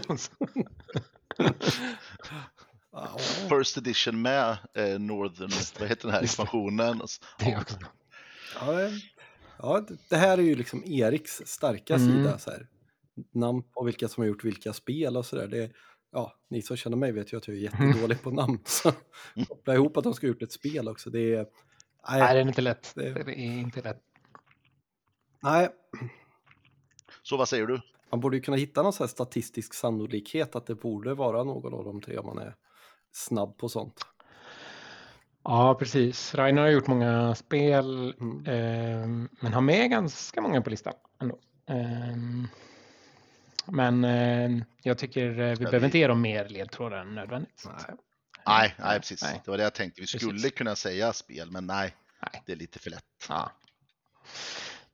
First 3.49 3.77
edition 3.77 4.23
med 4.23 4.51
eh, 4.75 4.99
Northern, 5.01 5.51
vad 5.81 5.89
heter 5.89 6.03
den 6.09 6.15
här 6.15 6.23
expansionen? 6.23 7.03
Det 7.39 7.57
också. 7.57 7.77
Ja, 8.61 8.73
det- 8.73 9.01
ja, 9.59 9.81
det- 9.89 9.97
det 10.09 10.17
här 10.17 10.39
är 10.39 10.43
ju 10.43 10.55
liksom 10.55 10.85
Eriks 10.85 11.43
starka 11.47 11.95
Mm. 11.95 12.09
sida. 12.13 12.39
Så 12.39 12.51
här. 12.51 12.67
Namn 13.35 13.63
på 13.63 13.85
vilka 13.85 14.09
som 14.09 14.21
har 14.23 14.29
gjort 14.29 14.45
vilka 14.45 14.73
spel 14.73 15.17
och 15.17 15.27
sådär. 15.27 15.47
Det, 15.47 15.71
ja, 16.13 16.33
ni 16.49 16.63
som 16.63 16.77
känner 16.77 16.97
mig 16.97 17.13
vet 17.13 17.33
ju 17.33 17.37
att 17.37 17.49
jag 17.49 17.57
är 17.57 17.61
jättedålig 17.61 18.23
på 18.23 18.31
namn. 18.31 18.59
Så 18.65 18.93
koppla 19.49 19.75
ihop 19.75 19.97
att 19.97 20.05
de 20.05 20.15
ska 20.15 20.27
ha 20.27 20.29
gjort 20.33 20.43
ett 20.43 20.53
spel 20.53 20.89
också. 20.89 21.11
Det 21.11 21.35
är... 21.35 21.47
Nej, 22.11 22.35
det 22.35 22.41
är 22.41 22.49
inte 22.49 22.63
lätt. 22.63 22.93
Det- 22.95 23.13
Det 23.25 23.33
är 23.33 23.59
inte 23.61 23.83
lätt. 23.83 24.03
Nej, 25.43 25.69
Så 27.23 27.37
vad 27.37 27.49
säger 27.49 27.67
du? 27.67 27.81
man 28.11 28.21
borde 28.21 28.37
ju 28.37 28.43
kunna 28.43 28.57
hitta 28.57 28.83
någon 28.83 28.93
sån 28.93 29.05
här 29.05 29.09
statistisk 29.09 29.75
sannolikhet 29.75 30.57
att 30.57 30.67
det 30.67 30.75
borde 30.75 31.15
vara 31.15 31.45
någon 31.45 31.75
av 31.75 31.85
de 31.85 32.01
tre 32.01 32.19
om 32.19 32.27
man 32.27 32.39
är 32.39 32.55
snabb 33.13 33.59
på 33.59 33.69
sånt. 33.69 34.07
Ja, 35.45 35.75
precis. 35.79 36.35
Rainer 36.35 36.63
har 36.63 36.69
gjort 36.69 36.87
många 36.87 37.35
spel, 37.35 38.15
Mm. 38.21 38.45
ehm, 38.47 39.29
men 39.41 39.53
har 39.53 39.61
med 39.61 39.91
ganska 39.91 40.41
många 40.41 40.63
på 40.63 40.71
listan 40.71 40.93
ändå. 41.21 41.39
Ehm, 41.67 42.49
men 43.67 44.05
eh, 44.05 44.51
jag 44.83 44.99
tycker 44.99 45.27
eh, 45.41 45.49
vi 45.49 45.55
vi- 45.55 45.65
behöver 45.65 45.85
inte 45.85 45.99
ge 45.99 46.07
dem 46.07 46.21
mer 46.21 46.49
ledtrådar 46.49 46.97
än 46.99 47.15
nödvändigt. 47.15 47.63
Nej. 47.67 47.81
säga. 47.81 47.97
Nej, 48.47 48.75
nej 48.79 48.99
precis. 48.99 49.23
Nej. 49.23 49.41
Det 49.45 49.51
var 49.51 49.59
det 49.59 49.65
jag 49.65 49.75
tänkte. 49.75 50.01
Vi 50.01 50.07
Precis. 50.07 50.23
skulle 50.23 50.51
kunna 50.51 50.75
säga 50.77 51.13
spel, 51.13 51.51
men 51.51 51.67
nej, 51.67 51.97
Nej. 52.33 52.43
det 52.47 52.53
är 52.53 52.57
lite 52.57 52.79
för 52.79 52.91
lätt. 52.91 53.05
Ja. 53.29 53.51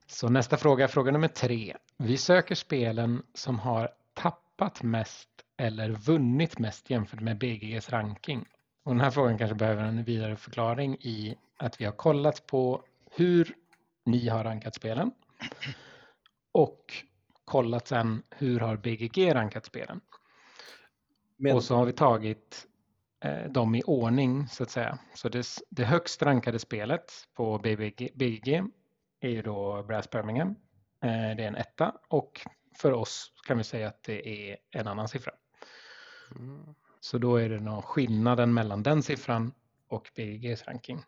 Så 0.07 0.29
nästa 0.29 0.57
fråga, 0.57 0.87
fråga 0.87 1.11
nummer 1.11 1.27
tre. 1.27 1.75
Vi 1.97 2.17
söker 2.17 2.55
spelen 2.55 3.23
som 3.33 3.59
har 3.59 3.89
tappat 4.13 4.83
mest 4.83 5.29
eller 5.57 5.89
vunnit 5.89 6.59
mest 6.59 6.89
jämfört 6.89 7.19
med 7.21 7.37
BGGs 7.37 7.89
ranking. 7.89 8.45
Och 8.83 8.91
den 8.91 9.01
här 9.01 9.11
frågan 9.11 9.37
kanske 9.37 9.55
behöver 9.55 9.83
en 9.83 10.03
vidare 10.03 10.35
förklaring 10.35 10.95
i 11.01 11.35
att 11.57 11.81
vi 11.81 11.85
har 11.85 11.91
kollat 11.91 12.47
på 12.47 12.83
hur 13.11 13.55
ni 14.05 14.27
har 14.29 14.43
rankat 14.43 14.75
spelen 14.75 15.11
och 16.51 16.93
kollat 17.49 17.87
sen 17.87 18.23
hur 18.29 18.59
har 18.59 18.77
BGG 18.77 19.35
rankat 19.35 19.65
spelen. 19.65 20.01
Men, 21.37 21.55
Och 21.55 21.63
så 21.63 21.75
har 21.75 21.85
vi 21.85 21.93
tagit 21.93 22.67
eh, 23.23 23.51
dem 23.51 23.75
i 23.75 23.83
ordning 23.85 24.47
så 24.47 24.63
att 24.63 24.69
säga. 24.69 24.99
Så 25.15 25.29
det, 25.29 25.45
det 25.69 25.85
högst 25.85 26.21
rankade 26.21 26.59
spelet 26.59 27.11
på 27.33 27.57
BBG, 27.57 28.11
BGG 28.15 28.63
är 29.19 29.29
ju 29.29 29.41
då 29.41 29.83
Brass 29.83 30.09
Birmingham. 30.09 30.49
Eh, 31.03 31.35
det 31.37 31.43
är 31.43 31.47
en 31.47 31.55
etta 31.55 31.95
och 32.07 32.41
för 32.77 32.91
oss 32.91 33.33
kan 33.47 33.57
vi 33.57 33.63
säga 33.63 33.87
att 33.87 34.03
det 34.03 34.49
är 34.51 34.57
en 34.71 34.87
annan 34.87 35.07
siffra. 35.07 35.31
Mm. 36.35 36.75
Så 36.99 37.17
då 37.17 37.35
är 37.35 37.49
det 37.49 37.59
nog 37.59 37.83
skillnaden 37.83 38.53
mellan 38.53 38.83
den 38.83 39.03
siffran 39.03 39.53
och 39.87 40.11
BGGs 40.15 40.67
ranking. 40.67 41.03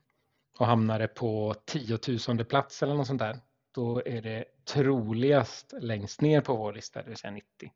Och 0.59 0.65
hamnar 0.65 0.99
det 0.99 1.07
på 1.07 1.55
10 1.65 1.99
000 2.27 2.45
plats 2.45 2.83
eller 2.83 2.93
något 2.93 3.07
sånt 3.07 3.19
där, 3.19 3.39
då 3.71 4.01
är 4.05 4.21
det 4.21 4.45
troligast 4.65 5.73
längst 5.79 6.21
ner 6.21 6.41
på 6.41 6.55
vår 6.55 6.73
lista, 6.73 7.01
det 7.03 7.09
vill 7.09 7.17
säga 7.17 7.31
90. 7.31 7.71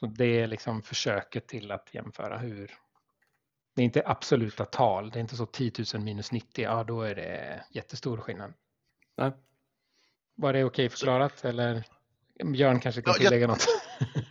Så 0.00 0.06
det 0.06 0.40
är 0.40 0.46
liksom 0.46 0.82
försöket 0.82 1.46
till 1.48 1.70
att 1.70 1.94
jämföra 1.94 2.38
hur... 2.38 2.74
Det 3.74 3.82
är 3.82 3.84
inte 3.84 4.02
absoluta 4.06 4.64
tal, 4.64 5.10
det 5.10 5.18
är 5.18 5.20
inte 5.20 5.36
så 5.36 5.46
10 5.46 5.72
000 5.94 6.02
minus 6.02 6.32
90, 6.32 6.64
ja 6.64 6.84
då 6.84 7.02
är 7.02 7.14
det 7.14 7.64
jättestor 7.70 8.16
skillnad. 8.16 8.54
Nej. 9.16 9.32
Var 10.34 10.52
det 10.52 10.64
okej 10.64 10.88
förklarat 10.88 11.44
eller? 11.44 11.84
Björn 12.44 12.80
kanske 12.80 13.02
kan 13.02 13.10
Ja, 13.16 13.22
jag- 13.22 13.28
tillägga 13.30 13.46
något? 13.46 13.66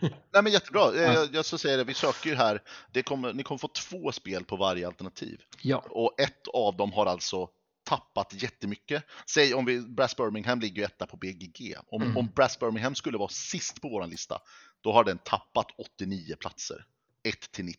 Nej 0.32 0.42
men 0.42 0.52
jättebra. 0.52 0.94
Eh, 0.94 1.02
Ja. 1.02 1.12
Jag, 1.14 1.34
jag 1.34 1.44
så 1.44 1.58
säger 1.58 1.76
det, 1.78 1.84
vi 1.84 1.94
söker 1.94 2.30
ju 2.30 2.36
här, 2.36 2.62
det 2.92 3.02
kommer, 3.02 3.32
ni 3.32 3.42
kommer 3.42 3.58
få 3.58 3.68
två 3.68 4.12
spel 4.12 4.44
på 4.44 4.56
varje 4.56 4.86
alternativ. 4.86 5.42
ja, 5.62 5.84
Och 5.90 6.20
ett 6.20 6.48
av 6.48 6.76
dem 6.76 6.92
har 6.92 7.06
alltså 7.06 7.50
tappat 7.88 8.42
jättemycket. 8.42 9.04
Säg 9.30 9.54
om 9.54 9.64
vi, 9.64 9.80
Brass 9.80 10.16
Birmingham 10.16 10.60
ligger 10.60 10.76
ju 10.76 10.84
etta 10.84 11.06
på 11.06 11.16
BGG. 11.16 11.74
Om, 11.86 12.02
Mm. 12.02 12.16
om 12.16 12.26
Brass 12.36 12.58
Birmingham 12.58 12.94
skulle 12.94 13.18
vara 13.18 13.28
sist 13.28 13.80
på 13.80 13.88
vår 13.88 14.06
lista, 14.06 14.38
då 14.80 14.92
har 14.92 15.04
den 15.04 15.18
tappat 15.18 15.66
89 15.78 16.36
platser. 16.36 16.84
1 17.22 17.52
till 17.52 17.64
90. 17.64 17.78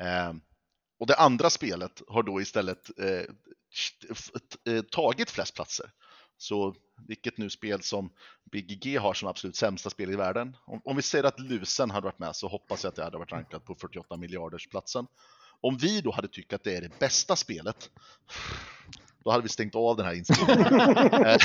Eh, 0.00 0.32
och 0.98 1.06
det 1.06 1.16
andra 1.16 1.50
spelet 1.50 2.02
har 2.08 2.22
då 2.22 2.40
istället 2.40 2.98
eh, 2.98 3.26
eh, 4.74 4.82
tagit 4.82 5.30
flest 5.30 5.54
platser. 5.54 5.90
Så 6.38 6.74
vilket 7.08 7.38
nu 7.38 7.50
spel 7.50 7.82
som 7.82 8.10
BGG 8.52 8.96
har 8.98 9.14
som 9.14 9.28
absolut 9.28 9.56
sämsta 9.56 9.90
spel 9.90 10.10
i 10.10 10.16
världen. 10.16 10.56
Om, 10.66 10.80
om 10.84 10.96
vi 10.96 11.02
säger 11.02 11.24
att 11.24 11.40
Lusen 11.40 11.90
hade 11.90 12.04
varit 12.04 12.18
med 12.18 12.36
så 12.36 12.48
hoppas 12.48 12.84
jag 12.84 12.90
att 12.90 12.96
det 12.96 13.04
hade 13.04 13.18
varit 13.18 13.32
rankat 13.32 13.64
på 13.64 13.74
48 13.74 14.16
miljarders 14.16 14.68
platsen. 14.68 15.06
Om 15.60 15.76
vi 15.76 16.00
då 16.00 16.10
hade 16.12 16.28
tyckt 16.28 16.52
att 16.52 16.64
det 16.64 16.76
är 16.76 16.80
det 16.80 16.98
bästa 16.98 17.36
spelet, 17.36 17.90
då 19.24 19.30
hade 19.30 19.42
vi 19.42 19.48
stängt 19.48 19.74
av 19.74 19.96
den 19.96 20.06
här 20.06 20.14
inspelningen. 20.14 20.80
Eh, 21.26 21.38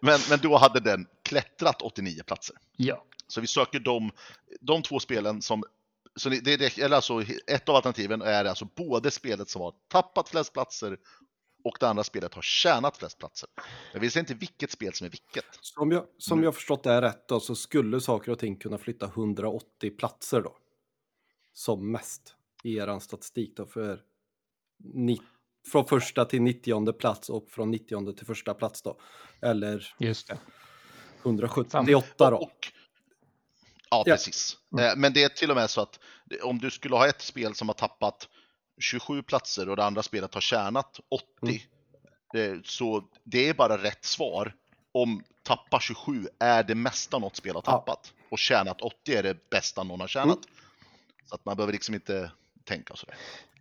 men, 0.00 0.20
men 0.30 0.38
då 0.42 0.56
hade 0.56 0.80
den 0.80 1.06
klättrat 1.22 1.82
89 1.82 2.22
platser. 2.26 2.56
ja, 2.76 3.04
Så 3.28 3.40
vi 3.40 3.46
söker 3.46 3.80
de, 3.80 4.10
de 4.60 4.82
två 4.82 5.00
spelen 5.00 5.42
som 5.42 5.64
så 6.16 6.28
det, 6.28 6.56
det, 6.56 6.78
eller 6.78 6.96
alltså, 6.96 7.22
ett 7.46 7.68
av 7.68 7.74
alternativen 7.76 8.22
är 8.22 8.44
alltså 8.44 8.64
både 8.64 9.10
spelet 9.10 9.48
som 9.50 9.62
har 9.62 9.74
tappat 9.88 10.28
flest 10.28 10.52
platser 10.52 10.96
och 11.64 11.76
det 11.80 11.88
andra 11.88 12.04
spelet 12.04 12.34
har 12.34 12.42
tjänat 12.42 12.96
flest 12.96 13.18
platser. 13.18 13.48
Men 13.92 14.00
vi 14.02 14.10
ser 14.10 14.20
inte 14.20 14.34
vilket 14.34 14.70
spel 14.70 14.92
som 14.92 15.04
är 15.04 15.10
vilket. 15.10 15.44
Som 15.60 15.90
jag, 15.92 16.04
som 16.18 16.38
Mm. 16.38 16.44
jag 16.44 16.54
förstått 16.54 16.82
det 16.82 16.90
här 16.90 17.02
rätt 17.02 17.28
då, 17.28 17.40
så 17.40 17.54
skulle 17.54 18.00
saker 18.00 18.32
och 18.32 18.38
ting 18.38 18.56
kunna 18.56 18.78
flytta 18.78 19.06
180 19.06 19.90
platser 19.98 20.40
då. 20.42 20.56
Som 21.52 21.90
mest 21.92 22.34
i 22.64 22.76
er 22.76 22.98
statistik 22.98 23.56
då 23.56 23.66
för 23.66 24.00
ni, 24.94 25.20
från 25.72 25.86
första 25.86 26.24
till 26.24 26.42
90 26.42 26.92
plats 26.92 27.30
och 27.30 27.50
från 27.50 27.70
90 27.70 28.12
till 28.12 28.26
första 28.26 28.54
plats 28.54 28.82
då. 28.82 29.00
Eller 29.42 29.94
just 29.98 30.28
det. 30.28 30.38
178 31.22 32.30
då. 32.30 32.36
Och, 32.36 32.72
ja, 33.90 34.02
Ja. 34.06 34.12
precis. 34.12 34.56
Eh, 34.80 34.96
Men 34.96 35.12
det 35.12 35.22
är 35.22 35.28
till 35.28 35.50
och 35.50 35.56
med 35.56 35.70
så 35.70 35.80
att 35.80 35.98
om 36.42 36.58
du 36.58 36.70
skulle 36.70 36.96
ha 36.96 37.06
ett 37.08 37.22
spel 37.22 37.54
som 37.54 37.68
har 37.68 37.74
tappat 37.74 38.28
27 38.80 39.22
platser 39.22 39.68
och 39.68 39.76
det 39.76 39.84
andra 39.84 40.02
spelet 40.02 40.34
har 40.34 40.40
tjänat 40.40 41.00
80, 41.08 41.62
eh, 42.34 42.56
så 42.64 43.08
det 43.24 43.48
är 43.48 43.54
bara 43.54 43.78
rätt 43.82 44.04
svar 44.04 44.54
om 44.92 45.24
tappa 45.42 45.80
27 45.80 46.26
är 46.38 46.62
det 46.62 46.74
mesta 46.74 47.18
något 47.18 47.36
spel 47.36 47.54
har 47.54 47.62
Ja. 47.66 47.72
tappat 47.72 48.12
och 48.30 48.38
tjänat 48.38 48.80
80 48.80 49.14
är 49.16 49.22
det 49.22 49.50
bästa 49.50 49.82
någon 49.82 50.00
har 50.00 50.08
tjänat. 50.08 50.38
Så 51.26 51.34
att 51.34 51.44
man 51.44 51.56
behöver 51.56 51.72
liksom 51.72 51.94
inte 51.94 52.30
tänka 52.68 52.96
sådär. 52.96 53.16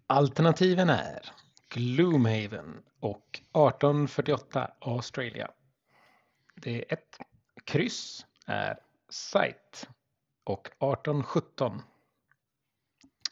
Alternativen 0.08 0.90
är 0.90 1.32
Gloomhaven 1.70 2.84
och 3.00 3.30
1848 3.32 4.72
Australia. 4.80 5.52
Det 6.56 6.76
är 6.78 6.94
ett 6.94 7.18
kryss 7.64 8.26
är 8.46 8.80
Sight 9.10 9.90
och 10.44 10.68
1817. 10.68 11.82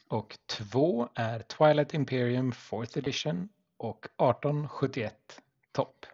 Och 0.07 0.38
två 0.45 1.09
är 1.15 1.39
Twilight 1.39 1.93
Imperium 1.93 2.51
4th 2.51 2.97
edition 2.97 3.49
och 3.77 4.05
1871 4.05 5.41
Top. 5.71 6.05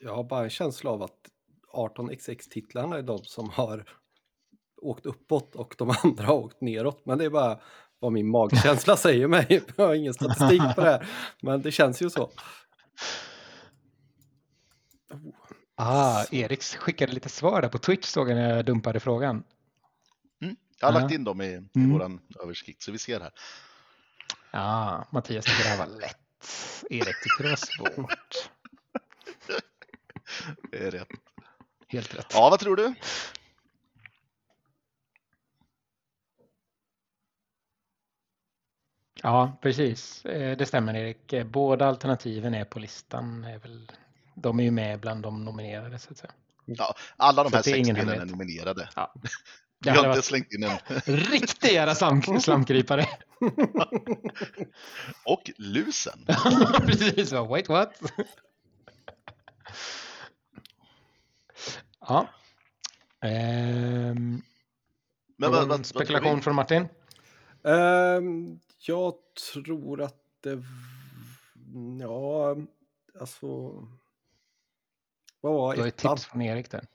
Jag 0.00 0.14
har 0.14 0.24
bara 0.24 0.44
en 0.44 0.50
känsla 0.50 0.90
av 0.90 1.02
att 1.02 1.30
18xx-titlarna 1.72 2.98
är 2.98 3.02
de 3.02 3.18
som 3.18 3.50
har 3.50 3.84
åkt 4.82 5.06
uppåt 5.06 5.54
och 5.54 5.74
de 5.78 5.94
andra 6.04 6.24
har 6.26 6.34
åkt 6.34 6.60
neråt. 6.60 7.02
Men 7.06 7.18
det 7.18 7.24
är 7.24 7.30
bara 7.30 7.58
vad 7.98 8.12
min 8.12 8.28
magkänsla 8.30 8.96
säger 8.96 9.26
mig. 9.28 9.62
Jag 9.76 9.86
har 9.86 9.94
ingen 9.94 10.14
statistik 10.14 10.62
på 10.74 10.80
det 10.80 10.90
här. 10.90 11.06
Men 11.42 11.62
det 11.62 11.72
känns 11.72 12.02
ju 12.02 12.10
så. 12.10 12.30
Ah, 15.74 16.24
Erik 16.30 16.62
skickade 16.62 17.12
lite 17.12 17.28
svar 17.28 17.62
där 17.62 17.68
på 17.68 17.78
Twitch 17.78 18.06
såg 18.06 18.30
jag 18.30 18.34
när 18.36 18.56
jag 18.56 18.64
dumpade 18.64 19.00
frågan. 19.00 19.44
Jag 20.80 20.88
har 20.88 20.94
Ja. 20.94 21.00
lagt 21.00 21.14
in 21.14 21.24
dem 21.24 21.40
i, 21.40 21.44
i 21.46 21.68
Mm. 21.76 21.92
våran 21.92 22.20
översikt 22.42 22.82
så 22.82 22.92
vi 22.92 22.98
ser 22.98 23.20
här. 23.20 23.30
Ja, 24.52 25.04
Mattias 25.12 25.44
tycker 25.44 25.62
det 25.62 25.68
här 25.68 25.78
var 25.86 25.86
lätt. 26.00 26.16
Erik 26.90 27.22
tycker 27.22 27.42
det 27.42 27.48
var 27.48 27.56
svårt. 27.56 28.50
Det 30.70 30.86
är 30.86 30.90
rätt. 30.90 31.08
Helt 31.88 32.14
rätt. 32.14 32.26
Ja, 32.34 32.50
vad 32.50 32.60
tror 32.60 32.76
du? 32.76 32.94
Ja, 39.26 39.58
precis. 39.62 40.24
Eh, 40.24 40.56
Det 40.56 40.66
stämmer 40.66 40.96
Erik. 40.96 41.32
Eh, 41.32 41.44
Båda 41.44 41.86
alternativen 41.86 42.54
är 42.54 42.64
på 42.64 42.78
listan. 42.78 43.44
Är 43.44 43.58
väl, 43.58 43.92
de 44.34 44.60
är 44.60 44.64
ju 44.64 44.70
med 44.70 45.00
bland 45.00 45.22
de 45.22 45.44
nominerade 45.44 45.98
så 45.98 46.10
att 46.10 46.18
säga. 46.18 46.32
Ja, 46.64 46.94
alla 47.16 47.42
de 47.42 47.50
Så 47.50 47.56
här 47.56 47.62
sex 47.62 47.88
spelen 47.88 48.08
är 48.08 48.24
nominerade. 48.24 48.88
Ja. 48.96 49.14
Det 49.78 49.90
har 49.90 50.08
inte 50.08 50.22
slängt 50.22 50.52
in 50.52 50.62
en... 50.62 50.78
riktig 51.16 51.72
jävla 51.72 51.94
slam, 51.94 52.22
slamkrypare. 52.22 53.06
Och 55.24 55.50
lusen. 55.56 56.26
precis, 56.86 57.32
wait 57.32 57.68
what? 57.68 58.00
ja. 62.00 62.28
Ehm, 63.20 64.42
Men 65.36 65.50
vad, 65.50 65.68
vad, 65.68 65.86
spekulation 65.86 66.36
vi? 66.36 66.42
från 66.42 66.54
Martin? 66.54 66.88
Ehm, 67.64 68.60
jag 68.86 69.14
tror 69.52 70.02
att 70.02 70.22
det... 70.40 70.62
Ja, 72.00 72.56
alltså... 73.20 73.46
Vad 75.40 75.52
var 75.54 75.74
Du 75.74 75.80
har 75.80 75.88
ettan? 75.88 76.16
tips 76.16 76.26
från 76.26 76.42
Erik 76.42 76.70
där. 76.70 76.86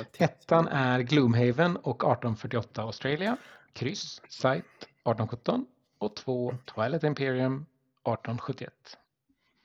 Ett. 0.00 0.20
Ettan 0.20 0.68
är 0.68 1.00
Gloomhaven 1.00 1.76
och 1.76 1.96
1848 2.04 2.82
Australia. 2.82 3.36
Kryss, 3.72 4.22
Sight 4.28 4.64
1817 4.82 5.66
och 5.98 6.16
två 6.16 6.54
Twilight 6.74 7.04
Imperium 7.04 7.54
1871. 7.54 8.72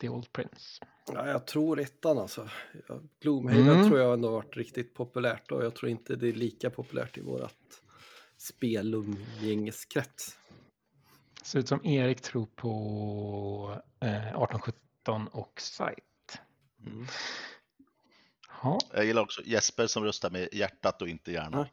The 0.02 0.10
Old 0.10 0.34
Prince. 0.34 0.86
Ja, 1.14 1.28
jag 1.28 1.48
tror 1.48 1.80
ettan 1.80 2.18
alltså. 2.18 2.50
Gloomhaven 3.20 3.70
Mm. 3.70 3.88
tror 3.90 4.00
jag 4.00 4.14
ändå 4.14 4.32
varit 4.32 4.58
riktigt 4.58 4.94
populärt 4.94 5.52
och 5.52 5.66
jag 5.66 5.76
tror 5.76 5.92
inte 5.92 6.16
det 6.16 6.28
är 6.28 6.34
lika 6.34 6.70
populärt 6.70 7.18
i 7.18 7.22
vårat 7.22 7.82
spelumgängeskrets. 8.38 10.38
Ser 11.46 11.60
ut 11.60 11.68
som 11.68 11.86
Erik 11.86 12.22
tror 12.22 12.46
på 12.46 13.82
eh, 14.00 14.28
1817 14.28 15.28
och 15.28 15.62
Sight. 15.62 16.40
Mm. 16.86 17.08
Ja. 18.64 18.80
Jag 18.94 19.06
gillar 19.06 19.22
också 19.22 19.42
Jesper 19.46 19.88
som 19.88 20.04
röstar 20.04 20.30
med 20.30 20.50
hjärtat 20.52 21.02
och 21.02 21.08
inte 21.08 21.32
hjärnan. 21.32 21.66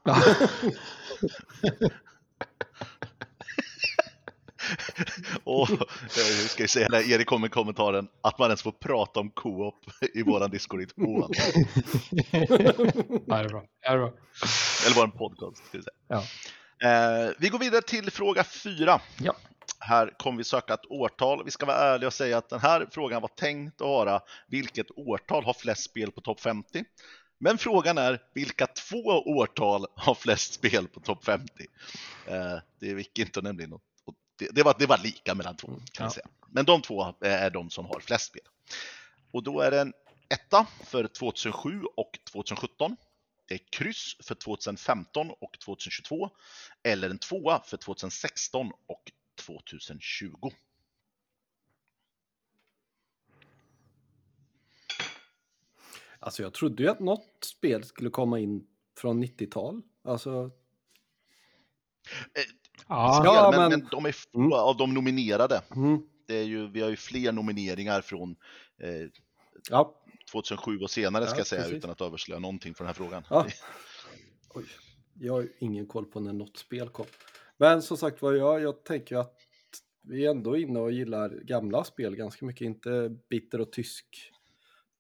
Och 5.44 5.70
eh, 5.70 5.78
hur 6.14 6.48
ska 6.48 6.62
jag 6.62 6.70
säga, 6.70 6.88
när 6.90 7.10
Erik 7.12 7.26
kom 7.26 7.40
med 7.40 7.50
kommentaren 7.52 8.08
att 8.20 8.38
man 8.38 8.48
ens 8.48 8.62
får 8.62 8.72
prata 8.72 9.20
om 9.20 9.30
co-op 9.30 9.84
i 10.14 10.22
våran 10.22 10.50
Discord 10.50 10.80
i 10.80 10.84
ett 10.84 10.96
hån. 10.96 11.32
ja, 12.32 13.36
det 13.38 13.44
är 13.44 13.48
bra. 13.48 13.64
Det 13.80 13.86
är 13.88 13.98
bra. 13.98 14.12
Eller 14.86 14.94
våran 14.96 15.12
podcast. 15.12 15.66
Ska 15.66 15.78
vi, 15.78 15.84
säga. 15.84 15.94
Ja. 16.08 16.22
Eh, 16.88 17.30
vi 17.38 17.48
går 17.48 17.58
vidare 17.58 17.82
till 17.82 18.10
fråga 18.10 18.44
fyra. 18.44 19.00
Ja. 19.18 19.36
Här 19.84 20.14
kommer 20.18 20.38
vi 20.38 20.44
söka 20.44 20.74
ett 20.74 20.90
årtal. 20.90 21.44
Vi 21.44 21.50
ska 21.50 21.66
vara 21.66 21.76
ärliga 21.76 22.06
och 22.06 22.12
säga 22.12 22.38
att 22.38 22.48
den 22.48 22.60
här 22.60 22.88
frågan 22.90 23.22
var 23.22 23.28
tänkt 23.28 23.80
att 23.80 23.86
vara 23.86 24.20
vilket 24.46 24.86
årtal 24.96 25.44
har 25.44 25.52
flest 25.54 25.82
spel 25.82 26.12
på 26.12 26.20
topp 26.20 26.40
50? 26.40 26.84
Men 27.38 27.58
frågan 27.58 27.98
är 27.98 28.22
vilka 28.34 28.66
två 28.66 29.04
årtal 29.26 29.86
har 29.94 30.14
flest 30.14 30.54
spel 30.54 30.88
på 30.88 31.00
topp 31.00 31.24
50? 31.24 31.66
Eh, 32.26 32.58
det 32.80 32.86
gick 32.86 33.18
inte 33.18 33.40
nämna 33.40 33.66
något. 33.66 33.82
Det, 34.38 34.48
det, 34.52 34.62
var, 34.62 34.74
det 34.78 34.86
var 34.86 34.98
lika 34.98 35.34
mellan 35.34 35.56
två 35.56 35.66
kan 35.92 36.04
Ja. 36.04 36.10
säga. 36.10 36.26
Men 36.48 36.64
de 36.64 36.82
två 36.82 37.14
är 37.20 37.50
de 37.50 37.70
som 37.70 37.84
har 37.86 38.00
flest 38.00 38.26
spel. 38.26 38.42
Och 39.32 39.42
då 39.42 39.60
är 39.60 39.70
det 39.70 39.80
en 39.80 39.92
etta 40.28 40.66
för 40.84 41.06
2007 41.06 41.82
och 41.96 42.18
2017. 42.32 42.96
Det 43.48 43.54
är 43.54 43.60
kryss 43.70 44.16
för 44.22 44.34
2015 44.34 45.30
och 45.40 45.58
2022. 45.64 46.30
Eller 46.82 47.10
en 47.10 47.18
tvåa 47.18 47.62
för 47.66 47.76
2016 47.76 48.66
och 48.86 49.02
2020. 49.47 50.51
Alltså 56.18 56.43
jag 56.43 56.55
trodde 56.55 56.82
ju 56.82 56.88
att 56.88 57.01
något 57.01 57.45
spel 57.45 57.84
skulle 57.84 58.11
komma 58.11 58.38
in 58.38 58.66
från 58.99 59.24
90-tal. 59.24 59.82
Alltså, 60.05 60.51
Ja, 62.88 63.22
Ja, 63.24 63.51
men, 63.51 63.61
men- 63.70 63.80
men 63.80 63.88
de 63.90 64.07
är 64.07 64.12
få 64.12 64.38
Mm. 64.38 64.53
av 64.53 64.76
de 64.76 64.95
nominerade. 64.95 65.62
mm, 65.76 66.09
Det 66.26 66.36
är 66.38 66.43
ju, 66.45 66.66
vi 66.68 66.80
har 66.80 66.90
ju 66.90 66.97
fler 66.97 67.32
nomineringar 67.32 68.01
från 68.01 68.36
eh, 68.78 69.09
ja, 69.70 70.03
2007 70.30 70.78
och 70.78 70.90
senare 70.90 71.24
ska 71.26 71.34
Ja, 71.34 71.38
jag 71.38 71.47
säga 71.47 71.62
precis. 71.62 71.76
utan 71.78 71.90
att 71.90 72.01
överslöa 72.01 72.38
någonting 72.38 72.74
för 72.74 72.84
den 72.84 72.86
här 72.88 72.95
frågan. 72.95 73.24
Ja. 73.30 73.47
Oj, 74.55 74.64
jag 75.20 75.32
har 75.32 75.40
ju 75.43 75.53
ingen 75.59 75.86
koll 75.86 76.05
på 76.07 76.20
när 76.20 76.32
något 76.32 76.57
spel 76.57 76.88
kom. 76.88 77.07
Men 77.62 77.82
som 77.82 77.96
sagt 77.96 78.22
var, 78.22 78.32
jag, 78.32 78.60
jag 78.60 78.84
tänker 78.84 79.16
att 79.16 79.34
vi 80.02 80.26
är 80.26 80.30
ändå 80.30 80.56
inne 80.56 80.78
och 80.78 80.92
gillar 80.92 81.28
gamla 81.28 81.84
spel 81.84 82.16
ganska 82.16 82.46
mycket. 82.46 82.64
Inte 82.64 83.16
bitter 83.30 83.60
och 83.60 83.72
tysk 83.72 84.32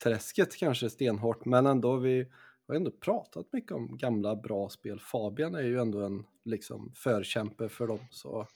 träsket 0.04 0.56
kanske 0.56 0.90
stenhårt, 0.90 1.44
men 1.44 1.66
ändå 1.66 1.96
vi 1.96 2.28
har 2.68 2.74
ändå 2.74 2.90
pratat 2.90 3.46
mycket 3.52 3.72
om 3.72 3.96
gamla 3.96 4.36
bra 4.36 4.68
spel. 4.68 5.00
Fabian 5.00 5.54
är 5.54 5.62
ju 5.62 5.80
ändå 5.80 6.04
en 6.04 6.24
liksom 6.44 6.92
förkämpe 6.94 7.68
för 7.68 7.86
dem, 7.86 8.06
så 8.10 8.46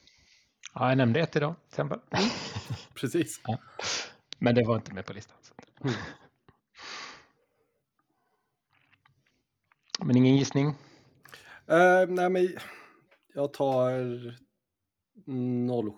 ja, 0.75 0.89
jag 0.89 0.99
nämnde 0.99 1.21
ett 1.21 1.37
idag 1.37 1.55
till 1.61 1.69
exempel. 1.69 1.99
precis. 2.95 3.41
Men 4.39 4.55
det 4.55 4.65
var 4.65 4.77
inte 4.77 4.95
med 4.95 5.07
på 5.07 5.13
listan. 5.13 5.37
Mm. 5.81 5.95
Men 10.05 10.17
ingen 10.17 10.37
gissning? 10.37 10.67
Eh, 11.67 12.07
nej, 12.09 12.31
men 12.31 12.49
jag 13.37 13.53
tar 13.53 13.91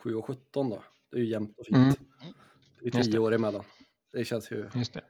07 0.03 0.15
och 0.15 0.27
17 0.27 0.71
då. 0.71 0.83
Det 1.11 1.17
är 1.17 1.21
ju 1.21 1.31
jämnt 1.31 1.59
och 1.59 1.67
fint. 1.67 1.77
Mm. 1.77 2.35
Det 2.81 2.87
är 2.89 3.03
tio 3.03 3.13
det. 3.13 3.19
år 3.19 3.35
emellan. 3.35 3.65
Det 4.13 4.25
känns 4.25 4.51
ju 4.51 4.71
Just 4.75 4.95
det. 4.95 5.01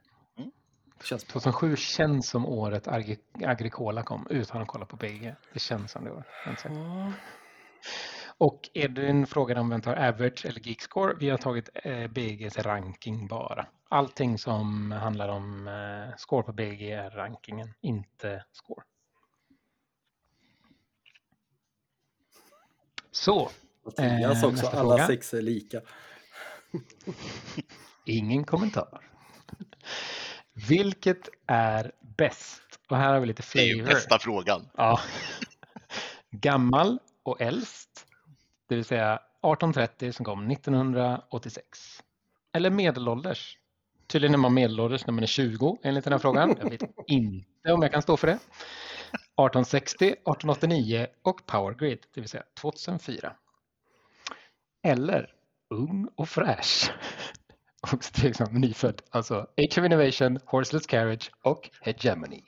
känns 1.05 1.27
bra. 1.27 1.33
2007 1.33 1.77
känns 1.77 2.29
som 2.29 2.47
året 2.47 2.87
Agri- 2.89 3.47
Agricola 3.47 4.03
kom 4.03 4.27
utan 4.31 4.63
att 4.63 4.69
kolla 4.69 4.87
på 4.87 4.97
BG. 4.97 5.35
Det 5.53 5.59
känns 5.59 5.93
som 5.93 6.05
det 6.05 6.57
sagt. 6.57 6.75
Och 8.39 8.71
Edvin 8.75 9.27
frågar 9.27 9.57
om 9.57 9.69
vem 9.71 9.81
tar 9.81 9.97
average 9.97 10.47
eller 10.47 10.61
geek 10.69 10.81
score. 10.81 11.15
Vi 11.21 11.31
har 11.31 11.39
tagit 11.39 11.69
eh, 11.75 12.07
BGs 12.07 12.59
ranking 12.59 13.27
bara. 13.29 13.67
Allting 13.89 14.39
som 14.39 14.93
handlar 14.93 15.29
om 15.29 15.69
eh, 15.69 16.17
score 16.17 16.43
på 16.43 16.53
BG 16.53 16.91
är 16.93 17.11
rankingen, 17.11 17.75
inte 17.81 18.45
score. 18.53 18.83
Så, 23.11 23.51
Mattias 23.85 24.23
Eh, 24.23 24.31
också, 24.31 24.51
nästa 24.51 24.81
alla 24.81 24.91
fråga. 24.97 25.07
sex 25.07 25.35
är 25.35 25.43
lika. 25.43 25.81
ingen 28.05 28.45
kommentar. 28.45 29.01
Vilket 30.69 31.29
är 31.47 31.93
bäst? 32.17 32.63
Och 32.89 32.97
här 32.97 33.13
har 33.13 33.21
vi 33.21 33.27
lite 33.27 33.43
Det 33.53 33.61
är 33.61 33.65
ju 33.67 33.75
flavor. 33.75 33.91
bästa 33.95 34.19
frågan. 34.19 34.69
Ja. 34.77 35.01
Gammal 36.31 36.99
och 37.23 37.41
äldst, 37.41 38.07
det 38.69 38.75
vill 38.75 38.85
säga 38.85 39.15
1830 39.15 40.13
som 40.13 40.25
kom 40.25 40.51
1986. 40.51 42.03
Eller 42.53 42.71
medelålders. 42.71 43.59
Tydligen 44.07 44.35
är 44.35 44.39
man 44.39 44.55
medelålders 44.55 45.07
när 45.07 45.13
man 45.15 45.23
är 45.23 45.27
20 45.27 45.79
enligt 45.83 46.05
den 46.05 46.13
här 46.13 46.19
frågan. 46.19 46.55
Jag 46.61 46.71
vet 46.71 46.83
inte 47.07 47.73
om 47.73 47.83
jag 47.83 47.93
kan 47.93 48.03
stå 48.03 48.17
för 48.17 48.27
det. 48.27 48.39
1860, 49.39 50.05
1889 50.05 51.07
och 51.23 51.47
Power 51.47 51.75
Grid, 51.75 51.99
det 52.15 52.21
vill 52.21 52.31
säga 52.31 52.45
2004. 52.61 53.33
Eller 54.83 55.35
ung 55.71 56.09
och 56.17 56.29
fräsch. 56.29 56.91
Och 57.93 58.01
tveksam 58.01 58.55
nyfödd. 58.55 59.03
Alltså 59.11 59.35
Age 59.35 59.79
of 59.79 59.85
Innovation, 59.85 60.39
Horseless 60.47 60.87
Carriage 60.87 61.31
och 61.43 61.71
Hegemony. 61.81 62.43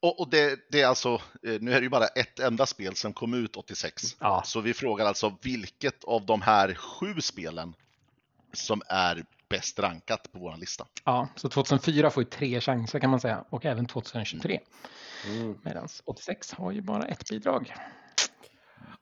Och, 0.00 0.20
och 0.20 0.30
det, 0.30 0.58
det 0.70 0.80
är 0.80 0.86
alltså, 0.86 1.14
eh, 1.46 1.60
nu 1.60 1.72
är 1.72 1.80
det 1.80 1.82
ju 1.82 1.88
bara 1.88 2.06
ett 2.06 2.40
enda 2.40 2.66
spel 2.66 2.96
som 2.96 3.12
kom 3.12 3.34
ut 3.34 3.56
86. 3.56 4.02
Ja. 4.20 4.42
Så 4.44 4.60
vi 4.60 4.74
frågar 4.74 5.06
alltså 5.06 5.36
vilket 5.42 6.04
av 6.04 6.26
de 6.26 6.42
här 6.42 6.74
sju 6.74 7.20
spelen 7.20 7.74
som 8.52 8.82
är 8.88 9.24
bäst 9.52 9.78
rankat 9.78 10.32
på 10.32 10.38
vår 10.38 10.56
lista. 10.56 10.86
Ja, 11.04 11.28
så 11.36 11.48
2004 11.48 12.10
får 12.10 12.22
ju 12.22 12.28
tre 12.30 12.60
chanser 12.60 13.00
kan 13.00 13.10
man 13.10 13.20
säga 13.20 13.44
och 13.50 13.64
även 13.64 13.86
2023. 13.86 14.60
Mm. 15.26 15.58
Medan 15.62 15.88
86 16.04 16.52
har 16.52 16.72
ju 16.72 16.80
bara 16.80 17.04
ett 17.04 17.30
bidrag. 17.30 17.74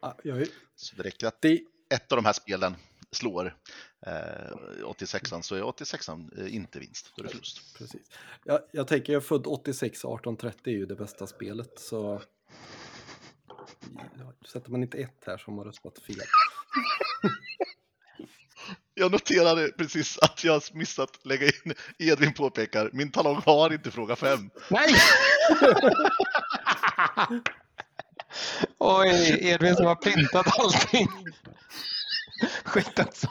Ah, 0.01 0.13
jag, 0.25 0.47
Så 0.77 0.97
det 0.97 1.03
räcker 1.03 1.27
att 1.27 1.43
det, 1.43 1.61
ett 1.95 2.13
av 2.13 2.17
de 2.17 2.25
här 2.25 2.33
spelen 2.33 2.77
slår 3.13 3.57
eh, 4.07 4.85
86 4.85 5.31
så 5.43 5.55
är 5.55 5.63
86 5.63 6.09
eh, 6.09 6.15
inte 6.55 6.79
vinst, 6.79 7.13
då 7.17 7.23
är 7.23 7.27
det 7.27 7.31
förlust. 7.31 7.79
precis. 7.79 8.11
Jag, 8.45 8.61
jag 8.73 8.89
tänker, 8.89 9.13
jag 9.13 9.23
är 9.23 9.27
född 9.27 9.47
86, 9.47 9.99
1830 9.99 10.73
är 10.73 10.79
ju 10.79 10.87
det 10.87 10.95
bästa 10.97 11.27
spelet, 11.27 11.79
så 11.79 12.23
Ja, 14.19 14.33
sätter 14.53 14.71
man 14.71 14.83
inte 14.83 14.99
ett 14.99 15.25
här 15.27 15.39
som 15.39 15.59
har 15.59 15.65
röstat 15.65 15.99
fel. 15.99 16.17
Jag 19.01 19.13
noterade 19.13 19.69
precis 19.69 20.19
att 20.19 20.45
jag 20.45 20.53
har 20.53 20.63
missat 20.73 21.11
lägga 21.23 21.47
in, 21.47 21.75
Edvin 21.99 22.35
påpekar, 22.35 22.91
min 22.93 23.11
talong 23.11 23.43
har 23.47 23.73
inte 23.73 23.91
fråga 23.91 24.17
5. 24.17 24.51
Nej! 24.69 24.95
Oj, 28.79 29.39
Edvin 29.41 29.77
som 29.77 29.87
har 29.87 29.95
printat 29.95 30.47
allting. 30.59 31.09
Skit 32.65 32.99
alltså. 32.99 33.29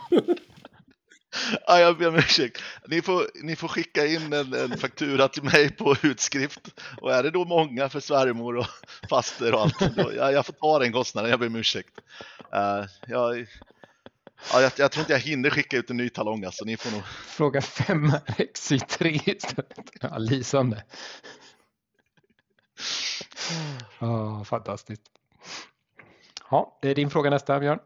Ja, 1.67 1.79
jag 1.79 1.97
ber 1.97 2.07
om 2.07 2.15
ursäkt. 2.15 2.61
Ni 2.87 3.01
får, 3.01 3.27
ni 3.43 3.55
får 3.55 3.67
skicka 3.67 4.05
in 4.05 4.33
en, 4.33 4.53
en 4.53 4.77
faktura 4.77 5.27
till 5.27 5.43
mig 5.43 5.71
på 5.71 5.95
utskrift. 6.03 6.81
Och 7.01 7.13
är 7.13 7.23
det 7.23 7.31
då 7.31 7.45
många 7.45 7.89
för 7.89 7.99
svärmor 7.99 8.57
och 8.57 8.67
faster 9.09 9.53
och 9.53 9.61
allt, 9.61 9.79
då, 9.95 10.11
ja, 10.15 10.31
jag 10.31 10.45
får 10.45 10.53
ta 10.53 10.79
den 10.79 10.91
kostnaden, 10.91 11.29
jag 11.29 11.39
ber 11.39 11.47
om 11.47 11.55
ursäkt. 11.55 11.99
Uh, 12.55 12.85
jag, 13.07 13.47
ja, 14.53 14.61
jag, 14.61 14.71
jag 14.77 14.91
tror 14.91 15.01
inte 15.01 15.13
jag 15.13 15.19
hinner 15.19 15.49
skicka 15.49 15.77
ut 15.77 15.89
en 15.89 15.97
ny 15.97 16.09
talong, 16.09 16.45
alltså. 16.45 16.65
Ni 16.65 16.77
får 16.77 16.91
nog... 16.91 17.05
Fråga 17.07 17.61
5 17.61 18.05
är 18.05 18.45
XY3 18.53 19.29
istället. 19.35 19.91
Ja, 20.01 20.17
lysande. 20.17 20.83
Oh, 23.99 24.43
fantastiskt. 24.43 25.01
Ja, 26.51 26.79
det 26.81 26.89
är 26.89 26.95
din 26.95 27.09
fråga 27.09 27.29
nästa, 27.29 27.59
Björn. 27.59 27.79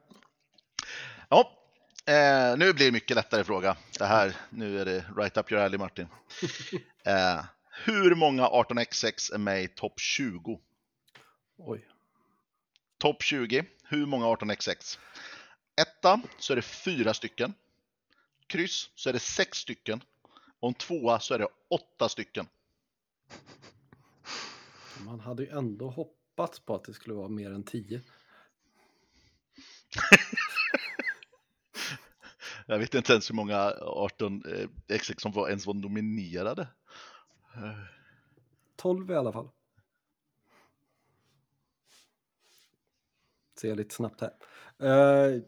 Ja, 1.29 1.63
Eh, 2.05 2.57
nu 2.57 2.73
blir 2.73 2.85
det 2.85 2.91
mycket 2.91 3.15
lättare 3.15 3.43
fråga. 3.43 3.75
Det 3.99 4.05
här, 4.05 4.35
nu 4.49 4.79
är 4.79 4.85
det 4.85 5.05
right 5.17 5.37
up 5.37 5.51
your 5.51 5.63
alley 5.63 5.77
Martin. 5.77 6.07
Eh, 7.05 7.43
hur 7.85 8.15
många 8.15 8.47
18x6 8.47 9.33
är 9.33 9.37
med 9.37 9.63
i 9.63 9.67
topp 9.67 9.99
20? 9.99 10.59
Oj. 11.57 11.87
Topp 12.97 13.23
20, 13.23 13.63
hur 13.83 14.05
många 14.05 14.25
18x6? 14.25 14.99
Etta 15.75 16.21
så 16.37 16.53
är 16.53 16.55
det 16.55 16.61
fyra 16.61 17.13
stycken. 17.13 17.53
Kryss 18.47 18.89
så 18.95 19.09
är 19.09 19.13
det 19.13 19.19
sex 19.19 19.57
stycken. 19.57 20.03
Och 20.59 20.67
en 20.67 20.73
tvåa 20.73 21.19
så 21.19 21.33
är 21.33 21.39
det 21.39 21.47
åtta 21.69 22.09
stycken. 22.09 22.47
Man 25.05 25.19
hade 25.19 25.43
ju 25.43 25.49
ändå 25.49 25.89
hoppats 25.89 26.59
på 26.59 26.75
att 26.75 26.83
det 26.83 26.93
skulle 26.93 27.15
vara 27.15 27.29
mer 27.29 27.51
än 27.51 27.63
10. 27.63 28.01
Jag 32.65 32.79
vet 32.79 32.93
inte 32.93 33.13
ens 33.13 33.29
hur 33.29 33.35
många 33.35 33.73
18 33.81 34.43
eh, 34.45 34.69
XX 34.97 35.21
som 35.21 35.31
var, 35.31 35.49
ens 35.49 35.65
var 35.65 35.73
nominerade. 35.73 36.67
12 38.75 39.11
i 39.11 39.15
alla 39.15 39.31
fall. 39.31 39.49
Ser 43.55 43.69
jag 43.69 43.77
lite 43.77 43.95
snabbt 43.95 44.21
här. 44.21 44.33
Eh, 44.79 45.41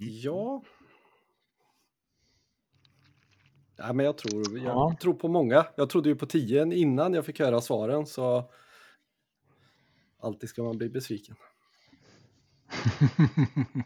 ja. 0.00 0.62
Nej, 3.78 3.94
men 3.94 4.06
jag 4.06 4.18
tror, 4.18 4.58
jag 4.58 4.66
Ja. 4.66 4.96
tror 5.00 5.14
på 5.14 5.28
många. 5.28 5.66
Jag 5.76 5.90
trodde 5.90 6.08
ju 6.08 6.14
på 6.16 6.26
10 6.26 6.74
innan 6.74 7.14
jag 7.14 7.26
fick 7.26 7.38
höra 7.40 7.60
svaren 7.60 8.06
så 8.06 8.50
alltid 10.18 10.48
ska 10.48 10.62
man 10.62 10.78
bli 10.78 10.88
besviken. 10.88 11.36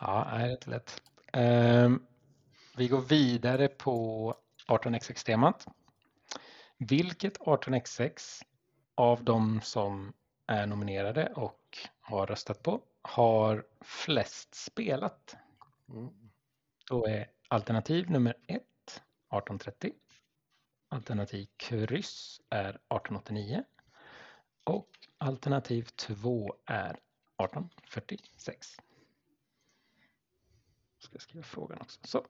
ja, 0.00 0.24
är 0.24 0.48
rätt 0.48 0.66
lätt. 0.66 1.02
Ehm, 1.32 2.02
vi 2.76 2.88
går 2.88 3.00
vidare 3.00 3.68
på 3.68 4.34
18xx-temat. 4.68 5.66
Vilket 6.78 7.38
18xx 7.38 8.42
av 8.94 9.24
de 9.24 9.60
som 9.62 10.12
är 10.46 10.66
nominerade 10.66 11.32
och 11.36 11.78
har 12.00 12.26
röstat 12.26 12.62
på 12.62 12.80
har 13.02 13.66
flest 13.80 14.54
spelat? 14.54 15.36
Mm. 15.88 16.30
Då 16.88 17.06
är 17.06 17.30
alternativ 17.48 18.10
nummer 18.10 18.34
ett 18.46 18.62
1830. 18.88 19.92
Alternativ 20.88 21.48
kryss 21.56 22.40
är 22.50 22.68
1889. 22.68 23.64
Och 24.64 24.88
alternativ 25.18 25.82
två 25.82 26.54
är 26.66 26.90
1846. 26.90 28.76
Ska 30.98 31.14
jag 31.14 31.22
skriva 31.22 31.42
frågan 31.42 31.78
också. 31.80 32.00
Så. 32.04 32.26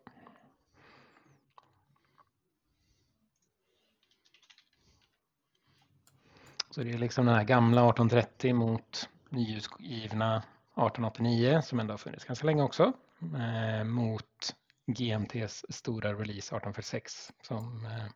Så 6.71 6.83
det 6.83 6.91
är 6.91 6.99
liksom 6.99 7.27
den 7.27 7.35
här 7.35 7.45
gamla 7.45 7.81
1830 7.81 8.55
mot 8.55 9.09
nyutgivna 9.29 10.43
1889 10.87 11.61
som 11.63 11.81
ändå 11.81 11.93
har 11.93 11.99
funnits 11.99 12.25
ganska 12.25 12.47
länge 12.47 12.63
också. 12.63 12.93
Eh, 13.21 13.85
mot 13.85 14.55
GMTs 14.87 15.65
stora 15.69 16.13
release 16.13 16.57
1846 16.57 17.33
som 17.43 17.85
eh, 17.85 18.13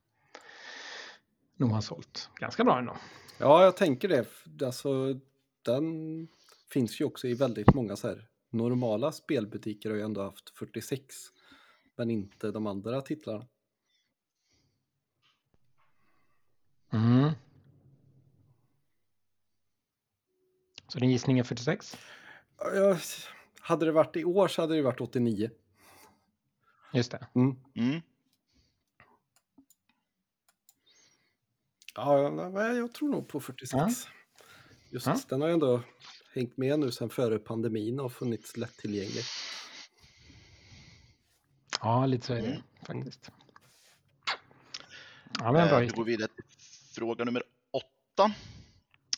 nog 1.56 1.70
har 1.70 1.80
sålt 1.80 2.30
ganska 2.34 2.64
bra 2.64 2.78
ändå. 2.78 2.96
Ja, 3.38 3.64
jag 3.64 3.76
tänker 3.76 4.08
det. 4.08 4.26
Alltså, 4.66 5.20
den 5.62 6.28
finns 6.70 7.00
ju 7.00 7.04
också 7.04 7.28
i 7.28 7.34
väldigt 7.34 7.74
många 7.74 7.96
så 7.96 8.08
här 8.08 8.28
normala 8.50 9.12
spelbutiker 9.12 9.90
har 9.90 9.96
ju 9.96 10.02
ändå 10.02 10.22
haft 10.22 10.50
46. 10.50 11.14
Men 11.96 12.10
inte 12.10 12.50
de 12.50 12.66
andra 12.66 13.00
titlarna. 13.00 13.46
Mm. 16.92 17.30
Så 20.88 20.98
din 20.98 21.10
gissning 21.10 21.38
är 21.38 21.44
46? 21.44 21.96
Jag, 22.58 22.98
hade 23.60 23.86
det 23.86 23.92
varit 23.92 24.16
i 24.16 24.24
år 24.24 24.48
så 24.48 24.62
hade 24.62 24.74
det 24.76 24.82
varit 24.82 25.00
89. 25.00 25.50
Just 26.92 27.10
det. 27.10 27.26
Mm. 27.34 27.56
Mm. 27.76 28.00
Ja, 31.94 32.22
jag, 32.22 32.76
jag 32.76 32.94
tror 32.94 33.08
nog 33.08 33.28
på 33.28 33.40
46. 33.40 33.72
Ja. 33.72 33.90
Just 34.90 35.06
Ja. 35.06 35.20
den 35.28 35.40
har 35.40 35.48
ju 35.48 35.54
ändå 35.54 35.82
hängt 36.34 36.56
med 36.56 36.78
nu 36.78 36.92
sedan 36.92 37.10
före 37.10 37.38
pandemin 37.38 38.00
och 38.00 38.12
funnits 38.12 38.56
lättillgänglig. 38.56 39.24
Ja, 41.80 42.06
lite 42.06 42.26
så 42.26 42.32
är 42.34 42.42
det 42.42 42.46
Mm. 42.48 42.62
faktiskt. 42.86 43.30
Ja, 45.38 45.52
men 45.52 45.68
bra 45.68 45.76
Eh, 45.76 45.80
vi 45.80 45.86
går 45.88 46.04
vidare 46.04 46.28
till 46.28 46.44
fråga 46.94 47.24
nummer 47.24 47.42
åtta. 47.70 48.34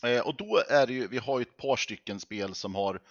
Eh, 0.03 0.27
och 0.27 0.35
då 0.35 0.63
är 0.69 0.87
det 0.87 0.93
ju, 0.93 1.07
vi 1.07 1.17
har 1.17 1.39
ju 1.39 1.41
ett 1.41 1.57
par 1.57 1.75
stycken 1.75 2.19
spel 2.19 2.55
som 2.55 2.75
har 2.75 2.95
eh, 2.95 3.01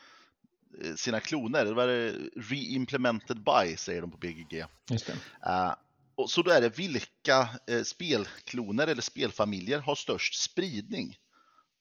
sina 0.96 1.20
kloner. 1.20 1.64
Det 1.64 1.74
var 1.74 1.86
det 1.86 2.12
re-implemented 2.36 3.44
by, 3.44 3.76
säger 3.76 4.00
de 4.00 4.10
på 4.10 4.16
BGG. 4.16 4.64
Just. 4.90 5.08
Eh, 5.46 5.74
och 6.14 6.30
så 6.30 6.42
då 6.42 6.50
är 6.50 6.60
det 6.60 6.78
vilka 6.78 7.48
eh, 7.66 7.82
spelkloner 7.82 8.86
eller 8.86 9.02
spelfamiljer 9.02 9.78
har 9.78 9.94
störst 9.94 10.42
spridning? 10.42 11.18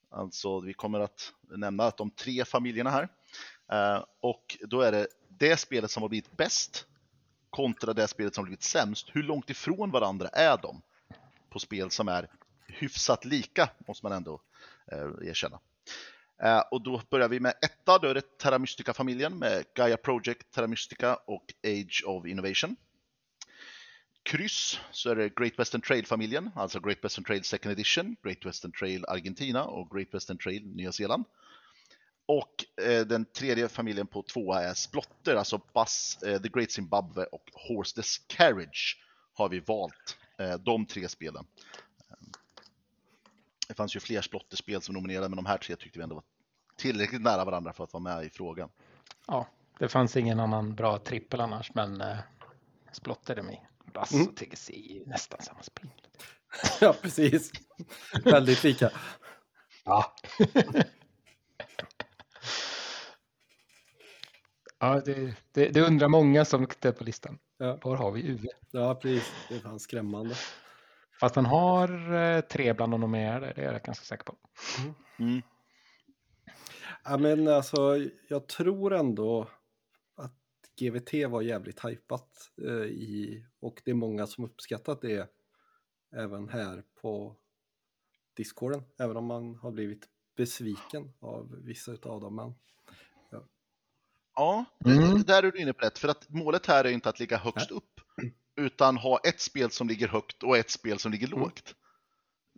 Alltså 0.10 0.60
vi 0.60 0.74
kommer 0.74 1.00
att 1.00 1.34
nämna 1.50 1.84
att 1.84 1.98
de 1.98 2.12
tre 2.12 2.46
familjerna 2.46 2.90
här. 2.90 3.10
Eh, 3.72 4.04
och 4.20 4.58
då 4.62 4.82
är 4.82 4.92
det 4.92 5.08
det 5.28 5.58
spelet 5.58 5.92
som 5.92 6.04
har 6.04 6.10
blivit 6.10 6.38
bäst 6.38 6.86
kontra 7.50 7.94
det 7.94 8.08
spelet 8.08 8.36
som 8.36 8.42
har 8.42 8.46
blivit 8.46 8.64
sämst. 8.64 9.10
Hur 9.14 9.24
långt 9.24 9.50
ifrån 9.50 9.92
varandra 9.92 10.28
är 10.28 10.58
de 10.62 10.82
på 11.50 11.60
spel 11.60 11.92
som 11.92 12.08
är 12.08 12.30
hyfsat 12.68 13.26
lika, 13.26 13.70
måste 13.88 14.06
man 14.06 14.12
ändå 14.12 14.42
eh, 14.92 15.30
erkänna. 15.30 15.60
Eh, 16.44 16.60
och 16.72 16.84
då 16.84 17.02
börjar 17.10 17.30
vi 17.30 17.40
med 17.40 17.54
etta, 17.62 18.00
då 18.00 18.08
är 18.08 18.14
det 18.14 18.38
Terra 18.38 18.60
Mystica-familjen 18.60 19.40
med 19.40 19.66
Gaia 19.76 19.98
Project, 19.98 20.52
Terra 20.52 20.68
Mystica 20.68 21.16
och 21.16 21.54
Age 21.68 22.04
of 22.06 22.26
Innovation. 22.26 22.76
Kryss 24.24 24.80
så 24.92 25.10
är 25.10 25.16
det 25.16 25.36
Great 25.36 25.60
Western 25.60 25.82
Trail-familjen, 25.82 26.52
alltså 26.56 26.80
Great 26.80 27.04
Western 27.04 27.24
Trail 27.24 27.44
Second 27.44 27.72
Edition, 27.72 28.16
Great 28.24 28.46
Western 28.46 28.72
Trail 28.72 29.06
Argentina 29.06 29.64
och 29.64 29.90
Great 29.90 30.14
Western 30.14 30.38
Trail 30.38 30.68
Nya 30.68 30.92
Zeeland. 30.92 31.26
Och 32.26 32.84
eh, 32.86 33.06
den 33.06 33.26
tredje 33.26 33.70
familjen 33.70 34.08
på 34.08 34.24
tvåa 34.24 34.64
är 34.64 34.74
Splotter, 34.74 35.36
alltså 35.36 35.62
Buzz, 35.74 36.24
eh, 36.24 36.42
The 36.42 36.50
Great 36.50 36.72
Zimbabwe 36.72 37.24
och 37.24 37.50
Horseless 37.54 38.18
Carriage 38.28 38.98
har 39.34 39.50
vi 39.50 39.60
valt. 39.60 40.18
Eh, 40.40 40.54
de 40.54 40.86
tre 40.86 41.10
spelen. 41.10 41.46
Det 43.68 43.74
fanns 43.74 43.96
ju 43.96 44.00
fler 44.00 44.22
Splotterspel 44.22 44.82
som 44.82 44.96
nominerade, 44.96 45.30
men 45.30 45.36
de 45.36 45.46
här 45.46 45.58
tre 45.58 45.76
tyckte 45.76 46.00
vi 46.00 46.04
ändå 46.04 46.16
var 46.16 46.24
tillräckligt 46.78 47.22
nära 47.22 47.46
varandra 47.46 47.74
för 47.74 47.84
att 47.84 47.94
vara 47.94 48.04
med 48.04 48.26
i 48.26 48.30
frågan. 48.30 48.70
Ja, 49.28 49.48
det 49.80 49.88
fanns 49.88 50.18
ingen 50.18 50.40
annan 50.40 50.76
bra 50.76 50.98
trippel 50.98 51.42
annars, 51.42 51.74
men 51.74 52.02
eh, 52.02 52.18
Splotter 52.92 53.36
är 53.36 53.44
med. 53.44 53.58
Bass 53.94 54.14
Mm. 54.14 54.28
och 54.28 54.36
TGC 54.36 54.70
är 54.74 54.94
ju 54.94 55.06
nästan 55.06 55.42
samma 55.42 55.64
spel. 55.64 55.90
ja, 56.82 56.96
precis. 57.02 57.52
Väldigt 58.24 58.64
lika. 58.64 58.92
Ja. 59.86 60.16
ja, 64.80 65.02
det, 65.06 65.36
det, 65.52 65.70
det 65.70 65.82
undrar 65.82 66.08
många 66.08 66.46
som 66.46 66.68
tittar 66.68 66.92
på 66.92 67.04
listan. 67.04 67.40
Ja. 67.58 67.80
Var 67.84 67.96
har 67.96 68.12
vi 68.12 68.32
Uwe? 68.32 68.48
Ja, 68.72 68.96
precis. 68.96 69.32
Det 69.50 69.60
fanns 69.60 69.84
skrämmande. 69.84 70.36
Fast 71.20 71.36
han 71.36 71.46
har 71.46 72.14
eh, 72.14 72.42
tre 72.42 72.74
bland 72.74 72.94
de 72.94 73.02
nominerade, 73.02 73.54
det 73.56 73.62
är 73.62 73.74
jag 73.74 73.82
ganska 73.84 74.06
säker 74.06 74.24
på. 74.24 74.36
Mm. 75.20 75.42
Ja, 77.04 77.18
men 77.18 77.48
alltså, 77.48 77.98
jag 78.28 78.48
tror 78.48 78.94
ändå 78.94 79.50
att 80.16 80.36
GVT 80.80 81.30
var 81.30 81.42
jävligt 81.42 81.86
hypat 81.86 82.52
eh, 82.68 82.74
i, 82.86 83.46
och 83.60 83.82
det 83.86 83.92
är 83.92 83.96
många 83.96 84.28
som 84.28 84.46
uppskattat 84.46 85.02
det 85.02 85.30
även 86.16 86.50
här 86.50 86.84
på 87.02 87.36
Discorden, 88.34 88.84
även 89.00 89.18
om 89.18 89.26
man 89.26 89.56
har 89.56 89.72
blivit 89.72 90.06
besviken 90.38 91.14
av 91.20 91.56
vissa 91.64 91.92
av 91.92 92.22
dem. 92.22 92.36
Men, 92.36 92.56
Ja, 94.36 94.66
Mm. 94.86 95.24
där 95.24 95.44
är 95.44 95.52
du 95.52 95.60
inne 95.62 95.74
på 95.74 95.86
rätt. 95.86 95.98
För 96.00 96.08
att 96.08 96.30
målet 96.30 96.66
här 96.66 96.84
är 96.86 96.90
inte 96.92 97.10
att 97.10 97.20
ligga 97.20 97.38
högst 97.38 97.72
upp, 97.72 97.95
utan 98.56 98.98
ha 98.98 99.20
ett 99.24 99.40
spel 99.40 99.72
som 99.72 99.88
ligger 99.88 100.08
högt 100.08 100.44
och 100.44 100.58
ett 100.58 100.70
spel 100.70 101.00
som 101.00 101.12
ligger 101.12 101.28
lågt. 101.28 101.76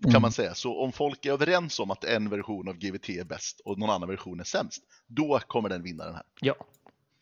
Kan 0.02 0.10
Mm. 0.12 0.22
man 0.22 0.32
säga. 0.32 0.54
Så 0.54 0.80
om 0.84 0.92
folk 0.92 1.26
är 1.26 1.32
överens 1.32 1.80
om 1.80 1.92
att 1.92 2.04
en 2.04 2.30
version 2.30 2.68
av 2.68 2.78
GVT 2.78 3.10
är 3.10 3.24
bäst 3.24 3.60
och 3.60 3.80
någon 3.80 3.90
annan 3.90 4.10
version 4.10 4.40
är 4.40 4.44
sämst, 4.44 4.84
då 5.08 5.40
kommer 5.48 5.70
den 5.70 5.84
vinna 5.84 6.06
den 6.06 6.14
här. 6.16 6.24
Ja. 6.42 6.56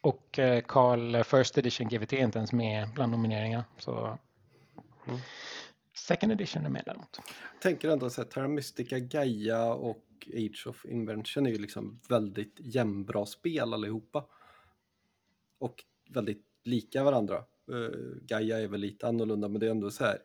Och 0.01 0.39
eh, 0.39 0.61
Carl 0.67 1.23
First 1.23 1.57
Edition 1.57 1.87
GVT 1.87 2.13
är 2.13 2.17
inte 2.23 2.37
ens 2.37 2.51
med 2.51 2.89
bland 2.93 3.11
nomineringarna. 3.11 3.65
Så 3.77 4.19
Mm. 5.07 5.19
Second 5.97 6.31
Edition 6.31 6.65
är 6.65 6.69
med 6.69 6.83
däremot. 6.85 7.19
tänker 7.61 7.89
ändå 7.89 8.05
att 8.05 8.31
Terra 8.31 8.47
Mystica, 8.47 8.99
Gaia 8.99 9.73
och 9.73 10.03
Age 10.35 10.67
of 10.67 10.85
Invention 10.85 11.45
är 11.45 11.49
ju 11.49 11.57
liksom 11.57 11.99
väldigt 12.09 12.55
jämnbra 12.59 13.25
spel 13.25 13.73
allihopa. 13.73 14.25
och 15.59 15.83
väldigt 16.09 16.43
lika 16.63 17.03
varandra. 17.03 17.43
Eh, 17.71 17.89
Gaia 18.21 18.59
är 18.59 18.67
väl 18.67 18.79
lite 18.79 19.07
annorlunda 19.07 19.47
men 19.47 19.59
det 19.59 19.65
är 19.65 19.71
ändå 19.71 19.91
så 19.91 20.03
här. 20.03 20.17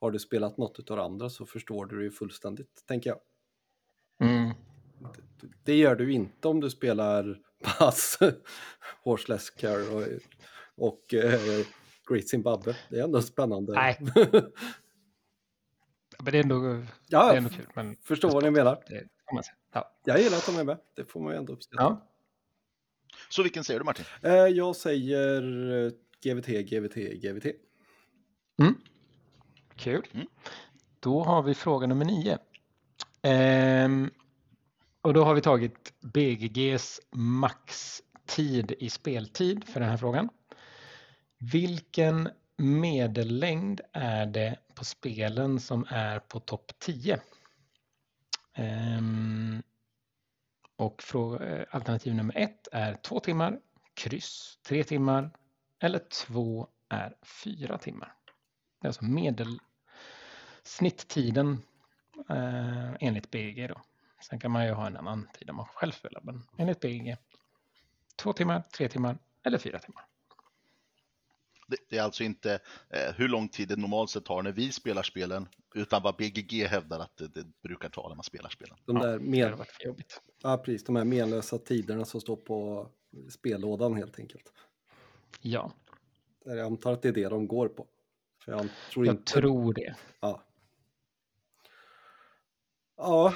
Har 0.00 0.10
du 0.10 0.18
spelat 0.18 0.58
något 0.58 0.90
av 0.90 0.96
det 0.96 1.02
andra 1.02 1.30
så 1.30 1.46
förstår 1.46 1.86
du 1.86 1.98
det 1.98 2.04
ju 2.04 2.10
fullständigt, 2.10 2.84
tänker 2.86 3.10
jag. 3.10 3.18
Mm. 4.20 4.54
Det 5.64 5.76
gör 5.76 5.96
du 5.96 6.12
inte 6.12 6.48
om 6.48 6.60
du 6.60 6.70
spelar 6.70 7.40
Pass, 7.78 8.18
Horseless 9.04 9.50
Care 9.50 9.82
och, 9.82 10.02
och 10.76 11.14
eh, 11.14 11.66
Great 12.08 12.28
Zimbabwe. 12.28 12.76
Det 12.90 12.98
är 12.98 13.04
ändå 13.04 13.22
spännande. 13.22 13.72
Nej. 13.72 13.98
Men 16.18 16.32
det 16.32 16.38
är 16.38 16.42
ändå, 16.42 16.60
det 16.60 16.86
ja, 17.08 17.32
är 17.32 17.36
ändå 17.36 17.50
kul. 17.50 17.66
Men 17.74 17.96
förstår 17.96 18.30
vad 18.30 18.42
ni 18.42 18.50
menar. 18.50 18.82
det. 18.88 19.08
Ja. 19.72 19.96
Jag 20.04 20.20
gillar 20.20 20.36
att 20.36 20.46
de 20.46 20.58
är 20.58 20.64
med. 20.64 20.78
Det 20.94 21.04
får 21.04 21.20
man 21.20 21.32
ju 21.32 21.38
ändå 21.38 21.52
uppskatta. 21.52 21.82
Ja. 21.82 22.10
Så 23.28 23.42
vilken 23.42 23.64
säger 23.64 23.80
du 23.80 23.84
Martin? 23.84 24.04
Eh, 24.22 24.32
jag 24.32 24.76
säger 24.76 25.72
eh, 25.72 25.92
GVT, 26.24 26.46
GVT, 26.46 26.94
GVT. 26.94 27.46
Mm. 28.58 28.74
Kul. 29.76 30.06
Mm. 30.12 30.26
Då 31.00 31.24
har 31.24 31.42
vi 31.42 31.54
fråga 31.54 31.86
nummer 31.86 32.04
nio. 32.04 32.38
Ehm, 33.22 34.10
och 35.02 35.14
då 35.14 35.24
har 35.24 35.34
vi 35.34 35.40
tagit 35.40 35.92
BGGs 36.00 37.00
maxtid 37.12 38.72
i 38.78 38.90
speltid 38.90 39.64
för 39.64 39.80
den 39.80 39.88
här 39.88 39.96
frågan. 39.96 40.28
Vilken 41.38 42.28
medellängd 42.56 43.80
är 43.92 44.26
det 44.26 44.58
på 44.74 44.84
spelen 44.84 45.60
som 45.60 45.86
är 45.88 46.18
på 46.18 46.40
topp 46.40 46.72
10? 46.78 47.20
Ehm, 48.54 49.62
och 50.76 51.02
frå- 51.02 51.42
eh, 51.42 51.64
alternativ 51.70 52.14
nummer 52.14 52.36
ett 52.36 52.68
är 52.72 52.94
två 52.94 53.20
timmar, 53.20 53.60
kryss 53.94 54.58
tre 54.62 54.84
timmar 54.84 55.30
eller 55.84 55.98
två 55.98 56.68
är 56.88 57.16
fyra 57.44 57.78
timmar. 57.78 58.14
Det 58.80 58.86
är 58.86 58.88
alltså 58.88 59.04
medelsnitttiden 59.04 61.62
eh, 62.28 62.94
enligt 63.00 63.30
BG 63.30 63.66
då. 63.66 63.80
Sen 64.28 64.40
kan 64.40 64.50
man 64.50 64.66
ju 64.66 64.72
ha 64.72 64.86
en 64.86 64.96
annan 64.96 65.28
tid 65.38 65.50
om 65.50 65.56
man 65.56 65.66
själv 65.66 65.92
spelar, 65.92 66.20
men 66.20 66.42
enligt 66.58 66.80
BG 66.80 67.16
två 68.16 68.32
timmar, 68.32 68.62
tre 68.76 68.88
timmar 68.88 69.18
eller 69.42 69.58
fyra 69.58 69.78
timmar. 69.78 70.06
Det, 71.66 71.76
det 71.90 71.98
är 71.98 72.02
alltså 72.02 72.24
inte 72.24 72.60
eh, 72.90 73.14
hur 73.16 73.28
lång 73.28 73.48
tid 73.48 73.68
det 73.68 73.76
normalt 73.76 74.10
sett 74.10 74.24
tar 74.24 74.42
när 74.42 74.52
vi 74.52 74.72
spelar 74.72 75.02
spelen, 75.02 75.48
utan 75.74 76.02
vad 76.02 76.16
BGG 76.16 76.66
hävdar 76.66 77.00
att 77.00 77.16
det, 77.16 77.28
det 77.28 77.44
brukar 77.62 77.88
ta 77.88 78.08
när 78.08 78.16
man 78.16 78.24
spelar 78.24 78.50
spelen. 78.50 78.76
De 78.84 78.96
Ja, 78.96 79.06
där 79.06 79.18
för 79.64 79.84
jobbigt. 79.84 80.20
ja, 80.42 80.58
precis, 80.58 80.84
de 80.84 80.96
här 80.96 81.04
menlösa 81.04 81.58
tiderna 81.58 82.04
som 82.04 82.20
står 82.20 82.36
på 82.36 82.88
spellådan 83.30 83.96
helt 83.96 84.18
enkelt. 84.18 84.52
Ja, 85.40 85.72
Jag 86.44 86.58
antar 86.58 86.92
att 86.92 87.02
det 87.02 87.08
är 87.08 87.12
det 87.12 87.28
de 87.28 87.46
går 87.48 87.68
på. 87.68 87.86
För 88.44 88.52
jag 88.52 88.68
tror 88.92 89.06
jag 89.06 89.12
inte... 89.14 89.32
tror 89.32 89.74
det. 89.74 89.94
Ja. 90.20 90.44
Ja, 92.96 93.34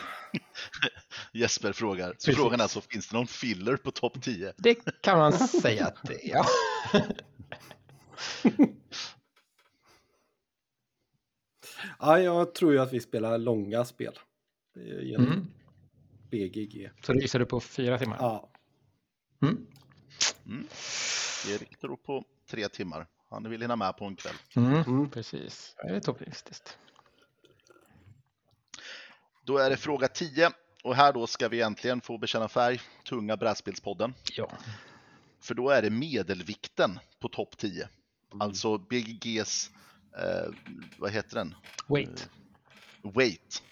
Jesper 1.32 1.72
frågar, 1.72 2.08
så 2.08 2.12
Precis. 2.14 2.36
frågan 2.36 2.60
är 2.60 2.62
alltså, 2.62 2.80
finns 2.80 3.08
det 3.08 3.16
någon 3.16 3.26
filler 3.26 3.76
på 3.76 3.90
topp 3.90 4.22
10? 4.22 4.52
Det 4.56 4.74
kan 5.00 5.18
man 5.18 5.32
säga 5.32 5.86
att 5.86 6.02
det 6.02 6.30
är. 6.32 6.36
Ja. 6.36 6.44
ja, 11.98 12.18
jag 12.20 12.54
tror 12.54 12.72
ju 12.72 12.78
att 12.78 12.92
vi 12.92 13.00
spelar 13.00 13.38
långa 13.38 13.84
spel. 13.84 14.18
Genom 15.02 15.26
Mm. 15.26 15.46
BGG. 16.30 16.90
Så 17.02 17.12
du 17.38 17.46
på 17.46 17.60
fyra 17.60 17.98
timmar? 17.98 18.16
Ja, 18.20 18.50
Mm. 19.42 19.66
Erik 21.54 21.78
tror 21.78 21.96
på 21.96 22.24
tre 22.50 22.68
timmar. 22.68 23.06
Han 23.30 23.50
vill 23.50 23.60
hinna 23.60 23.76
med 23.76 23.96
på 23.96 24.04
en 24.04 24.16
kväll. 24.16 24.34
Mm. 24.56 24.74
Mm. 24.74 25.10
Precis, 25.10 25.76
det 25.82 25.96
är 25.96 26.00
topplistiskt. 26.00 26.78
Då 29.42 29.58
är 29.58 29.70
det 29.70 29.76
fråga 29.76 30.08
10 30.08 30.50
och 30.82 30.96
här 30.96 31.12
då 31.12 31.26
ska 31.26 31.48
vi 31.48 31.62
äntligen 31.62 32.00
få 32.00 32.18
bekänna 32.18 32.48
färg, 32.48 32.80
tunga 33.08 33.36
brädspelspodden. 33.36 34.14
Ja. 34.32 34.50
För 35.40 35.54
då 35.54 35.70
är 35.70 35.82
det 35.82 35.90
medelvikten 35.90 36.98
på 37.20 37.28
topp 37.28 37.56
10. 37.56 37.88
Alltså 38.40 38.78
BGGs, 38.78 39.70
eh, 40.18 40.54
vad 40.98 41.10
heter 41.10 41.36
den? 41.36 41.54
Wait. 41.86 42.28
weight. 43.02 43.62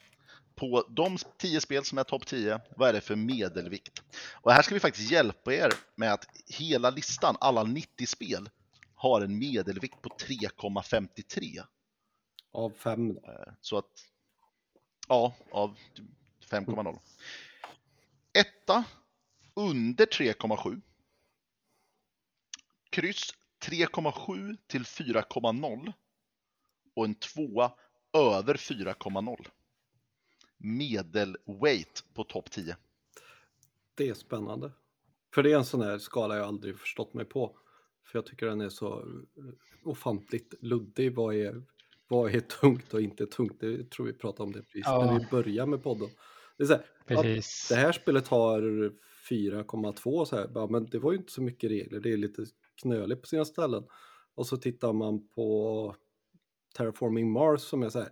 På 0.56 0.86
de 0.88 1.18
10 1.38 1.60
spel 1.60 1.84
som 1.84 1.98
är 1.98 2.04
topp 2.04 2.26
10, 2.26 2.60
vad 2.76 2.88
är 2.88 2.92
det 2.92 3.00
för 3.00 3.16
medelvikt? 3.16 4.02
Och 4.32 4.52
här 4.52 4.62
ska 4.62 4.74
vi 4.74 4.80
faktiskt 4.80 5.10
hjälpa 5.10 5.54
er 5.54 5.72
med 5.94 6.12
att 6.12 6.26
hela 6.46 6.90
listan, 6.90 7.36
alla 7.40 7.62
90 7.62 8.06
spel, 8.06 8.48
har 8.94 9.20
en 9.20 9.38
medelvikt 9.38 10.02
på 10.02 10.08
3,53. 10.08 11.62
av 12.52 12.70
fem. 12.70 13.14
Då. 13.14 13.20
Eh, 13.20 13.52
Så 13.60 13.78
att, 13.78 13.90
ja, 15.08 15.34
av 15.50 15.76
5,0. 16.50 16.98
Etta, 18.32 18.84
under 19.54 20.06
3,7. 20.06 20.80
Kryss 22.90 23.34
3,7 23.62 24.56
till 24.66 24.84
4,0. 24.84 25.92
Och 26.94 27.04
en 27.04 27.14
tvåa 27.14 27.72
över 28.12 28.54
4,0. 28.54 29.46
Medelweight 30.58 32.04
på 32.14 32.24
topp 32.24 32.50
10. 32.50 32.76
Det 33.94 34.08
är 34.08 34.14
spännande. 34.14 34.72
För 35.34 35.42
det 35.42 35.52
är 35.52 35.56
en 35.56 35.64
sån 35.64 35.80
här 35.82 35.98
skala 35.98 36.36
jag 36.36 36.46
aldrig 36.46 36.78
förstått 36.78 37.14
mig 37.14 37.24
på. 37.24 37.58
För 38.04 38.18
jag 38.18 38.26
tycker 38.26 38.46
den 38.46 38.60
är 38.60 38.68
så 38.68 39.08
ofantligt 39.84 40.54
luddig. 40.60 41.14
Vad 41.14 41.34
är, 41.34 41.62
vad 42.08 42.34
är 42.34 42.40
tungt 42.40 42.94
och 42.94 43.00
inte 43.00 43.26
tungt? 43.26 43.60
Det 43.60 43.90
tror 43.90 44.06
vi 44.06 44.12
pratade 44.12 44.42
om 44.42 44.52
det 44.52 44.62
precis 44.62 44.82
Ja. 44.84 45.04
när 45.12 45.18
vi 45.20 45.26
började 45.30 45.70
med 45.70 45.82
podden. 45.82 46.08
Det, 46.56 46.62
är 46.62 46.66
så 46.66 46.72
här, 46.72 46.84
Precis. 47.06 47.68
det 47.68 47.74
här 47.74 47.92
spelet 47.92 48.28
har 48.28 48.60
4,2 49.30 50.24
så 50.24 50.36
här. 50.36 50.50
Ja, 50.54 50.66
men 50.66 50.84
det 50.86 50.98
var 50.98 51.12
ju 51.12 51.18
inte 51.18 51.32
så 51.32 51.42
mycket 51.42 51.70
regler. 51.70 52.00
Det 52.00 52.12
är 52.12 52.16
lite 52.16 52.46
knöligt 52.82 53.20
på 53.20 53.26
sina 53.26 53.44
ställen. 53.44 53.84
Och 54.34 54.46
så 54.46 54.56
tittar 54.56 54.92
man 54.92 55.28
på 55.28 55.96
Terraforming 56.76 57.30
Mars 57.30 57.60
som 57.60 57.82
är 57.82 57.88
så 57.88 57.98
här. 57.98 58.08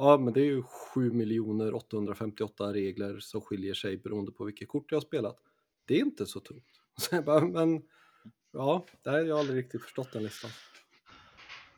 Ja, 0.00 0.18
men 0.18 0.32
det 0.32 0.40
är 0.40 0.44
ju 0.44 0.62
7 0.62 1.72
858 1.74 2.72
regler 2.72 3.20
som 3.20 3.40
skiljer 3.40 3.74
sig 3.74 3.96
beroende 3.96 4.32
på 4.32 4.44
vilket 4.44 4.68
kort 4.68 4.84
jag 4.88 4.96
har 4.96 5.02
spelat. 5.02 5.36
Det 5.84 5.94
är 5.94 5.98
inte 5.98 6.26
så 6.26 6.40
tungt. 6.40 6.64
Så 6.96 7.14
jag 7.14 7.24
bara, 7.24 7.40
men 7.40 7.82
ja, 8.52 8.86
det 9.02 9.10
här 9.10 9.18
har 9.18 9.24
jag 9.24 9.38
aldrig 9.38 9.58
riktigt 9.58 9.82
förstått 9.82 10.12
den 10.12 10.22
listan. 10.22 10.50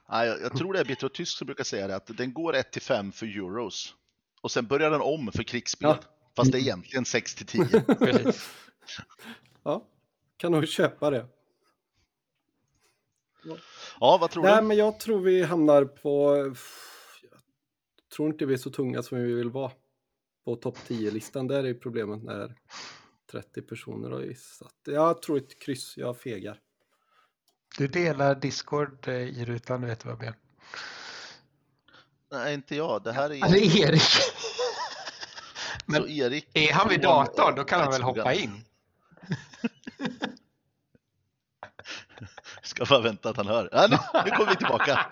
Nej, 0.09 0.29
jag, 0.29 0.41
jag 0.41 0.57
tror 0.57 0.73
det 0.73 0.81
är 0.81 0.85
Bitter 0.85 1.07
och 1.07 1.13
Tysk 1.13 1.39
som 1.39 1.47
brukar 1.47 1.65
säga 1.65 1.87
det, 1.87 1.97
att 1.97 2.17
den 2.17 2.33
går 2.33 2.57
1 2.57 2.73
till 2.73 2.83
5 2.83 3.13
för 3.13 3.27
euros. 3.27 3.95
Och 4.41 4.51
sen 4.51 4.67
börjar 4.67 4.91
den 4.91 5.01
om 5.01 5.33
för 5.33 5.43
krigsspel. 5.43 5.89
Ja. 5.89 5.99
Fast 6.37 6.53
det 6.53 6.59
är 6.59 6.61
egentligen 6.61 7.05
6 7.05 7.35
till 7.35 7.47
10. 7.47 7.81
Precis. 7.99 8.51
Ja, 9.63 9.87
kan 10.37 10.53
nog 10.53 10.69
köpa 10.69 11.11
det. 11.11 11.27
Ja, 14.01 14.19
vad 14.21 14.31
tror 14.31 14.43
Nej, 14.43 14.57
du? 14.57 14.63
men 14.63 14.77
jag 14.77 15.01
tror 15.01 15.21
vi 15.21 15.43
hamnar 15.43 15.85
på... 15.85 16.55
Tror 18.17 18.33
inte 18.33 18.47
vi 18.47 18.55
är 18.55 18.59
så 18.59 18.71
tunga 18.71 19.03
som 19.03 19.19
vi 19.19 19.33
vill 19.33 19.51
vara. 19.51 19.73
På 20.45 20.57
topp 20.57 20.79
10-listan, 20.89 21.47
där 21.47 21.65
är 21.65 21.75
problemet 21.75 22.23
när 22.23 22.55
30 23.33 23.63
personer 23.63 24.11
har 24.11 24.21
gissat. 24.21 24.75
Jag 24.85 25.23
tror 25.23 25.39
ett 25.39 25.59
kryss, 25.59 25.97
jag 25.97 26.21
fegar. 26.21 26.59
Du 27.79 27.87
delar 27.87 28.35
Discord 28.35 29.09
eh, 29.09 29.15
i 29.15 29.45
rutan, 29.45 29.81
du 29.81 29.87
vet 29.87 30.05
vad 30.05 30.15
jag 30.15 30.21
menar. 30.21 30.37
Nej, 32.31 32.55
inte 32.55 32.77
jag. 32.77 33.03
Det 33.03 33.13
här 33.13 33.31
är 33.31 33.43
Alltså 33.43 33.59
Erik. 33.59 34.03
Så 35.87 36.09
Erik... 36.09 36.49
Är 36.55 36.73
han 36.73 36.89
vid 36.89 37.01
datorn 37.01 37.55
då 37.55 37.65
kan 37.65 37.81
han 37.81 37.93
väl 37.93 38.03
hoppa 38.03 38.35
in? 38.35 38.63
Ska 42.63 42.85
bara 42.85 43.01
vänta 43.01 43.31
att 43.31 43.37
han 43.37 43.47
hör. 43.47 43.69
Ja, 43.73 43.87
nu, 43.91 43.97
nu 44.25 44.31
kommer 44.31 44.51
vi 44.51 44.57
tillbaka. 44.57 45.07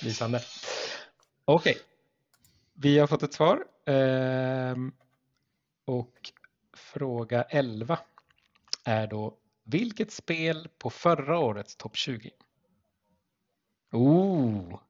Lysande. 0.00 0.40
Okej. 1.44 1.78
Vi 2.72 2.98
har 2.98 3.06
fått 3.06 3.22
ett 3.22 3.34
svar. 3.34 3.64
Ehm, 3.86 4.92
och 5.84 6.32
fråga 6.76 7.42
11 7.42 7.98
är 8.84 9.06
då 9.06 9.38
vilket 9.64 10.12
spel 10.12 10.68
på 10.78 10.90
förra 10.90 11.38
årets 11.38 11.76
topp 11.76 11.96
20? 11.96 12.30
Oh! 13.92 14.80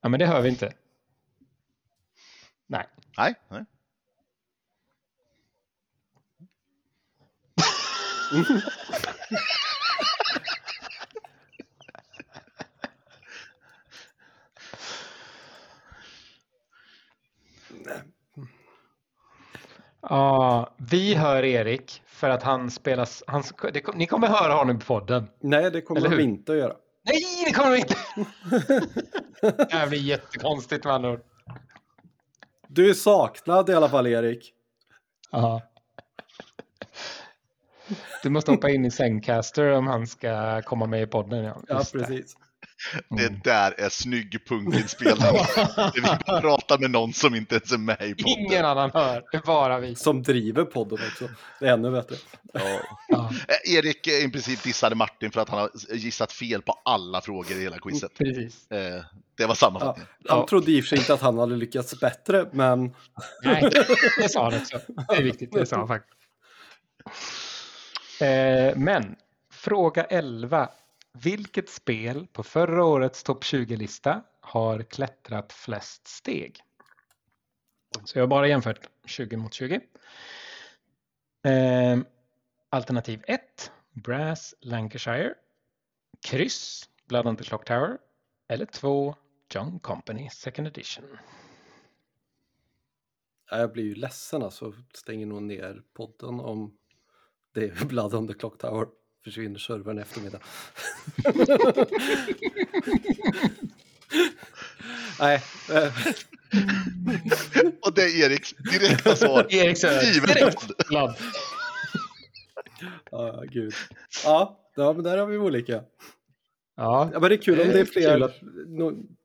Ja, 0.00 0.08
men 0.08 0.20
det 0.20 0.26
hör 0.26 0.42
vi 0.42 0.48
inte. 0.48 0.74
Nej. 2.66 2.86
Nej, 3.16 3.34
nej. 3.48 3.64
Ja, 20.08 20.74
vi 20.76 21.14
hör 21.14 21.44
Erik 21.44 22.02
för 22.06 22.30
att 22.30 22.42
han 22.42 22.70
spelas... 22.70 23.22
Han, 23.26 23.42
det, 23.72 23.94
ni 23.94 24.06
kommer 24.06 24.28
höra 24.28 24.52
honom 24.52 24.76
i 24.76 24.80
podden. 24.80 25.28
Nej, 25.40 25.70
det 25.70 25.80
kommer 25.80 26.08
de 26.08 26.20
inte 26.20 26.52
att 26.52 26.58
göra. 26.58 26.74
Nej, 27.02 27.44
det 27.46 27.52
kommer 27.52 27.70
de 27.70 27.76
inte! 27.76 27.96
det 29.68 29.72
här 29.72 29.88
blir 29.88 29.98
jättekonstigt 29.98 30.84
med 30.84 30.94
andra 30.94 31.10
ord. 31.10 31.20
Du 32.68 32.90
är 32.90 32.94
saknad 32.94 33.70
i 33.70 33.74
alla 33.74 33.88
fall, 33.88 34.06
Erik. 34.06 34.52
Ja. 35.30 35.62
Du 38.22 38.30
måste 38.30 38.50
hoppa 38.50 38.70
in 38.70 38.84
i 38.84 38.90
Zencaster 38.90 39.70
om 39.70 39.86
han 39.86 40.06
ska 40.06 40.62
komma 40.62 40.86
med 40.86 41.02
i 41.02 41.06
podden. 41.06 41.44
Ja, 41.44 41.56
Ja, 41.68 41.82
precis. 41.92 42.36
Det 43.08 43.26
Mm. 43.26 43.40
där 43.44 43.74
är 43.80 43.88
snygg 43.88 44.46
punktinspelning. 44.48 45.32
Det 45.94 46.00
vi 46.00 46.40
pratar 46.40 46.78
med 46.78 46.90
någon 46.90 47.12
som 47.12 47.34
inte 47.34 47.54
ens 47.54 47.72
är 47.72 47.78
med 47.78 48.02
i 48.02 48.14
podden. 48.14 48.38
Ingen 48.38 48.64
annan 48.64 48.90
hör, 48.94 49.22
det 49.32 49.36
är 49.36 49.42
bara 49.42 49.78
vi. 49.78 49.94
Som 49.94 50.22
driver 50.22 50.64
podden 50.64 50.98
också. 51.12 51.28
Det 51.60 51.66
är 51.68 51.72
ännu 51.72 51.90
bättre. 51.90 52.16
Ja. 52.52 52.60
Ja, 53.08 53.30
Eh, 53.48 53.74
Erik 53.74 54.06
eh, 54.06 54.24
i 54.24 54.28
princip 54.30 54.62
dissade 54.62 54.94
Martin 54.94 55.30
för 55.30 55.40
att 55.40 55.48
han 55.48 55.58
har 55.60 55.70
gissat 55.94 56.32
fel 56.32 56.62
på 56.62 56.80
alla 56.84 57.20
frågor 57.20 57.52
i 57.56 57.60
hela 57.62 57.78
quizet. 57.78 58.18
precis. 58.18 58.70
Eh, 58.70 59.04
Det 59.36 59.42
var 59.44 59.48
Ja, 59.50 59.54
sammanfattningen. 59.54 60.08
han 60.28 60.38
Ja. 60.38 60.46
trodde 60.48 60.72
i 60.72 60.80
och 60.80 60.84
för 60.84 60.88
sig 60.88 60.98
inte 60.98 61.14
att 61.14 61.20
han 61.20 61.38
hade 61.38 61.56
lyckats 61.56 62.00
bättre, 62.00 62.46
men 62.52 62.94
Nej, 63.42 63.70
det 64.18 64.28
sa 64.28 64.44
han 64.44 64.54
också. 64.60 64.78
Det 65.08 65.14
är 65.16 65.22
viktigt, 65.22 65.52
det 65.52 65.66
sa 65.66 65.76
han 65.76 65.88
faktiskt. 65.88 66.14
Men, 68.76 69.16
fråga 69.52 70.04
11. 70.04 70.68
Vilket 71.22 71.68
spel 71.68 72.26
på 72.32 72.42
förra 72.42 72.84
årets 72.84 73.22
topp 73.22 73.44
20-lista 73.44 74.22
har 74.40 74.82
klättrat 74.82 75.52
flest 75.52 76.08
steg? 76.08 76.60
Så 78.04 78.18
jag 78.18 78.22
har 78.22 78.28
bara 78.28 78.48
jämfört 78.48 78.88
20 79.04 79.36
mot 79.36 79.54
20. 79.54 79.80
Eh, 81.44 81.98
alternativ 82.70 83.24
1, 83.26 83.72
Brass 83.92 84.54
Lancashire. 84.60 85.34
Kryss, 86.26 86.88
Blood 87.08 87.26
on 87.26 87.36
the 87.36 87.44
Clock 87.44 87.64
Tower. 87.64 87.98
Eller 88.48 88.66
2, 88.66 89.14
John 89.54 89.80
Company 89.80 90.30
Second 90.30 90.68
Edition. 90.68 91.04
Jag 93.50 93.72
blir 93.72 93.84
ju 93.84 93.94
ledsen 93.94 94.42
alltså. 94.42 94.72
Stänger 94.94 95.26
nog 95.26 95.42
ner 95.42 95.82
podden 95.92 96.40
om 96.40 96.76
det 97.52 97.64
är 97.64 97.84
Blood 97.84 98.14
on 98.14 98.28
the 98.28 98.34
Clock 98.34 98.58
Tower. 98.58 98.86
Försvinner 99.24 99.58
servern 99.58 99.98
i 99.98 100.00
eftermiddag. 100.00 100.38
Nej, 105.20 105.42
eh, 105.72 105.92
Och 107.82 107.94
det 107.94 108.02
är 108.02 108.24
Eriks 108.24 108.52
direkta 108.52 109.16
svar. 109.22 109.46
Erik 109.54 109.78
Söder, 109.78 110.02
Givet 110.12 110.34
direkt 110.34 110.90
ladd. 110.92 111.16
ja, 113.10 113.42
gud. 113.50 113.74
Ja, 114.24 114.60
ja, 114.76 114.92
men 114.92 115.04
där 115.04 115.18
har 115.18 115.26
vi 115.26 115.38
olika. 115.38 115.72
Ja, 115.72 117.10
Ja, 117.12 117.20
men 117.20 117.28
det 117.28 117.34
är 117.34 117.42
kul 117.42 117.60
om 117.60 117.66
Det 117.66 117.72
det 117.72 117.80
är 117.80 117.84
fler. 117.84 118.12
kul 118.14 118.22
att- 118.22 118.40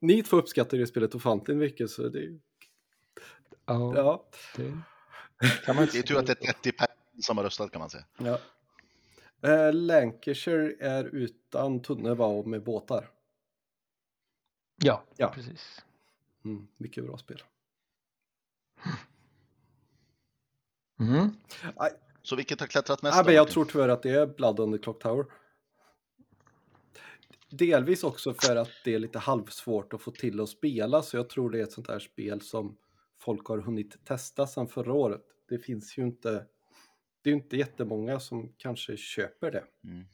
Ni 0.01 0.23
två 0.23 0.37
uppskattar 0.37 0.77
ju 0.77 0.87
spelet 0.87 1.15
ofantligt 1.15 1.57
mycket, 1.57 1.89
så 1.89 2.09
det 2.09 2.19
är 2.19 2.39
ja, 3.65 3.93
ja. 3.95 4.25
det 4.57 4.73
kan 5.65 5.75
man 5.75 5.87
Det 5.91 5.97
är 5.99 6.03
tur 6.03 6.17
att 6.19 6.25
det 6.25 6.31
är 6.31 6.53
30 6.53 6.71
personer 6.71 6.95
som 7.21 7.37
har 7.37 7.43
röstat 7.43 7.71
kan 7.71 7.79
man 7.79 7.89
säga. 7.89 8.03
ja. 8.17 8.39
Eh, 9.41 9.73
Lancashire 9.73 10.75
är 10.79 11.03
utan 11.03 11.81
tunnelbana 11.81 12.33
och 12.33 12.47
med 12.47 12.63
båtar. 12.63 13.09
Ja, 14.83 15.03
Ja. 15.17 15.31
precis. 15.35 15.85
Mm, 16.45 16.67
mycket 16.77 17.03
bra 17.05 17.17
spel. 17.17 17.43
Mm. 20.99 21.29
Så 22.21 22.35
vilket 22.35 22.59
har 22.59 22.67
klättrat 22.67 23.01
mest? 23.01 23.25
Men 23.25 23.35
jag 23.35 23.47
tror 23.47 23.65
tyvärr 23.65 23.89
att 23.89 24.03
det 24.03 24.09
är 24.09 24.27
Blood 24.27 24.59
on 24.59 24.71
the 24.71 24.77
Clock 24.77 25.01
Tower. 25.03 25.25
Delvis 27.49 28.03
också 28.03 28.33
för 28.33 28.55
att 28.55 28.69
det 28.85 28.93
är 28.93 28.99
lite 28.99 29.19
halvsvårt 29.19 29.93
att 29.93 30.01
få 30.01 30.11
till 30.11 30.39
att 30.41 30.49
spela, 30.49 31.01
så 31.01 31.17
jag 31.17 31.29
tror 31.29 31.49
det 31.49 31.59
är 31.59 31.63
ett 31.63 31.71
sånt 31.71 31.87
här 31.87 31.99
spel 31.99 32.41
som 32.41 32.77
folk 33.19 33.47
har 33.47 33.57
hunnit 33.57 34.05
testa 34.05 34.47
sedan 34.47 34.67
förra 34.67 34.93
året. 34.93 35.21
Det 35.49 35.59
finns 35.59 35.97
ju 35.97 36.03
inte, 36.03 36.45
det 37.21 37.29
är 37.29 37.33
inte 37.33 37.57
jättemånga 37.57 38.19
som 38.19 38.53
kanske 38.57 38.97
köper 38.97 39.51
det. 39.51 39.65
Mm. 39.83 40.05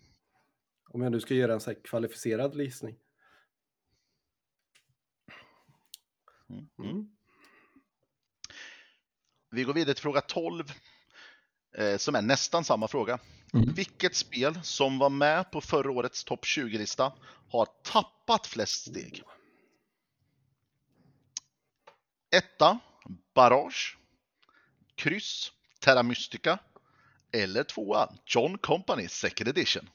Om 0.90 1.02
jag 1.02 1.12
nu 1.12 1.20
ska 1.20 1.34
göra 1.34 1.54
en 1.54 1.60
så 1.60 1.72
här 1.72 1.84
kvalificerad 1.84 2.56
listning. 2.56 2.96
Mm. 6.50 6.68
Mm. 6.80 7.16
Vi 9.50 9.64
går 9.64 9.74
vidare 9.74 9.94
till 9.94 10.02
fråga 10.02 10.22
12. 10.22 10.64
Eh, 11.78 11.98
som 11.98 12.16
är 12.16 12.22
nästan 12.22 12.64
samma 12.64 12.88
fråga. 12.88 13.20
Mm. 13.54 13.74
Vilket 13.74 14.16
spel 14.16 14.60
som 14.64 15.00
var 15.00 15.10
med 15.10 15.52
på 15.52 15.62
förra 15.62 15.92
årets 15.92 16.24
topp 16.24 16.44
20-lista 16.44 17.14
har 17.50 17.68
tappat 17.84 18.48
flest 18.48 18.90
steg? 18.90 19.24
Etta, 22.36 22.80
Barrage. 23.34 23.98
Kryss, 24.96 25.52
Terra 25.80 26.04
Mystica. 26.04 26.60
Eller 27.36 27.64
tvåa, 27.64 28.14
John 28.26 28.58
Company 28.58 29.08
Second 29.08 29.48
Edition. 29.48 29.90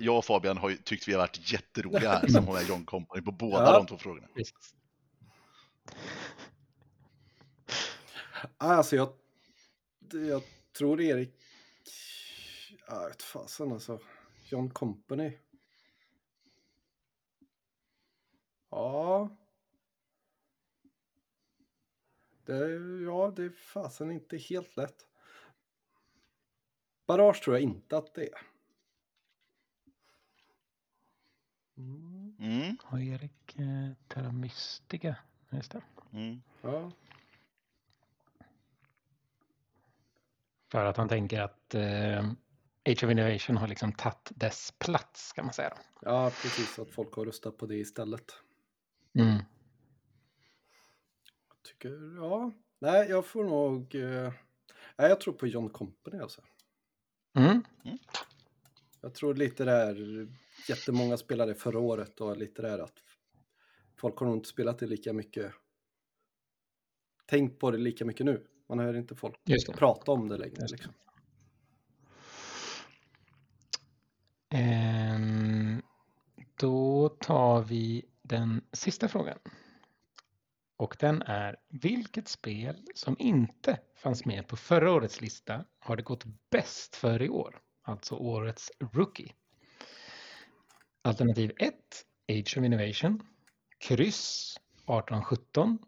Jag 0.00 0.18
och 0.18 0.24
Fabian 0.24 0.56
har 0.58 0.70
ju 0.70 0.76
tyckt 0.76 1.08
vi 1.08 1.12
har 1.12 1.20
varit 1.20 1.52
jätteroliga 1.52 2.10
här 2.12 2.26
som 2.28 2.46
har 2.46 2.54
med 2.54 2.68
John 2.68 2.84
Company 2.84 3.22
på 3.22 3.32
båda 3.32 3.64
Ja. 3.64 3.72
de 3.72 3.86
två 3.86 3.98
frågorna. 3.98 4.28
Precis. 4.34 4.74
Alltså 8.56 8.96
jag, 8.96 9.12
jag 10.28 10.42
tror 10.78 11.00
Erik, 11.00 11.34
jag 12.88 13.08
vet 13.08 13.22
fasen 13.22 13.72
alltså, 13.72 14.00
John 14.48 14.70
Company. 14.70 15.32
Ja. 18.70 19.36
Det, 22.44 22.68
ja, 23.04 23.32
det 23.36 23.44
är 23.44 23.50
fasen 23.50 24.10
inte 24.10 24.36
helt 24.36 24.76
lätt. 24.76 25.06
Barrage 27.06 27.42
tror 27.42 27.56
jag 27.56 27.62
inte 27.62 27.96
att 27.96 28.14
det 28.14 28.22
är. 28.22 28.40
Mm, 31.76 32.12
Mm, 32.38 32.76
Har 32.82 32.98
Erik 32.98 33.58
eh, 33.58 33.92
Terra 34.08 34.32
Mystica? 34.32 35.16
Just 35.50 35.72
det. 35.72 35.82
mm. 36.12 36.42
ja. 36.62 36.90
För 40.68 40.84
att 40.84 40.96
han 40.96 41.08
tänker 41.08 41.40
att 41.40 41.74
eh, 41.74 42.24
Age 42.84 43.04
of 43.04 43.10
Innovation 43.10 43.56
har 43.56 43.68
liksom 43.68 43.92
tagit 43.92 44.30
dess 44.34 44.74
plats 44.78 45.32
kan 45.32 45.44
man 45.44 45.54
säga. 45.54 45.68
Då. 45.68 45.76
ja, 46.10 46.30
precis. 46.42 46.78
Att 46.78 46.90
folk 46.90 47.14
har 47.14 47.24
röstat 47.24 47.58
på 47.58 47.66
det 47.66 47.76
istället. 47.76 48.32
Mm. 49.14 49.38
Tycker, 51.82 52.16
ja. 52.16 52.52
Nej, 52.78 53.08
jag 53.08 53.26
får 53.26 53.44
nog... 53.44 53.94
Eh, 53.94 54.32
nej, 54.96 55.08
jag 55.08 55.20
tror 55.20 55.34
på 55.34 55.46
John 55.46 55.70
Company 55.70 56.18
alltså. 56.18 56.42
Mm. 57.34 57.62
Jag 59.00 59.14
tror 59.14 59.34
lite 59.34 59.64
det 59.64 59.70
här, 59.70 60.28
jättemånga 60.68 61.16
spelade 61.16 61.54
förra 61.54 61.78
året 61.78 62.20
och 62.20 62.36
lite 62.36 62.62
det 62.62 62.68
här 62.68 62.78
att 62.78 62.94
folk 63.96 64.18
har 64.18 64.26
nog 64.26 64.36
inte 64.36 64.48
spelat 64.48 64.78
det 64.78 64.86
lika 64.86 65.12
mycket. 65.12 65.52
Tänk 67.26 67.58
på 67.58 67.70
det 67.70 67.78
lika 67.78 68.04
mycket 68.04 68.26
nu. 68.26 68.46
Man 68.68 68.78
hör 68.78 68.96
inte 68.96 69.14
folk 69.14 69.36
prata 69.78 70.12
om 70.12 70.28
det 70.28 70.36
längre. 70.36 70.66
Liksom. 70.70 70.92
Ehm, 74.48 75.82
då 76.56 77.08
tar 77.08 77.62
vi 77.62 78.04
den 78.22 78.60
sista 78.72 79.08
frågan. 79.08 79.38
Och 80.76 80.96
den 80.98 81.22
är 81.22 81.56
vilket 81.68 82.28
spel 82.28 82.86
som 82.94 83.16
inte 83.18 83.80
fanns 83.96 84.24
med 84.24 84.48
på 84.48 84.56
förra 84.56 84.92
årets 84.92 85.20
lista 85.20 85.64
har 85.78 85.96
det 85.96 86.02
gått 86.02 86.24
bäst 86.50 86.96
för 86.96 87.22
i 87.22 87.28
år? 87.28 87.60
Alltså 87.82 88.14
årets 88.14 88.72
rookie. 88.78 89.32
Alternativ 91.02 91.52
1, 91.58 91.74
Age 92.28 92.58
of 92.58 92.64
Innovation. 92.64 93.22
Kryss 93.78 94.56
1817. 94.76 95.78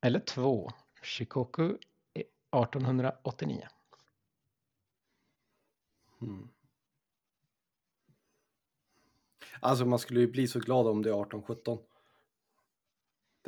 Eller 0.00 0.20
2, 0.20 0.70
Shikoku 1.02 1.76
1889. 2.14 3.68
Hmm. 6.18 6.48
Alltså 9.60 9.84
man 9.84 9.98
skulle 9.98 10.20
ju 10.20 10.26
bli 10.26 10.48
så 10.48 10.60
glad 10.60 10.86
om 10.86 11.02
det 11.02 11.08
är 11.08 11.22
1817. 11.22 11.78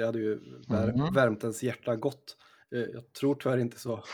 Det 0.00 0.06
hade 0.06 0.18
ju 0.18 0.38
vär 0.68 0.88
Mm. 0.88 1.14
värmt 1.14 1.42
ens 1.42 1.62
hjärta 1.62 1.96
gott. 1.96 2.36
Eh, 2.74 2.80
Jag 2.80 3.12
tror 3.12 3.34
tyvärr 3.34 3.58
inte 3.58 3.78
så. 3.80 4.04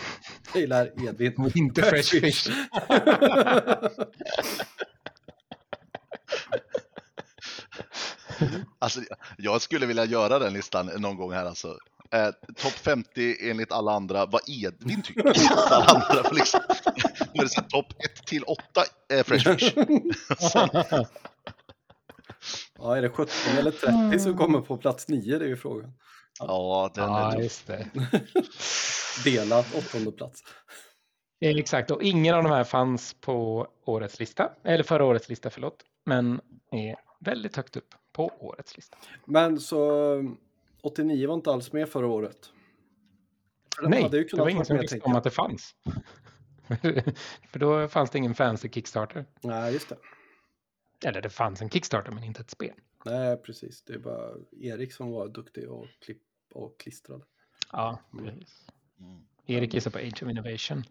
Jag 0.53 0.61
gillar 0.61 1.09
Edvin. 1.09 1.51
Inte 1.55 1.83
Fresh 1.83 2.21
Fish. 2.21 2.49
Alltså, 8.79 9.01
jag 9.39 9.63
skulle 9.63 9.87
vilja 9.87 10.05
göra 10.05 10.39
den 10.39 10.53
listan 10.53 10.87
någon 10.97 11.17
gång 11.17 11.33
här 11.33 11.47
alltså. 11.47 11.79
Eh, 12.11 12.29
Topp 12.57 12.73
50 12.73 13.37
enligt 13.51 13.73
alla 13.73 13.93
andra, 13.93 14.27
vad 14.27 14.41
Edvin 14.49 15.03
tycker. 15.03 15.23
alla 15.73 15.85
andra, 15.85 16.31
liksom. 16.33 16.61
Är 17.35 17.69
topp 17.69 17.87
1 17.99 18.27
till 18.27 18.43
8 18.43 18.63
eh, 19.13 19.25
Fresh 19.25 19.51
Fish. 19.53 19.73
Sen, 20.53 20.69
Ja, 22.79 22.97
är 22.97 23.03
det 23.03 23.09
17 23.09 23.27
eller 23.59 23.71
30 24.11 24.19
som 24.19 24.37
kommer 24.37 24.61
på 24.61 24.77
plats 24.77 25.09
9? 25.09 25.39
Det 25.39 25.45
är 25.45 25.49
ju 25.49 25.57
frågan. 25.57 25.93
ja, 26.39 26.91
den 26.95 27.05
är 27.05 27.09
Ja, 27.21 27.33
tuff. 27.33 27.43
just 27.43 27.67
det. 27.67 27.89
Delat 29.25 29.75
åttonde 29.75 30.13
plats. 30.13 30.43
Exakt, 31.41 31.91
och 31.91 32.03
ingen 32.03 32.35
av 32.35 32.43
de 32.43 32.53
här 32.53 32.65
fanns 32.65 33.15
på 33.21 33.67
årets 33.85 34.21
lista, 34.21 34.51
eller 34.63 34.85
förra 34.85 35.05
årets 35.05 35.29
lista, 35.29 35.51
förlåt, 35.51 35.83
men 36.07 36.41
är 36.73 36.97
väldigt 37.21 37.57
högt 37.57 37.77
upp 37.77 37.95
på 38.13 38.31
årets 38.39 38.77
lista. 38.77 38.99
Men 39.25 39.61
så 39.61 40.25
89 40.83 41.29
var 41.29 41.35
inte 41.35 41.51
alls 41.51 41.73
med 41.73 41.89
förra 41.89 42.07
året. 42.07 42.39
För 43.77 43.83
den 43.83 43.91
Nej, 43.91 44.03
hade 44.03 44.17
ju 44.19 44.25
det 44.25 44.37
var 44.37 44.49
ingen 44.49 44.65
som 44.65 44.79
visste 44.79 45.01
om 45.01 45.15
att 45.17 45.25
det 45.25 45.31
fanns. 45.31 45.75
För 47.51 47.59
då 47.59 47.89
fanns 47.89 48.11
det 48.11 48.19
ingen 48.19 48.35
fancy 48.35 48.69
Kickstarter. 48.69 49.25
Nej, 49.43 49.73
just 49.73 49.89
det. 49.89 49.97
Eller 51.05 51.23
det 51.23 51.31
fanns 51.31 51.63
en 51.63 51.71
Kickstarter, 51.71 52.13
men 52.13 52.25
inte 52.25 52.41
ett 52.41 52.51
spel. 52.51 52.75
Nej, 53.05 53.37
precis. 53.37 53.83
Det 53.83 53.93
är 53.95 53.99
bara 53.99 54.35
Erik 54.61 54.93
som 54.93 55.11
var 55.11 55.29
duktig 55.29 55.71
och 55.71 55.87
klipp 56.01 56.23
och 56.55 56.81
klistrade. 56.81 57.25
Ja, 57.73 57.99
Mm. 58.13 58.27
precis. 58.27 58.67
Erik 59.47 59.75
gissar 59.75 59.91
på 59.91 59.99
Age 59.99 60.23
of 60.23 60.31
Innovation. 60.31 60.85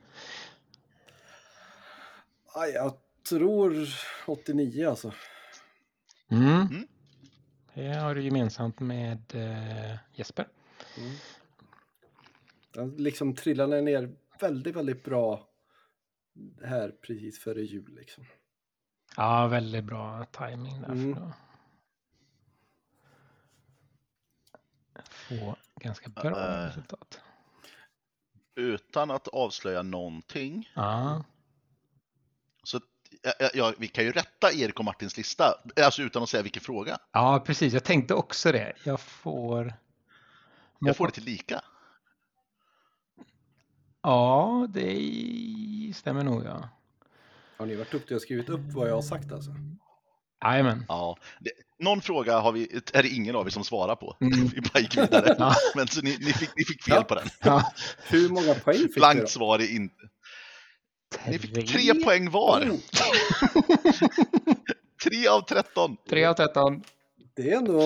Aj, 2.54 2.72
jag 2.72 2.98
tror 3.30 3.88
89 4.28 4.90
alltså. 4.90 5.14
Mm. 6.28 6.46
Mm. 6.62 6.88
Det 7.74 7.88
har 7.88 8.16
du 8.16 8.22
gemensamt 8.24 8.80
med 8.80 9.36
eh, 9.36 9.98
Jesper. 10.14 10.48
Den 12.74 12.96
liksom 12.96 13.36
trillade 13.36 13.82
ner 13.82 14.16
väldigt, 14.40 14.76
väldigt 14.76 15.04
bra 15.04 15.50
här 16.64 16.92
precis 17.02 17.40
före 17.40 17.62
jul. 17.62 17.96
Liksom. 17.96 18.26
Ja, 19.18 19.48
väldigt 19.48 19.84
bra 19.84 20.26
timing 20.32 20.82
där. 20.82 20.88
Mm. 20.92 21.16
För 24.94 25.00
att 25.00 25.10
få 25.14 25.56
ganska 25.82 26.10
bra 26.10 26.40
Äh. 26.40 26.66
resultat. 26.68 27.20
Utan 28.56 29.12
att 29.12 29.28
avslöja 29.28 29.82
någonting. 29.84 30.70
Ja, 30.76 31.24
Så 32.64 32.80
ja, 33.40 33.50
ja, 33.54 33.74
vi 33.78 33.88
kan 33.88 34.04
ju 34.04 34.12
rätta 34.12 34.52
Erik 34.54 34.80
och 34.80 34.86
Martins 34.86 35.18
lista, 35.18 35.54
alltså 35.84 36.02
utan 36.02 36.24
att 36.24 36.30
säga 36.30 36.44
vilken 36.44 36.64
fråga. 36.64 36.98
ja, 37.12 37.40
precis. 37.46 37.74
Jag 37.74 37.84
tänkte 37.84 38.14
också 38.14 38.52
det. 38.52 38.74
Jag 38.84 39.00
får... 39.00 39.74
Jag 40.80 40.98
får 40.98 41.06
det 41.08 41.14
till 41.14 41.24
lika. 41.24 41.62
Ja, 44.02 44.68
det 44.70 45.94
stämmer 45.96 46.24
nog. 46.24 46.46
Ja. 46.46 46.70
Har 47.58 47.66
ni 47.66 47.76
varit 47.76 47.92
duktiga 47.92 48.16
och 48.16 48.22
skrivit 48.22 48.50
upp 48.50 48.62
vad 48.74 48.90
jag 48.90 48.96
har 48.96 49.02
sagt 49.02 49.32
alltså? 49.32 49.52
Jajamän. 50.44 50.86
Ja, 50.88 51.18
det, 51.40 51.52
någon 51.80 52.02
fråga 52.02 52.40
har 52.40 52.52
vi, 52.52 52.82
är 52.94 53.04
det 53.04 53.10
ingen 53.10 53.36
av 53.36 53.46
er 53.48 53.50
som 53.50 53.64
svarar 53.64 53.96
på. 53.96 54.18
Mm. 54.22 54.48
Vi 54.56 54.62
bara 54.62 54.80
gick 54.80 54.98
vidare. 54.98 55.36
Ja. 55.40 55.56
Men 55.76 55.88
så 55.88 56.02
ni, 56.02 56.18
ni, 56.20 56.34
fick, 56.34 56.50
ni 56.58 56.64
fick 56.66 56.84
fel 56.84 56.96
Ja. 56.98 57.04
på 57.04 57.16
den. 57.16 57.28
Ja. 57.44 57.72
Hur 58.10 58.30
många 58.30 58.54
poäng 58.54 58.78
fick 58.78 58.96
Blankt 58.96 59.30
svar 59.30 59.60
är 59.60 59.72
inte. 59.76 59.96
Ni 61.28 61.40
fick 61.40 61.54
Tre. 61.54 61.64
tre 61.68 62.04
poäng 62.04 62.30
var. 62.32 62.62
Oh, 62.62 62.76
Tre 65.04 65.28
av 65.28 65.42
tretton. 65.42 65.98
Tre 66.10 66.26
av 66.26 66.34
tretton. 66.34 66.84
det 67.36 67.52
är 67.52 67.58
ändå 67.58 67.82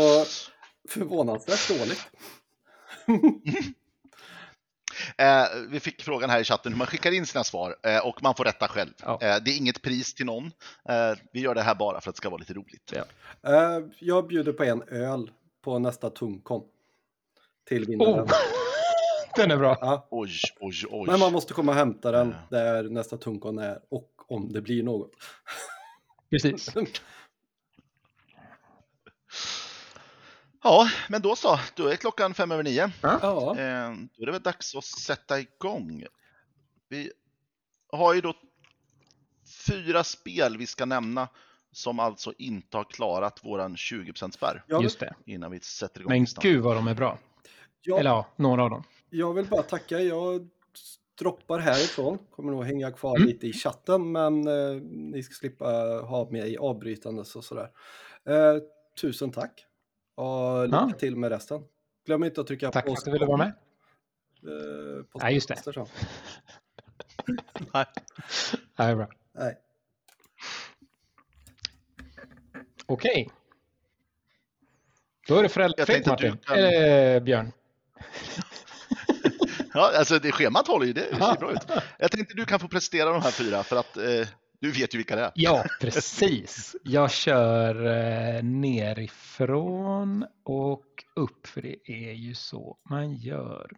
förvånansvärt 0.90 1.68
dåligt. 1.68 2.08
Eh, 5.18 5.44
vi 5.70 5.80
fick 5.80 6.02
frågan 6.02 6.30
här 6.30 6.40
i 6.40 6.44
chatten 6.44 6.72
hur 6.72 6.78
man 6.78 6.88
skickar 6.88 7.12
in 7.12 7.26
sina 7.26 7.44
svar 7.44 7.76
eh, 7.84 8.08
och 8.08 8.24
man 8.24 8.36
får 8.36 8.44
rätta 8.44 8.68
själv. 8.68 8.94
Ja. 9.04 9.20
Eh, 9.22 9.36
det 9.46 9.52
är 9.52 9.58
inget 9.58 9.82
pris 9.82 10.14
till 10.14 10.26
någon. 10.26 10.46
Eh, 10.90 11.18
vi 11.32 11.40
gör 11.42 11.56
det 11.56 11.62
här 11.62 11.76
bara 11.76 12.02
för 12.02 12.10
att 12.10 12.16
det 12.16 12.18
ska 12.18 12.30
vara 12.30 12.40
lite 12.40 12.54
roligt. 12.54 12.94
Ja. 12.96 13.04
Eh, 13.54 13.86
jag 14.00 14.28
bjuder 14.28 14.54
på 14.54 14.64
en 14.64 14.84
öl 14.84 15.32
på 15.64 15.80
nästa 15.80 16.10
Tumcon. 16.10 16.64
Till 17.68 17.86
vinnaren. 17.86 18.20
Oh. 18.20 18.32
Den 19.36 19.52
är 19.52 19.58
bra. 19.58 19.78
Ja, 19.82 20.08
Oj, 20.12 20.32
oj, 20.60 20.76
oj. 20.90 21.08
men 21.08 21.20
man 21.20 21.32
måste 21.34 21.54
komma 21.54 21.72
och 21.72 21.78
hämta 21.78 22.12
den 22.12 22.36
där 22.50 22.84
nästa 22.84 23.18
Tumcon 23.18 23.58
är 23.60 23.80
och 23.90 24.12
om 24.28 24.54
det 24.54 24.62
blir 24.62 24.84
något. 24.84 25.12
Precis. 26.30 26.70
Ja, 30.64 30.90
men 31.10 31.22
då 31.22 31.36
så. 31.36 31.60
Då 31.76 31.88
är 31.88 31.96
klockan 31.96 32.34
fem 32.34 32.52
över 32.52 32.64
nio. 32.64 32.92
Ja, 33.02 33.56
Eh, 33.58 33.92
då 34.18 34.22
är 34.22 34.26
det 34.26 34.32
väl 34.32 34.42
dags 34.42 34.76
att 34.76 34.84
sätta 34.86 35.40
igång. 35.40 36.06
Vi 36.90 37.12
har 37.92 38.14
ju 38.14 38.22
då 38.22 38.34
fyra 39.68 40.04
spel 40.04 40.58
vi 40.58 40.66
ska 40.66 40.86
nämna 40.86 41.28
som 41.72 42.00
alltså 42.00 42.34
inte 42.38 42.78
har 42.78 42.84
klarat 42.84 43.46
våran 43.46 43.76
20% 43.76 44.32
spärr 44.32 44.64
Just 44.82 45.00
det. 45.00 45.14
innan 45.26 45.52
vi 45.52 45.60
sätter 45.60 46.00
igång 46.02 46.12
Men 46.12 46.22
listan. 46.22 46.42
gud 46.42 46.64
vad 46.64 46.76
de 46.76 46.88
är 46.88 46.94
bra. 46.96 47.18
jag, 47.82 48.00
Eller 48.00 48.10
ja, 48.10 48.28
några 48.36 48.64
av 48.64 48.70
dem. 48.70 48.84
jag 49.10 49.34
vill 49.34 49.46
bara 49.46 49.62
tacka. 49.64 50.00
Jag 50.00 50.50
droppar 51.20 51.60
härifrån. 51.60 52.18
Kommer 52.32 52.52
nog 52.52 52.64
hänga 52.66 52.92
kvar 52.92 53.16
Mm. 53.18 53.28
lite 53.28 53.48
i 53.48 53.54
chatten 53.54 54.12
men 54.12 54.48
eh, 54.48 54.82
ni 54.92 55.24
ska 55.24 55.34
slippa 55.34 55.66
ha 56.02 56.30
mig 56.32 56.58
avbrytandes 56.58 57.36
och 57.36 57.44
sådär. 57.44 57.70
Eh, 58.26 58.58
tusen 59.02 59.32
tack. 59.32 59.66
Och 60.20 60.64
lycka 60.66 60.78
Ja. 60.90 60.92
till 61.00 61.16
med 61.16 61.30
resten. 61.32 61.64
Glöm 62.06 62.24
inte 62.24 62.42
att 62.42 62.48
trycka 62.48 62.72
Tack 62.72 62.86
på 62.86 62.92
för 62.96 62.98
att 63.02 63.06
du 63.06 63.12
ville 63.12 63.26
vara 63.26 63.38
med. 63.38 63.48
eh, 63.48 65.04
på 65.04 65.20
Nej, 65.20 65.34
just 65.34 65.48
det. 65.48 65.56
Nej. 67.74 67.86
Är 68.76 68.96
bra. 68.96 69.08
Nej. 69.34 69.58
Okej. 72.86 73.30
Då 75.28 75.36
är 75.38 75.44
det 75.44 75.50
föräldrafritt 75.50 76.06
Martin. 76.06 76.38
kan- 76.38 76.58
Eller 76.58 77.20
Björn. 77.20 77.52
Ja, 79.74 79.92
alltså 79.98 80.20
det 80.20 80.32
schemat 80.32 80.68
håller 80.68 80.86
ju, 80.86 80.94
det 80.94 81.02
ser 81.02 81.18
Ja. 81.20 81.36
bra 81.40 81.52
ut. 81.52 81.60
Jag 82.00 82.12
tänkte 82.12 82.34
du 82.36 82.46
kan 82.46 82.60
få 82.60 82.68
prestera 82.68 83.10
de 83.10 83.22
här 83.22 83.32
fyra 83.32 83.64
för 83.64 83.76
att 83.76 83.98
eh, 83.98 84.28
du 84.60 84.72
vet 84.72 84.94
ju 84.94 84.98
vilka 84.98 85.16
det 85.16 85.22
är. 85.22 85.32
Ja, 85.36 85.66
precis. 85.82 86.76
Jag 86.84 87.12
kör 87.12 87.86
eh, 87.86 88.44
nerifrån 88.44 90.26
och 90.44 90.86
upp, 91.16 91.48
för 91.48 91.62
det 91.62 91.92
är 91.92 92.14
ju 92.14 92.36
så 92.36 92.78
man 92.90 93.14
gör. 93.16 93.72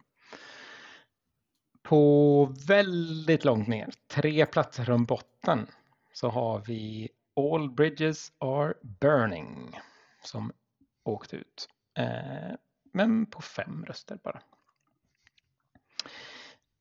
På 1.82 2.44
väldigt 2.66 3.44
långt 3.44 3.68
ner, 3.68 3.90
tre 4.06 4.46
platser 4.46 4.84
från 4.84 5.04
botten, 5.04 5.66
så 6.12 6.28
har 6.28 6.62
vi 6.66 7.08
All 7.36 7.70
Bridges 7.70 8.32
Are 8.38 8.74
Burning 8.82 9.78
som 10.24 10.52
åkt 11.04 11.34
ut. 11.34 11.68
Eh, 11.98 12.54
men 12.92 13.26
på 13.26 13.42
fem 13.42 13.84
röster 13.84 14.18
bara. 14.22 14.42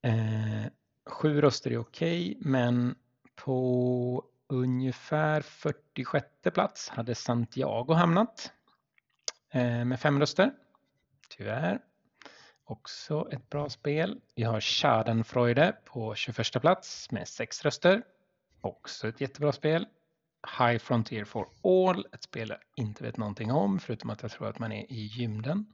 Eh, 0.04 0.66
sju 1.06 1.42
röster 1.42 1.72
är 1.72 1.78
okej, 1.78 2.38
men 2.40 2.96
på 3.36 4.26
ungefär 4.48 5.42
46 5.42 6.26
plats 6.54 6.90
hade 6.90 7.16
Santiago 7.16 7.94
hamnat 7.94 8.52
eh, 9.54 9.86
med 9.86 10.00
fem 10.00 10.20
röster. 10.20 10.52
Tyvärr. 11.30 11.80
Också 12.64 13.30
ett 13.32 13.50
bra 13.50 13.70
spel. 13.70 14.22
Vi 14.36 14.44
har 14.44 14.62
Schadenfreude 14.62 15.76
på 15.86 16.16
21 16.16 16.62
plats 16.62 17.12
med 17.12 17.28
sex 17.28 17.66
röster. 17.66 18.04
Också 18.62 19.08
ett 19.08 19.22
jättebra 19.22 19.52
spel. 19.52 19.88
High 20.60 20.78
Frontier 20.78 21.26
for 21.26 21.48
All, 21.64 22.06
ett 22.14 22.24
spel 22.24 22.50
jag 22.50 22.58
inte 22.76 23.04
vet 23.04 23.18
någonting 23.18 23.52
om 23.52 23.80
förutom 23.80 24.10
att 24.10 24.22
jag 24.22 24.32
tror 24.32 24.48
att 24.48 24.60
man 24.60 24.72
är 24.72 24.92
i 24.92 25.06
gymden. 25.06 25.66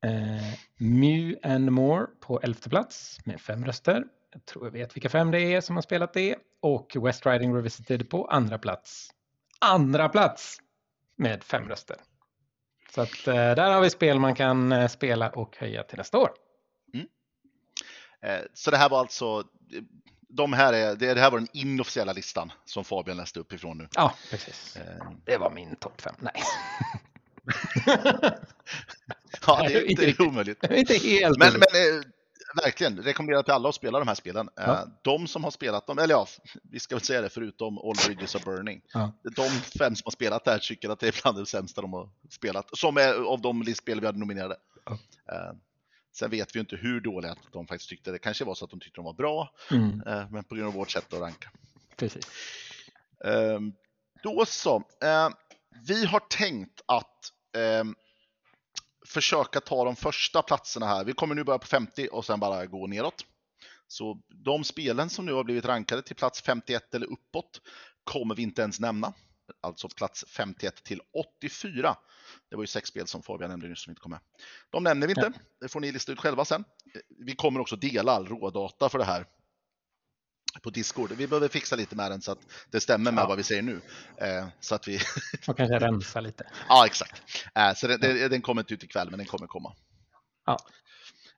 Eh, 0.00 0.58
Mew 0.76 1.38
and 1.42 1.72
More 1.72 2.06
på 2.20 2.40
11 2.40 2.60
plats 2.70 3.18
med 3.24 3.40
fem 3.40 3.64
röster. 3.64 4.04
Jag 4.36 4.44
tror 4.44 4.66
jag 4.66 4.72
vet 4.72 4.96
vilka 4.96 5.08
fem 5.08 5.30
det 5.30 5.40
är 5.40 5.60
som 5.60 5.76
har 5.76 5.82
spelat 5.82 6.12
det. 6.12 6.36
Och 6.60 6.96
West 7.00 7.26
Riding 7.26 7.54
Revisited 7.54 8.10
på 8.10 8.26
andra 8.26 8.58
plats. 8.58 9.10
Andra 9.58 10.08
plats 10.08 10.58
med 11.16 11.44
fem 11.44 11.68
röster. 11.68 11.96
Så 12.94 13.00
att 13.00 13.26
eh, 13.26 13.34
där 13.34 13.70
har 13.70 13.80
vi 13.80 13.90
spel 13.90 14.18
man 14.18 14.34
kan 14.34 14.72
eh, 14.72 14.88
spela 14.88 15.30
och 15.30 15.56
höja 15.56 15.82
till 15.82 15.98
nästa 15.98 16.18
år. 16.18 16.30
Eh, 18.22 18.40
så 18.54 18.70
det 18.70 18.76
här 18.76 18.88
var 18.88 18.98
alltså, 18.98 19.44
de 20.28 20.52
här 20.52 20.72
är, 20.72 20.96
det 20.96 21.20
här 21.20 21.30
var 21.30 21.38
den 21.38 21.48
inofficiella 21.52 22.12
listan 22.12 22.52
som 22.64 22.84
Fabian 22.84 23.16
läste 23.16 23.40
upp 23.40 23.52
ifrån 23.52 23.78
nu. 23.78 23.88
Ja, 23.94 24.14
precis. 24.30 24.78
Det 25.24 25.36
var 25.36 25.50
min 25.50 25.76
topp 25.76 26.00
fem. 26.00 26.14
Nej, 26.18 26.42
ja, 29.46 29.62
det 29.68 29.74
är 29.74 29.84
inte 29.90 30.06
inte 30.08 30.22
omöjligt. 30.22 30.64
inte 30.70 30.94
helt 30.94 31.38
Men, 31.38 31.52
men 31.52 32.04
verkligen. 32.64 33.02
Rekommenderar 33.02 33.42
till 33.42 33.52
alla 33.52 33.68
att 33.68 33.74
spela 33.74 33.98
de 33.98 34.08
här 34.08 34.14
spelen. 34.14 34.48
Ja. 34.56 34.62
Eh, 34.62 34.88
De 35.02 35.26
som 35.26 35.44
har 35.44 35.50
spelat 35.50 35.86
dem, 35.86 35.98
eller 35.98 36.14
ja, 36.14 36.26
vi 36.62 36.80
ska 36.80 36.94
väl 36.94 37.02
säga 37.04 37.20
det 37.20 37.28
förutom 37.28 37.78
All 37.78 37.94
Bridges 38.06 38.34
Are 38.34 38.42
Burning. 38.44 38.80
Ja. 38.92 39.12
De 39.22 39.48
fem 39.78 39.96
som 39.96 40.02
har 40.04 40.10
spelat 40.10 40.44
det 40.44 40.50
här 40.50 40.58
tycker 40.58 40.88
att 40.90 41.00
det 41.00 41.08
är 41.08 41.20
bland 41.22 41.38
det 41.38 41.46
sämsta 41.46 41.80
de 41.80 41.92
har 41.92 42.08
spelat. 42.30 42.78
Som 42.78 42.96
är 42.96 43.14
av 43.32 43.40
de 43.40 43.62
listspel 43.62 44.00
vi 44.00 44.06
hade 44.06 44.18
nominerade. 44.18 44.56
Ja. 44.84 44.92
Eh, 45.32 45.52
Sen 46.12 46.30
vet 46.30 46.56
vi 46.56 46.60
inte 46.60 46.76
hur 46.76 47.00
dåliga 47.00 47.36
de 47.52 47.66
faktiskt 47.66 47.88
tyckte. 47.90 48.10
Det 48.10 48.18
kanske 48.18 48.44
var 48.44 48.54
så 48.54 48.64
att 48.64 48.70
de 48.70 48.80
tyckte 48.80 48.98
de 48.98 49.04
var 49.04 49.12
bra, 49.12 49.50
Mm, 49.70 50.02
eh, 50.06 50.30
men 50.30 50.44
på 50.44 50.54
grund 50.54 50.68
av 50.68 50.74
vårt 50.74 50.90
sätt 50.90 51.12
att 51.12 51.20
ranka. 51.20 51.50
precis. 51.96 52.24
Ehm, 53.24 53.72
Då 54.22 54.44
så. 54.46 54.82
Vi 55.86 56.06
har 56.06 56.20
tänkt 56.20 56.80
att 56.86 57.32
ehm, 57.56 57.94
försöka 59.06 59.60
ta 59.60 59.84
de 59.84 59.96
första 59.96 60.42
platserna 60.42 60.86
här. 60.86 61.04
Vi 61.04 61.12
kommer 61.12 61.34
nu 61.34 61.44
börja 61.44 61.58
på 61.58 61.66
50 61.66 62.08
och 62.12 62.24
sen 62.24 62.40
bara 62.40 62.66
gå 62.66 62.86
neråt. 62.86 63.24
Så 63.88 64.20
de 64.28 64.64
spelen 64.64 65.10
som 65.10 65.26
nu 65.26 65.32
har 65.32 65.44
blivit 65.44 65.64
rankade 65.64 66.02
till 66.02 66.16
plats 66.16 66.42
51 66.42 66.94
eller 66.94 67.06
uppåt 67.06 67.60
kommer 68.04 68.34
vi 68.34 68.42
inte 68.42 68.62
ens 68.62 68.80
nämna. 68.80 69.12
Alltså 69.62 69.88
plats 69.88 70.24
51 70.28 70.84
till 70.84 71.00
84. 71.40 71.96
Det 72.50 72.56
var 72.56 72.62
ju 72.62 72.66
sex 72.66 72.88
spel 72.88 73.06
som 73.06 73.22
Fabian 73.22 73.50
nämnde 73.50 73.68
nyss 73.68 73.82
som 73.82 73.90
inte 73.90 74.00
kom 74.00 74.10
med. 74.10 74.20
De 74.70 74.82
nämner 74.82 75.06
vi 75.06 75.10
inte. 75.10 75.32
Det 75.60 75.68
får 75.68 75.80
ni 75.80 75.92
lista 75.92 76.12
ut 76.12 76.20
själva 76.20 76.44
sen. 76.44 76.64
Vi 77.18 77.34
kommer 77.34 77.60
också 77.60 77.76
dela 77.76 78.12
all 78.12 78.26
rådata 78.26 78.88
för 78.88 78.98
det 78.98 79.04
här 79.04 79.26
på 80.62 80.70
Discord. 80.70 81.12
Vi 81.12 81.26
behöver 81.26 81.48
fixa 81.48 81.76
lite 81.76 81.96
med 81.96 82.10
den 82.10 82.20
så 82.22 82.32
att 82.32 82.38
det 82.70 82.80
stämmer 82.80 83.12
med 83.12 83.22
Ja. 83.22 83.28
vad 83.28 83.36
vi 83.36 83.42
säger 83.42 83.62
nu. 83.62 83.80
Eh, 84.16 84.48
så 84.60 84.74
att 84.74 84.88
vi... 84.88 85.00
Och 85.46 85.56
kanske 85.56 85.78
rensa 85.78 86.20
lite. 86.20 86.46
ja, 86.68 86.86
exakt. 86.86 87.22
Eh, 87.54 87.74
så 87.74 87.86
det, 87.86 87.96
det, 87.96 88.28
den 88.28 88.42
kommer 88.42 88.62
inte 88.62 88.74
ut 88.74 88.84
ikväll, 88.84 89.10
men 89.10 89.18
den 89.18 89.26
kommer 89.26 89.46
komma. 89.46 89.72
Ja. 90.46 90.58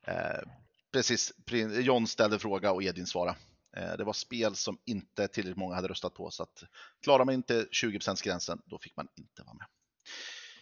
Eh, 0.06 0.48
precis. 0.92 1.32
John 1.80 2.06
ställde 2.06 2.38
fråga 2.38 2.72
och 2.72 2.82
Edin 2.82 3.06
svara. 3.06 3.36
Eh, 3.76 3.96
det 3.98 4.04
var 4.04 4.12
spel 4.12 4.54
som 4.56 4.78
inte 4.84 5.28
tillräckligt 5.28 5.56
många 5.56 5.74
hade 5.74 5.88
röstat 5.88 6.14
på, 6.14 6.30
så 6.30 6.42
att 6.42 6.62
klarar 7.02 7.24
man 7.24 7.34
inte 7.34 7.66
20%-gränsen, 7.82 8.58
då 8.66 8.78
fick 8.78 8.96
man 8.96 9.08
inte 9.16 9.42
vara 9.42 9.54
med. 9.54 9.66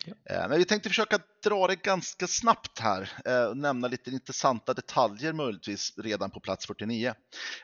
Eh, 0.07 0.49
Men 0.49 0.59
vi 0.59 0.65
tänkte 0.65 0.89
försöka 0.89 1.19
dra 1.45 1.67
det 1.67 1.83
ganska 1.83 2.27
snabbt 2.27 2.79
här 2.79 3.13
eh, 3.25 3.45
och 3.45 3.57
nämna 3.57 3.89
lite 3.89 4.11
intressanta 4.11 4.75
detaljer 4.75 5.33
möjligtvis 5.33 5.99
redan 5.99 6.31
på 6.31 6.41
plats 6.41 6.67
49. 6.67 7.15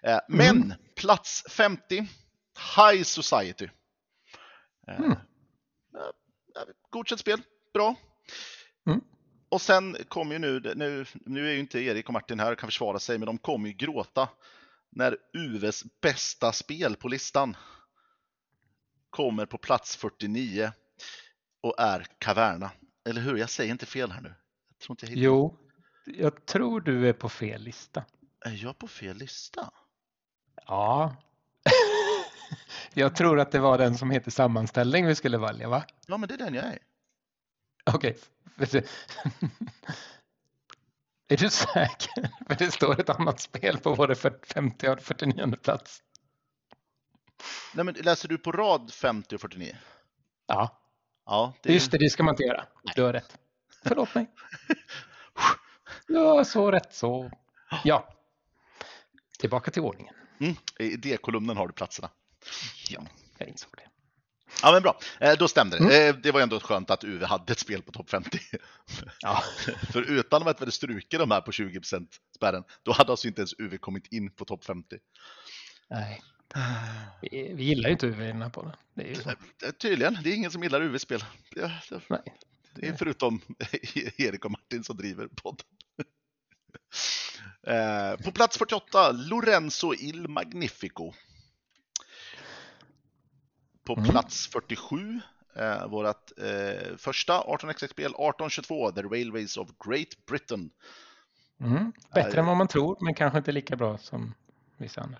Eh, 0.03 0.19
Men 0.29 0.75
plats 0.97 1.45
50, 1.51 2.09
High 2.77 3.03
Society. 3.03 3.69
Mm. 4.89 5.17
Godkänt 6.91 7.21
spel, 7.21 7.43
bra. 7.75 7.95
Mm. 8.87 9.01
Och 9.49 9.61
sen 9.61 9.97
kommer 10.09 10.33
ju 10.33 10.39
nu, 10.39 10.73
nu, 10.77 11.07
nu 11.13 11.49
är 11.49 11.53
ju 11.53 11.61
inte 11.61 11.81
Erik 11.81 12.07
och 12.07 12.13
Martin 12.13 12.41
här 12.41 12.53
och 12.53 12.59
kan 12.59 12.69
försvara 12.69 12.99
sig, 12.99 13.19
men 13.19 13.27
de 13.27 13.39
kommer 13.39 13.69
ju 13.69 13.75
gråta 13.75 14.29
när 14.91 15.17
UVs 15.33 15.85
bästa 16.03 16.53
spel 16.53 16.97
på 16.97 17.09
listan 17.09 17.57
kommer 19.11 19.47
på 19.47 19.59
plats 19.59 19.97
49 19.97 20.73
och 21.63 21.75
är 21.79 22.07
Caverna. 22.19 22.71
Eller 23.05 23.21
hur? 23.21 23.37
Jag 23.37 23.51
säger 23.51 23.71
inte 23.71 23.87
fel 23.87 24.11
här 24.13 24.21
nu. 24.21 24.35
Jag 24.69 24.79
tror 24.79 24.93
inte 24.93 25.07
jag 25.07 25.11
hittar. 25.11 25.23
Jo, 25.23 25.59
jag 26.05 26.47
tror 26.47 26.81
du 26.81 27.09
är 27.09 27.13
på 27.13 27.29
fel 27.29 27.63
lista. 27.63 28.05
Är 28.45 28.65
jag 28.65 28.79
på 28.79 28.89
fel 28.89 29.17
lista? 29.17 29.71
Ja. 30.67 31.17
jag 32.95 33.17
tror 33.17 33.41
att 33.41 33.53
det 33.53 33.59
var 33.59 33.79
den 33.79 33.99
som 33.99 34.11
heter 34.11 34.31
sammanställning 34.31 35.07
vi 35.07 35.15
skulle 35.15 35.39
välja, 35.39 35.69
va? 35.69 35.85
Ja, 36.07 36.17
men 36.17 36.29
det 36.29 36.35
är 36.35 36.39
den 36.39 36.55
jag 36.55 36.65
är. 36.65 36.79
Okej. 37.85 38.19
Är 41.29 41.37
du 41.37 41.51
säker? 41.51 42.31
För 42.49 42.55
det 42.55 42.71
står 42.71 43.01
ett 43.01 43.11
annat 43.11 43.41
spel 43.41 43.79
på 43.79 43.95
både 43.95 44.15
50 44.15 44.89
och 44.89 45.01
49 45.01 45.57
plats. 45.63 46.03
Nej, 47.75 47.85
men 47.85 47.95
läser 47.95 48.29
du 48.29 48.39
på 48.39 48.53
rad 48.53 48.93
50 48.93 49.35
och 49.35 49.41
49? 49.41 49.77
Ja, 50.47 50.82
Ja, 51.33 51.55
det 51.63 51.73
just 51.73 51.91
det, 51.91 51.99
det 51.99 52.11
ska 52.11 52.23
man 52.23 52.33
inte 52.33 52.43
göra. 52.43 52.65
Du 52.97 53.03
har 53.03 53.13
rätt. 53.13 53.39
Förlåt 53.85 54.15
mig. 54.15 54.27
Ja, 56.09 56.45
så 56.45 56.71
rätt 56.71 56.95
så. 56.95 57.31
Ja. 57.85 58.09
Tillbaka 59.39 59.71
till 59.71 59.83
ordningen. 59.83 60.15
Mm, 60.41 60.55
I 60.79 60.85
idékolumnen 60.85 61.57
har 61.57 61.67
du 61.67 61.73
platserna. 61.73 62.11
Ja, 62.89 63.07
jag 63.39 63.49
insåg 63.49 63.71
det. 63.77 63.83
Ja, 64.63 64.73
men 64.73 64.83
bra. 64.83 64.99
Eh, 65.21 65.33
då 65.39 65.49
stämde 65.49 65.79
det. 65.79 65.85
Mm. 65.85 66.17
Eh, 66.17 66.23
det 66.23 66.31
var 66.31 66.41
ändå 66.41 66.61
skönt 66.61 66.91
att 66.91 67.05
UV 67.05 67.25
hade 67.25 67.53
ett 67.53 67.59
spel 67.59 67.83
på 67.83 67.93
topp 67.93 68.11
50. 68.11 68.39
Ja, 69.21 69.43
För 69.93 70.03
utan 70.03 70.49
att 70.49 70.57
vi 70.57 70.61
hade 70.61 70.73
strukit 70.73 71.21
de 71.21 71.31
här 71.31 71.41
på 71.41 71.51
20% 71.51 72.07
spärren, 72.37 72.65
då 72.83 72.93
hade 72.93 73.11
alltså 73.11 73.29
inte 73.29 73.41
ens 73.41 73.55
UV 73.59 73.77
kommit 73.77 74.13
in 74.13 74.31
på 74.31 74.45
topp 74.45 74.65
50. 74.65 74.97
nej. 75.91 76.23
Vi, 77.21 77.53
vi 77.55 77.65
gillar 77.65 77.89
ju 77.89 77.93
inte 77.93 78.07
UV 78.07 78.23
i 78.23 78.27
den. 78.27 78.51
Det 78.95 79.03
är 79.03 79.09
ju 79.09 79.15
så. 79.15 79.31
Eh, 79.31 79.37
Tydligen, 79.79 80.19
det 80.25 80.31
är 80.31 80.35
ingen 80.35 80.51
som 80.51 80.63
gillar 80.63 80.83
UV-spel. 80.83 81.25
Det- 81.55 81.73
Nej. 82.09 82.23
Det 82.75 82.89
är 82.89 82.93
förutom 82.97 83.41
Erik 84.17 84.45
och 84.45 84.51
Martin 84.51 84.85
som 84.85 84.97
driver 84.97 85.27
podden. 85.27 85.67
Eh, 87.67 88.17
På 88.25 88.33
plats 88.33 88.59
48, 88.59 89.13
Lorenzo 89.13 89.95
Il 89.95 90.29
Magnifico. 90.29 91.13
På 93.85 93.93
Mm. 93.97 94.09
plats 94.11 94.47
47, 94.49 95.21
eh, 95.57 95.87
vårt 95.89 96.33
eh, 96.39 96.97
första 96.97 97.41
18xx-spel, 97.41 98.05
1822, 98.07 98.91
The 98.93 99.03
Railways 99.03 99.57
of 99.57 99.69
Great 99.87 100.27
Britain. 100.27 100.71
Mm. 101.61 101.93
Bättre 102.15 102.41
än 102.41 102.47
vad 102.47 102.57
man 102.57 102.69
tror, 102.69 102.97
men 103.01 103.15
kanske 103.15 103.39
inte 103.39 103.53
lika 103.53 103.77
bra 103.77 103.99
som 103.99 104.35
vissa 104.77 105.01
andra. 105.01 105.19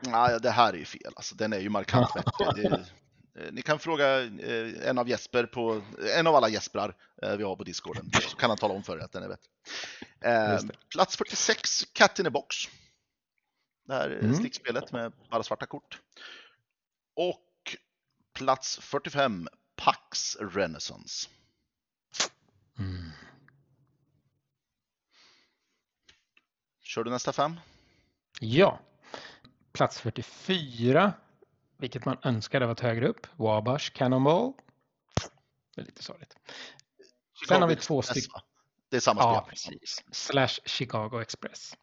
Nej, 0.00 0.40
det 0.40 0.50
här 0.50 0.72
är 0.72 0.76
ju 0.78 0.84
fel. 0.84 1.12
Alltså, 1.16 1.34
den 1.34 1.52
är 1.52 1.58
ju 1.60 1.68
markant 1.68 2.14
bättre. 2.14 2.52
Det, 2.54 2.66
eh, 3.40 3.52
ni 3.52 3.62
kan 3.62 3.78
fråga 3.78 4.20
eh, 4.22 4.88
en 4.88 4.98
av 4.98 5.08
Jesper 5.08 5.46
på, 5.46 5.82
en 6.16 6.26
av 6.26 6.34
alla 6.34 6.48
Jesprar 6.48 6.94
eh, 7.22 7.36
vi 7.36 7.44
har 7.44 7.56
på 7.56 7.64
Discorden, 7.64 8.10
så 8.30 8.36
kan 8.36 8.50
han 8.50 8.58
tala 8.58 8.74
om 8.74 8.82
för 8.82 8.98
er 8.98 9.02
att 9.04 9.12
den 9.12 9.22
är 9.22 9.28
bättre. 9.28 10.72
Plats 10.90 11.16
46, 11.16 11.84
Cat 11.92 12.18
in 12.18 12.26
a 12.26 12.30
box. 12.30 12.56
Det 13.86 13.94
här 13.94 14.10
är 14.10 14.18
Mm. 14.18 14.34
stickspelet 14.34 14.92
med 14.92 15.12
bara 15.30 15.42
svarta 15.42 15.66
kort. 15.66 15.98
Och 17.16 17.76
plats 18.32 18.78
45, 18.82 19.48
Pax 19.76 20.36
Renaissance. 20.40 21.28
Mm. 22.78 23.10
Kör 26.82 27.04
du 27.04 27.10
nästa 27.10 27.32
fem? 27.32 27.60
Ja, 28.40 28.80
plats 29.78 30.00
44, 30.00 31.12
vilket 31.76 32.04
man 32.04 32.16
önskade 32.22 32.66
varit 32.66 32.80
högre 32.80 33.08
upp. 33.08 33.26
Wabash 33.36 33.92
Cannonball. 33.92 34.52
Det 35.74 35.80
är 35.80 35.84
lite 35.84 36.02
sorgligt. 36.02 36.36
Sen 37.48 37.62
har 37.62 37.68
vi 37.68 37.76
två 37.76 38.02
stycken. 38.02 38.40
Det 38.90 38.96
är 38.96 39.00
samma 39.00 39.20
Ja, 39.20 39.40
spel. 39.40 39.50
precis. 39.50 40.04
Slash 40.12 40.48
Chicago 40.64 41.20
Express. 41.20 41.74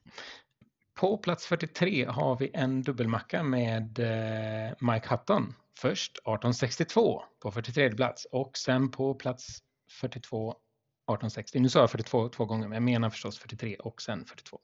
På 0.93 1.18
plats 1.18 1.46
43 1.46 2.06
har 2.06 2.36
vi 2.38 2.52
en 2.54 2.82
dubbelmacka 2.82 3.43
med 3.43 4.00
eh, 4.00 4.74
Mike 4.80 5.08
Hutton. 5.10 5.56
Först 5.78 6.12
1862 6.12 7.24
på 7.39 7.52
43 7.52 7.91
plats 7.91 8.26
och 8.32 8.58
sen 8.58 8.91
på 8.91 9.14
plats 9.14 9.64
42 9.91 10.50
1860. 10.52 11.60
Nu 11.60 11.70
sa 11.70 11.80
jag 11.80 11.91
42 11.91 12.30
två 12.30 12.46
gånger, 12.46 12.68
men 12.68 12.76
jag 12.76 12.84
menar 12.84 13.10
förstås 13.10 13.39
43 13.39 13.76
och 13.76 14.02
sen 14.02 14.26
42. 14.26 14.60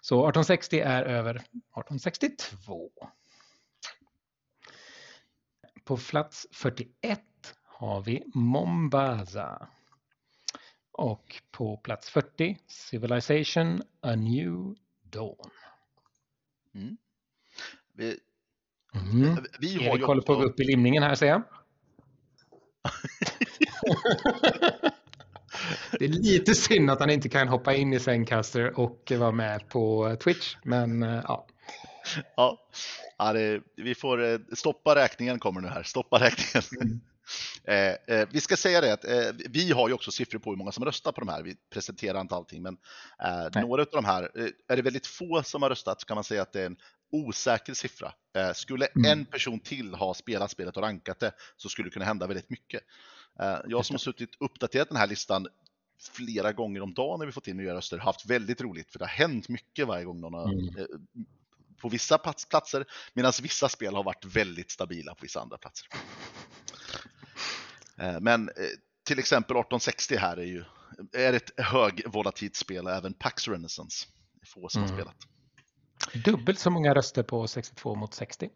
Så 0.00 0.14
1860 0.14 0.80
är 0.80 1.02
över 1.02 1.34
1862. 1.34 2.90
På 5.84 5.96
plats 5.96 6.46
41 6.52 7.20
har 7.64 8.02
vi 8.02 8.22
Mombasa. 8.34 9.68
Och 10.92 11.42
på 11.50 11.76
plats 11.76 12.10
40 12.10 12.58
Civilization 12.66 13.82
A 14.00 14.14
New 14.14 14.74
Dawn. 15.02 15.50
Vi, 17.92 18.20
Mm. 18.94 19.44
vi 19.60 19.88
har 19.88 19.96
Erik 19.96 20.04
håller 20.04 20.22
på 20.22 20.32
att 20.32 20.38
gå 20.38 20.44
upp 20.44 20.60
i 20.60 20.64
limningen 20.64 21.02
här 21.02 21.14
ser 21.14 21.26
jag. 21.26 21.42
Det 25.98 26.04
är 26.04 26.08
lite 26.08 26.54
synd 26.54 26.90
att 26.90 27.00
han 27.00 27.10
inte 27.10 27.28
kan 27.28 27.48
hoppa 27.48 27.74
in 27.74 27.92
i 27.92 28.00
Zencaster 28.00 28.78
och 28.80 29.12
vara 29.16 29.32
med 29.32 29.68
på 29.68 30.16
Twitch. 30.24 30.56
Men 30.64 31.02
eh, 31.02 31.20
ja, 31.24 31.46
ja, 32.36 32.58
ja 33.18 33.32
det, 33.32 33.60
vi 33.76 33.94
får 33.94 34.24
eh, 34.24 34.38
stoppa 34.52 34.94
räkningen 34.94 35.38
kommer 35.38 35.60
nu 35.60 35.68
här. 35.68 35.82
Stoppa 35.82 36.18
räkningen. 36.20 36.68
Mm. 36.82 37.00
Eh, 37.64 38.16
eh, 38.16 38.28
vi 38.30 38.40
ska 38.40 38.56
säga 38.56 38.80
det 38.80 38.92
att 38.92 39.04
eh, 39.04 39.48
vi 39.50 39.72
har 39.72 39.88
ju 39.88 39.94
också 39.94 40.10
siffror 40.10 40.38
på 40.38 40.50
hur 40.50 40.56
många 40.56 40.72
som 40.72 40.84
röstar 40.84 41.12
på 41.12 41.20
de 41.20 41.28
här. 41.28 41.42
Vi 41.42 41.56
presenterar 41.72 42.20
inte 42.20 42.34
allting, 42.34 42.62
men 42.62 42.76
eh, 43.24 43.62
några 43.62 43.82
av 43.82 43.88
de 43.92 44.04
här, 44.04 44.30
är 44.68 44.76
det 44.76 44.82
väldigt 44.82 45.06
få 45.06 45.42
som 45.42 45.62
har 45.62 45.70
röstat 45.70 46.00
så 46.00 46.06
kan 46.06 46.14
man 46.14 46.24
säga 46.24 46.42
att 46.42 46.52
det 46.52 46.60
är 46.60 46.66
en 46.66 46.76
osäker 47.12 47.74
siffra. 47.74 48.12
Skulle 48.54 48.86
Mm. 48.86 49.10
en 49.10 49.24
person 49.24 49.60
till 49.60 49.94
ha 49.94 50.14
spelat 50.14 50.50
spelet 50.50 50.76
och 50.76 50.82
rankat 50.82 51.20
det 51.20 51.32
så 51.56 51.68
skulle 51.68 51.88
det 51.88 51.92
kunna 51.92 52.04
hända 52.04 52.26
väldigt 52.26 52.50
mycket. 52.50 52.82
Eh, 53.40 53.58
jag 53.68 53.86
som 53.86 53.94
har 53.94 53.98
suttit 53.98 54.30
uppdaterat 54.40 54.88
den 54.88 54.96
här 54.96 55.06
listan 55.06 55.46
flera 56.12 56.52
gånger 56.52 56.80
om 56.80 56.94
dagen 56.94 57.18
när 57.18 57.26
vi 57.26 57.32
fått 57.32 57.48
in 57.48 57.56
nya 57.56 57.74
röster, 57.74 57.98
haft 57.98 58.26
väldigt 58.26 58.60
roligt 58.60 58.90
för 58.92 58.98
det 58.98 59.04
har 59.04 59.10
hänt 59.10 59.48
mycket 59.48 59.86
varje 59.86 60.04
gång 60.04 60.20
någon 60.20 60.34
har, 60.34 60.52
Mm. 60.52 60.68
eh, 60.78 60.84
på 61.80 61.88
vissa 61.88 62.18
plats- 62.18 62.48
platser, 62.48 62.84
medan 63.14 63.32
vissa 63.42 63.68
spel 63.68 63.94
har 63.94 64.02
varit 64.04 64.24
väldigt 64.24 64.70
stabila 64.70 65.14
på 65.14 65.22
vissa 65.22 65.40
andra 65.40 65.58
platser. 65.58 65.88
Eh, 68.00 68.20
Men 68.20 68.50
till 69.04 69.18
exempel 69.18 69.56
1860 69.56 70.16
här 70.16 70.36
är 70.36 70.44
ju 70.44 70.64
är 71.12 71.32
ett 71.32 71.50
högvolatilt 71.60 72.56
spel, 72.56 72.86
även 72.86 73.14
Pax 73.14 73.48
Renaissance. 73.48 74.06
Det 74.34 74.40
är 74.42 74.46
få 74.46 74.68
som 74.68 74.82
har 74.82 74.88
Mm. 74.88 74.98
spelat. 75.00 75.16
Dubbelt 76.24 76.58
så 76.58 76.70
många 76.70 76.94
röster 76.94 77.22
på 77.22 77.46
62 77.48 77.94
mot 77.94 78.14
60. 78.14 78.50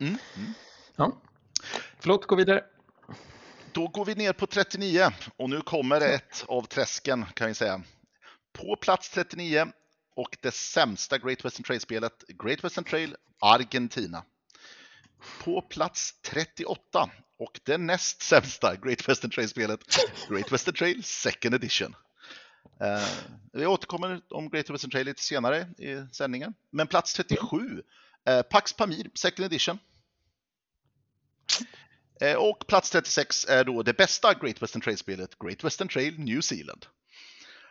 Mm. 0.00 0.16
Mm. 0.36 0.52
Ja. 0.96 1.12
Förlåt, 2.00 2.26
gå 2.26 2.36
vidare. 2.36 2.64
Då 3.72 3.86
går 3.88 4.04
vi 4.04 4.14
ner 4.14 4.32
på 4.32 4.46
39 4.46 5.10
och 5.36 5.50
nu 5.50 5.60
kommer 5.60 6.00
ett 6.00 6.44
av 6.48 6.62
träsken 6.62 7.26
kan 7.34 7.48
vi 7.48 7.54
säga. 7.54 7.82
På 8.52 8.76
plats 8.76 9.10
39 9.10 9.66
och 10.14 10.36
det 10.40 10.54
sämsta 10.54 11.18
Great 11.18 11.44
Western 11.44 11.64
Trail-spelet, 11.64 12.24
Great 12.28 12.64
Western 12.64 12.84
Trail 12.84 13.16
Argentina. 13.40 14.24
På 15.44 15.62
plats 15.62 16.14
38 16.22 17.10
och 17.38 17.60
det 17.64 17.78
näst 17.78 18.22
sämsta 18.22 18.76
Great 18.76 19.08
Western 19.08 19.30
Trail-spelet, 19.30 19.80
Great 20.28 20.52
Western 20.52 20.74
Trail 20.74 21.04
Second 21.04 21.54
Edition. 21.54 21.96
Eh, 22.80 23.08
vi 23.52 23.66
återkommer 23.66 24.20
om 24.30 24.48
Great 24.48 24.70
Western 24.70 24.90
Trail 24.90 25.06
lite 25.06 25.22
senare 25.22 25.66
i 25.78 26.14
sändningen. 26.14 26.54
Men 26.70 26.86
plats 26.86 27.14
37, 27.14 27.82
eh, 28.24 28.42
Pax 28.42 28.72
Pamir 28.72 29.10
Second 29.14 29.44
Edition. 29.44 29.78
Eh, 32.20 32.34
Och 32.36 32.66
plats 32.66 32.90
36 32.90 33.46
är 33.48 33.64
då 33.64 33.82
det 33.82 33.96
bästa 33.96 34.34
Great 34.34 34.62
Western 34.62 34.82
Trail-spelet, 34.82 35.38
Great 35.38 35.64
Western 35.64 35.88
Trail 35.88 36.18
New 36.18 36.40
Zealand. 36.40 36.86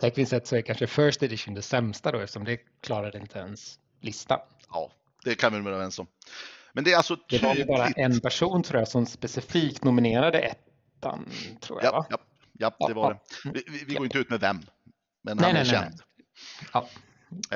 Tekniskt 0.01 0.29
sett 0.29 0.47
så 0.47 0.55
är 0.55 0.61
kanske 0.61 0.87
First 0.87 1.23
Edition 1.23 1.53
det 1.53 1.61
sämsta 1.61 2.11
då 2.11 2.19
eftersom 2.19 2.43
det 2.43 2.57
klarade 2.81 3.17
inte 3.17 3.39
ens 3.39 3.79
lista. 4.01 4.39
Ja, 4.69 4.91
det 5.23 5.35
kan 5.35 5.53
vi 5.53 5.59
vara 5.61 5.73
överens 5.75 5.99
om. 5.99 6.07
Men 6.73 6.83
det 6.83 6.91
är 6.91 6.97
alltså 6.97 7.17
Det 7.29 7.41
var 7.43 7.65
bara 7.65 7.87
tydligt- 7.87 7.97
en 7.97 8.19
person 8.19 8.63
tror 8.63 8.79
jag 8.79 8.87
som 8.87 9.05
specifikt 9.05 9.83
nominerade 9.83 10.39
ettan, 10.39 11.29
tror 11.61 11.83
jag. 11.83 11.93
Ja, 11.93 11.97
va? 11.97 12.05
ja, 12.09 12.17
ja, 12.79 12.87
det 12.87 12.93
var 12.93 13.13
det. 13.13 13.19
Ja. 13.43 13.51
Vi, 13.53 13.83
vi, 13.87 13.93
går 13.95 14.05
inte 14.05 14.17
ut 14.17 14.29
med 14.29 14.39
vem, 14.39 14.61
men 15.23 15.37
Nej, 15.37 15.45
han 15.45 15.55
är 15.55 15.63
nej, 15.63 15.71
nej, 15.71 15.81
känd. 15.81 16.01
Ja. 16.73 16.89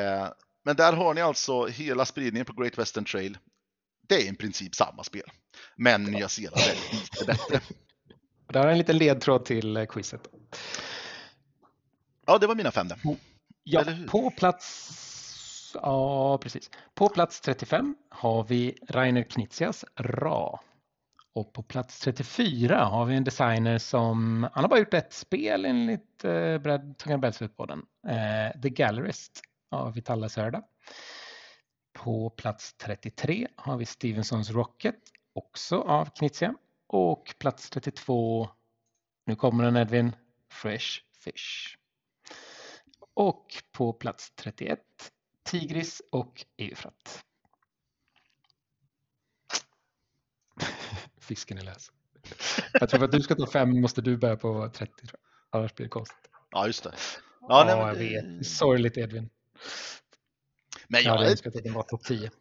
Eh, 0.02 0.28
Men 0.64 0.76
där 0.76 0.94
har 0.94 1.14
ni 1.14 1.22
alltså 1.22 1.66
hela 1.68 2.06
spridningen 2.06 2.46
på 2.46 2.54
Great 2.62 2.78
Western 2.78 3.06
Trail. 3.06 3.38
Det 4.12 4.28
är 4.28 4.34
i 4.34 4.36
princip 4.36 4.76
samma 4.76 5.04
spel, 5.04 5.24
men 5.76 6.04
Nya 6.04 6.30
Zeeland 6.30 6.62
är 6.62 6.94
lite 6.94 7.26
bättre. 7.26 7.62
Där 8.48 8.60
har 8.60 8.68
en 8.68 8.78
liten 8.78 8.98
ledtråd 8.98 9.46
till 9.46 9.78
eh, 9.78 9.86
quizet. 9.86 10.28
Ja, 12.26 12.38
det 12.38 12.48
var 12.48 12.56
mina 12.56 12.72
fem 12.72 12.88
där. 12.88 13.00
Ja, 13.64 13.86
på 14.08 14.32
plats... 14.32 15.76
Ja, 15.82 16.38
precis. 16.38 16.70
På 16.96 17.10
plats 17.10 17.42
35 17.42 17.96
har 18.10 18.44
vi 18.44 18.78
Rainer 18.90 19.24
Knizias 19.24 19.86
Ra. 19.96 20.60
Och 21.34 21.54
på 21.54 21.64
plats 21.64 22.00
34 22.00 22.84
har 22.86 23.06
vi 23.06 23.16
en 23.16 23.24
designer 23.24 23.78
som, 23.78 24.48
han 24.54 24.64
har 24.64 24.70
bara 24.70 24.80
gjort 24.80 24.94
ett 24.94 25.14
spel 25.14 25.66
enligt 25.66 26.24
eh, 26.24 26.58
Brad 26.58 26.98
Tunga 26.98 27.18
Bältslutpodden. 27.18 27.82
Eh, 28.08 28.62
The 28.62 28.70
Gallerist 28.70 29.42
av 29.72 29.94
Vitalla 29.94 30.30
Sörda. 30.30 30.64
På 31.94 32.30
plats 32.30 32.74
33 32.74 33.48
har 33.56 33.78
vi 33.78 33.86
Stevensons 33.86 34.50
Rocket, 34.50 34.96
också 35.34 35.82
av 35.82 36.06
Knizia. 36.06 36.56
Och 36.88 37.36
plats 37.40 37.70
32, 37.70 38.50
nu 39.26 39.36
kommer 39.36 39.64
den 39.64 39.76
Edvin, 39.78 40.16
Fresh 40.50 41.02
Fish. 41.14 41.78
Och 43.14 43.64
på 43.72 43.94
plats 43.94 44.32
31 44.36 44.80
Tigris 45.44 46.02
och 46.12 46.46
Eufrat. 46.58 47.26
Fisken 51.20 51.58
är 51.58 51.62
läs. 51.62 51.92
Jag 52.74 52.90
tror 52.90 53.04
att 53.04 53.12
du 53.12 53.20
ska 53.20 53.36
ta 53.36 53.48
fem 53.48 53.82
måste 53.82 54.02
du 54.02 54.18
börja 54.18 54.36
på 54.36 54.70
30 54.70 55.08
tror 55.08 55.20
jag. 55.22 55.60
Annars 55.60 55.76
blir 55.76 55.86
det 55.86 55.90
konstigt. 55.90 56.30
Ja, 56.52 56.68
just 56.68 56.84
det. 56.84 56.94
Ja, 56.94 57.22
Ja, 57.48 57.64
nej, 57.64 57.76
men 57.76 57.88
jag 57.88 57.96
vet. 57.96 58.48
Sorgligt 58.48 58.98
Edvin. 58.98 59.30
Men 60.92 61.04
Jag 61.04 61.26
önskat 61.26 61.56
att 61.56 61.64
den 61.64 61.74
var 61.74 61.84
topp 61.84 62.04
10. 62.04 62.32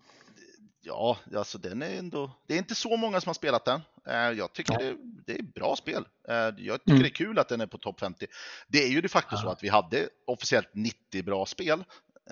ja, 0.83 1.19
alltså 1.37 1.59
den 1.59 1.83
är 1.83 1.99
ändå, 1.99 2.31
det 2.47 2.55
är 2.55 2.59
inte 2.59 2.75
så 2.75 2.97
många 2.97 3.21
som 3.21 3.29
har 3.29 3.35
spelat 3.35 3.65
den. 3.65 3.81
Eh, 4.07 4.15
Jag 4.39 4.53
tycker 4.53 4.79
det, 4.79 4.97
det 5.27 5.39
är 5.39 5.43
bra 5.43 5.77
spel. 5.77 6.05
Eh, 6.29 6.35
Jag 6.35 6.55
tycker 6.55 6.91
Mm. 6.91 7.03
det 7.03 7.09
är 7.09 7.15
kul 7.15 7.39
att 7.39 7.49
den 7.49 7.61
är 7.61 7.67
på 7.67 7.79
topp 7.79 8.01
50. 8.01 8.27
Det 8.69 8.85
är 8.85 8.89
ju 8.89 9.01
de 9.01 9.09
facto 9.09 9.37
så 9.37 9.47
Ja. 9.47 9.53
att 9.53 9.63
vi 9.63 9.69
hade 9.69 10.09
officiellt 10.27 10.69
90 10.75 11.23
bra 11.23 11.47
spel. 11.47 11.85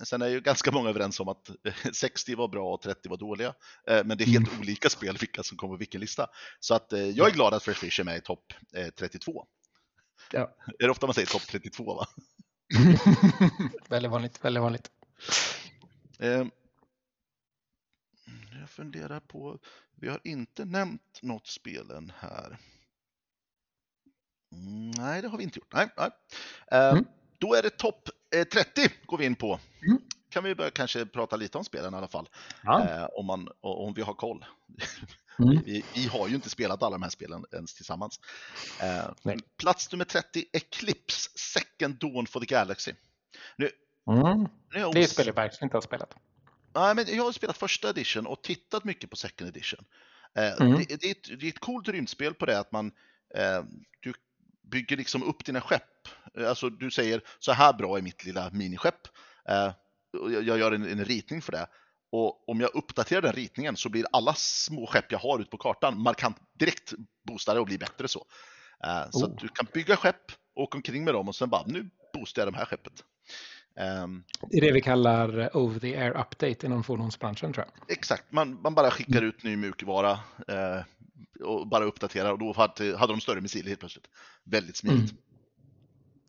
Sen 0.02 0.22
är 0.22 0.28
ju 0.28 0.40
ganska 0.40 0.72
många 0.72 0.88
överens 0.88 1.20
om 1.20 1.28
att 1.28 1.50
60 1.92 2.34
var 2.34 2.48
bra 2.48 2.74
och 2.74 2.82
30 2.82 3.08
var 3.08 3.16
dåliga. 3.16 3.54
Eh, 3.86 4.04
Men 4.04 4.18
det 4.18 4.24
är 4.24 4.26
helt 4.28 4.48
Mm. 4.48 4.60
olika 4.60 4.88
spel 4.90 5.16
vilka 5.20 5.42
som 5.42 5.56
kommer 5.56 5.74
på 5.74 5.78
vilken 5.78 6.00
lista. 6.00 6.26
Så 6.60 6.74
att 6.74 6.92
jag 7.14 7.28
är 7.28 7.30
glad 7.34 7.54
att 7.54 7.62
Fresh 7.62 7.80
Fish 7.80 8.00
är 8.00 8.04
med 8.04 8.16
i 8.16 8.20
topp 8.20 8.52
eh, 8.74 8.86
32. 8.88 9.46
Ja. 10.32 10.40
Är 10.78 10.84
det 10.84 10.90
ofta 10.90 11.06
man 11.06 11.14
säger 11.14 11.26
topp 11.28 11.42
32 11.42 11.94
va? 11.94 12.06
väldigt 13.88 14.10
vanligt, 14.10 14.44
väldigt 14.44 14.62
vanligt. 14.62 14.90
Eh, 16.18 16.46
Jag 18.60 18.70
funderar 18.70 19.20
på, 19.20 19.58
vi 19.94 20.08
har 20.08 20.20
inte 20.24 20.64
nämnt 20.64 21.18
något 21.22 21.46
spelen 21.46 22.12
här. 22.18 22.58
Mm, 24.52 24.90
Nej, 24.90 25.22
det 25.22 25.28
har 25.28 25.38
vi 25.38 25.44
inte 25.44 25.58
gjort. 25.58 25.72
Nej, 25.72 25.88
nej. 25.96 26.10
Eh, 26.70 26.90
Mm. 26.90 27.04
Då 27.40 27.54
är 27.54 27.62
det 27.62 27.70
topp 27.70 28.08
eh, 28.34 28.44
30 28.44 28.90
går 29.06 29.18
vi 29.18 29.24
in 29.24 29.34
på. 29.36 29.60
Mm. 29.86 29.98
Kan 30.30 30.44
vi 30.44 30.54
börja 30.54 30.70
kanske 30.70 31.06
prata 31.06 31.36
lite 31.36 31.58
om 31.58 31.64
spelen 31.64 31.94
i 31.94 31.96
alla 31.96 32.08
fall, 32.08 32.28
Ja. 32.62 32.88
eh, 32.88 33.04
om, 33.12 33.26
man, 33.26 33.48
om 33.60 33.94
vi 33.94 34.02
har 34.02 34.14
koll. 34.14 34.44
Mm. 35.40 35.62
Vi, 35.64 35.84
vi 35.94 36.06
har 36.06 36.28
ju 36.28 36.34
inte 36.34 36.50
spelat 36.50 36.82
alla 36.82 36.94
de 36.96 37.02
här 37.02 37.10
spelen 37.10 37.44
ens 37.52 37.74
tillsammans. 37.74 38.20
Eh, 38.82 39.10
Nej. 39.22 39.36
Plats 39.56 39.92
nummer 39.92 40.04
30, 40.04 40.44
Eclipse, 40.52 41.30
Second 41.38 41.94
Dawn 41.94 42.26
for 42.26 42.40
the 42.40 42.46
Galaxy. 42.46 42.92
Nu, 43.56 43.70
Mm. 44.08 44.48
Det 44.72 44.78
är 44.78 44.96
ett 45.04 45.10
spel 45.10 45.26
jag 45.26 45.34
verkligen 45.34 45.66
inte 45.66 45.76
har 45.76 45.82
spelat. 45.82 46.14
Nej, 46.74 46.94
men 46.94 47.04
jag 47.08 47.24
har 47.24 47.32
spelat 47.32 47.58
första 47.58 47.90
edition 47.90 48.26
och 48.26 48.42
tittat 48.42 48.84
mycket 48.84 49.10
på 49.10 49.16
second 49.16 49.48
edition. 49.48 49.84
Eh, 50.36 50.52
Mm. 50.66 50.78
det, 50.78 51.00
det, 51.00 51.06
är 51.06 51.10
ett, 51.10 51.40
det 51.40 51.46
är 51.46 51.48
ett 51.48 51.58
coolt 51.58 51.88
rymdspel 51.88 52.34
på 52.34 52.46
det 52.46 52.58
att 52.58 52.72
man 52.72 52.86
eh, 53.34 53.62
du 54.00 54.12
bygger 54.70 54.96
liksom 54.96 55.22
upp 55.22 55.44
dina 55.44 55.60
skepp. 55.60 56.08
Eh, 56.38 56.48
Alltså 56.48 56.70
du 56.70 56.90
säger 56.90 57.22
så 57.38 57.52
här 57.52 57.72
bra 57.72 57.98
är 57.98 58.02
mitt 58.02 58.24
lilla 58.24 58.50
miniskepp. 58.52 59.00
Eh, 59.48 59.72
och 60.22 60.32
jag, 60.32 60.42
jag 60.42 60.58
gör 60.58 60.72
en, 60.72 60.84
en 60.88 61.04
ritning 61.04 61.42
för 61.42 61.52
det. 61.52 61.66
Och 62.12 62.48
om 62.48 62.60
jag 62.60 62.70
uppdaterar 62.74 63.22
den 63.22 63.32
ritningen 63.32 63.76
så 63.76 63.88
blir 63.88 64.04
alla 64.12 64.34
små 64.34 64.86
skepp 64.86 65.12
jag 65.12 65.18
har 65.18 65.40
ute 65.40 65.50
på 65.50 65.56
kartan 65.58 66.02
markant 66.02 66.36
direkt 66.58 66.92
boostade 67.26 67.60
och 67.60 67.66
blir 67.66 67.78
bättre 67.78 68.08
så. 68.08 68.26
Eh, 68.84 69.10
så 69.10 69.18
Oh. 69.26 69.32
att 69.32 69.38
du 69.38 69.48
kan 69.48 69.66
bygga 69.74 69.96
skepp, 69.96 70.32
åka 70.54 70.78
omkring 70.78 71.04
med 71.04 71.14
dem 71.14 71.28
och 71.28 71.36
sen 71.36 71.48
bara 71.50 71.64
nu 71.66 71.90
boostar 72.14 72.42
jag 72.42 72.52
det 72.52 72.58
här 72.58 72.64
skeppet. 72.64 73.04
Ehm, 73.78 74.24
Det 74.50 74.56
är 74.56 74.60
det 74.60 74.72
vi 74.72 74.80
kallar 74.80 75.38
eh, 75.38 75.56
over 75.56 75.80
the 75.80 75.96
air 75.96 76.10
update 76.10 76.66
inom 76.66 76.84
fordonsbranschen 76.84 77.52
tror 77.52 77.66
jag. 77.66 77.96
Exakt, 77.96 78.32
man, 78.32 78.62
man 78.62 78.74
bara 78.74 78.90
skickar 78.90 79.22
ut 79.22 79.42
ny 79.42 79.56
mjukvara 79.56 80.10
eh, 80.48 80.82
och 81.44 81.68
bara 81.68 81.84
uppdaterar 81.84 82.32
och 82.32 82.38
då 82.38 82.52
hade, 82.52 82.96
hade 82.96 83.12
de 83.12 83.20
större 83.20 83.40
missiler 83.40 83.68
helt 83.68 83.80
plötsligt. 83.80 84.08
Väldigt 84.44 84.76
smidigt. 84.76 85.14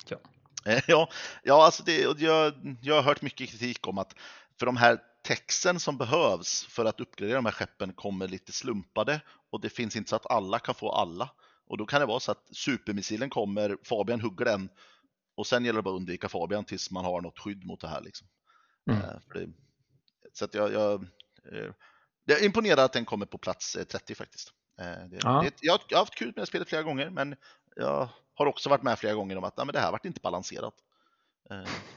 Ja. 0.10 0.18
Eh, 0.66 0.82
ja, 0.88 1.10
ja 1.44 1.66
alltså 1.66 1.84
det, 1.84 2.08
och 2.08 2.20
jag, 2.20 2.54
jag 2.82 2.96
har 2.96 3.02
hört 3.02 3.22
mycket 3.22 3.50
kritik 3.50 3.88
om 3.88 3.98
att 3.98 4.16
för 4.60 4.66
de 4.66 4.78
här 4.78 5.00
texten 5.24 5.80
som 5.80 5.98
behövs 5.98 6.66
för 6.66 6.86
att 6.86 7.00
uppgradera 7.00 7.36
de 7.36 7.46
här 7.46 7.52
skeppen 7.52 7.94
kommer 7.94 8.28
lite 8.28 8.52
slumpade 8.52 9.22
och 9.52 9.62
det 9.62 9.70
finns 9.70 9.96
inte 9.96 10.10
så 10.10 10.16
att 10.16 10.32
alla 10.32 10.60
kan 10.60 10.76
få 10.76 10.92
alla. 10.92 11.30
Och 11.68 11.78
då 11.78 11.86
kan 11.86 12.00
det 12.00 12.06
vara 12.06 12.20
så 12.20 12.32
att 12.32 12.48
supermissilen 12.52 13.30
kommer, 13.30 13.78
Fabian 13.84 14.22
hugger 14.22 14.46
den 14.46 14.70
och 15.40 15.48
sen 15.48 15.66
gäller 15.66 15.78
det 15.80 15.84
bara 15.84 15.95
att 15.95 15.99
undvika 15.99 16.30
Fabian 16.30 16.66
tills 16.66 16.91
man 16.91 17.06
har 17.06 17.22
något 17.22 17.40
skydd 17.40 17.66
mot 17.66 17.82
det 17.82 17.88
här. 17.88 18.02
Liksom. 18.02 18.28
Mm. 18.91 19.02
Eh, 19.02 19.16
det, 19.34 19.49
så 20.34 20.45
att 20.45 20.53
jag, 20.53 20.74
jag, 20.74 21.03
eh, 21.53 21.72
jag 22.26 22.40
är 22.41 22.45
imponerad 22.45 22.80
att 22.80 22.94
den 22.94 23.06
kommer 23.06 23.26
på 23.26 23.38
plats 23.38 23.76
eh, 23.76 23.84
30 23.84 24.16
faktiskt. 24.16 24.53
Eh, 24.80 24.86
Det, 24.86 25.20
Ja. 25.24 25.41
det, 25.44 25.53
jag, 25.61 25.74
har- 25.74 25.82
jag 25.90 25.98
har 25.98 26.02
haft 26.06 26.16
kul 26.16 26.34
med 26.36 26.48
spelet 26.48 26.70
flera 26.70 26.84
gånger, 26.84 27.10
men 27.10 27.36
jag 27.76 28.10
har 28.34 28.45
också 28.45 28.70
varit 28.70 28.84
med 28.84 28.99
flera 28.99 29.14
gånger 29.14 29.38
om 29.38 29.44
att 29.44 29.53
ja, 29.57 29.66
men 29.66 29.74
det 29.74 29.80
här 29.80 29.91
vart 29.91 30.06
inte 30.06 30.20
balanserat. 30.22 30.74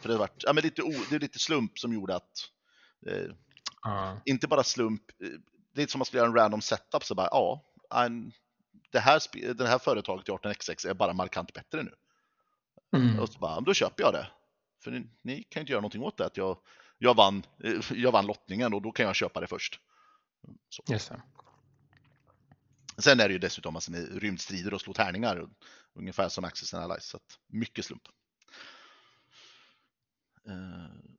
För 0.00 0.08
det, 0.08 0.16
vart, 0.16 0.42
ja, 0.44 0.52
men 0.52 0.62
lite, 0.64 0.82
o- 0.82 1.04
det 1.10 1.14
är 1.16 1.20
lite 1.20 1.38
slump 1.38 1.78
som 1.78 1.92
gjorde 1.92 2.16
att, 2.16 2.30
Ja. 3.82 4.20
inte 4.24 4.46
bara 4.48 4.62
slump, 4.64 5.02
det 5.18 5.24
är 5.26 5.80
lite 5.80 5.92
som 5.92 5.98
man 5.98 6.06
skulle 6.06 6.20
göra 6.20 6.28
en 6.28 6.34
random 6.36 6.60
setup, 6.60 7.04
så 7.04 7.14
bara 7.14 7.28
ja, 7.30 7.64
en, 7.94 8.32
det 8.90 8.98
här, 9.00 9.20
det 9.54 9.66
här 9.68 9.78
företaget 9.78 10.28
i 10.28 10.32
18xx 10.32 10.88
är 10.88 10.94
bara 10.94 11.12
markant 11.12 11.52
bättre 11.52 11.82
nu. 11.82 11.94
Mm. 12.92 13.18
Och 13.18 13.28
så 13.28 13.38
bara, 13.38 13.60
då 13.60 13.74
köper 13.74 14.02
jag 14.02 14.12
det. 14.12 14.26
För 14.82 14.90
ni, 14.90 15.06
ni 15.22 15.42
kan 15.42 15.60
inte 15.60 15.72
göra 15.72 15.80
någonting 15.80 16.02
åt 16.02 16.16
det. 16.16 16.26
Att 16.26 16.36
jag, 16.36 16.58
jag, 16.98 17.16
vann, 17.16 17.46
eh, 17.64 17.80
jag 17.94 18.12
vann 18.12 18.26
lottningen 18.26 18.74
och 18.74 18.82
då 18.82 18.92
kan 18.92 19.06
jag 19.06 19.16
köpa 19.16 19.40
det 19.40 19.46
först. 19.46 19.80
Så. 20.68 20.82
Det. 20.86 21.22
Sen 22.98 23.20
är 23.20 23.28
det 23.28 23.32
ju 23.32 23.38
dessutom 23.38 23.74
massor 23.74 23.92
med 23.92 24.22
rymdstrider 24.22 24.74
och 24.74 24.80
slå 24.80 24.92
tärningar. 24.92 25.48
Ungefär 25.94 26.28
som 26.28 26.44
Access 26.44 26.74
and 26.74 26.84
Allies. 26.84 27.06
Så 27.06 27.16
att 27.16 27.38
mycket 27.46 27.84
slump. 27.84 28.02
Eh, 30.48 31.12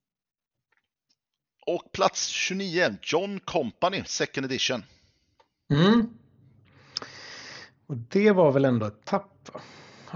och 1.65 1.91
plats 1.91 2.27
29, 2.27 2.97
John 3.01 3.39
Company, 3.39 4.03
second 4.05 4.45
edition. 4.45 4.83
Mm. 5.69 6.17
Och 7.87 7.97
det 7.97 8.31
var 8.31 8.51
väl 8.51 8.65
ändå 8.65 8.85
ett 8.85 9.05
tapp, 9.05 9.49
va? 9.53 9.61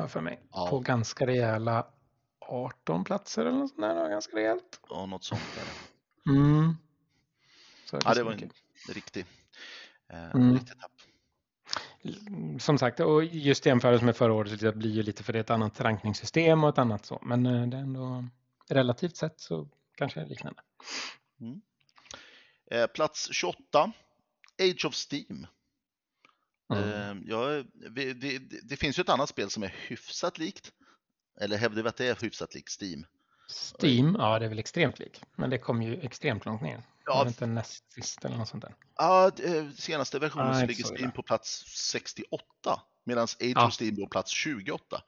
Har 0.02 0.08
för 0.08 0.22
mig. 0.22 0.40
Ja. 0.52 0.68
På 0.70 0.80
ganska 0.80 1.28
rejäla 1.28 1.88
18 2.40 3.04
platser 3.04 3.42
eller 3.46 3.58
något 3.58 3.70
sånt 3.70 3.82
där. 3.82 4.04
Det 4.04 4.10
ganska 4.10 4.36
rejält. 4.38 4.80
Ja, 4.90 5.06
något 5.06 5.24
sånt 5.24 5.42
där. 5.56 6.34
Mm. 6.34 6.74
Så 7.86 8.00
Ja, 8.06 8.14
det 8.14 8.24
var 8.24 8.32
en 8.32 8.50
riktig, 8.90 9.26
eh, 10.10 10.32
Mm. 10.36 10.54
riktig 10.54 10.80
tapp. 10.80 10.92
Som 12.60 12.78
sagt, 12.78 13.00
och 13.00 13.24
just 13.24 13.66
jämförelse 13.66 14.06
med 14.06 14.16
förra 14.16 14.34
året 14.34 14.60
så 14.60 14.66
det 14.66 14.72
blir 14.74 14.92
ju 14.92 15.04
lite 15.04 15.24
för 15.24 15.34
det 15.34 15.40
är 15.40 15.44
ett 15.44 15.50
annat 15.50 15.82
rankningssystem 15.82 16.64
och 16.64 16.70
ett 16.70 16.78
annat 16.78 17.06
så. 17.06 17.20
Men 17.26 17.46
eh, 17.46 17.68
det 17.68 17.78
är 17.78 17.82
ändå 17.82 18.26
relativt 18.70 19.16
sett 19.18 19.40
så 19.40 19.68
kanske 19.96 20.20
det 20.20 20.26
liknande. 20.26 20.62
Eh, 22.72 22.88
plats 22.88 23.30
28, 23.32 23.92
Age 24.60 24.86
of 24.86 24.94
Steam. 25.12 25.48
Mm. 26.74 27.24
Ja, 27.28 27.64
vi- 27.92 28.14
det, 28.14 28.40
det, 28.40 28.60
det 28.64 28.78
finns 28.78 29.00
ju 29.00 29.02
ett 29.02 29.10
annat 29.10 29.30
spel 29.30 29.50
som 29.50 29.64
är 29.64 29.74
hyfsat 29.88 30.38
likt. 30.38 30.72
Eller 31.42 31.58
hävdar 31.58 31.84
vi 31.84 31.90
att 31.90 31.98
det 31.98 32.08
är 32.08 32.16
hyfsat 32.22 32.54
likt 32.56 32.82
Steam? 32.82 33.06
Steam, 33.82 34.16
ja 34.20 34.40
det 34.40 34.46
är 34.46 34.50
väl 34.50 34.60
extremt 34.60 35.00
lik. 35.00 35.22
Men 35.36 35.50
det 35.50 35.58
kom 35.58 35.82
ju 35.82 36.00
extremt 36.02 36.46
långt 36.46 36.62
ner. 36.62 36.84
Ja. 37.06 37.16
Var 37.16 37.24
det 37.26 37.28
inte 37.30 37.46
näst 37.46 37.92
sist 37.92 38.26
eller 38.26 38.38
något 38.38 38.48
sånt 38.50 38.64
där? 38.64 38.76
Ja, 38.96 39.32
eh, 39.44 39.70
senaste 39.76 40.20
versionen 40.20 40.48
Ah, 40.48 40.60
så 40.60 40.66
ligger 40.66 40.84
Steam 40.84 41.12
på 41.12 41.24
plats 41.24 41.64
68 41.92 42.82
medan 43.04 43.24
Age 43.24 43.38
Ja. 43.56 43.68
of 43.68 43.82
Steam 43.82 43.96
på 43.96 44.08
plats 44.08 44.32
28. 44.32 45.02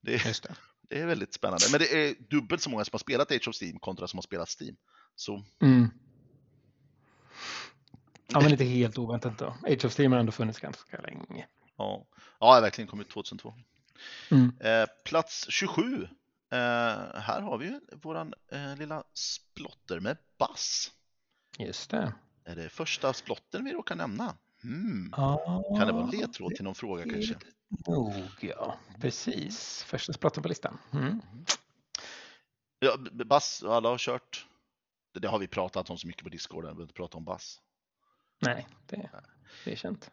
Det 0.00 0.14
är, 0.14 0.18
det. 0.42 0.54
det 0.88 1.00
är 1.00 1.06
väldigt 1.06 1.34
spännande. 1.34 1.64
Men 1.70 1.80
det 1.80 1.92
är 2.08 2.14
dubbelt 2.30 2.62
så 2.62 2.70
många 2.70 2.84
som 2.84 2.90
har 2.92 2.98
spelat 2.98 3.32
Age 3.32 3.48
of 3.48 3.62
Steam 3.62 3.78
kontra 3.78 4.06
som 4.08 4.16
har 4.18 4.22
spelat 4.22 4.48
Steam. 4.60 4.76
Så 5.16 5.44
Mm. 5.62 5.88
Ja, 8.32 8.40
men 8.40 8.50
inte 8.50 8.64
helt 8.64 8.98
oväntat 8.98 9.38
då. 9.38 9.46
Age 9.46 9.84
of 9.84 9.98
Steam 9.98 10.12
har 10.12 10.18
ändå 10.18 10.32
funnits 10.32 10.60
ganska 10.60 11.00
länge. 11.00 11.46
ja, 11.76 12.06
ja 12.40 12.60
verkligen 12.60 12.88
kommit 12.88 13.10
2002. 13.10 13.54
Mm. 14.30 14.52
Eh, 14.60 14.88
plats 15.04 15.46
27. 15.50 16.02
Eh, 16.50 16.58
här 17.20 17.40
har 17.40 17.58
vi 17.58 17.80
våran 18.02 18.34
eh, 18.52 18.76
lilla 18.76 19.04
splotter 19.14 20.00
med 20.00 20.16
bass. 20.38 20.92
Just 21.58 21.90
det. 21.90 22.12
Är 22.44 22.56
det 22.56 22.68
första 22.68 23.12
splotten 23.12 23.64
vi 23.64 23.72
råkar 23.72 23.96
nämna? 23.96 24.36
Hmm. 24.62 25.14
Ja, 25.16 25.62
Kan 25.78 25.86
det 25.86 25.92
vara 25.92 26.04
en 26.04 26.10
ledtråd 26.10 26.54
till 26.54 26.64
någon 26.64 26.74
fråga 26.74 27.04
kanske? 27.04 27.34
Nog, 27.86 28.14
ja. 28.40 28.78
Precis. 29.00 29.82
Första 29.82 30.12
splotten 30.12 30.42
på 30.42 30.48
listan. 30.48 30.78
Mm. 30.92 31.22
Ja, 32.78 32.96
bass, 33.24 33.62
alla 33.62 33.88
har 33.88 33.98
kört. 33.98 34.46
Det, 35.14 35.20
det 35.20 35.28
har 35.28 35.38
vi 35.38 35.46
pratat 35.46 35.90
om 35.90 35.98
så 35.98 36.06
mycket 36.06 36.22
på 36.22 36.28
Discord, 36.28 36.64
vi 36.64 36.66
behöver 36.66 36.82
inte 36.82 36.94
prata 36.94 37.16
om 37.16 37.24
bass. 37.24 37.60
Nej, 38.38 38.66
det, 38.86 39.10
det 39.64 39.72
är 39.72 39.76
känt. 39.76 40.10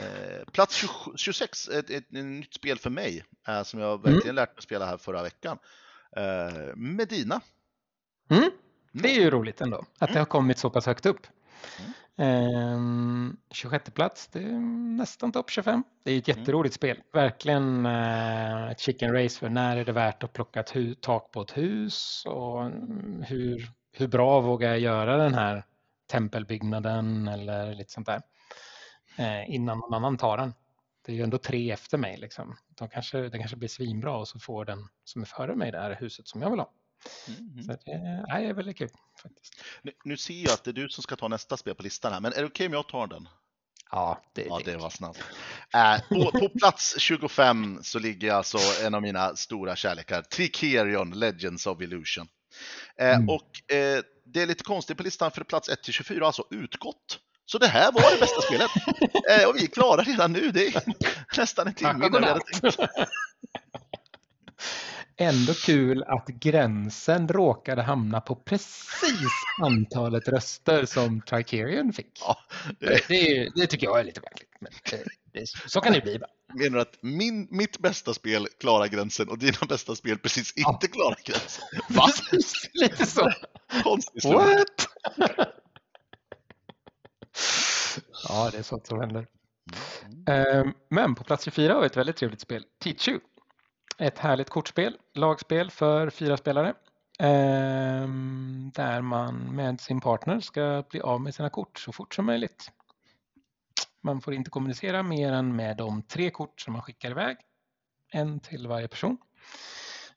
Eh, 0.00 0.44
plats 0.52 0.74
27, 0.74 1.10
26, 1.16 1.68
ett, 1.68 1.90
ett, 1.90 1.90
ett 1.90 2.10
nytt 2.10 2.54
spel 2.54 2.78
för 2.78 2.90
mig, 2.90 3.24
eh, 3.48 3.62
som 3.62 3.80
jag 3.80 4.02
verkligen 4.02 4.34
lärt 4.34 4.54
mig 4.56 4.62
spela 4.62 4.86
här 4.86 4.96
förra 4.96 5.22
veckan. 5.22 5.58
Eh, 6.16 6.76
Medina. 6.76 7.40
Mm. 8.30 8.50
Det 8.92 9.16
är 9.16 9.20
ju 9.20 9.30
roligt 9.30 9.60
ändå 9.60 9.84
att 9.98 10.12
det 10.12 10.18
har 10.18 10.26
kommit 10.26 10.58
så 10.58 10.70
pass 10.70 10.86
högt 10.86 11.06
upp. 11.06 11.26
Ehm, 12.16 13.36
26 13.50 13.90
plats, 13.90 14.28
det 14.32 14.38
är 14.38 14.58
nästan 14.96 15.32
topp 15.32 15.50
25. 15.50 15.84
Det 16.04 16.12
är 16.12 16.18
ett 16.18 16.28
jätteroligt 16.28 16.74
spel. 16.74 17.00
Verkligen 17.12 17.86
ett 17.86 18.80
chicken 18.80 19.12
race 19.12 19.38
för 19.38 19.48
när 19.48 19.76
är 19.76 19.84
det 19.84 19.92
värt 19.92 20.22
att 20.22 20.32
plocka 20.32 20.60
ett 20.60 21.00
tak 21.00 21.32
på 21.32 21.42
ett 21.42 21.56
hus 21.56 22.24
och 22.26 22.62
mm, 22.64 23.22
hur, 23.28 23.70
hur 23.92 24.08
bra 24.08 24.40
vågar 24.40 24.68
jag 24.68 24.78
göra 24.78 25.16
den 25.16 25.34
här 25.34 25.64
tempelbyggnaden 26.08 27.28
eller 27.28 27.74
lite 27.74 27.92
sånt 27.92 28.06
där 28.06 28.22
eh, 29.16 29.54
innan 29.54 29.78
någon 29.78 29.94
annan 29.94 30.16
tar 30.16 30.36
den. 30.36 30.54
Det 31.06 31.12
är 31.12 31.16
ju 31.16 31.22
ändå 31.22 31.38
tre 31.38 31.70
efter 31.70 31.98
mig. 31.98 32.16
Liksom. 32.16 32.56
De 32.68 32.88
kanske, 32.88 33.28
det 33.28 33.38
kanske 33.38 33.56
blir 33.56 33.68
svinbra 33.68 34.16
och 34.16 34.28
så 34.28 34.38
får 34.38 34.64
den 34.64 34.88
som 35.04 35.22
är 35.22 35.26
före 35.26 35.56
mig 35.56 35.72
det 35.72 35.78
här 35.78 35.96
huset 36.00 36.28
som 36.28 36.42
jag 36.42 36.50
vill 36.50 36.58
ha. 36.58 36.72
Mm. 37.28 37.62
Så 37.62 37.72
det 37.72 38.24
nej, 38.28 38.42
det 38.42 38.48
är 38.48 38.54
väldigt 38.54 38.78
kul 38.78 38.88
faktiskt. 39.22 39.64
Nu, 39.82 39.92
nu 40.04 40.16
ser 40.16 40.42
jag 40.42 40.52
att 40.52 40.64
det 40.64 40.70
är 40.70 40.72
du 40.72 40.88
som 40.88 41.02
ska 41.02 41.16
ta 41.16 41.28
nästa 41.28 41.56
spel 41.56 41.74
på 41.74 41.82
listan 41.82 42.12
här, 42.12 42.20
men 42.20 42.32
är 42.32 42.40
det 42.40 42.46
okej 42.46 42.66
om 42.66 42.72
jag 42.72 42.88
tar 42.88 43.06
den? 43.06 43.28
Ja, 43.90 44.22
det, 44.34 44.44
Ja, 44.44 44.60
det 44.64 44.72
det 44.72 44.78
var 44.78 44.90
snabbt. 44.90 45.22
Eh, 45.74 46.00
på, 46.08 46.38
på 46.38 46.48
plats 46.58 46.98
25 46.98 47.78
så 47.82 47.98
ligger 47.98 48.32
alltså 48.32 48.58
en 48.84 48.94
av 48.94 49.02
mina 49.02 49.36
stora 49.36 49.76
kärlekar, 49.76 50.22
Tricerion 50.22 51.10
Legends 51.10 51.66
of 51.66 51.80
Illusion. 51.80 52.28
Eh, 52.98 53.14
Mm. 53.16 53.28
Och 53.28 53.72
eh, 53.72 54.02
det 54.24 54.42
är 54.42 54.46
lite 54.46 54.64
konstigt 54.64 54.96
på 54.96 55.02
listan 55.02 55.30
för 55.30 55.44
plats 55.44 55.68
1 55.68 55.82
till 55.82 55.92
24 55.92 56.20
har 56.20 56.26
alltså 56.26 56.44
utgått. 56.50 57.18
Så 57.46 57.58
det 57.58 57.66
här 57.66 57.92
var 57.92 58.14
det 58.14 58.20
bästa 58.20 58.40
spelet. 58.40 58.70
Eh, 59.30 59.48
och 59.48 59.56
vi 59.56 59.62
är 59.62 59.66
klara 59.66 60.02
redan 60.02 60.32
nu. 60.32 60.50
Det 60.50 60.66
är 60.66 60.82
nästan 61.36 61.66
en 61.66 61.74
timme 61.74 62.06
innan 62.06 62.22
vi 62.22 62.28
hade 62.28 62.40
tänkt. 62.40 62.76
Ändå 65.16 65.54
kul 65.54 66.02
att 66.02 66.26
gränsen 66.26 67.28
råkade 67.28 67.82
hamna 67.82 68.20
på 68.20 68.34
precis 68.36 69.30
antalet 69.62 70.28
röster 70.28 70.84
som 70.84 71.20
Tricerion 71.20 71.92
fick. 71.92 72.20
Ja, 72.20 72.38
det, 72.80 73.08
Det, 73.08 73.48
det, 73.54 73.66
tycker 73.66 73.86
jag 73.86 74.00
är 74.00 74.04
lite 74.04 74.20
märkligt. 74.20 74.50
Men 74.60 74.72
det, 75.32 75.48
så 75.48 75.80
kan 75.80 75.92
det 75.92 76.00
bli. 76.00 76.18
va? 76.18 76.26
Menar 76.54 76.78
att 76.78 76.98
min, 77.00 77.48
mitt 77.50 77.78
bästa 77.78 78.14
spel 78.14 78.46
klarar 78.60 78.86
gränsen 78.86 79.28
och 79.28 79.38
dina 79.38 79.58
bästa 79.68 79.94
spel 79.94 80.18
precis 80.18 80.52
inte 80.56 80.88
klarar 80.88 81.18
gränsen? 81.24 81.64
Va? 81.88 82.06
Lite 82.74 83.06
så. 83.06 83.30
Konstig 83.84 84.22
slump. 84.22 84.38
What? 84.38 84.88
ja, 88.28 88.48
det 88.52 88.58
är 88.58 88.62
sånt 88.62 88.86
som 88.86 89.00
händer. 89.00 89.26
Ehm, 90.26 90.72
Men 90.88 91.14
på 91.14 91.24
plats 91.24 91.44
24 91.44 91.74
har 91.74 91.80
vi 91.80 91.86
ett 91.86 91.96
väldigt 91.96 92.16
trevligt 92.16 92.40
spel, 92.40 92.64
Teach 92.82 93.08
You. 93.08 93.20
Ett 93.98 94.18
härligt 94.18 94.50
kortspel, 94.50 94.96
lagspel 95.14 95.70
för 95.70 96.10
fyra 96.10 96.36
spelare. 96.36 96.74
ehm, 97.18 98.70
Där 98.74 99.00
man 99.02 99.56
med 99.56 99.80
sin 99.80 100.00
partner 100.00 100.40
ska 100.40 100.84
bli 100.90 101.00
av 101.00 101.20
med 101.20 101.34
sina 101.34 101.50
kort 101.50 101.78
så 101.78 101.92
fort 101.92 102.14
som 102.14 102.26
möjligt. 102.26 102.70
Man 104.02 104.20
får 104.20 104.34
inte 104.34 104.50
kommunicera 104.50 105.02
mer 105.02 105.32
än 105.32 105.56
med 105.56 105.76
de 105.76 106.02
tre 106.02 106.30
kort 106.30 106.60
som 106.60 106.72
man 106.72 106.82
skickar 106.82 107.10
iväg. 107.10 107.36
En 108.12 108.40
till 108.40 108.66
varje 108.66 108.88
person. 108.88 109.18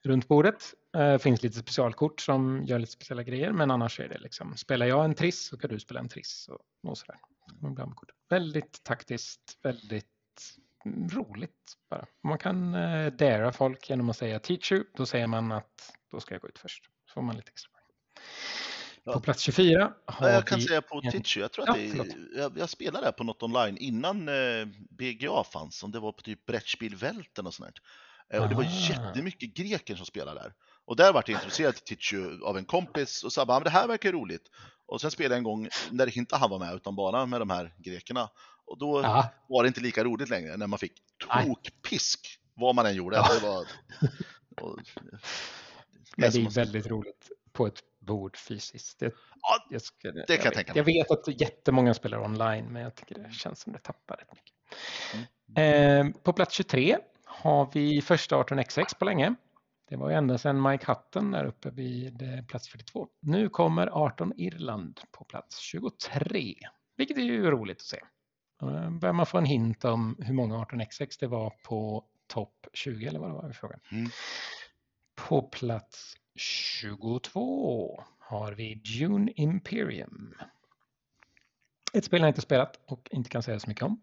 Runt 0.03 0.27
bordet 0.27 0.73
eh, 0.97 1.17
finns 1.17 1.43
lite 1.43 1.59
specialkort 1.59 2.21
som 2.21 2.63
gör 2.63 2.79
lite 2.79 2.91
speciella 2.91 3.23
grejer 3.23 3.51
men 3.51 3.71
annars 3.71 3.99
är 3.99 4.09
det 4.09 4.17
liksom 4.19 4.57
spelar 4.57 4.85
jag 4.85 5.05
en 5.05 5.15
triss 5.15 5.47
så 5.47 5.57
kan 5.57 5.69
du 5.69 5.79
spela 5.79 5.99
en 5.99 6.09
triss 6.09 6.47
och, 6.47 6.89
och 6.89 6.97
sådär. 6.97 7.19
Väldigt 8.29 8.83
taktiskt, 8.83 9.57
väldigt 9.63 10.07
roligt 11.11 11.73
bara. 11.89 12.05
Man 12.23 12.37
kan 12.37 12.75
eh, 12.75 13.13
dära 13.13 13.51
folk 13.51 13.89
genom 13.89 14.09
att 14.09 14.17
säga 14.17 14.39
teach 14.39 14.71
you. 14.71 14.83
Då 14.93 15.05
säger 15.05 15.27
man 15.27 15.51
att 15.51 15.93
då 16.11 16.19
ska 16.19 16.33
jag 16.35 16.41
gå 16.41 16.47
ut 16.47 16.59
först. 16.59 16.85
Så 17.05 17.13
får 17.13 17.21
man 17.21 17.35
lite 17.35 17.49
extra 17.49 17.71
poäng. 17.71 17.85
Ja. 19.03 19.13
På 19.13 19.19
plats 19.19 19.41
24 19.41 19.93
har 20.05 20.27
Ja, 20.27 20.33
jag 20.33 20.47
kan 20.47 20.59
vi 20.59 20.65
säga 20.67 20.81
på 20.81 21.01
en- 21.03 21.23
jag 21.35 21.51
tror 21.51 21.67
Ja, 21.67 21.71
att 21.73 21.77
det, 21.77 21.89
förlåt. 21.89 22.07
jag, 22.35 22.57
jag 22.57 22.69
spelade 22.69 23.05
det 23.05 23.11
på 23.11 23.23
något 23.23 23.43
online 23.43 23.77
innan 23.77 24.29
eh, 24.29 24.65
BGA 24.89 25.43
fanns, 25.43 25.83
om 25.83 25.91
det 25.91 25.99
var 25.99 26.11
på 26.11 26.21
typ 26.21 26.45
Brettspielwelten 26.45 27.47
och 27.47 27.53
sånt 27.53 27.69
där. 28.29 28.37
Eh, 28.37 28.43
och 28.43 28.49
det 28.49 28.55
var 28.55 28.63
Ah. 28.63 28.89
jättemycket 28.89 29.53
greker 29.53 29.95
som 29.95 30.05
spelade 30.05 30.39
där. 30.39 30.53
Och 30.85 30.95
där 30.95 31.13
vart 31.13 31.29
jag 31.29 31.37
intresserad 31.39 31.75
till 31.75 31.83
Teach 31.83 32.13
You 32.13 32.43
av 32.45 32.57
en 32.57 32.65
kompis 32.65 33.23
och 33.23 33.33
sa 33.33 33.45
bara, 33.45 33.53
"Ja, 33.53 33.59
men 33.59 33.63
det 33.63 33.69
här 33.69 33.87
verkar 33.87 34.11
roligt. 34.11 34.49
Och 34.85 35.01
sen 35.01 35.11
spelade 35.11 35.33
jag 35.35 35.37
en 35.37 35.43
gång 35.43 35.67
när 35.91 36.17
inte 36.17 36.35
han 36.35 36.49
var 36.49 36.59
med 36.59 36.75
utan 36.75 36.95
bara 36.95 37.25
med 37.25 37.41
de 37.41 37.49
här 37.49 37.73
grekerna. 37.77 38.29
Och 38.65 38.77
då 38.77 39.01
Ja, 39.01 39.33
var 39.49 39.63
det 39.63 39.67
inte 39.67 39.81
lika 39.81 40.03
roligt 40.03 40.29
längre 40.29 40.57
när 40.57 40.67
man 40.67 40.79
fick 40.79 40.93
tokpisk 41.45 42.39
vad 42.53 42.75
man 42.75 42.85
än 42.85 42.95
gjorde. 42.95 43.15
Ja. 43.15 43.33
Det 43.33 43.47
var, 43.47 43.65
och, 44.61 44.79
det 46.17 46.31
som 46.31 46.45
är 46.45 46.49
väldigt 46.49 46.87
roligt 46.87 47.29
på 47.53 47.67
ett 47.67 47.83
bord 48.01 48.37
fysiskt. 48.37 48.99
Det, 48.99 49.11
Ja, 49.41 49.67
jag, 49.69 49.81
ska, 49.81 50.11
det 50.11 50.25
kan 50.27 50.35
jag 50.35 50.43
vet. 50.43 50.53
tänka 50.53 50.73
mig. 50.73 50.77
Jag 50.77 50.83
vet 50.83 51.11
att 51.11 51.41
jättemånga 51.41 51.93
spelar 51.93 52.19
online, 52.19 52.65
men 52.65 52.81
jag 52.81 52.95
tycker 52.95 53.15
det 53.15 53.31
känns 53.33 53.59
som 53.59 53.73
det 53.73 53.79
tappar 53.79 54.15
rätt 54.17 54.29
mycket. 54.33 54.53
Mm. 55.55 56.07
Eh, 56.07 56.21
på 56.23 56.33
plats 56.33 56.55
23 56.55 56.97
har 57.25 57.69
vi 57.73 58.01
första 58.01 58.35
18XX 58.35 58.97
på 58.99 59.05
länge. 59.05 59.35
Det 59.89 59.95
var 59.97 60.09
ju 60.09 60.15
ända 60.15 60.37
sedan 60.37 60.61
Mike 60.61 60.85
Hutton 60.91 61.31
där 61.31 61.45
uppe 61.45 61.69
vid 61.69 62.21
eh, 62.21 62.45
plats 62.45 62.69
42. 62.69 63.07
Nu 63.19 63.49
kommer 63.49 63.87
18 63.87 64.33
Irland 64.37 64.99
på 65.11 65.23
plats 65.23 65.57
23, 65.59 66.55
vilket 66.97 67.17
är 67.17 67.21
ju 67.21 67.51
roligt 67.51 67.77
att 67.77 67.81
se. 67.83 67.99
Då 68.59 68.89
börjar 68.89 69.13
man 69.13 69.25
få 69.25 69.37
en 69.37 69.45
hint 69.45 69.85
om 69.85 70.15
hur 70.19 70.33
många 70.33 70.57
18XX 70.57 71.17
det 71.19 71.27
var 71.27 71.49
på 71.63 72.05
topp 72.27 72.67
20 72.73 73.07
eller 73.07 73.19
vad 73.19 73.29
det 73.29 73.33
var 73.33 73.49
i 73.49 73.53
frågan. 73.53 73.79
Mm. 73.91 74.09
På 75.15 75.41
plats 75.41 76.13
22 76.35 78.03
har 78.19 78.51
vi 78.53 78.75
Dune 78.75 79.31
Imperium. 79.35 80.35
Ett 81.93 82.05
spel 82.05 82.21
jag 82.21 82.29
inte 82.29 82.41
spelat 82.41 82.79
och 82.85 83.07
inte 83.11 83.29
kan 83.29 83.43
säga 83.43 83.59
så 83.59 83.67
mycket 83.69 83.83
om. 83.83 84.01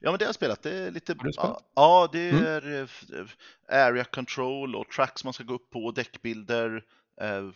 Ja, 0.00 0.10
men 0.10 0.18
det 0.18 0.24
har 0.24 0.28
jag 0.28 0.34
spelat. 0.34 0.62
Det 0.62 0.74
är 0.74 0.90
lite... 0.90 1.12
Spelat? 1.12 1.70
Ja, 1.74 2.08
det 2.12 2.30
Mm. 2.30 2.44
är 2.44 2.82
f- 2.84 3.36
area 3.68 4.04
control 4.04 4.74
och 4.76 4.88
tracks 4.90 5.24
man 5.24 5.32
ska 5.32 5.44
gå 5.44 5.54
upp 5.54 5.70
på, 5.70 5.90
däckbilder. 5.90 6.84
Eh, 7.20 7.50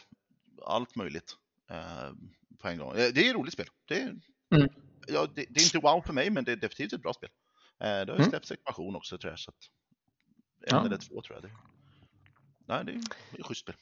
allt 0.66 0.97
möjligt 0.97 1.36
eh, 1.70 2.10
på 2.59 2.68
en 2.68 2.78
gång. 2.78 2.93
Det 2.94 3.05
är 3.18 3.28
ett 3.30 3.34
roligt 3.34 3.52
spel. 3.52 3.66
Det 3.89 4.01
är, 4.01 4.14
Mm. 4.55 4.68
ja, 5.09 5.26
det, 5.34 5.47
det 5.51 5.60
är 5.60 5.64
inte 5.64 5.78
wow 5.78 6.02
för 6.06 6.12
mig, 6.12 6.30
men 6.30 6.44
det 6.44 6.52
är 6.52 6.56
definitivt 6.56 6.93
ett 6.93 7.02
bra 7.02 7.12
spel. 7.12 7.30
Det 7.78 7.86
har 7.86 8.06
ju 8.06 8.12
Mm. 8.12 8.30
släppts 8.30 8.51
expansion 8.52 8.97
också 8.97 9.18
tror 9.18 9.32
jag, 9.32 9.39
så 9.39 9.51
att 9.51 9.56
en 10.60 10.76
Ja. 10.76 10.86
eller 10.86 10.97
två 10.97 11.22
tror 11.22 11.36
jag. 11.36 11.43
Det, 11.43 11.56
nej, 12.72 12.84
det 12.84 12.92
är 12.92 13.02
det 13.36 13.42
schysst 13.42 13.60
spel. 13.60 13.74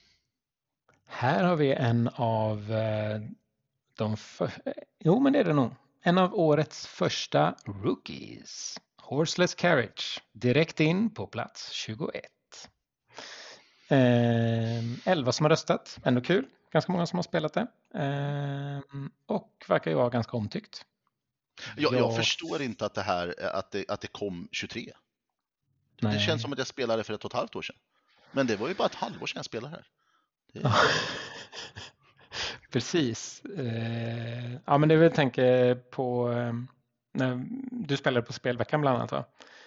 Här 1.06 1.44
har 1.44 1.56
vi 1.56 1.72
en 1.72 2.08
av 2.14 2.72
eh, 2.72 3.20
de 3.94 4.16
för... 4.16 4.50
Jo, 4.98 5.20
men 5.20 5.32
det 5.32 5.38
är 5.38 5.44
det 5.44 5.52
nog. 5.52 5.70
En 6.02 6.18
av 6.18 6.34
årets 6.34 6.86
första 6.86 7.54
rookies. 7.64 8.80
Horseless 8.96 9.54
Carriage. 9.54 10.22
Direkt 10.32 10.80
in 10.80 11.14
på 11.14 11.26
plats 11.26 11.70
21. 11.70 12.24
Eh, 13.88 15.08
11 15.08 15.32
som 15.32 15.44
har 15.44 15.50
röstat. 15.50 15.98
Ändå 16.04 16.20
kul. 16.20 16.46
Ganska 16.72 16.92
många 16.92 17.06
som 17.06 17.18
har 17.18 17.22
spelat 17.22 17.52
det. 17.54 17.66
Eh, 17.94 19.00
och 19.26 19.64
verkar 19.68 19.90
ju 19.90 19.96
vara 19.96 20.08
ganska 20.10 20.36
omtyckt. 20.36 20.84
Jag, 21.76 21.92
jag 21.92 22.00
Ja. 22.00 22.16
förstår 22.16 22.62
inte 22.62 22.86
att 22.86 22.94
det 22.94 23.02
här 23.02 23.34
att 23.54 23.70
det, 23.70 23.90
att 23.90 24.00
det 24.00 24.06
kom 24.08 24.48
23. 24.52 24.92
Det 26.00 26.08
Nej. 26.08 26.20
känns 26.20 26.42
som 26.42 26.52
att 26.52 26.58
jag 26.58 26.66
spelade 26.66 27.04
för 27.04 27.14
ett 27.14 27.24
och 27.24 27.30
ett 27.30 27.36
halvt 27.36 27.56
år 27.56 27.62
sedan. 27.62 27.76
Men 28.32 28.46
det 28.46 28.56
var 28.56 28.68
ju 28.68 28.74
bara 28.74 28.86
ett 28.86 28.94
halvår 28.94 29.26
sedan 29.26 29.38
jag 29.38 29.44
spelade 29.44 29.74
här. 29.74 29.86
Det, 30.52 30.60
Ja. 30.60 30.74
Precis. 32.70 33.42
Eh, 33.44 34.52
ja, 34.66 34.78
men 34.78 34.88
det 34.88 34.94
är 34.94 34.98
väl 34.98 35.12
tänker 35.12 35.74
på 35.74 36.32
eh, 36.32 36.52
när 37.12 37.46
du 37.70 37.96
spelade 37.96 38.26
på 38.26 38.32
spelveckan 38.32 38.80
bland 38.80 38.96
annat. 38.98 39.12
Va? 39.12 39.24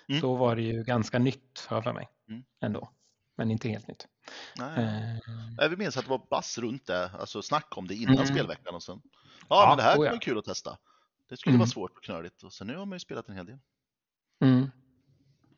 Mm. 0.09 0.21
Då 0.21 0.35
var 0.35 0.55
det 0.55 0.61
ju 0.61 0.83
ganska 0.83 1.19
nytt 1.19 1.67
jag 1.69 1.83
för 1.83 1.93
mig 1.93 2.09
Mm. 2.29 2.43
ändå. 2.61 2.89
Men 3.37 3.51
inte 3.51 3.69
helt 3.69 3.87
nytt. 3.87 4.07
nej. 4.57 4.83
Eh, 4.83 5.17
Jag 5.57 5.69
vill 5.69 5.77
minnas 5.77 5.97
att 5.97 6.03
det 6.03 6.09
var 6.09 6.21
bass 6.29 6.57
runt 6.57 6.85
det, 6.87 7.09
alltså 7.19 7.41
snack 7.41 7.77
om 7.77 7.87
det 7.87 7.95
innan 7.95 8.15
Mm. 8.15 8.27
spelveckan 8.27 8.75
och 8.75 8.83
sen. 8.83 9.01
Ja, 9.03 9.45
Ja, 9.49 9.65
men 9.69 9.77
det 9.77 9.83
här 9.83 9.97
oh 9.99 10.05
ja. 10.05 10.11
var 10.11 10.19
kul 10.19 10.37
att 10.37 10.45
testa. 10.45 10.77
Det 11.29 11.37
skulle 11.37 11.51
Mm. 11.51 11.59
vara 11.59 11.69
svårt 11.69 11.97
och 11.97 12.03
knöligt 12.03 12.43
och 12.43 12.53
sen 12.53 12.67
nu 12.67 12.75
har 12.77 12.85
man 12.85 12.95
ju 12.95 12.99
spelat 12.99 13.29
en 13.29 13.35
hel 13.35 13.45
del. 13.45 13.57
mm. 14.41 14.71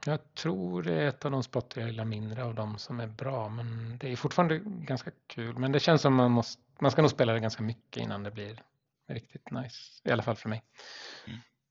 Jag 0.07 0.34
tror 0.34 0.84
det 0.84 0.94
är 0.94 1.07
ett 1.07 1.26
av 1.26 1.32
de 1.32 1.44
spottar 1.44 1.82
jag 1.82 1.90
gillar 1.90 2.06
mindre 2.06 2.44
av 2.44 2.56
dem 2.56 2.77
som 2.77 2.99
är 2.99 3.07
bra. 3.07 3.49
Men 3.49 3.98
det 3.98 4.11
är 4.11 4.15
fortfarande 4.15 4.61
ganska 4.65 5.11
kul. 5.27 5.57
Men 5.57 5.72
det 5.72 5.80
känns 5.80 6.02
som 6.02 6.15
man 6.15 6.32
måste, 6.32 6.61
man 6.80 6.91
ska 6.91 7.02
nog 7.02 7.11
spela 7.11 7.34
det 7.34 7.40
ganska 7.40 7.64
mycket 7.64 8.03
innan 8.03 8.23
det 8.23 8.32
blir 8.32 8.61
riktigt 9.07 9.52
nice. 9.52 10.02
I 10.03 10.11
alla 10.11 10.23
fall 10.23 10.36
för 10.36 10.49
mig. 10.49 10.64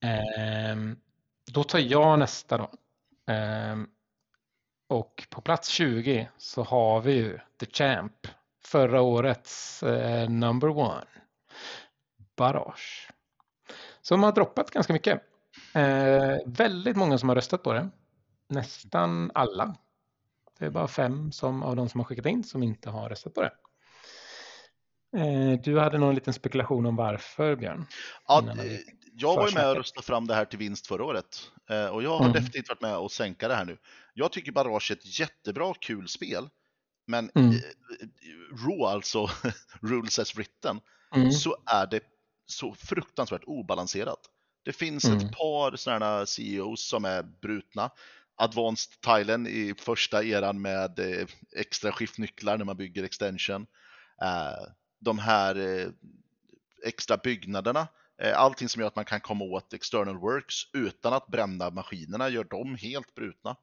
Ehm, 0.00 0.96
då 1.52 1.64
tar 1.64 1.78
jag 1.78 2.18
nästa 2.18 2.58
då. 2.58 2.70
Ehm, 3.32 3.88
och 4.88 5.26
på 5.30 5.40
plats 5.40 5.68
20 5.68 6.28
så 6.38 6.62
har 6.62 7.00
vi 7.00 7.12
ju 7.12 7.38
The 7.60 7.66
Champ. 7.66 8.26
Förra 8.64 9.00
årets 9.00 9.82
eh, 9.82 10.30
number 10.30 10.68
one. 10.68 11.06
Barrage. 12.36 13.10
Som 14.02 14.22
har 14.22 14.32
droppat 14.32 14.70
ganska 14.70 14.92
mycket. 14.92 15.22
Eh, 15.74 16.36
väldigt 16.46 16.96
många 16.96 17.18
som 17.18 17.28
har 17.28 17.36
röstat 17.36 17.62
på 17.62 17.72
det. 17.72 17.90
Nästan 18.48 19.30
alla. 19.34 19.76
Det 20.58 20.64
är 20.66 20.70
bara 20.70 20.88
fem 20.88 21.32
som, 21.32 21.62
av 21.62 21.76
de 21.76 21.88
som 21.88 22.00
har 22.00 22.04
skickat 22.04 22.26
in 22.26 22.44
som 22.44 22.62
inte 22.62 22.90
har 22.90 23.08
röstat 23.08 23.34
på 23.34 23.42
det. 23.42 23.52
Eh, 25.16 25.60
du 25.60 25.78
hade 25.78 25.98
någon 25.98 26.14
liten 26.14 26.34
spekulation 26.34 26.86
om 26.86 26.96
varför, 26.96 27.56
Björn? 27.56 27.86
Ja, 28.26 28.42
eh, 28.58 28.78
jag 29.16 29.36
var 29.36 29.48
ju 29.48 29.54
med 29.54 29.70
och 29.70 29.76
röstade 29.76 30.06
fram 30.06 30.26
det 30.26 30.34
här 30.34 30.44
till 30.44 30.58
vinst 30.58 30.86
förra 30.86 31.04
året 31.04 31.50
Eh, 31.70 31.86
och 31.86 32.02
jag 32.02 32.10
har 32.10 32.20
Mm. 32.20 32.32
definitivt 32.32 32.68
varit 32.68 32.80
med 32.80 32.96
och 32.96 33.12
sänka 33.12 33.48
det 33.48 33.54
här 33.54 33.64
nu. 33.64 33.78
Jag 34.14 34.32
tycker 34.32 34.52
Barrage 34.52 34.90
är 34.90 34.94
ett 34.96 35.18
jättebra, 35.20 35.74
kul 35.80 36.08
spel. 36.08 36.48
Men 37.06 37.30
Mm. 37.34 37.54
RAW, 38.66 38.84
alltså 38.84 39.26
Rules 39.82 40.18
as 40.18 40.36
written, 40.36 40.80
Mm. 41.14 41.32
så 41.32 41.56
är 41.66 41.86
det 41.86 42.00
så 42.46 42.74
fruktansvärt 42.74 43.44
obalanserat. 43.46 44.18
Det 44.64 44.72
finns 44.72 45.04
Mm. 45.04 45.18
ett 45.18 45.32
par 45.32 45.76
sådana 45.76 46.26
CEOs 46.26 46.88
som 46.88 47.04
är 47.04 47.22
brutna. 47.22 47.90
Advanced 48.36 49.00
Tilen 49.00 49.46
i 49.46 49.74
första 49.78 50.24
eran 50.24 50.62
med 50.62 50.98
eh, 50.98 51.26
extra 51.56 51.92
skiftnycklar 51.92 52.58
när 52.58 52.64
man 52.64 52.76
bygger 52.76 53.04
extension. 53.04 53.66
Eh, 54.22 54.72
de 55.00 55.18
här 55.18 55.56
eh, 55.56 55.88
extra 56.86 57.16
byggnaderna, 57.16 57.88
allting 58.34 58.68
som 58.68 58.80
gör 58.80 58.88
att 58.88 58.96
man 58.96 59.04
kan 59.04 59.20
komma 59.20 59.44
åt 59.44 59.72
external 59.72 60.18
works 60.18 60.54
utan 60.72 61.12
att 61.12 61.26
bränna 61.26 61.70
maskinerna 61.70 62.28
gör 62.28 62.44
dem 62.44 62.74
helt 62.74 63.14
brutna. 63.14 63.56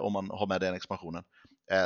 Om 0.00 0.12
man 0.12 0.30
har 0.30 0.46
med 0.46 0.60
den 0.60 0.74
expansionen. 0.74 1.24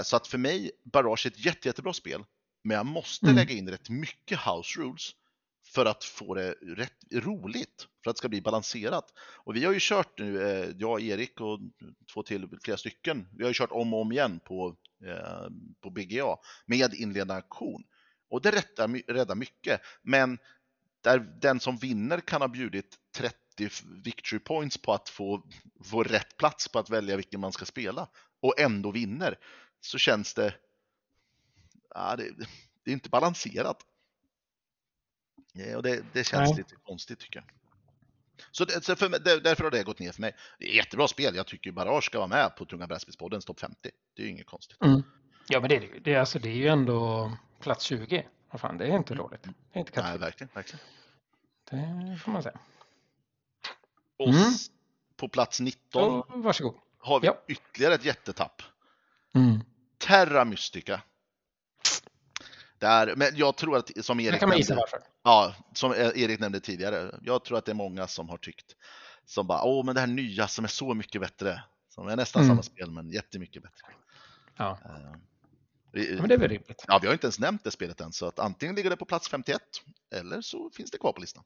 Så 0.04 0.16
att 0.16 0.26
för 0.26 0.38
mig, 0.38 0.70
Barrage 0.92 1.26
är 1.26 1.30
ett 1.30 1.44
jätte, 1.44 1.68
jättebra 1.68 1.92
spel. 1.92 2.24
Men 2.64 2.76
jag 2.76 2.86
måste 2.86 3.26
Mm. 3.26 3.36
lägga 3.36 3.54
in 3.54 3.70
rätt 3.70 3.88
mycket 3.88 4.38
house 4.38 4.80
rules 4.80 5.10
för 5.74 5.86
att 5.86 6.04
få 6.04 6.34
det 6.34 6.52
rätt 6.62 6.98
roligt, 7.12 7.88
för 8.04 8.10
att 8.10 8.16
det 8.16 8.18
ska 8.18 8.28
bli 8.28 8.40
balanserat. 8.40 9.12
Och 9.18 9.56
vi 9.56 9.64
har 9.64 9.72
ju 9.72 9.78
kört 9.80 10.18
nu, 10.18 10.42
eh, 10.42 10.70
jag, 10.78 11.02
Erik 11.02 11.40
och 11.40 11.60
två 12.12 12.22
till, 12.22 12.48
flera 12.62 12.76
stycken, 12.76 13.28
vi 13.32 13.42
har 13.44 13.50
ju 13.50 13.54
kört 13.54 13.72
om 13.72 13.94
och 13.94 14.00
om 14.00 14.12
igen 14.12 14.40
på, 14.44 14.76
eh, 15.06 15.48
på 15.80 15.90
BGA 15.90 16.36
med 16.66 16.94
inledande 16.94 17.34
aktion. 17.34 17.84
Och 18.28 18.42
det 18.42 18.50
räddar, 18.50 19.12
räddar 19.12 19.34
mycket, 19.34 19.80
men 20.02 20.38
där 21.00 21.18
den 21.18 21.60
som 21.60 21.76
vinner 21.76 22.20
kan 22.20 22.40
ha 22.40 22.48
bjudit 22.48 22.96
30 23.16 23.36
victory 24.04 24.38
points 24.38 24.78
på 24.78 24.92
att 24.92 25.08
få, 25.08 25.42
få 25.84 26.02
rätt 26.02 26.36
plats 26.36 26.68
på 26.68 26.78
att 26.78 26.90
välja 26.90 27.16
vilken 27.16 27.40
man 27.40 27.52
ska 27.52 27.64
spela 27.64 28.08
och 28.40 28.60
ändå 28.60 28.90
vinner, 28.90 29.38
så 29.80 29.98
känns 29.98 30.34
det, 30.34 30.54
ja, 31.94 32.16
det, 32.16 32.30
det 32.84 32.90
är 32.90 32.94
inte 32.94 33.08
balanserat. 33.08 33.86
Ja, 35.56 35.76
och 35.76 35.82
det, 35.82 36.04
det 36.12 36.24
känns 36.24 36.48
Nej. 36.50 36.58
lite 36.58 36.74
konstigt 36.84 37.18
tycker 37.18 37.38
jag. 37.38 37.44
Så, 38.50 38.64
det, 38.64 38.84
så 38.84 38.96
för, 38.96 39.08
mig- 39.08 39.20
där- 39.20 39.40
därför 39.40 39.64
har 39.64 39.70
det 39.70 39.82
gått 39.82 39.98
ner 39.98 40.12
för 40.12 40.20
mig. 40.20 40.34
Det 40.58 40.70
är 40.70 40.76
jättebra 40.76 41.08
spel. 41.08 41.34
Jag 41.36 41.46
tycker 41.46 41.72
Barrage 41.72 42.04
ska 42.04 42.18
vara 42.18 42.28
med 42.28 42.56
på 42.56 42.64
Tunga 42.64 42.86
brädspelspoddens 42.86 43.44
topp 43.44 43.60
50. 43.60 43.90
Det 44.14 44.22
är 44.22 44.26
ju 44.26 44.32
inget 44.32 44.46
konstigt. 44.46 44.82
Mm. 44.82 45.02
Ja, 45.48 45.60
men 45.60 45.68
det 45.68 45.76
är 45.76 46.00
det 46.04 46.16
alltså, 46.16 46.38
det 46.38 46.48
är 46.48 46.54
ju 46.54 46.68
ändå 46.68 47.32
plats 47.60 47.84
20. 47.84 48.26
Vad 48.50 48.60
fan, 48.60 48.78
det 48.78 48.86
är 48.86 48.96
inte 48.96 49.14
dåligt. 49.14 49.42
Det 49.42 49.50
är 49.72 49.78
inte 49.78 50.02
Nej, 50.02 50.18
verkligen. 50.18 50.50
verkligen. 50.54 50.80
Det 51.70 52.18
får 52.24 52.32
man 52.32 52.42
säga. 52.42 52.58
Och 54.18 54.28
Mm. 54.28 54.52
på 55.16 55.28
plats 55.28 55.60
19 55.60 56.02
Så, 56.02 56.26
varsågod. 56.38 56.74
har 56.98 57.20
vi 57.20 57.26
Ja. 57.26 57.42
ytterligare 57.48 57.94
ett 57.94 58.04
jättetapp. 58.04 58.62
Mm. 59.34 59.60
Terra 59.98 60.44
Mystica. 60.44 61.00
Där, 62.78 63.14
men 63.16 63.28
jag 63.36 63.56
tror 63.56 63.76
att, 63.76 64.04
som 64.04 64.18
Det 64.18 64.24
Erik 64.24 64.40
kan 64.40 64.48
man 64.48 64.58
gissa 64.58 64.74
varför. 64.74 64.98
Ja, 65.24 65.54
som 65.72 65.92
Erik 65.92 66.40
nämnde 66.40 66.60
tidigare, 66.60 67.18
jag 67.22 67.44
tror 67.44 67.58
att 67.58 67.64
det 67.64 67.72
är 67.72 67.74
många 67.74 68.06
som 68.06 68.28
har 68.28 68.36
tyckt, 68.38 68.76
som 69.24 69.46
bara, 69.46 69.62
åh, 69.64 69.84
men 69.84 69.94
det 69.94 70.00
här 70.00 70.06
nya 70.08 70.48
som 70.48 70.64
är 70.64 70.68
så 70.68 70.94
mycket 70.94 71.20
bättre, 71.20 71.62
som 71.88 72.08
är 72.08 72.16
nästan 72.16 72.42
Mm. 72.42 72.50
samma 72.50 72.62
spel, 72.62 72.90
men 72.90 73.10
jättemycket 73.10 73.62
bättre. 73.62 73.86
Ja. 74.56 74.78
Eh, 74.84 75.16
vi, 75.92 76.14
ja, 76.14 76.20
men 76.20 76.28
det 76.28 76.34
är 76.34 76.38
väl 76.38 76.48
rimligt. 76.48 76.84
ja, 76.88 76.98
vi 77.02 77.06
har 77.06 77.12
inte 77.14 77.26
ens 77.26 77.38
nämnt 77.38 77.64
det 77.64 77.70
spelet 77.70 78.00
än, 78.00 78.12
så 78.12 78.26
att 78.26 78.38
antingen 78.38 78.74
ligger 78.74 78.90
det 78.90 78.96
på 78.96 79.04
plats 79.04 79.28
51, 79.28 79.62
eller 80.14 80.40
så 80.40 80.70
finns 80.70 80.90
det 80.90 80.98
kvar 80.98 81.12
på 81.12 81.20
listan. 81.20 81.44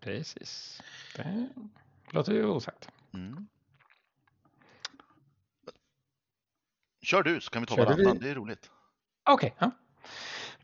Precis. 0.00 0.82
Det 1.16 1.48
låter 2.10 2.32
ju 2.32 2.46
osagt. 2.46 2.88
Mm. 3.14 3.46
Kör 7.02 7.22
du, 7.22 7.40
så 7.40 7.50
kan 7.50 7.62
vi 7.62 7.66
ta 7.66 7.76
Körde 7.76 7.90
varannan, 7.90 8.18
vi- 8.18 8.24
det 8.24 8.30
är 8.30 8.34
roligt. 8.34 8.70
Okej. 9.30 9.54
ja. 9.58 9.70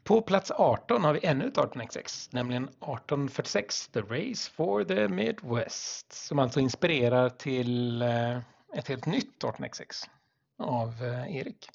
På 0.08 0.20
plats 0.22 0.50
18 0.50 1.04
har 1.04 1.12
vi 1.12 1.26
ännu 1.26 1.46
ett 1.46 1.56
18xx, 1.56 2.28
nämligen 2.32 2.64
1846, 2.64 3.88
The 3.88 4.00
Race 4.00 4.50
for 4.50 4.84
the 4.84 5.08
Midwest, 5.08 6.12
som 6.12 6.38
alltså 6.38 6.60
inspirerar 6.60 7.28
till 7.28 8.02
eh, 8.02 8.38
ett 8.74 8.88
helt 8.88 9.06
nytt 9.06 9.42
18xx 9.42 10.08
av 10.58 10.88
eh, 10.88 11.36
Erik. 11.36 11.68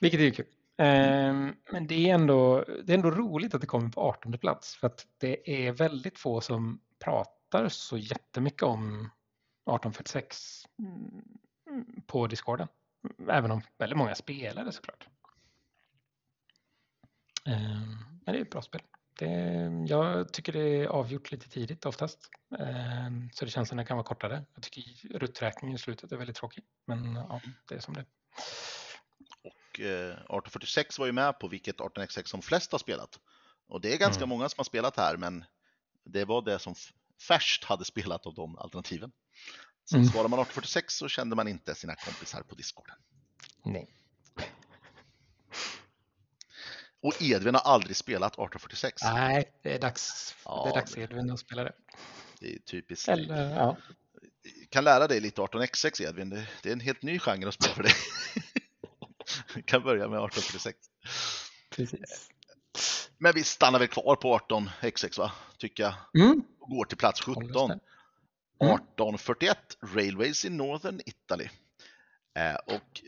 Vilket 0.00 0.20
är 0.20 0.24
ju 0.24 0.30
kul. 0.30 0.46
Ehm, 0.78 1.54
Men 1.72 1.86
det 1.86 2.10
är, 2.10 2.14
ändå, 2.14 2.64
det 2.84 2.92
är 2.92 2.96
ändå 2.96 3.10
roligt 3.10 3.54
att 3.54 3.60
det 3.60 3.66
kommer 3.66 3.88
på 3.88 4.00
18 4.00 4.38
plats 4.38 4.76
för 4.76 4.86
att 4.86 5.06
det 5.18 5.66
är 5.66 5.72
väldigt 5.72 6.18
få 6.18 6.40
som 6.40 6.80
pratar 7.04 7.68
så 7.68 7.96
jättemycket 7.96 8.62
om 8.62 8.94
1846 8.94 10.62
mm, 10.78 12.02
på 12.06 12.26
discorden. 12.26 12.68
Även 13.28 13.50
om 13.50 13.62
väldigt 13.78 13.98
många 13.98 14.14
spelar 14.14 14.64
det 14.64 14.72
såklart. 14.72 15.08
Ehm, 17.46 17.96
Men 18.26 18.34
det 18.34 18.38
är 18.40 18.42
ett 18.42 18.50
bra 18.50 18.62
spel. 18.62 18.82
Det, 19.18 19.26
jag 19.88 20.32
tycker 20.32 20.52
det 20.52 20.60
är 20.60 20.86
avgjort 20.86 21.30
lite 21.32 21.48
tidigt 21.48 21.86
oftast. 21.86 22.18
Ehm, 22.58 23.30
Så 23.32 23.44
det 23.44 23.50
känns 23.50 23.68
som 23.68 23.78
det 23.78 23.84
kan 23.84 23.96
vara 23.96 24.06
kortare. 24.06 24.44
Jag 24.54 24.62
tycker 24.62 25.08
rutträkningen 25.18 25.74
i 25.76 25.78
slutet 25.78 26.12
är 26.12 26.16
väldigt 26.16 26.36
tråkig. 26.36 26.64
Men 26.86 27.14
ja, 27.14 27.40
det 27.68 27.74
är 27.74 27.80
som 27.80 27.94
det. 27.94 28.04
Och 29.42 29.80
eh, 29.80 30.10
1846 30.10 30.98
var 30.98 31.06
ju 31.06 31.12
med 31.12 31.38
på 31.38 31.48
vilket 31.48 31.76
18xx 31.80 32.24
som 32.26 32.42
flest 32.42 32.72
har 32.72 32.78
spelat. 32.78 33.20
Och 33.68 33.80
det 33.80 33.92
är 33.94 33.98
ganska 33.98 34.24
Mm. 34.24 34.28
många 34.28 34.48
som 34.48 34.58
har 34.58 34.64
spelat 34.64 34.96
här, 34.96 35.16
men 35.16 35.44
det 36.04 36.24
var 36.24 36.42
det 36.42 36.58
som 36.58 36.74
färst 37.28 37.64
hade 37.64 37.84
spelat 37.84 38.26
av 38.26 38.34
de 38.34 38.58
alternativen. 38.58 39.12
Så 39.84 39.96
Mm. 39.96 40.08
svarar 40.08 40.28
man 40.28 40.38
1846 40.40 40.94
så 40.94 41.08
kände 41.08 41.36
man 41.36 41.48
inte 41.48 41.74
sina 41.74 41.94
kompisar 41.94 42.42
på 42.42 42.54
discorden. 42.54 42.96
Nej. 43.64 43.88
Och 47.02 47.22
Edvin 47.22 47.54
har 47.54 47.62
aldrig 47.62 47.96
spelat 47.96 48.32
1846. 48.32 49.02
Nej, 49.04 49.52
det 49.62 49.74
är 49.74 49.80
dags, 49.80 50.34
Ja, 50.44 50.62
det 50.64 50.70
är 50.70 50.74
dags 50.74 50.96
Edvin 50.96 51.30
att 51.30 51.40
spela 51.40 51.64
det. 51.64 51.72
Det 52.40 52.54
är 52.54 52.58
typiskt. 52.58 53.08
Eller, 53.08 53.54
ja. 53.54 53.76
kan 54.68 54.84
lära 54.84 55.06
dig 55.06 55.20
lite 55.20 55.40
18xx 55.40 56.02
Edvin. 56.08 56.30
Det, 56.30 56.48
det 56.62 56.68
är 56.68 56.72
en 56.72 56.80
helt 56.80 57.02
ny 57.02 57.18
genre 57.18 57.48
att 57.48 57.54
spela 57.54 57.74
för 57.74 57.82
dig. 57.82 57.92
kan 59.64 59.82
börja 59.82 60.08
med 60.08 60.24
1846. 60.24 60.78
Precis. 61.70 62.28
Men 63.18 63.32
vi 63.34 63.44
stannar 63.44 63.78
väl 63.78 63.88
kvar 63.88 64.16
på 64.16 64.38
18xx 64.38 65.18
va? 65.18 65.32
Tycker 65.58 65.82
jag. 65.82 65.94
Mm. 66.24 66.42
Och 66.60 66.68
går 66.70 66.84
till 66.84 66.98
plats 66.98 67.26
Håller 67.26 67.40
17. 67.40 67.56
oss 67.56 67.68
där. 67.68 67.80
Mm. 68.60 68.74
1841 68.74 69.58
Railways 69.94 70.44
in 70.44 70.56
Northern 70.56 71.00
Italy. 71.06 71.48
Eh, 72.38 72.54
och 72.54 73.02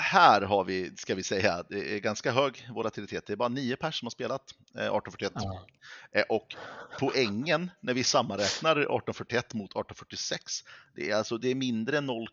här 0.00 0.40
har 0.42 0.64
vi, 0.64 0.96
ska 0.96 1.14
vi 1.14 1.22
säga, 1.22 1.64
det 1.68 1.94
är 1.96 1.98
ganska 1.98 2.32
hög 2.32 2.68
volatilitet. 2.74 3.26
Det 3.26 3.32
är 3.32 3.36
bara 3.36 3.48
nio 3.48 3.76
personer 3.76 3.92
som 3.92 4.06
har 4.06 4.10
spelat 4.10 4.54
eh, 4.74 4.80
1841. 4.80 5.32
Ja. 5.34 5.66
Eh, 6.12 6.24
Och 6.28 6.56
poängen 6.98 7.70
när 7.80 7.94
vi 7.94 8.04
sammanräknar 8.04 8.70
1841 8.72 9.54
mot 9.54 9.70
1846, 9.70 10.64
det 10.94 11.10
är 11.10 11.16
alltså 11.16 11.38
det 11.38 11.48
är 11.48 11.54
mindre 11.54 11.98
än 11.98 12.06
0, 12.06 12.28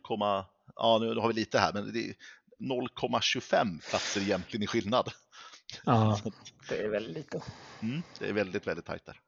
ja 0.75 0.97
nu 1.01 1.15
har 1.15 1.27
vi 1.27 1.33
lite 1.33 1.59
här, 1.59 1.73
men 1.73 1.93
det 1.93 2.09
är 2.09 2.13
0,25 2.59 3.89
platser 3.89 4.21
egentligen 4.21 4.63
i 4.63 4.67
skillnad. 4.67 5.11
ja, 5.85 6.19
det 6.69 6.77
är 6.83 6.89
väldigt 6.89 7.15
lite. 7.15 7.41
Mm, 7.81 8.03
det 8.19 8.29
är 8.29 8.33
väldigt, 8.33 8.67
väldigt 8.67 8.85
tajt 8.85 9.05
där. 9.05 9.19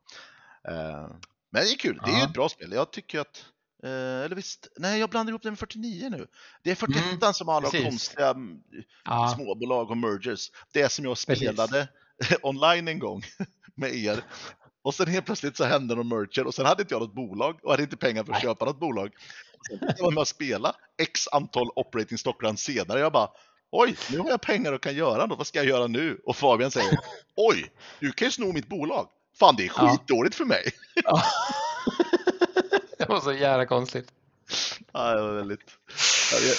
Eh, 0.67 1.09
Men 1.49 1.63
det 1.63 1.71
är 1.71 1.77
kul, 1.77 2.01
det 2.05 2.11
är 2.11 2.19
Ja. 2.19 2.25
ett 2.25 2.33
bra 2.33 2.49
spel. 2.49 2.71
Jag 2.73 2.91
tycker 2.91 3.19
att, 3.19 3.45
eh, 3.83 3.89
eller 4.25 4.35
visst, 4.35 4.67
nej 4.77 4.99
jag 4.99 5.09
blandar 5.09 5.31
ihop 5.31 5.43
det 5.43 5.49
med 5.51 5.59
49 5.59 6.09
nu. 6.09 6.27
Det 6.63 6.71
är 6.71 6.75
41 6.75 7.03
Mm, 7.21 7.33
som 7.33 7.47
har 7.47 7.55
alla 7.55 7.69
precis. 7.69 7.83
konstiga 7.89 8.29
mm, 8.29 8.57
Ja, 9.05 9.33
småbolag 9.35 9.91
och 9.91 9.97
mergers. 9.97 10.51
Det 10.73 10.89
som 10.91 11.05
jag 11.05 11.11
Precis. 11.11 11.35
spelade 11.37 11.87
online 12.41 12.87
en 12.87 12.99
gång 12.99 13.23
med 13.75 13.95
er. 13.95 14.23
Och 14.81 14.93
sen 14.95 15.07
helt 15.07 15.25
plötsligt 15.25 15.57
så 15.57 15.63
hände 15.63 15.95
någon 15.95 16.07
merger 16.07 16.47
och 16.47 16.53
sen 16.55 16.65
hade 16.65 16.81
inte 16.81 16.93
jag 16.93 17.01
något 17.01 17.15
bolag 17.15 17.59
och 17.63 17.71
hade 17.71 17.83
inte 17.83 17.97
pengar 17.97 18.23
för 18.23 18.31
att 18.31 18.35
Nej. 18.35 18.41
köpa 18.41 18.65
något 18.65 18.79
bolag. 18.79 19.11
Och 19.71 19.77
sen 19.79 19.87
var 19.87 19.95
jag 20.05 20.13
med 20.13 20.21
att 20.21 20.27
spela 20.27 20.75
x 21.01 21.27
antal 21.31 21.69
operating 21.75 22.17
stock 22.17 22.43
runs 22.43 22.61
senare. 22.61 22.99
Jag 22.99 23.11
bara, 23.11 23.29
oj, 23.71 23.95
nu 24.11 24.19
har 24.19 24.29
jag 24.29 24.41
pengar 24.41 24.73
och 24.73 24.81
kan 24.83 24.95
göra 24.95 25.25
något. 25.25 25.37
Vad 25.37 25.47
ska 25.47 25.59
jag 25.59 25.65
göra 25.67 25.87
nu? 25.87 26.21
Och 26.25 26.35
Fabian 26.35 26.71
säger, 26.71 26.97
oj, 27.35 27.71
du 27.99 28.11
kan 28.11 28.25
ju 28.27 28.31
sno 28.31 28.51
mitt 28.53 28.67
bolag. 28.67 29.07
Fan, 29.39 29.55
det 29.55 29.63
är 29.65 29.71
Ja. 29.77 29.89
skitdåligt 29.89 30.35
för 30.35 30.45
mig. 30.45 30.63
ja. 31.03 31.23
det 33.07 33.13
var 33.13 33.21
så 33.21 33.33
jävla 33.33 33.65
konstigt. 33.65 34.13
Ja, 34.91 35.15
det 35.15 35.21
var 35.21 35.33
väldigt... 35.33 35.77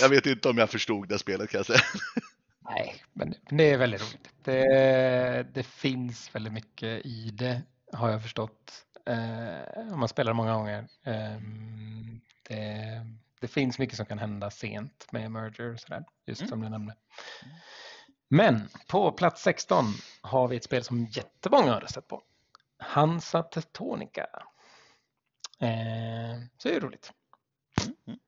jag, 0.00 0.08
vet 0.08 0.26
inte 0.26 0.48
om 0.48 0.58
jag 0.58 0.70
förstod 0.70 1.08
det 1.08 1.18
spelet 1.18 1.50
kan 1.50 1.58
jag 1.58 1.66
säga. 1.66 1.80
Nej, 2.60 3.02
men 3.12 3.34
det 3.50 3.70
är 3.70 3.78
väldigt 3.78 4.00
roligt. 4.02 4.28
Det, 4.44 5.46
det 5.54 5.62
finns 5.62 6.34
väldigt 6.34 6.52
mycket 6.52 7.06
i 7.06 7.30
det 7.30 7.62
har 7.92 8.10
jag 8.10 8.22
förstått. 8.22 8.84
Eh, 9.06 9.96
man 9.96 10.08
spelar 10.08 10.32
många 10.32 10.54
gånger. 10.54 10.88
Ehm, 11.04 12.20
det, 12.48 13.06
det 13.40 13.48
finns 13.48 13.78
mycket 13.78 13.96
som 13.96 14.06
kan 14.06 14.18
hända 14.18 14.50
sent 14.50 15.06
med 15.10 15.30
merger 15.30 15.72
och 15.74 15.80
sådär, 15.80 16.04
just 16.26 16.40
Mm. 16.40 16.48
som 16.50 16.60
du 16.60 16.68
nämnde. 16.68 16.94
Men 18.28 18.68
på 18.88 19.12
plats 19.12 19.42
16 19.42 19.84
har 20.20 20.48
vi 20.48 20.56
ett 20.56 20.64
spel 20.64 20.84
som 20.84 21.04
jättemånga 21.04 21.72
har 21.72 21.80
röstat 21.80 22.08
på. 22.08 22.22
Hansa 22.78 23.42
Teutonica. 23.42 24.26
Eh, 25.60 26.40
så 26.58 26.68
det 26.68 26.74
är 26.74 26.80
roligt. 26.80 27.12
Mm. 28.06 28.18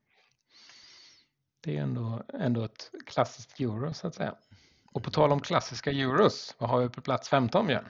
Det 1.60 1.76
är 1.76 1.82
ändå, 1.82 2.22
ändå 2.34 2.64
ett 2.64 2.90
klassiskt 3.06 3.60
euro 3.60 3.94
så 3.94 4.06
att 4.06 4.14
säga. 4.14 4.34
Och 4.92 5.02
på 5.04 5.10
tal 5.10 5.32
om 5.32 5.40
klassiska 5.40 5.90
euros, 5.90 6.54
vad 6.58 6.70
har 6.70 6.80
vi 6.80 6.88
på 6.88 7.00
plats 7.00 7.28
15 7.28 7.66
Björn? 7.66 7.88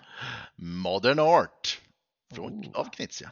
Modern 0.56 1.18
Art 1.18 1.80
från, 2.34 2.52
Oh. 2.64 2.80
av 2.80 2.84
Knizia. 2.84 3.30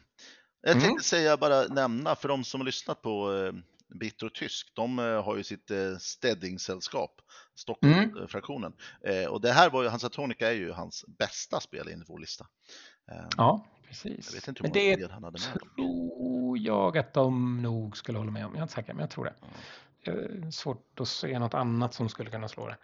Jag 0.61 0.71
Mm. 0.71 0.85
tänkte 0.85 1.05
säga 1.09 1.37
bara 1.37 1.63
nämna 1.63 2.17
för 2.17 2.29
de 2.29 2.45
som 2.45 2.61
har 2.61 2.65
lyssnat 2.65 3.03
på 3.03 3.35
eh, 3.35 3.53
Bitter 3.99 4.27
och 4.27 4.35
Tysk, 4.35 4.71
de 4.75 4.99
eh, 4.99 5.25
har 5.25 5.37
ju 5.37 5.43
sitt 5.45 5.71
eh, 5.71 5.97
Stedding-sällskap, 5.99 7.21
Stockholm-fraktionen. 7.55 8.73
Eh, 9.05 9.25
och 9.25 9.41
det 9.41 9.53
här 9.53 9.71
var 9.71 9.83
ju, 9.83 9.89
Hansa 9.89 10.09
Tonica 10.09 10.49
är 10.49 10.53
ju 10.55 10.73
hans 10.73 11.05
bästa 11.19 11.61
spel 11.61 11.89
enligt 11.89 12.09
vår 12.11 12.19
lista. 12.19 12.47
Eh, 13.13 13.27
Ja, 13.91 13.95
Jag 14.09 14.17
precis. 14.17 14.35
vet 14.37 14.49
inte 14.49 14.63
hur 14.63 14.71
Men 14.71 14.79
många 14.83 14.91
det 14.91 14.95
spel 14.95 15.11
han 15.11 15.25
hade 15.25 15.39
med. 15.39 15.61
tror 15.77 16.59
jag 16.59 16.99
att 16.99 17.13
de 17.15 17.63
nog 17.63 17.97
skulle 17.97 18.19
hålla 18.19 18.31
med 18.31 18.47
om. 18.47 18.53
Jag 18.53 18.59
är 18.59 18.63
inte 18.63 18.75
säker, 18.75 18.93
men 18.95 19.01
jag 19.01 19.11
tror 19.11 19.25
det. 19.25 19.35
Det 20.05 20.11
är 20.11 20.51
svårt 20.51 21.01
att 21.01 21.09
se 21.09 21.39
något 21.39 21.55
annat 21.55 21.95
som 21.95 22.09
skulle 22.09 22.31
kunna 22.31 22.49
slå 22.49 22.69
det. 22.69 22.77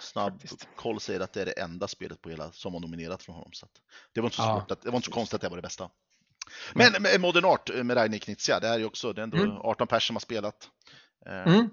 Snabb 0.00 0.32
faktiskt. 0.32 0.68
koll 0.76 1.00
säger 1.00 1.20
att 1.20 1.32
det 1.32 1.40
är 1.42 1.46
det 1.46 1.60
enda 1.60 1.88
spelet 1.88 2.22
på 2.22 2.28
hela 2.30 2.52
som 2.52 2.72
var 2.72 2.80
nominerat 2.80 3.22
från 3.22 3.34
honom. 3.34 3.52
Så 3.52 3.66
det 4.12 4.20
var 4.20 4.26
inte 4.26 4.36
så, 4.36 4.42
Ja, 4.42 4.60
svårt 4.60 4.70
att, 4.70 4.82
det 4.82 4.90
var 4.90 4.96
inte 4.96 5.04
så 5.06 5.10
precis. 5.10 5.14
konstigt 5.14 5.34
att 5.34 5.40
det 5.40 5.48
var 5.48 5.56
det 5.56 5.62
bästa. 5.62 5.90
Men 6.74 7.02
med 7.02 7.20
Modern 7.20 7.44
Art 7.44 7.70
eh, 7.70 7.84
med 7.84 7.96
Rainer 7.96 8.18
Knizia, 8.18 8.60
det 8.60 8.66
här 8.66 8.74
är 8.74 8.78
ju 8.78 8.84
också, 8.84 9.12
det 9.12 9.20
är 9.20 9.22
ändå 9.22 9.36
Mm. 9.36 9.56
18 9.56 9.86
personer 9.86 10.00
som 10.00 10.16
har 10.16 10.20
spelat. 10.20 10.68
Eh, 11.26 11.52
Mm. 11.54 11.70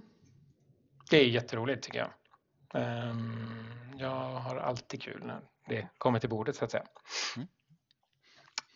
Det 1.10 1.18
är 1.18 1.26
jätteroligt 1.26 1.84
tycker 1.84 2.00
jag. 2.00 2.10
Ehm, 2.84 3.66
jag 3.98 4.40
har 4.40 4.56
alltid 4.58 5.02
kul 5.02 5.22
när 5.26 5.40
det 5.70 5.88
kommer 5.98 6.20
till 6.20 6.30
bordet 6.30 6.56
så 6.56 6.66
att 6.66 6.72
säga. 6.72 6.84
Mm. 7.36 7.48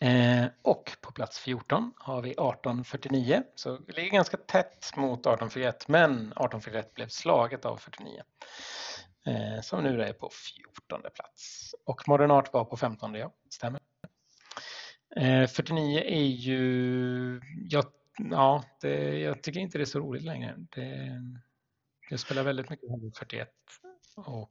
Eh, 0.00 0.46
och 0.62 0.96
på 1.00 1.12
plats 1.12 1.38
14 1.38 1.92
har 1.96 2.22
vi 2.22 2.30
1849. 2.30 3.42
Så 3.54 3.76
det 3.78 3.96
ligger 3.96 4.10
ganska 4.10 4.36
tätt 4.36 4.96
mot 4.96 5.18
1841 5.20 5.88
men 5.88 6.10
1841 6.12 6.94
blev 6.94 7.08
slaget 7.08 7.64
av 7.64 7.76
49. 7.76 8.22
Eh, 9.26 9.60
som 9.62 9.82
nu 9.82 10.02
är 10.02 10.12
på 10.12 10.30
14 10.30 11.00
plats. 11.14 11.74
Och 11.84 12.08
Modern 12.08 12.30
Art 12.30 12.52
var 12.52 12.64
på 12.64 12.76
15, 12.76 13.14
ja, 13.14 13.32
stämmer. 13.50 13.80
Eh, 15.16 15.46
49 15.46 16.00
är 16.00 16.24
ju, 16.26 17.40
jag, 17.70 17.84
ja, 18.30 18.64
det, 18.80 19.18
jag 19.18 19.42
tycker 19.42 19.60
inte 19.60 19.78
det 19.78 19.84
är 19.84 19.86
så 19.86 19.98
roligt 19.98 20.22
längre. 20.22 20.54
Det, 20.58 21.22
jag 22.10 22.20
spelar 22.20 22.42
väldigt 22.42 22.70
mycket 22.70 22.90
hellre 22.90 23.10
41. 23.18 23.48
Och, 24.16 24.50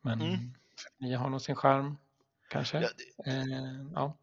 men 0.00 0.20
Mm. 0.22 0.54
49 0.98 1.16
har 1.16 1.28
nog 1.30 1.40
sin 1.42 1.56
charm, 1.56 1.96
kanske. 2.48 2.80
Ja, 2.80 2.88
det- 3.24 3.30
Eh, 3.30 3.86
ja. 3.94 4.16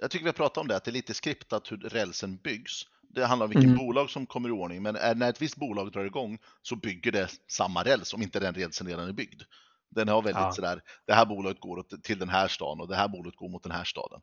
Jag 0.00 0.10
tycker 0.10 0.24
vi 0.24 0.28
har 0.28 0.32
pratat 0.32 0.58
om 0.58 0.68
det, 0.68 0.76
att 0.76 0.84
det 0.84 0.90
är 0.90 0.92
lite 0.92 1.14
skriptat 1.14 1.72
hur 1.72 1.76
rälsen 1.76 2.36
byggs. 2.36 2.82
Det 3.02 3.26
handlar 3.26 3.44
om 3.46 3.50
vilket 3.50 3.64
Mm. 3.66 3.78
bolag 3.78 4.10
som 4.10 4.26
kommer 4.26 4.48
i 4.48 4.52
ordning, 4.52 4.82
men 4.82 4.96
är- 4.96 5.14
när 5.14 5.30
ett 5.30 5.42
visst 5.42 5.56
bolag 5.56 5.92
drar 5.92 6.04
igång 6.04 6.38
så 6.62 6.76
bygger 6.76 7.12
det 7.12 7.30
samma 7.48 7.84
räls 7.84 8.14
om 8.14 8.22
inte 8.22 8.40
den 8.40 8.54
rälsen 8.54 8.86
redan 8.86 9.08
är 9.08 9.12
byggd. 9.12 9.42
Den 9.88 10.08
har 10.08 10.22
väldigt 10.22 10.42
Ja. 10.42 10.52
sådär, 10.52 10.82
det 11.06 11.14
här 11.14 11.26
bolaget 11.26 11.60
går 11.60 11.82
till 12.02 12.18
den 12.18 12.28
här 12.28 12.48
staden 12.48 12.80
och 12.80 12.88
det 12.88 12.96
här 12.96 13.08
bolaget 13.08 13.36
går 13.36 13.48
mot 13.48 13.62
den 13.62 13.72
här 13.72 13.84
staden. 13.84 14.20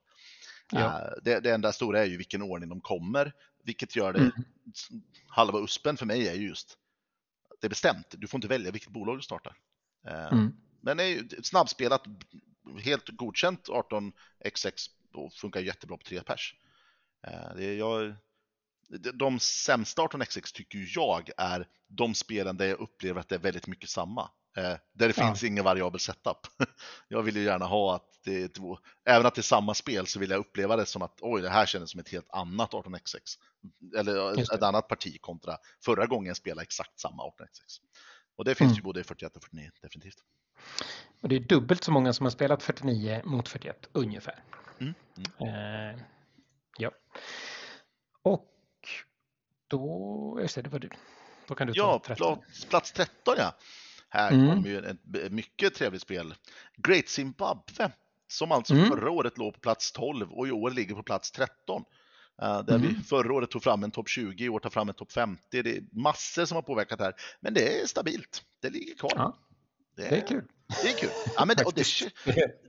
Ja. 0.72 0.80
Eh, 0.80 1.10
Det, 1.24 1.40
det 1.40 1.52
enda 1.54 1.72
stora 1.72 2.00
är 2.02 2.06
ju 2.06 2.18
vilken 2.18 2.42
ordning 2.42 2.70
de 2.70 2.82
kommer, 2.82 3.34
vilket 3.64 3.96
gör 3.96 4.14
det, 4.14 4.20
Mm. 4.20 4.32
halva 5.28 5.60
uspen 5.60 5.98
för 5.98 6.06
mig 6.06 6.28
är 6.28 6.34
ju 6.34 6.48
just, 6.48 6.78
det 7.62 7.68
är 7.68 7.70
bestämt, 7.70 8.08
du 8.18 8.28
får 8.28 8.38
inte 8.38 8.48
välja 8.48 8.72
vilket 8.72 8.90
bolag 8.90 9.18
du 9.18 9.22
startar. 9.22 9.58
Eh, 10.08 10.28
Mm. 10.34 10.54
Men 10.82 10.98
det 10.98 11.04
är 11.04 11.08
ju 11.08 11.28
snabbspelat, 11.44 12.04
helt 12.84 13.10
godkänt 13.10 13.68
18xx 13.70 14.90
och 15.18 15.34
funkar 15.34 15.60
jättebra 15.60 15.98
på 15.98 16.04
tre 16.04 16.22
pers. 16.22 16.56
Eh, 17.28 17.56
Det 17.56 17.66
är 17.66 17.76
jag, 17.78 18.16
de- 19.14 19.40
sämsta 19.40 20.02
18xx 20.02 20.54
tycker 20.54 20.86
jag 20.96 21.30
är 21.38 21.68
de 21.88 22.14
spelen 22.14 22.58
där 22.58 22.66
jag 22.66 22.80
upplever 22.80 23.20
att 23.20 23.30
det 23.30 23.36
är 23.36 23.40
väldigt 23.40 23.68
mycket 23.68 23.90
samma. 23.90 24.30
Eh, 24.58 24.64
Där 24.64 25.08
det 25.08 25.18
Ja. 25.18 25.28
finns 25.28 25.44
ingen 25.44 25.64
variabel 25.64 26.00
setup. 26.00 26.38
Jag 27.08 27.22
vill 27.24 27.36
ju 27.36 27.44
gärna 27.44 27.66
ha 27.66 27.96
att 27.96 28.20
det 28.24 28.44
är 28.44 28.48
två, 28.48 28.80
även 29.06 29.26
att 29.26 29.36
det 29.36 29.42
är 29.42 29.44
samma 29.44 29.74
spel 29.74 30.08
så 30.08 30.20
vill 30.20 30.30
jag 30.30 30.40
uppleva 30.40 30.76
det 30.76 30.86
som 30.86 31.02
att 31.02 31.18
oj, 31.22 31.42
det 31.42 31.50
här 31.50 31.66
kändes 31.66 31.92
som 31.92 32.00
ett 32.00 32.10
helt 32.10 32.30
annat 32.30 32.72
18xx. 32.74 33.38
Eller 33.98 34.40
ett 34.56 34.64
annat 34.64 34.88
parti 34.88 35.18
kontra 35.22 35.58
förra 35.86 36.06
gången 36.06 36.28
jag 36.28 36.38
spelade 36.38 36.62
exakt 36.62 37.00
samma 37.00 37.24
18xx. 37.24 37.80
Och 38.36 38.46
det 38.46 38.56
finns 38.56 38.68
Mm. 38.72 38.76
ju 38.76 38.82
både 38.82 39.00
i 39.00 39.04
41 39.04 39.36
och 39.36 39.44
49 39.44 39.72
definitivt. 39.82 40.18
Och 41.22 41.30
det 41.30 41.36
är 41.36 41.40
dubbelt 41.40 41.84
så 41.84 41.92
många 41.92 42.14
som 42.14 42.26
har 42.26 42.32
spelat 42.32 42.64
49 42.64 43.22
mot 43.26 43.48
41 43.50 43.90
ungefär. 43.92 44.44
Mm, 44.80 44.94
Eh, 45.40 46.00
ja. 46.78 46.92
Och 48.22 48.50
då, 49.68 50.38
just 50.42 50.56
det, 50.56 50.62
det 50.62 50.70
var 50.70 50.80
du. 50.80 50.90
Då 51.48 51.56
kan 51.56 51.68
du 51.68 51.74
ta 51.74 51.80
Ja, 51.80 52.02
13. 52.06 52.38
plats, 52.38 52.66
plats 52.66 52.92
13 52.92 53.36
ja. 53.38 53.56
Här 54.10 54.32
Mm. 54.32 54.48
kommer 54.50 54.70
ju 54.70 54.78
ett 54.80 55.32
mycket 55.32 55.74
trevligt 55.76 56.02
spel. 56.02 56.36
Great 56.78 57.08
Zimbabwe, 57.08 57.92
som 58.28 58.52
alltså 58.52 58.74
Mm. 58.74 58.90
förra 58.90 59.12
året 59.12 59.38
låg 59.38 59.54
på 59.54 59.60
plats 59.60 59.92
12 59.92 60.32
och 60.32 60.48
i 60.48 60.52
år 60.52 60.72
ligger 60.72 60.96
på 60.96 61.04
plats 61.04 61.32
13. 61.32 61.84
Eh, 62.42 62.64
där 62.64 62.76
Mm. 62.76 62.88
vi 62.88 63.04
förra 63.04 63.34
året 63.34 63.52
tog 63.52 63.64
fram 63.64 63.84
en 63.84 63.92
topp 63.92 64.10
20, 64.10 64.44
i 64.46 64.50
år 64.50 64.60
tar 64.60 64.70
fram 64.70 64.90
en 64.90 64.96
topp 64.96 65.12
50. 65.12 65.62
Det 65.62 65.78
är 65.78 65.84
massor 65.92 66.46
som 66.46 66.56
har 66.56 66.62
påverkat 66.62 67.00
här, 67.00 67.14
men 67.40 67.54
det 67.54 67.82
är 67.82 67.86
stabilt. 67.88 68.44
Det 68.62 68.70
ligger 68.70 68.96
kvar. 68.96 69.12
Ja, 69.16 69.38
det 69.96 70.08
är 70.08 70.28
kul. 70.28 70.44
Det 70.84 70.90
är 70.90 70.98
kul. 70.98 71.10
Ja, 71.36 71.46
men 71.46 71.56
det, 71.58 71.64
och 71.66 71.74
det. 71.74 71.84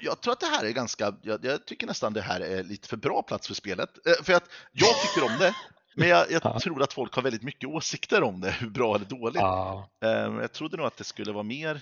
jag 0.00 0.20
tror 0.20 0.32
att 0.32 0.40
det 0.40 0.46
här 0.46 0.64
är 0.64 0.70
ganska, 0.70 1.14
jag, 1.22 1.44
jag 1.44 1.66
tycker 1.66 1.86
nästan 1.86 2.12
det 2.12 2.20
här 2.20 2.40
är 2.40 2.62
lite 2.62 2.88
för 2.88 2.96
bra 2.96 3.22
plats 3.22 3.46
för 3.46 3.54
spelet. 3.54 4.06
Eh, 4.06 4.24
För 4.24 4.32
att 4.32 4.50
jag 4.72 4.94
tycker 5.02 5.26
om 5.32 5.38
det, 5.38 5.54
men 5.96 6.08
jag, 6.08 6.30
jag 6.30 6.40
Ja. 6.44 6.60
tror 6.60 6.82
att 6.82 6.92
folk 6.92 7.14
har 7.14 7.22
väldigt 7.22 7.42
mycket 7.42 7.68
åsikter 7.68 8.22
om 8.22 8.40
det, 8.40 8.50
hur 8.50 8.70
bra 8.70 8.94
eller 8.96 9.06
dåligt. 9.06 9.40
Ja, 9.40 9.88
Eh, 10.04 10.08
Jag 10.40 10.52
trodde 10.52 10.76
nog 10.76 10.86
att 10.86 10.96
det 10.96 11.04
skulle 11.04 11.32
vara 11.32 11.42
mer, 11.42 11.80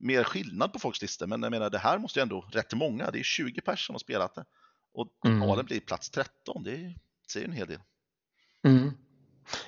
mer 0.00 0.24
skillnad 0.24 0.72
på 0.72 0.78
folks 0.78 1.02
listor, 1.02 1.26
men 1.26 1.42
jag 1.42 1.50
menar 1.50 1.70
det 1.70 1.78
här 1.78 1.98
måste 1.98 2.18
ju 2.18 2.22
ändå 2.22 2.40
rätt 2.52 2.74
många, 2.74 3.10
det 3.10 3.18
är 3.18 3.22
20 3.22 3.60
personer 3.60 3.76
som 3.76 3.94
har 3.94 3.98
spelat 4.00 4.34
det. 4.34 4.44
Och 4.94 5.08
Mm. 5.24 5.40
totalen 5.40 5.66
blir 5.66 5.80
plats 5.80 6.10
13, 6.10 6.62
det 6.62 6.94
säger 7.32 7.46
en 7.48 7.52
hel 7.52 7.66
del. 7.66 7.80
Mm. 8.66 8.90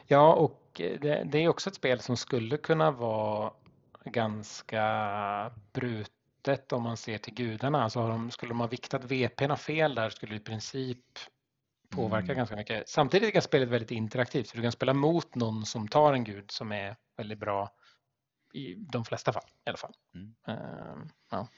Ja, 0.06 0.32
och 0.34 0.80
eh, 0.80 1.00
det, 1.00 1.28
det 1.32 1.38
är 1.38 1.48
också 1.48 1.70
ett 1.70 1.76
spel 1.76 2.00
som 2.00 2.16
skulle 2.16 2.56
kunna 2.56 2.90
vara 2.90 3.52
ganska 4.04 5.52
brutet 5.72 6.12
om 6.48 6.82
man 6.82 6.96
ser 6.96 7.18
till 7.18 7.34
gudarna. 7.34 7.82
Alltså 7.82 8.00
har 8.00 8.08
de, 8.08 8.30
skulle 8.30 8.50
de 8.50 8.60
ha 8.60 8.66
viktat 8.66 9.04
VPn 9.04 9.56
fel 9.56 9.94
där 9.94 10.10
skulle 10.10 10.32
det 10.32 10.36
i 10.36 10.44
princip 10.44 11.04
påverka 11.90 12.24
Mm. 12.24 12.36
ganska 12.36 12.56
mycket. 12.56 12.88
Samtidigt 12.88 13.36
är 13.36 13.40
spelet 13.40 13.68
väldigt 13.68 13.90
interaktivt 13.90 14.48
så 14.48 14.56
du 14.56 14.62
kan 14.62 14.72
spela 14.72 14.94
mot 14.94 15.34
någon 15.34 15.66
som 15.66 15.88
tar 15.88 16.12
en 16.12 16.24
gud 16.24 16.50
som 16.50 16.72
är 16.72 16.96
väldigt 17.16 17.38
bra 17.38 17.70
i 18.54 18.74
de 18.74 19.04
flesta 19.04 19.32
fall 19.32 19.48
i 19.66 19.68
alla 19.68 19.78
fall. 19.78 19.94
Mm. 20.14 20.34
Ehm, 20.46 21.08
ja. 21.30 21.48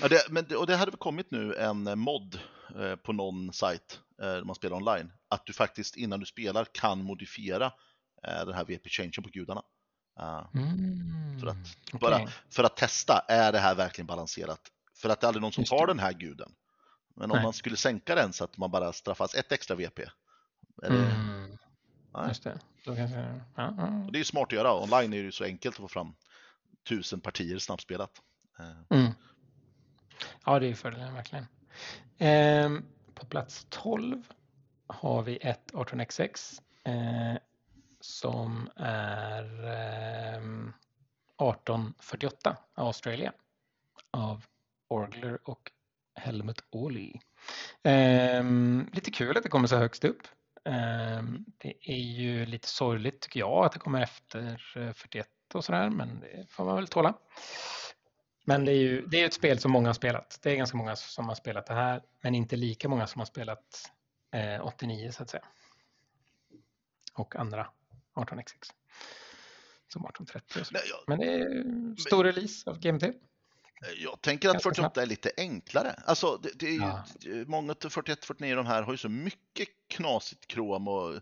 Ja, 0.00 0.08
det, 0.08 0.26
men, 0.30 0.56
och 0.56 0.66
det 0.66 0.76
hade 0.76 0.90
väl 0.90 0.98
kommit 0.98 1.30
nu 1.30 1.54
en 1.54 1.98
mod 1.98 2.40
eh, 2.76 2.96
på 2.96 3.12
någon 3.12 3.52
sajt 3.52 4.00
eh, 4.22 4.26
där 4.26 4.44
man 4.44 4.54
spelar 4.54 4.76
online, 4.76 5.12
att 5.28 5.46
du 5.46 5.52
faktiskt 5.52 5.96
innan 5.96 6.20
du 6.20 6.26
spelar 6.26 6.66
kan 6.72 7.02
modifiera 7.02 7.66
eh, 8.26 8.44
den 8.46 8.54
här 8.54 8.64
VP-changen 8.64 9.22
på 9.22 9.28
gudarna. 9.28 9.62
Mm, 10.54 11.40
För 11.40 11.46
att 11.46 11.56
bara- 12.00 12.26
för 12.50 12.64
att 12.64 12.76
testa, 12.76 13.18
är 13.28 13.52
det 13.52 13.58
här 13.58 13.74
verkligen 13.74 14.06
balanserat? 14.06 14.60
För 14.94 15.08
att 15.08 15.20
det 15.20 15.24
är 15.24 15.28
aldrig 15.28 15.42
någon 15.42 15.52
som 15.52 15.64
tar 15.64 15.86
det. 15.86 15.92
den 15.92 15.98
här 15.98 16.12
guden. 16.12 16.52
Men 17.14 17.30
om 17.30 17.36
Nej. 17.36 17.44
man 17.44 17.52
skulle 17.52 17.76
sänka 17.76 18.14
den 18.14 18.32
så 18.32 18.44
att 18.44 18.56
man 18.56 18.70
bara 18.70 18.92
straffas 18.92 19.34
ett 19.34 19.52
extra 19.52 19.76
VP. 19.76 20.02
Är 20.82 20.90
det, 20.90 21.06
Mm, 21.12 21.58
nej. 22.14 22.28
just 22.28 22.44
det. 22.44 22.58
Då 22.84 22.96
kanske, 22.96 23.40
ja, 23.56 23.74
ja. 23.76 24.08
Det 24.12 24.16
är 24.16 24.18
ju 24.18 24.24
smart 24.24 24.46
att 24.46 24.52
göra. 24.52 24.74
Online 24.82 25.12
är 25.12 25.16
det 25.18 25.22
ju 25.24 25.32
så 25.32 25.44
enkelt 25.44 25.74
att 25.74 25.80
få 25.80 25.88
fram 25.88 26.14
tusen 26.88 27.20
partier 27.20 27.58
snabbspelat. 27.58 28.10
Eh, 28.58 28.98
Mm. 28.98 29.12
Ja, 30.46 30.58
det 30.58 30.66
är 30.66 30.74
fördelen 30.74 31.14
verkligen. 31.14 31.46
Ehm, 32.18 32.84
på 33.14 33.26
plats 33.26 33.66
12 33.68 34.22
har 34.86 35.22
vi 35.22 35.36
ett 35.36 35.72
18xx 35.72 36.60
eh, 36.84 37.36
som 38.04 38.70
är 38.76 39.64
ehm, 39.64 40.72
1848 41.40 42.56
Australien, 42.74 43.32
av 44.10 44.44
Orgler 44.88 45.38
och 45.44 45.70
Helmut 46.14 46.64
Ohly. 46.70 47.12
Ehm, 47.82 48.90
lite 48.92 49.10
kul 49.10 49.36
att 49.36 49.42
det 49.42 49.48
kommer 49.48 49.68
så 49.68 49.76
högst 49.76 50.04
upp. 50.04 50.22
Ehm, 50.64 51.44
det 51.58 51.74
är 51.80 51.98
ju 51.98 52.46
lite 52.46 52.68
sorgligt 52.68 53.20
tycker 53.20 53.40
jag 53.40 53.64
att 53.64 53.72
det 53.72 53.78
kommer 53.78 54.02
efter 54.02 54.72
eh, 54.76 54.92
41 54.92 55.28
och 55.54 55.64
sådär, 55.64 55.90
men 55.90 56.20
det 56.20 56.46
får 56.50 56.64
man 56.64 56.76
väl 56.76 56.88
tåla. 56.88 57.14
Men 58.44 58.64
det 58.64 58.72
är 58.72 58.76
ju 58.76 59.06
det 59.06 59.20
är 59.22 59.26
ett 59.26 59.34
spel 59.34 59.58
som 59.58 59.72
många 59.72 59.88
har 59.88 59.94
spelat. 59.94 60.38
Det 60.42 60.50
är 60.50 60.56
ganska 60.56 60.76
många 60.76 60.96
som 60.96 61.28
har 61.28 61.34
spelat 61.34 61.66
det 61.66 61.74
här, 61.74 62.02
men 62.20 62.34
inte 62.34 62.56
lika 62.56 62.88
många 62.88 63.06
som 63.06 63.18
har 63.18 63.26
spelat 63.26 63.90
eh, 64.32 64.66
89 64.66 65.10
så 65.12 65.22
att 65.22 65.30
säga. 65.30 65.44
Och 67.14 67.36
andra 67.36 67.68
18xx. 68.14 68.70
Som 69.92 70.04
1830 70.04 70.60
och 70.60 70.66
så. 70.66 70.72
nej, 70.74 70.82
jag, 70.88 70.98
Men 71.06 71.18
det 71.18 71.26
är 71.34 71.96
stor 72.00 72.24
release 72.24 72.70
av 72.70 72.78
GMT. 72.80 73.02
jag 73.98 74.20
tänker 74.20 74.48
att 74.48 74.54
Ganska 74.54 74.70
48 74.70 75.02
är 75.02 75.06
lite 75.06 75.30
enklare. 75.36 75.94
Alltså, 76.06 76.36
det, 76.42 76.50
det 76.54 76.66
är 76.66 76.72
ju, 76.72 76.78
Ja. 76.80 77.04
många 77.46 77.72
av 77.84 77.88
41, 77.88 78.24
49 78.24 78.54
de 78.56 78.66
här 78.66 78.82
har 78.82 78.92
ju 78.92 78.96
så 78.98 79.08
mycket 79.08 79.68
knasigt 79.88 80.46
krom 80.46 80.88
och 80.88 81.20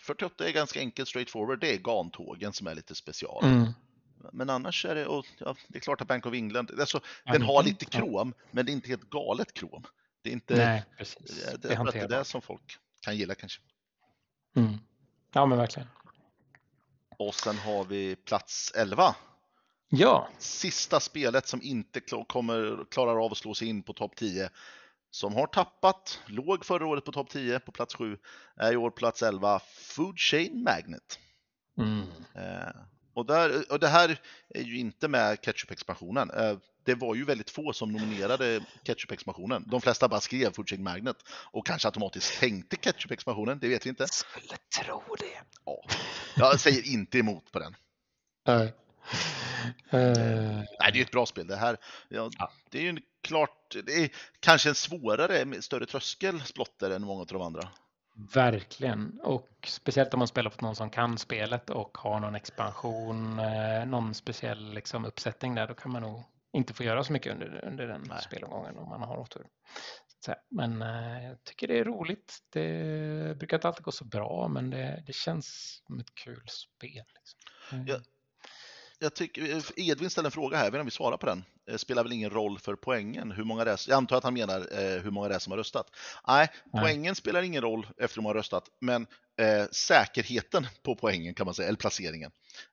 48 0.00 0.48
är 0.48 0.52
ganska 0.52 0.80
enkelt 0.80 1.08
straightforward. 1.08 1.60
Det 1.60 1.74
är 1.74 1.78
gantågen 1.78 2.52
som 2.52 2.66
är 2.66 2.74
lite 2.74 2.94
special. 2.94 3.44
Mm. 3.44 3.72
Men 4.32 4.50
annars 4.50 4.84
är 4.84 4.94
det, 4.94 5.06
och, 5.06 5.26
ja, 5.38 5.56
det 5.68 5.78
är 5.78 5.80
klart 5.80 6.00
att 6.00 6.08
Bank 6.08 6.26
of 6.26 6.34
England, 6.34 6.70
alltså, 6.80 7.00
Ja, 7.24 7.32
den 7.32 7.42
har 7.42 7.62
lite 7.62 7.84
krom, 7.84 8.34
men 8.50 8.66
det 8.66 8.72
är 8.72 8.74
inte 8.74 8.88
helt 8.88 9.10
galet 9.10 9.52
krom. 9.54 9.84
Det 10.22 10.28
är 10.30 10.32
inte, 10.32 10.56
Nej, 10.56 10.84
precis. 10.96 11.44
det, 11.44 11.62
Det 11.62 11.68
det, 11.68 11.98
är 11.98 12.08
det 12.08 12.24
som 12.24 12.42
folk 12.42 12.78
kan 13.00 13.16
gilla 13.16 13.34
kanske. 13.34 13.62
Mm. 14.56 14.74
Ja, 15.32 15.46
men 15.46 15.58
verkligen. 15.58 15.88
Och 17.18 17.34
sen 17.34 17.58
har 17.58 17.84
vi 17.84 18.16
plats 18.16 18.72
11. 18.76 19.14
Ja, 19.88 20.28
Sista 20.38 21.00
spelet 21.00 21.48
som 21.48 21.62
inte 21.62 22.00
kommer, 22.28 22.84
klarar 22.90 23.24
av 23.24 23.32
att 23.32 23.38
slå 23.38 23.54
sig 23.54 23.68
in 23.68 23.82
på 23.82 23.92
topp 23.92 24.16
10. 24.16 24.50
Som 25.10 25.34
har 25.34 25.46
tappat, 25.46 26.20
låg 26.26 26.64
förra 26.64 26.86
året 26.86 27.04
på 27.04 27.12
topp 27.12 27.30
10 27.30 27.60
på 27.60 27.72
plats 27.72 27.94
7, 27.94 28.18
är 28.56 28.72
i 28.72 28.76
år 28.76 28.90
plats 28.90 29.22
11, 29.22 29.60
Food 29.76 30.18
Chain 30.18 30.62
Magnet. 30.62 31.18
mm. 31.78 32.00
Eh, 32.34 32.70
och, 33.20 33.26
där, 33.26 33.72
och 33.72 33.80
det 33.80 33.88
här 33.88 34.20
är 34.54 34.62
ju 34.62 34.78
inte 34.78 35.08
med 35.08 35.38
ketchup-expansionen. 35.40 36.30
Eh, 36.30 36.58
det 36.84 36.94
var 36.94 37.14
ju 37.14 37.24
väldigt 37.24 37.50
få 37.50 37.72
som 37.72 37.92
nominerade 37.92 38.60
ketchup-expansionen. 38.84 39.64
De 39.66 39.80
flesta 39.80 40.08
bara 40.08 40.20
skrev 40.20 40.52
Food 40.52 40.68
Chain 40.68 40.82
Magnet 40.82 41.16
och 41.28 41.66
kanske 41.66 41.88
automatiskt 41.88 42.40
tänkte 42.40 42.76
ketchup-expansionen, 42.76 43.58
det 43.60 43.68
vet 43.68 43.86
vi 43.86 43.90
inte. 43.90 44.06
skulle 44.08 44.56
tro 44.84 45.02
det. 45.18 45.40
Ja. 45.64 45.84
Jag 46.36 46.60
säger 46.60 46.86
inte 46.92 47.18
emot 47.18 47.52
på 47.52 47.58
den. 47.58 47.76
Nej. 48.46 48.72
Eh, 49.90 50.00
Nej, 50.00 50.66
det 50.78 50.84
är 50.84 50.94
ju 50.94 51.02
ett 51.02 51.10
bra 51.10 51.26
spel. 51.26 51.46
Det 51.46 51.56
här, 51.56 51.76
ja, 52.08 52.30
Ja. 52.38 52.52
det 52.70 52.78
är 52.78 52.82
ju 52.82 52.88
en 52.88 53.00
klart, 53.22 53.76
det 53.84 53.92
är 54.04 54.10
kanske 54.40 54.68
en 54.68 54.74
svårare, 54.74 55.62
större 55.62 55.86
tröskel 55.86 56.40
splotter 56.42 56.90
än 56.90 57.02
många 57.02 57.20
av 57.20 57.26
de 57.26 57.42
andra. 57.42 57.68
Verkligen, 58.14 59.20
och 59.22 59.48
speciellt 59.66 60.14
om 60.14 60.18
man 60.18 60.28
spelar 60.28 60.50
på 60.50 60.64
någon 60.64 60.76
som 60.76 60.90
kan 60.90 61.18
spelet 61.18 61.70
och 61.70 61.98
har 61.98 62.20
någon 62.20 62.34
expansion, 62.34 63.38
eh, 63.38 63.86
någon 63.86 64.14
speciell 64.14 64.72
liksom, 64.74 65.04
uppsättning 65.04 65.54
där, 65.54 65.68
då 65.68 65.74
kan 65.74 65.92
man 65.92 66.02
nog 66.02 66.22
inte 66.52 66.74
få 66.74 66.82
göra 66.82 67.04
så 67.04 67.12
mycket 67.12 67.32
under, 67.32 67.64
under 67.64 67.86
den 67.86 68.04
Nej. 68.08 68.22
spelomgången 68.22 68.78
om 68.78 68.88
man 68.88 69.02
har 69.02 69.16
otur. 69.16 69.46
Men 70.50 70.82
eh, 70.82 71.24
jag 71.24 71.44
tycker 71.44 71.68
det 71.68 71.78
är 71.78 71.84
roligt. 71.84 72.38
Det 72.50 73.38
brukar 73.38 73.56
inte 73.56 73.68
alltid 73.68 73.84
gå 73.84 73.92
så 73.92 74.04
bra, 74.04 74.48
men 74.48 74.70
det, 74.70 75.02
det 75.06 75.12
känns 75.12 75.80
som 75.86 76.00
ett 76.00 76.14
kul 76.14 76.44
spel. 76.48 77.04
Liksom. 77.14 77.40
Mm. 77.72 78.02
Ja. 79.00 79.04
Jag 79.06 79.14
tycker, 79.14 79.80
Edvin 79.80 80.10
ställde 80.10 80.28
en 80.28 80.32
fråga 80.32 80.56
här, 80.56 80.64
jag 80.64 80.70
vet 80.70 80.74
inte 80.74 80.80
om 80.80 80.86
vi 80.86 80.90
svarar 80.90 81.16
på 81.16 81.26
den. 81.26 81.44
Eh, 81.70 81.76
Spelar 81.76 82.02
väl 82.02 82.12
ingen 82.12 82.30
roll 82.30 82.58
för 82.58 82.74
poängen, 82.76 83.30
hur 83.32 83.44
många 83.44 83.64
det 83.64 83.70
är, 83.72 83.80
jag 83.88 83.96
antar 83.96 84.16
att 84.16 84.24
han 84.24 84.34
menar 84.34 84.60
eh, 84.60 85.02
hur 85.02 85.10
många 85.10 85.28
det 85.28 85.34
är 85.34 85.38
som 85.38 85.50
har 85.50 85.58
röstat. 85.58 85.86
Nej, 86.28 86.48
Nej. 86.72 86.82
poängen 86.82 87.14
spelar 87.14 87.42
ingen 87.42 87.62
roll 87.62 87.86
efter 87.98 88.20
många 88.20 88.28
har 88.30 88.34
röstat, 88.34 88.64
men 88.80 89.06
eh, 89.40 89.66
säkerheten 89.70 90.66
på 90.82 90.94
poängen 90.94 91.34
kan 91.34 91.44
man 91.46 91.54
säga, 91.54 91.68
eller 91.68 91.78
placeringen, 91.78 92.30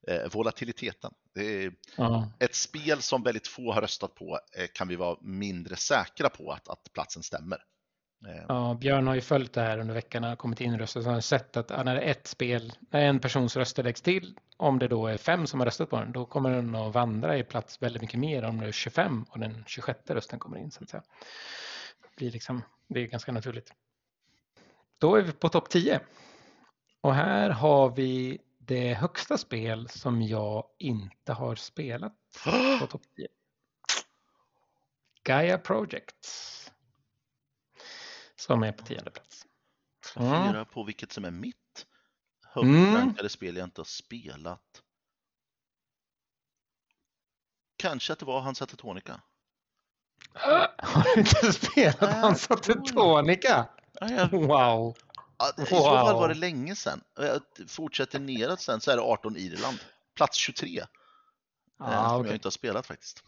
eh, 0.07 0.29
volatiliteten. 0.31 1.11
Det 1.35 1.71
Ja. 1.97 2.31
ett 2.39 2.55
spel 2.55 3.01
som 3.01 3.23
väldigt 3.23 3.47
få 3.47 3.73
har 3.73 3.81
röstat 3.81 4.15
på 4.15 4.39
eh, 4.57 4.67
kan 4.73 4.87
vi 4.87 4.95
vara 4.95 5.17
mindre 5.21 5.75
säkra 5.75 6.29
på 6.29 6.51
att, 6.51 6.67
att 6.69 6.93
platsen 6.93 7.23
stämmer. 7.23 7.57
Eh, 8.25 8.43
Ja, 8.47 8.77
Björn 8.79 9.07
har 9.07 9.15
ju 9.15 9.21
följt 9.21 9.53
det 9.53 9.61
här 9.61 9.79
under 9.79 9.93
veckan 9.93 10.23
och 10.23 10.37
kommit 10.37 10.61
in 10.61 10.79
röster 10.79 11.01
så 11.01 11.07
har 11.07 11.13
han 11.13 11.21
sett 11.21 11.57
att 11.57 11.69
när 11.69 11.95
ett 11.95 12.27
spel, 12.27 12.73
när 12.89 13.01
en 13.01 13.19
persons 13.19 13.57
röster 13.57 13.83
läggs 13.83 14.01
till, 14.01 14.37
om 14.57 14.79
det 14.79 14.87
då 14.87 15.07
är 15.07 15.17
fem 15.17 15.47
som 15.47 15.59
har 15.59 15.65
röstat 15.65 15.89
på 15.89 15.99
den, 15.99 16.11
då 16.11 16.25
kommer 16.25 16.49
den 16.51 16.75
att 16.75 16.93
vandra 16.93 17.37
i 17.37 17.43
plats 17.43 17.81
väldigt 17.81 18.01
mycket 18.01 18.19
mer 18.19 18.43
om 18.43 18.57
det 18.57 18.67
är 18.67 18.71
25 18.71 19.25
och 19.29 19.39
den 19.39 19.63
26 19.67 19.99
rösten 20.09 20.39
kommer 20.39 20.57
in. 20.57 20.71
Så 20.71 20.83
att 20.83 20.89
säga. 20.89 21.03
Det, 22.01 22.15
blir 22.17 22.31
liksom, 22.31 22.61
det 22.87 22.99
är 22.99 23.05
ganska 23.07 23.31
naturligt. 23.31 23.73
Då 24.97 25.15
är 25.15 25.21
vi 25.21 25.31
på 25.31 25.49
topp 25.49 25.69
10. 25.69 25.99
Och 27.01 27.13
här 27.13 27.49
har 27.49 27.89
vi 27.89 28.39
det 28.57 28.93
högsta 28.93 29.37
spel 29.37 29.89
som 29.89 30.21
jag 30.21 30.63
inte 30.77 31.33
har 31.33 31.55
spelat 31.55 32.13
på 32.79 32.87
topp 32.87 33.01
10. 33.15 33.27
Gaia 35.23 35.57
Project. 35.57 36.27
Som 38.39 38.63
är 38.63 38.71
på 38.71 38.83
tionde 38.85 39.11
plats. 39.11 39.45
Jag 40.15 40.23
Mm. 40.25 40.43
funderar 40.43 40.65
på 40.65 40.83
vilket 40.83 41.11
som 41.11 41.25
är 41.25 41.31
mitt 41.31 41.85
högt 42.45 42.65
Mm. 42.65 42.95
rankade 42.95 43.29
spel 43.29 43.57
jag 43.57 43.63
inte 43.65 43.81
har 43.81 43.85
spelat. 43.85 44.81
Kanske 47.77 48.13
att 48.13 48.19
det 48.19 48.25
var 48.25 48.41
Hansa 48.41 48.65
Tetonica. 48.65 49.21
Har 50.33 51.15
du 51.15 51.19
inte 51.21 51.53
spelat 51.53 52.01
Nej, 52.01 52.13
Hansa 52.13 52.47
jag. 52.53 52.63
Teutonica? 52.63 53.69
Ja, 53.93 54.09
jag, 54.11 54.29
Wow! 54.31 54.95
I 55.57 55.65
så 55.65 55.83
fall 55.83 56.05
Wow. 56.13 56.21
var 56.21 56.27
det 56.27 56.33
länge 56.33 56.75
sedan. 56.75 57.03
Jag 57.15 57.41
fortsätter 57.67 58.19
neråt 58.19 58.61
sen 58.61 58.81
så 58.81 58.91
är 58.91 58.95
det 58.95 59.01
18 59.01 59.37
Irland. 59.37 59.79
Plats 60.15 60.37
23. 60.37 60.83
Eh, 61.79 61.85
Ah, 61.87 62.03
som 62.09 62.11
jag 62.15 62.19
okay. 62.21 62.33
inte 62.33 62.45
har 62.45 62.51
spelat 62.51 62.85
faktiskt. 62.87 63.23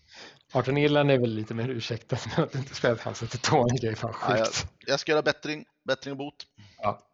18 0.53 0.77
Irland 0.77 1.11
är 1.11 1.17
väl 1.17 1.33
lite 1.35 1.53
mer 1.53 1.69
ursäktat 1.69 2.27
men 2.35 2.43
att 2.45 2.51
du 2.51 2.57
inte 2.57 2.75
spelat 2.75 3.01
Hansa 3.01 3.25
Teutonica 3.25 3.87
är 3.87 3.95
fan 3.95 4.13
Ja, 4.21 4.37
jag, 4.37 4.47
jag 4.87 4.99
ska 4.99 5.11
göra 5.11 5.21
bättring, 5.21 5.65
bättring 5.83 6.11
och 6.11 6.17
bot. 6.17 6.47
Ja. 6.77 7.05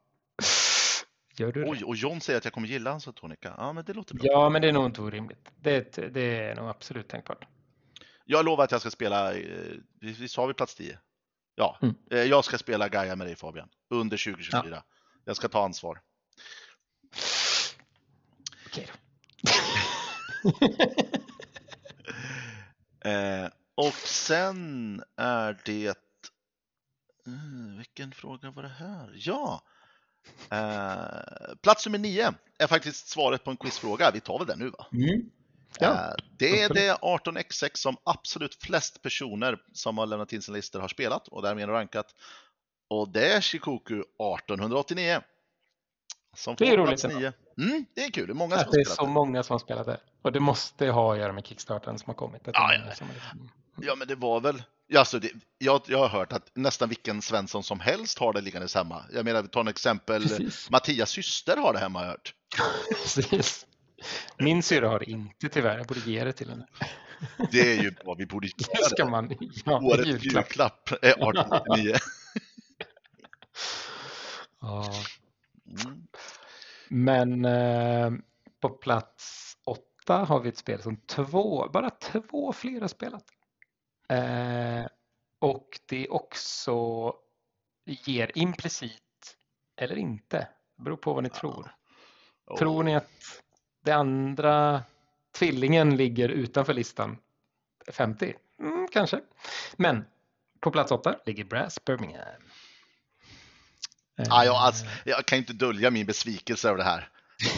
Gör 1.38 1.52
du 1.52 1.64
det? 1.64 1.70
Oj, 1.70 1.84
och 1.84 1.96
John 1.96 2.22
säger 2.22 2.38
att 2.38 2.44
jag 2.46 2.54
kommer 2.54 2.68
gilla 2.68 2.92
Hansa 2.92 3.12
Tetonica. 3.12 3.54
Ja, 3.58 3.74
men 3.74 3.86
det 3.86 3.94
låter 3.94 4.16
bra. 4.16 4.26
Ja, 4.28 4.50
men 4.50 4.62
det 4.62 4.68
är 4.68 4.72
nog 4.72 4.86
inte 4.86 5.02
orimligt. 5.02 5.50
Det, 5.62 5.92
det 6.14 6.22
är 6.40 6.56
nog 6.56 6.70
absolut 6.70 7.08
tänkbart. 7.08 7.46
Jag 8.26 8.46
lovar 8.46 8.64
att 8.64 8.72
jag 8.72 8.82
ska 8.82 8.92
spela, 8.92 9.34
eh, 9.34 9.74
visst 10.02 10.38
har 10.38 10.48
vi 10.48 10.54
plats 10.54 10.76
10? 10.76 11.00
Ja, 11.56 11.80
Mm. 11.82 11.96
eh, 12.12 12.20
jag 12.24 12.46
ska 12.46 12.58
spela 12.58 12.90
Gaia 12.90 13.16
med 13.16 13.28
dig 13.28 13.36
Fabian, 13.36 13.70
under 13.90 14.18
2024. 14.18 14.84
Jag 15.26 15.36
ska 15.36 15.48
ta 15.48 15.66
ansvar. 15.66 16.02
Okej 18.68 18.88
då. 18.92 20.52
Eh, 23.06 23.50
och 23.76 23.94
sen 23.94 25.04
är 25.18 25.62
det... 25.66 25.98
Mm, 27.28 27.78
vilken 27.78 28.12
fråga 28.12 28.52
var 28.52 28.64
det 28.64 28.70
här? 28.70 29.12
Ja! 29.16 29.62
Eh, 30.52 31.56
plats 31.62 31.86
nummer 31.86 32.00
nio 32.00 32.34
är 32.60 32.68
faktiskt 32.68 33.08
svaret 33.08 33.44
på 33.44 33.52
en 33.52 33.58
quizfråga. 33.58 34.12
Vi 34.12 34.20
tar 34.20 34.38
väl 34.38 34.48
den 34.48 34.60
nu 34.60 34.70
va? 34.70 34.88
Mm. 34.94 35.30
Ja, 35.80 35.88
Eh, 36.10 36.16
det 36.38 36.62
är 36.62 36.74
det 36.74 36.94
18x6 37.02 37.70
som 37.74 37.98
absolut 38.04 38.56
flest 38.64 39.02
personer 39.02 39.58
som 39.74 39.98
har 39.98 40.06
lämnat 40.06 40.34
in 40.34 40.42
sina 40.42 40.56
listor 40.58 40.80
har 40.80 40.88
spelat 40.88 41.28
och 41.28 41.42
därmed 41.42 41.70
rankat. 41.70 42.16
Och 42.88 43.10
det 43.10 43.34
är 43.34 43.42
Shikoku 43.42 44.00
1889. 44.00 45.22
Som 46.36 46.56
Det 46.56 46.66
är 46.66 46.70
får 46.70 46.78
roligt 46.78 46.88
plats 46.90 47.06
ändå. 47.06 47.20
nio. 47.20 47.34
Mm, 47.58 47.86
det 47.94 48.04
är 48.06 48.12
kul, 48.12 48.28
det 48.28 48.32
är 48.34 48.36
många 48.36 48.52
som 48.56 48.60
Att 48.60 48.66
har 48.66 48.74
det 48.74 48.82
är 48.82 48.86
så 48.86 49.06
det. 49.06 49.12
många 49.12 49.44
som 49.44 49.54
har 49.54 49.60
spelat 49.60 49.86
det. 49.86 50.00
Och 50.22 50.32
det 50.32 50.40
måste 50.40 50.88
ha 50.88 51.14
att 51.14 51.20
göra 51.20 51.34
med 51.34 51.46
Kickstarten 51.48 52.00
som 52.00 52.08
har 52.10 52.14
kommit. 52.16 52.46
Det 52.46 52.52
Ja, 52.54 52.74
är 52.74 52.86
ja. 52.90 52.96
som 52.96 53.08
liksom- 53.14 54.00
men 54.00 54.08
det 54.08 54.16
var 54.16 54.40
väl... 54.42 54.64
Ja, 54.88 55.00
alltså 55.00 55.20
det, 55.20 55.32
jag, 55.58 55.82
jag 55.88 55.98
har 56.00 56.08
hört 56.10 56.32
att 56.34 56.52
nästan 56.54 56.90
vilken 56.90 57.22
Svensson 57.22 57.64
som 57.64 57.80
helst 57.80 58.20
har 58.20 58.34
det 58.34 58.42
liggandes 58.42 58.76
hemma. 58.76 59.04
Jag 59.14 59.26
menar, 59.26 59.42
vi 59.42 59.48
tar 59.48 59.62
en 59.62 59.68
exempel. 59.68 60.22
Precis. 60.22 60.70
Mattias 60.70 61.10
syster 61.10 61.58
har 61.58 61.74
det 61.74 61.80
hemma, 61.80 62.00
har 62.00 62.06
jag 62.06 62.12
hört. 62.12 62.34
Precis. 63.04 63.66
Min 64.38 64.64
syrra 64.64 64.90
har 64.90 65.00
det 65.00 65.06
inte 65.12 65.50
tyvärr. 65.50 65.78
Jag 65.78 65.88
borde 65.88 66.00
ge 66.00 66.24
det 66.24 66.34
till 66.34 66.50
henne. 66.50 66.68
Det 67.52 67.78
är 67.78 67.82
ju 67.84 67.92
bra, 67.92 68.14
vi 68.14 68.26
borde 68.26 68.48
Det 68.58 68.80
göra 68.80 68.90
ska 68.90 69.06
det. 69.06 69.12
man 69.12 69.36
ja, 69.66 69.78
Årets 69.82 70.24
julklapp. 70.24 70.92
är 70.92 70.96
1889. 71.10 71.96
Ja. 74.62 74.94
Mm. 75.86 76.08
Men 76.90 77.46
eh, 77.46 78.12
på 78.62 78.70
plats 78.70 79.58
åtta 79.66 80.16
har 80.16 80.40
vi 80.40 80.50
ett 80.50 80.58
spel 80.58 80.82
som 80.82 80.98
två, 80.98 81.70
bara 81.74 81.90
två 81.90 82.54
fler 82.54 82.82
har 82.82 82.88
spelat. 82.88 83.26
Eh, 84.10 84.86
och 85.40 85.80
det 85.86 86.10
också 86.10 87.14
ger 87.86 88.32
implicit 88.36 89.38
eller 89.76 89.96
inte. 89.96 90.48
Det 90.78 90.84
beror 90.84 90.98
på 90.98 91.14
vad 91.14 91.24
ni 91.24 91.30
tror. 91.30 91.72
Tror 92.58 92.84
ni 92.84 92.96
att 92.96 93.44
det 93.84 93.92
andra 93.92 94.84
tvillingen 95.32 95.98
ligger 95.98 96.30
utanför 96.30 96.74
listan 96.74 97.18
50? 97.88 98.36
Mm, 98.60 98.88
kanske. 98.92 99.22
Men 99.78 100.06
på 100.60 100.72
plats 100.72 100.92
åtta 100.92 101.20
ligger 101.26 101.44
Brass 101.44 101.86
Birmingham. 101.86 102.42
Ja, 104.16 104.46
jag, 104.46 104.56
alltså, 104.56 104.86
jag 105.06 105.26
kan 105.26 105.38
inte 105.38 105.54
dölja 105.54 105.92
min 105.92 106.06
besvikelse 106.06 106.68
över 106.70 106.78
det 106.78 106.84
här. 106.84 107.10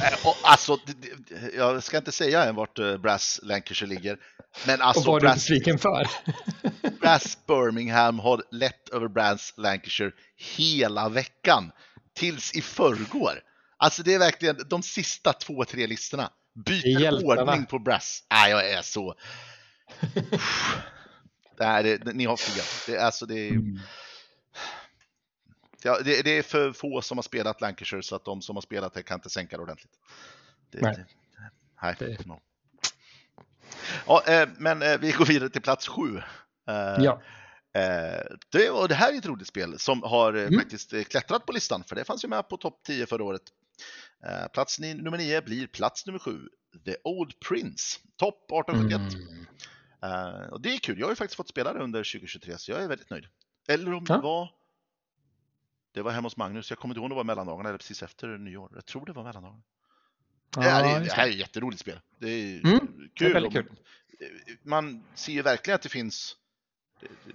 Eh, 0.01 0.27
Och, 0.27 0.35
alltså, 0.43 0.77
det- 0.85 0.93
det- 1.29 1.55
jag 1.55 1.84
ska 1.84 1.97
inte 1.97 2.11
säga 2.11 2.43
än 2.45 2.55
vart 2.55 2.79
eh, 2.79 2.97
Brass 2.97 3.39
Lancashire 3.43 3.89
ligger. 3.89 4.17
Men 4.65 4.81
Och 4.81 4.88
alltså, 4.88 5.03
vad 5.11 5.15
är 5.15 5.19
du 5.19 5.25
Brass, 5.27 5.35
besviken 5.35 5.79
för? 5.79 6.07
Brass 7.01 7.38
Birmingham 7.47 8.19
har 8.19 8.43
lett 8.51 8.89
över 8.89 9.07
Brass 9.07 9.53
Lancashire 9.57 10.11
hela 10.57 11.09
veckan. 11.09 11.71
Tills 12.15 12.53
i 12.55 12.61
förrgår. 12.61 13.41
Alltså 13.77 14.03
det 14.03 14.13
är 14.13 14.19
verkligen 14.19 14.57
de 14.69 14.84
sista 14.84 15.34
två, 15.34 15.65
tre 15.65 15.88
listorna. 15.88 16.29
Det 16.55 16.71
Byter 16.71 17.25
ordning 17.25 17.65
på 17.65 17.79
Brass. 17.79 18.23
Nej, 18.31 18.51
jag 18.51 18.71
är 18.71 18.81
så... 18.81 19.15
Nej, 21.59 21.84
det, 22.03 22.13
ni 22.13 22.25
har 22.25 22.38
fel. 22.38 22.63
Det, 22.88 23.01
alltså, 23.01 23.25
det, 23.25 23.39
är, 23.47 23.51
Mm. 23.51 23.79
Det, 25.83 26.21
det 26.23 26.37
är 26.37 26.43
för 26.43 26.71
få 26.73 27.01
som 27.01 27.17
har 27.17 27.23
spelat 27.23 27.61
Lancashire 27.61 28.03
så 28.03 28.15
att 28.15 28.25
de 28.25 28.41
som 28.41 28.55
har 28.55 28.61
spelat 28.61 28.93
det 28.93 29.03
kan 29.03 29.15
inte 29.17 29.29
sänka 29.29 29.57
det 29.57 29.63
ordentligt. 29.63 29.91
Det, 30.71 30.81
Nej. 30.81 31.05
nej. 31.81 31.95
Det- 31.99 32.25
No. 32.25 32.39
Ja, 34.07 34.23
eh, 34.27 34.49
men 34.57 34.81
eh, 34.81 34.97
vi 34.99 35.11
går 35.11 35.25
vidare 35.25 35.49
till 35.49 35.61
plats 35.61 35.87
sju. 35.87 36.17
Eh, 36.69 37.03
Ja, 37.03 37.21
det, 38.51 38.69
och 38.69 38.87
det 38.87 38.95
här 38.95 39.13
är 39.13 39.17
ett 39.17 39.25
roligt 39.25 39.47
spel 39.47 39.79
som 39.79 40.03
har 40.03 40.33
Mm. 40.33 40.59
faktiskt 40.59 41.09
klättrat 41.09 41.45
på 41.45 41.51
listan, 41.51 41.83
för 41.87 41.95
det 41.95 42.03
fanns 42.03 42.23
ju 42.23 42.27
med 42.27 42.49
på 42.49 42.57
topp 42.57 42.79
10 42.83 43.05
förra 43.05 43.23
året. 43.23 43.41
Plats 44.53 44.79
nummer 44.79 45.17
9 45.17 45.41
blir 45.41 45.67
plats 45.67 46.05
nummer 46.05 46.19
7, 46.19 46.39
The 46.85 46.95
Old 47.03 47.39
Prince, 47.39 47.99
topp 48.15 48.51
1871. 48.51 49.13
mm. 50.01 50.49
Och 50.49 50.61
det 50.61 50.73
är 50.73 50.77
kul, 50.77 50.99
jag 50.99 51.05
har 51.05 51.11
ju 51.11 51.15
faktiskt 51.15 51.35
fått 51.37 51.49
spela 51.49 51.73
det 51.73 51.79
under 51.79 51.99
2023, 52.03 52.57
så 52.57 52.71
jag 52.71 52.83
är 52.83 52.87
väldigt 52.87 53.09
nöjd. 53.09 53.25
Eller 53.67 53.93
om 53.93 54.05
Ja. 54.09 54.15
det 54.15 54.21
var 54.21 54.49
det 55.98 56.03
var 56.03 56.11
hemma 56.11 56.26
hos 56.26 56.38
Magnus, 56.38 56.69
jag 56.69 56.80
kommer 56.80 56.94
inte 56.94 56.99
ihåg 56.99 57.03
om 57.06 57.10
det 57.10 57.15
var 57.15 57.24
mellandagarna 57.24 57.69
eller 57.69 57.78
precis 57.78 58.03
efter 58.03 58.28
nyår. 58.28 58.72
Jag 58.76 58.86
tror 58.86 59.06
det 59.06 59.14
var 59.14 59.24
mellandagarna. 59.24 59.64
ja, 60.56 60.61
det, 60.61 60.69
här 60.69 60.95
är, 60.95 61.06
det 61.06 61.11
här 61.11 61.28
är 61.28 61.30
ett 61.30 61.38
jätteroligt 61.38 61.82
spel. 61.82 61.99
Det 62.19 62.30
är 62.30 62.65
Mm, 62.65 62.80
kul. 63.14 63.34
det 63.34 63.40
är 63.40 63.52
kul. 63.52 63.72
Man 64.64 65.03
ser 65.15 65.34
ju 65.34 65.41
verkligen 65.41 65.76
att 65.76 65.82
det 65.82 65.90
finns 65.90 66.36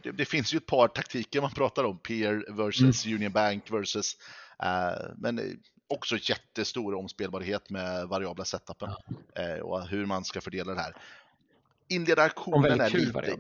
det, 0.03 0.11
det, 0.13 0.25
finns 0.25 0.55
ju 0.55 0.57
ett 0.57 0.67
par 0.67 0.89
taktiker 0.89 1.41
man 1.41 1.51
pratar 1.51 1.85
om, 1.85 1.99
peer 1.99 2.45
versus 2.49 3.07
Mm. 3.07 3.17
Union 3.17 3.33
Bank 3.33 3.71
versus 3.71 4.17
eh, 4.63 5.11
men 5.17 5.61
också 5.89 6.17
jättestor 6.21 6.95
omspelbarhet 6.95 7.71
med 7.71 8.09
variabla 8.09 8.45
setupen 8.45 8.91
eh, 9.35 9.61
och 9.61 9.89
hur 9.89 10.07
man 10.07 10.25
ska 10.25 10.41
fördela 10.41 10.75
det 10.75 10.81
här. 10.81 10.93
Och 10.93 11.03
Inledningsaktionen 11.89 12.81
är 12.81 12.91
lite, 12.91 13.37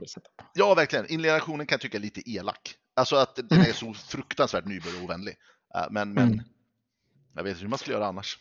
ja 0.54 0.74
verkligen, 0.74 1.06
inledningsaktionen 1.12 1.66
kan 1.66 1.74
jag 1.74 1.80
tycka 1.80 1.98
är 1.98 2.02
lite 2.02 2.30
elak. 2.30 2.76
Alltså 2.94 3.16
att 3.16 3.36
den 3.36 3.60
är 3.60 3.72
så 3.72 3.94
fruktansvärt 3.94 4.64
nybörjarovänlig. 4.64 5.36
Eh, 5.74 5.86
men 5.90 6.12
men 6.12 6.32
Mm. 6.32 6.44
jag 7.34 7.42
vet 7.42 7.50
inte 7.50 7.62
hur 7.62 7.68
man 7.68 7.78
skulle 7.78 7.96
göra 7.96 8.06
annars. 8.06 8.38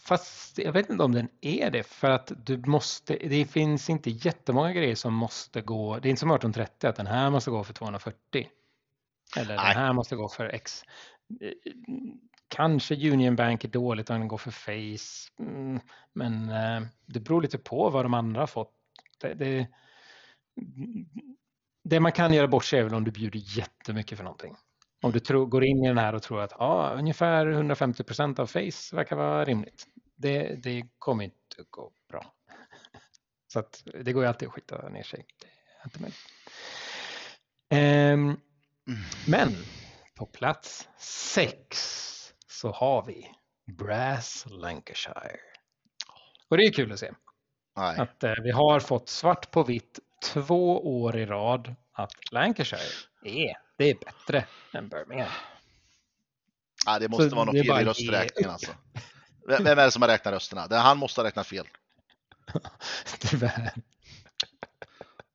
Fast 0.00 0.58
jag 0.58 0.72
vet 0.72 0.90
inte 0.90 1.02
om 1.04 1.12
den 1.12 1.28
är 1.40 1.70
det 1.70 1.82
för 1.82 2.10
att 2.10 2.32
du 2.36 2.56
måste, 2.56 3.14
det 3.14 3.44
finns 3.44 3.90
inte 3.90 4.10
jättemånga 4.10 4.72
grejer 4.72 4.94
som 4.94 5.14
måste 5.14 5.60
gå, 5.60 5.98
det 5.98 6.08
är 6.08 6.10
inte 6.10 6.20
som 6.20 6.30
1830 6.30 6.86
att 6.88 6.96
den 6.96 7.06
här 7.06 7.30
måste 7.30 7.50
gå 7.50 7.64
för 7.64 7.74
240. 7.74 8.48
Eller 9.36 9.56
Nej. 9.56 9.74
den 9.74 9.82
här 9.82 9.92
måste 9.92 10.16
gå 10.16 10.28
för 10.28 10.44
X. 10.44 10.82
Kanske 12.48 13.10
Union 13.10 13.36
Bank 13.36 13.64
är 13.64 13.68
dåligt 13.68 14.10
om 14.10 14.18
den 14.18 14.28
går 14.28 14.38
för 14.38 14.50
Face. 14.50 15.32
Mm, 15.38 15.80
Men 16.12 16.48
eh, 16.48 16.82
det 17.06 17.20
beror 17.20 17.42
lite 17.42 17.58
på 17.58 17.90
vad 17.90 18.04
de 18.04 18.14
andra 18.14 18.40
har 18.40 18.46
fått. 18.46 18.72
Det, 19.20 19.34
det, 19.34 19.68
det 21.84 22.00
man 22.00 22.12
kan 22.12 22.32
göra 22.32 22.48
bort 22.48 22.64
sig 22.64 22.78
är 22.78 22.84
väl 22.84 22.94
om 22.94 23.04
du 23.04 23.10
bjuder 23.10 23.40
jättemycket 23.58 24.18
för 24.18 24.24
någonting. 24.24 24.56
Om 25.02 25.12
du 25.12 25.20
tror, 25.20 25.46
går 25.46 25.64
in 25.64 25.84
i 25.84 25.88
den 25.88 25.98
här 25.98 26.14
och 26.14 26.22
tror 26.22 26.40
att 26.40 26.52
ja, 26.58 26.92
ungefär 26.96 27.46
150 27.46 28.04
procent 28.04 28.38
av 28.38 28.46
Face 28.46 28.96
verkar 28.96 29.16
vara 29.16 29.44
rimligt. 29.44 29.86
Det, 30.16 30.62
det 30.62 30.88
kommer 30.98 31.24
inte 31.24 31.36
gå 31.70 31.92
bra. 32.08 32.34
Så 33.52 33.58
att 33.58 33.82
det 34.04 34.12
går 34.12 34.22
ju 34.22 34.28
alltid 34.28 34.48
att 34.48 34.54
skita 34.54 34.88
ner 34.88 35.02
sig. 35.02 35.26
Ehm, 37.68 38.36
men 39.28 39.48
på 40.14 40.26
plats 40.26 40.88
sex 40.98 42.34
så 42.46 42.70
har 42.70 43.04
vi 43.06 43.30
Brass 43.72 44.46
Lancashire. 44.50 45.40
Och 46.48 46.56
det 46.56 46.64
är 46.64 46.72
kul 46.72 46.92
att 46.92 46.98
se 46.98 47.10
Nej. 47.76 47.98
att 47.98 48.24
eh, 48.24 48.34
vi 48.42 48.50
har 48.50 48.80
fått 48.80 49.08
svart 49.08 49.50
på 49.50 49.62
vitt 49.62 49.98
två 50.22 51.00
år 51.02 51.16
i 51.16 51.26
rad 51.26 51.74
att 51.92 52.32
Lancashire 52.32 52.80
är, 53.24 53.56
det 53.78 53.90
är 53.90 53.94
bättre 53.94 54.44
än 54.72 54.88
Birmingham. 54.88 55.30
Ja, 56.86 56.98
det 56.98 57.08
måste 57.08 57.30
Så 57.30 57.36
vara 57.36 57.44
något 57.44 57.54
är 57.54 57.62
fel 57.64 57.76
i 57.76 57.80
ge 57.80 57.84
rösträkningen 57.88 58.50
upp. 58.50 58.52
alltså. 58.52 58.72
Vem 59.48 59.64
vem 59.64 59.78
är 59.78 59.84
det 59.84 59.90
som 59.90 60.02
har 60.02 60.08
räknat 60.08 60.34
rösterna? 60.34 60.68
Han 60.70 60.98
måste 60.98 61.20
ha 61.20 61.26
räknat 61.26 61.46
fel. 61.46 61.66
Tyvärr. 63.20 63.72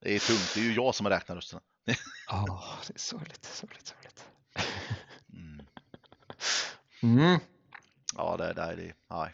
Det 0.02 0.16
är 0.16 0.20
tungt, 0.20 0.52
det 0.54 0.60
är 0.60 0.64
ju 0.64 0.74
jag 0.74 0.96
som 0.96 1.06
har 1.06 1.12
räknat 1.12 1.36
rösterna. 1.36 1.62
Ja, 2.28 2.64
det 2.88 2.96
är 2.96 3.00
sorgligt, 3.00 3.46
sorgligt, 3.46 3.88
sorgligt. 3.88 4.26
Mm. 5.34 5.66
Mm. 7.04 7.40
Ja, 8.16 8.38
det, 8.38 8.54
det 8.54 8.62
är 8.62 8.76
det. 8.76 8.94
Nej. 9.10 9.34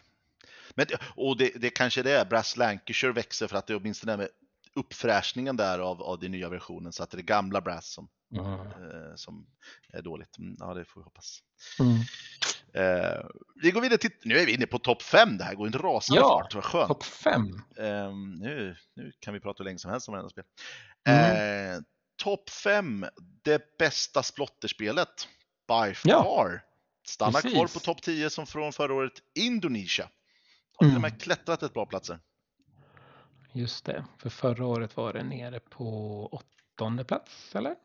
Men, 0.74 0.86
och 1.16 1.36
det, 1.36 1.52
det 1.54 1.70
kanske 1.70 2.02
det 2.02 2.12
är, 2.12 2.24
Brass 2.24 2.56
Lancashire 2.56 3.12
växer 3.12 3.46
för 3.46 3.56
att 3.56 3.66
det 3.66 3.72
är 3.72 3.76
åtminstone 3.76 4.16
med 4.16 4.28
uppfräschningen 4.74 5.56
där 5.56 5.78
av, 5.78 6.02
av 6.02 6.18
den 6.18 6.30
nya 6.30 6.48
versionen 6.48 6.92
så 6.92 7.02
att 7.02 7.10
det 7.10 7.18
är 7.18 7.22
gamla 7.22 7.60
Brass 7.60 7.92
som, 7.92 8.08
Mm. 8.34 8.60
eh, 8.60 9.14
som 9.16 9.46
är 9.92 10.02
dåligt. 10.02 10.38
Mm, 10.38 10.56
ja, 10.58 10.74
det 10.74 10.84
får 10.84 11.00
vi 11.00 11.04
hoppas. 11.04 11.38
Mm. 11.80 11.96
Eh, 12.74 13.24
vi 13.62 13.70
går 13.70 13.80
vidare 13.80 13.98
till, 13.98 14.10
nu 14.24 14.38
är 14.38 14.46
vi 14.46 14.54
inne 14.54 14.66
på 14.66 14.78
topp 14.78 15.02
5, 15.02 15.36
det 15.38 15.44
här 15.44 15.54
går 15.54 15.66
inte 15.66 15.78
rasande 15.78 16.20
Ja, 16.20 16.40
fart, 16.42 16.54
vad 16.54 16.64
skönt. 16.64 16.88
Topp 16.88 17.04
fem. 17.04 17.62
Ehm, 17.78 18.34
nu, 18.34 18.76
nu 18.96 19.12
kan 19.20 19.34
vi 19.34 19.40
prata 19.40 19.58
hur 19.58 19.64
länge 19.64 19.78
som 19.78 19.90
helst 19.90 20.08
om 20.08 20.12
varenda 20.12 20.30
spel. 20.30 20.44
Mm. 21.08 21.74
Eh, 21.76 21.80
Topp 22.22 22.50
5, 22.50 23.06
det 23.42 23.78
bästa 23.78 24.22
splotterspelet. 24.22 25.28
By 25.68 25.94
Ja, 26.04 26.22
far. 26.22 26.62
Stannar 27.06 27.32
precis. 27.32 27.52
kvar 27.52 27.66
på 27.66 27.78
topp 27.80 28.02
10 28.02 28.30
som 28.30 28.46
från 28.46 28.72
förra 28.72 28.94
året. 28.94 29.12
Indonesia. 29.38 30.08
Har 30.76 30.86
till 30.86 30.96
och 30.96 31.02
med 31.02 31.08
Mm. 31.10 31.20
klättrat 31.20 31.62
ett 31.62 31.72
bra 31.74 31.86
platser. 31.86 32.18
Just 33.56 33.84
det, 33.84 34.04
för 34.18 34.30
förra 34.30 34.66
året 34.66 34.96
var 34.96 35.12
det 35.12 35.22
nere 35.22 35.60
på 35.60 35.86
åttonde 36.32 37.04
plats, 37.04 37.54
eller? 37.56 37.76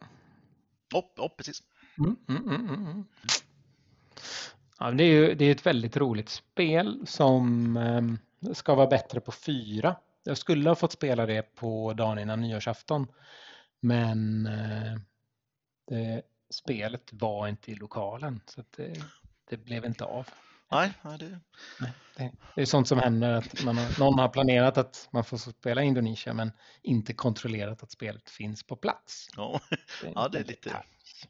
Ja, 1.15 1.33
precis. 1.37 1.63
Mm, 1.97 2.15
mm, 2.29 2.47
mm, 2.47 2.69
mm, 2.69 2.85
mm. 2.85 3.05
Ja, 4.79 4.91
det 4.91 5.03
är 5.03 5.07
ju 5.07 5.35
det 5.35 5.45
är 5.45 5.51
ett 5.51 5.65
väldigt 5.65 5.97
roligt 5.97 6.29
spel 6.29 7.07
som 7.07 7.77
eh, 7.77 8.53
ska 8.53 8.75
vara 8.75 8.87
bättre 8.87 9.19
på 9.19 9.31
fyra. 9.31 9.95
Jag 10.23 10.37
skulle 10.37 10.69
ha 10.69 10.75
fått 10.75 10.91
spela 10.91 11.25
det 11.25 11.55
på 11.55 11.93
dagen 11.93 12.19
innan 12.19 12.41
nyårsafton. 12.41 13.07
Men 13.79 14.45
eh, 14.45 14.99
det, 15.87 16.21
spelet 16.49 17.13
var 17.13 17.47
inte 17.47 17.71
i 17.71 17.75
lokalen 17.75 18.41
så 18.45 18.63
det, 18.77 19.03
det 19.49 19.57
blev 19.57 19.85
inte 19.85 20.03
av. 20.03 20.27
Nej, 20.71 20.93
nej 21.01 21.17
det... 21.17 21.39
Nej, 21.79 21.91
det, 22.17 22.31
det 22.55 22.61
är 22.61 22.65
sånt 22.65 22.87
som 22.87 22.99
händer 22.99 23.33
att 23.33 23.63
man 23.63 23.77
har, 23.77 23.99
någon 23.99 24.19
har 24.19 24.29
planerat 24.29 24.77
att 24.77 25.09
man 25.11 25.23
får 25.23 25.37
spela 25.37 25.83
i 25.83 25.85
Indonesien 25.85 26.35
men 26.35 26.51
inte 26.81 27.13
kontrollerat 27.13 27.83
att 27.83 27.91
spelet 27.91 28.29
finns 28.29 28.63
på 28.63 28.75
plats. 28.75 29.27
Ja, 29.37 29.61
Det, 30.01 30.11
ja, 30.15 30.27
det 30.27 30.39
är 30.39 30.43
lite... 30.43 30.83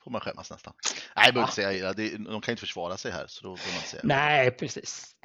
får 0.04 0.12
man 0.12 0.22
skämmas 0.22 0.52
nästan. 0.52 0.74
Nej, 1.16 1.26
jag 1.26 1.34
behöver 1.34 1.48
inte 1.48 1.56
säga 1.56 1.74
illa. 1.74 1.94
Det, 1.94 2.18
de 2.18 2.42
kan 2.42 2.52
inte 2.52 2.60
försvara 2.60 2.98
sig 2.98 3.12
här, 3.12 3.28
så 3.28 3.48
då 3.48 3.58
får 3.58 3.74
man 3.74 3.82
säga. 3.82 4.02
Nej, 4.06 4.52
precis. 4.52 5.16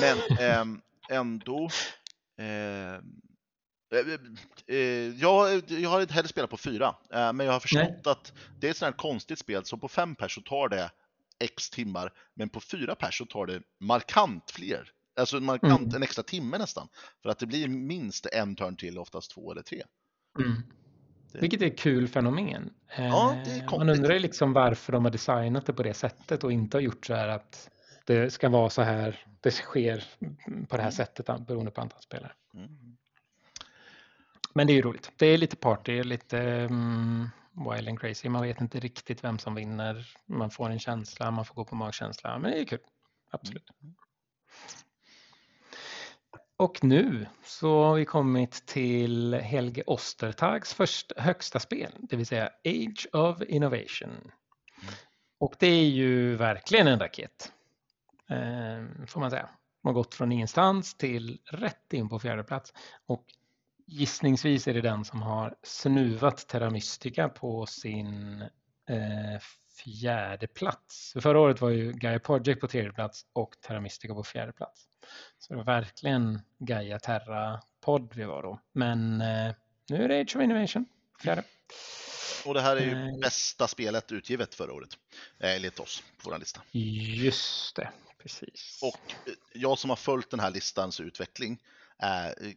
Men 0.00 0.38
ehm, 0.38 0.80
ändå... 1.10 1.68
ehm, 2.38 3.02
eh, 4.66 4.76
jag, 5.20 5.62
jag 5.70 5.90
har 5.90 6.00
inte 6.00 6.14
heller 6.14 6.28
spelat 6.28 6.50
på 6.50 6.56
fyra, 6.56 6.96
eh, 7.12 7.32
men 7.32 7.46
jag 7.46 7.52
har 7.52 7.60
förstått 7.60 8.06
att 8.06 8.32
det 8.60 8.66
är 8.66 8.70
ett 8.70 8.76
sånt 8.76 8.94
här 8.94 8.98
konstigt 8.98 9.38
spel, 9.38 9.64
så 9.64 9.76
på 9.76 9.88
fem 9.88 10.14
pers 10.14 10.34
så 10.34 10.40
tar 10.40 10.68
det 10.68 10.90
x 11.40 11.70
timmar, 11.70 12.12
men 12.34 12.48
på 12.48 12.60
fyra 12.60 12.94
pers 12.94 13.18
så 13.18 13.26
tar 13.26 13.46
det 13.46 13.62
markant 13.80 14.50
fler. 14.50 14.90
Alltså 15.20 15.40
markant, 15.40 15.80
Mm. 15.82 15.94
en 15.96 16.02
extra 16.02 16.22
timme 16.22 16.58
nästan. 16.58 16.88
För 17.22 17.28
att 17.30 17.38
det 17.38 17.46
blir 17.46 17.68
minst 17.68 18.26
en 18.26 18.56
turn 18.56 18.76
till, 18.76 18.98
oftast 18.98 19.30
två 19.30 19.52
eller 19.52 19.62
tre. 19.62 19.82
Mm. 20.38 20.62
Det- 21.32 21.38
Vilket 21.40 21.62
är 21.62 21.66
ett 21.66 21.78
kul 21.78 22.08
fenomen. 22.08 22.70
Ja, 22.96 23.34
Eh, 23.46 23.78
Man 23.78 23.88
undrar 23.88 24.12
ju 24.14 24.18
liksom 24.18 24.52
varför 24.52 24.92
de 24.92 25.04
har 25.04 25.12
designat 25.12 25.66
det 25.66 25.72
på 25.72 25.82
det 25.82 25.94
sättet 25.94 26.44
och 26.44 26.52
inte 26.52 26.76
har 26.76 26.82
gjort 26.82 27.06
så 27.06 27.14
här 27.14 27.28
att 27.28 27.70
det 28.04 28.30
ska 28.32 28.48
vara 28.48 28.70
så 28.70 28.82
här, 28.82 29.24
det 29.40 29.50
sker 29.50 30.04
på 30.68 30.76
det 30.76 30.82
här 30.82 30.90
Mm. 30.90 30.92
sättet 30.92 31.26
beroende 31.46 31.70
på 31.70 31.80
antal 31.80 32.02
spelare. 32.02 32.32
Mm. 32.54 32.68
Men 34.54 34.66
det 34.66 34.72
är 34.72 34.74
ju 34.74 34.82
roligt. 34.82 35.12
Det 35.16 35.26
är 35.26 35.38
lite 35.38 35.56
party, 35.56 36.02
lite 36.02 36.38
mm, 36.40 37.28
wild 37.58 37.88
and 37.88 38.00
crazy. 38.00 38.28
Man 38.28 38.42
vet 38.42 38.60
inte 38.60 38.80
riktigt 38.80 39.24
vem 39.24 39.38
som 39.38 39.54
vinner. 39.54 40.14
Man 40.26 40.50
får 40.50 40.70
en 40.70 40.78
känsla, 40.78 41.30
man 41.30 41.44
får 41.44 41.54
gå 41.54 41.64
på 41.64 41.74
magkänsla. 41.74 42.38
Men 42.38 42.50
det 42.50 42.60
är 42.60 42.64
kul. 42.64 42.80
Absolut. 43.30 43.70
Och 46.56 46.84
nu 46.84 47.26
så 47.44 47.84
har 47.84 47.94
vi 47.94 48.04
kommit 48.04 48.66
till 48.66 49.34
Helge 49.34 49.82
Ostertags 49.86 50.74
först, 50.74 51.12
högsta 51.16 51.60
spel, 51.60 51.92
det 51.98 52.16
vill 52.16 52.26
säga 52.26 52.50
Age 52.64 53.06
of 53.12 53.42
Innovation. 53.42 54.30
Och 55.38 55.54
det 55.58 55.66
är 55.66 55.88
ju 55.88 56.36
verkligen 56.36 56.86
en 56.88 56.98
raket, 56.98 57.52
eh, 58.28 59.06
får 59.06 59.20
man 59.20 59.30
säga. 59.30 59.48
Man 59.82 59.94
har 59.94 60.02
gått 60.02 60.14
från 60.14 60.32
ingenstans 60.32 60.94
till 60.94 61.38
rätt 61.44 61.92
in 61.92 62.08
på 62.08 62.18
fjärde 62.18 62.44
plats. 62.44 62.72
Och 63.06 63.24
gissningsvis 63.88 64.68
är 64.68 64.74
det 64.74 64.80
den 64.80 65.04
som 65.04 65.22
har 65.22 65.54
snuvat 65.62 66.48
Terra 66.48 66.70
Mystica 66.70 67.28
på 67.28 67.66
sin 67.66 68.42
eh, 68.88 69.40
fjärde 69.84 70.46
plats. 70.46 71.12
För 71.12 71.20
förra 71.20 71.40
året 71.40 71.60
var 71.60 71.70
ju 71.70 71.92
Gaia 71.92 72.18
Project 72.18 72.60
på 72.60 72.68
tredje 72.68 72.92
plats 72.92 73.26
och 73.32 73.56
Terra 73.60 73.80
Mystica 73.80 74.14
på 74.14 74.24
fjärde 74.24 74.52
plats. 74.52 74.84
Så 75.38 75.52
det 75.52 75.56
var 75.56 75.64
verkligen 75.64 76.40
Gaia 76.58 76.98
Terra 76.98 77.60
podd 77.80 78.12
vi 78.14 78.24
var 78.24 78.42
då. 78.42 78.60
Men 78.72 79.20
eh, 79.20 79.54
nu 79.88 80.04
är 80.04 80.08
det 80.08 80.20
Age 80.20 80.36
of 80.36 80.42
Innovation, 80.42 80.86
fjärde. 81.22 81.42
Och 82.46 82.54
det 82.54 82.60
här 82.60 82.76
är 82.76 82.80
ju 82.80 82.92
Eh. 82.92 83.18
bästa 83.20 83.68
spelet 83.68 84.12
utgivet 84.12 84.54
förra 84.54 84.72
året, 84.72 84.90
eh, 85.40 85.56
enligt 85.56 85.80
oss 85.80 86.02
på 86.22 86.30
vår 86.30 86.38
lista. 86.38 86.62
Just 86.72 87.76
det, 87.76 87.90
precis. 88.22 88.80
Och 88.82 89.12
eh, 89.26 89.32
jag 89.52 89.78
som 89.78 89.90
har 89.90 89.96
följt 89.96 90.30
den 90.30 90.40
här 90.40 90.50
listans 90.50 91.00
utveckling 91.00 91.58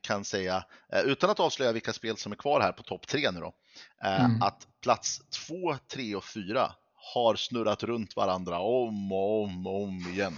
kan 0.02 0.26
säga, 0.26 0.64
eh, 0.94 1.02
utan 1.02 1.30
att 1.30 1.40
avslöja 1.40 1.72
vilka 1.72 1.94
spel 1.94 2.18
som 2.18 2.32
är 2.32 2.36
kvar 2.36 2.62
här 2.62 2.72
på 2.72 2.84
topp 2.84 3.08
tre 3.08 3.32
nu 3.32 3.40
då, 3.40 3.54
eh, 4.04 4.26
Mm. 4.26 4.42
att 4.42 4.68
plats 4.84 5.22
två, 5.30 5.78
tre 5.88 6.16
och 6.16 6.24
fyra 6.26 6.72
har 7.14 7.36
snurrat 7.36 7.84
runt 7.84 8.16
varandra 8.16 8.60
om 8.60 9.12
och 9.12 9.44
om 9.44 9.68
och 9.68 9.84
om 9.84 10.00
igen. 10.00 10.38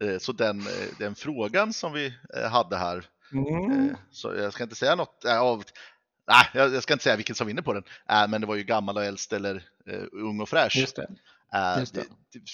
Eh, 0.00 0.18
Så 0.18 0.32
den, 0.32 0.60
eh, 0.60 0.88
den 0.98 1.14
frågan 1.14 1.72
som 1.72 1.92
vi 1.92 2.14
eh, 2.36 2.50
hade 2.50 2.76
här, 2.76 3.04
Mm. 3.32 3.88
eh, 3.90 3.96
så 4.10 4.34
jag 4.34 4.52
ska 4.52 4.62
inte 4.64 4.76
säga 4.76 4.94
något 4.94 5.24
eh, 5.24 5.40
av 5.40 5.64
Nej, 6.26 6.46
jag 6.54 6.82
ska 6.82 6.92
inte 6.92 7.02
säga 7.04 7.16
vilken 7.16 7.36
som 7.36 7.46
vinner 7.46 7.62
på 7.62 7.72
den, 7.72 7.84
eh, 8.08 8.28
men 8.28 8.40
det 8.40 8.46
var 8.46 8.54
ju 8.54 8.62
gammal 8.62 8.96
och 8.96 9.04
äldst 9.04 9.32
eller 9.32 9.64
eh, 9.86 10.02
ung 10.12 10.40
och 10.40 10.48
fräsch. 10.48 10.76
Just 10.76 10.96
det. 10.96 11.06
Eh, 11.54 11.78
just 11.80 11.94
det. 11.94 12.04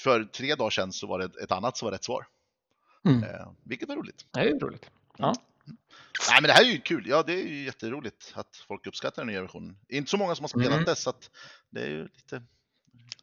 För 0.03 0.25
tre 0.25 0.55
dagar 0.55 0.71
sedan 0.71 0.93
så 0.93 1.07
var 1.07 1.19
det 1.19 1.43
ett 1.43 1.53
annat 1.53 1.77
som 1.77 1.87
var 1.87 1.93
rätt 1.93 2.05
svar, 2.05 2.27
Mm. 3.05 3.23
eh, 3.25 3.49
vilket 3.65 3.89
var 3.89 3.97
roligt. 3.97 4.25
Det 4.31 4.41
är 4.41 4.59
roligt. 4.59 4.91
Ja. 5.17 5.35
Nej, 6.31 6.41
men 6.43 6.43
det 6.43 6.53
här 6.53 6.63
är 6.65 6.69
ju 6.69 6.81
kul. 6.81 7.07
Ja, 7.07 7.23
det 7.23 7.33
är 7.33 7.47
ju 7.49 7.65
jätteroligt 7.65 8.33
att 8.37 8.57
folk 8.57 8.87
uppskattar 8.87 9.23
den 9.23 9.27
nya 9.33 9.43
versionen. 9.43 9.79
Inte 9.89 10.11
så 10.11 10.17
många 10.17 10.35
som 10.35 10.43
har 10.43 10.49
spelat 10.49 10.73
Mm. 10.73 10.85
det, 10.85 10.97
så 10.97 11.11
att 11.11 11.31
det 11.71 11.83
är 11.83 11.89
ju 11.89 12.03
lite... 12.05 12.43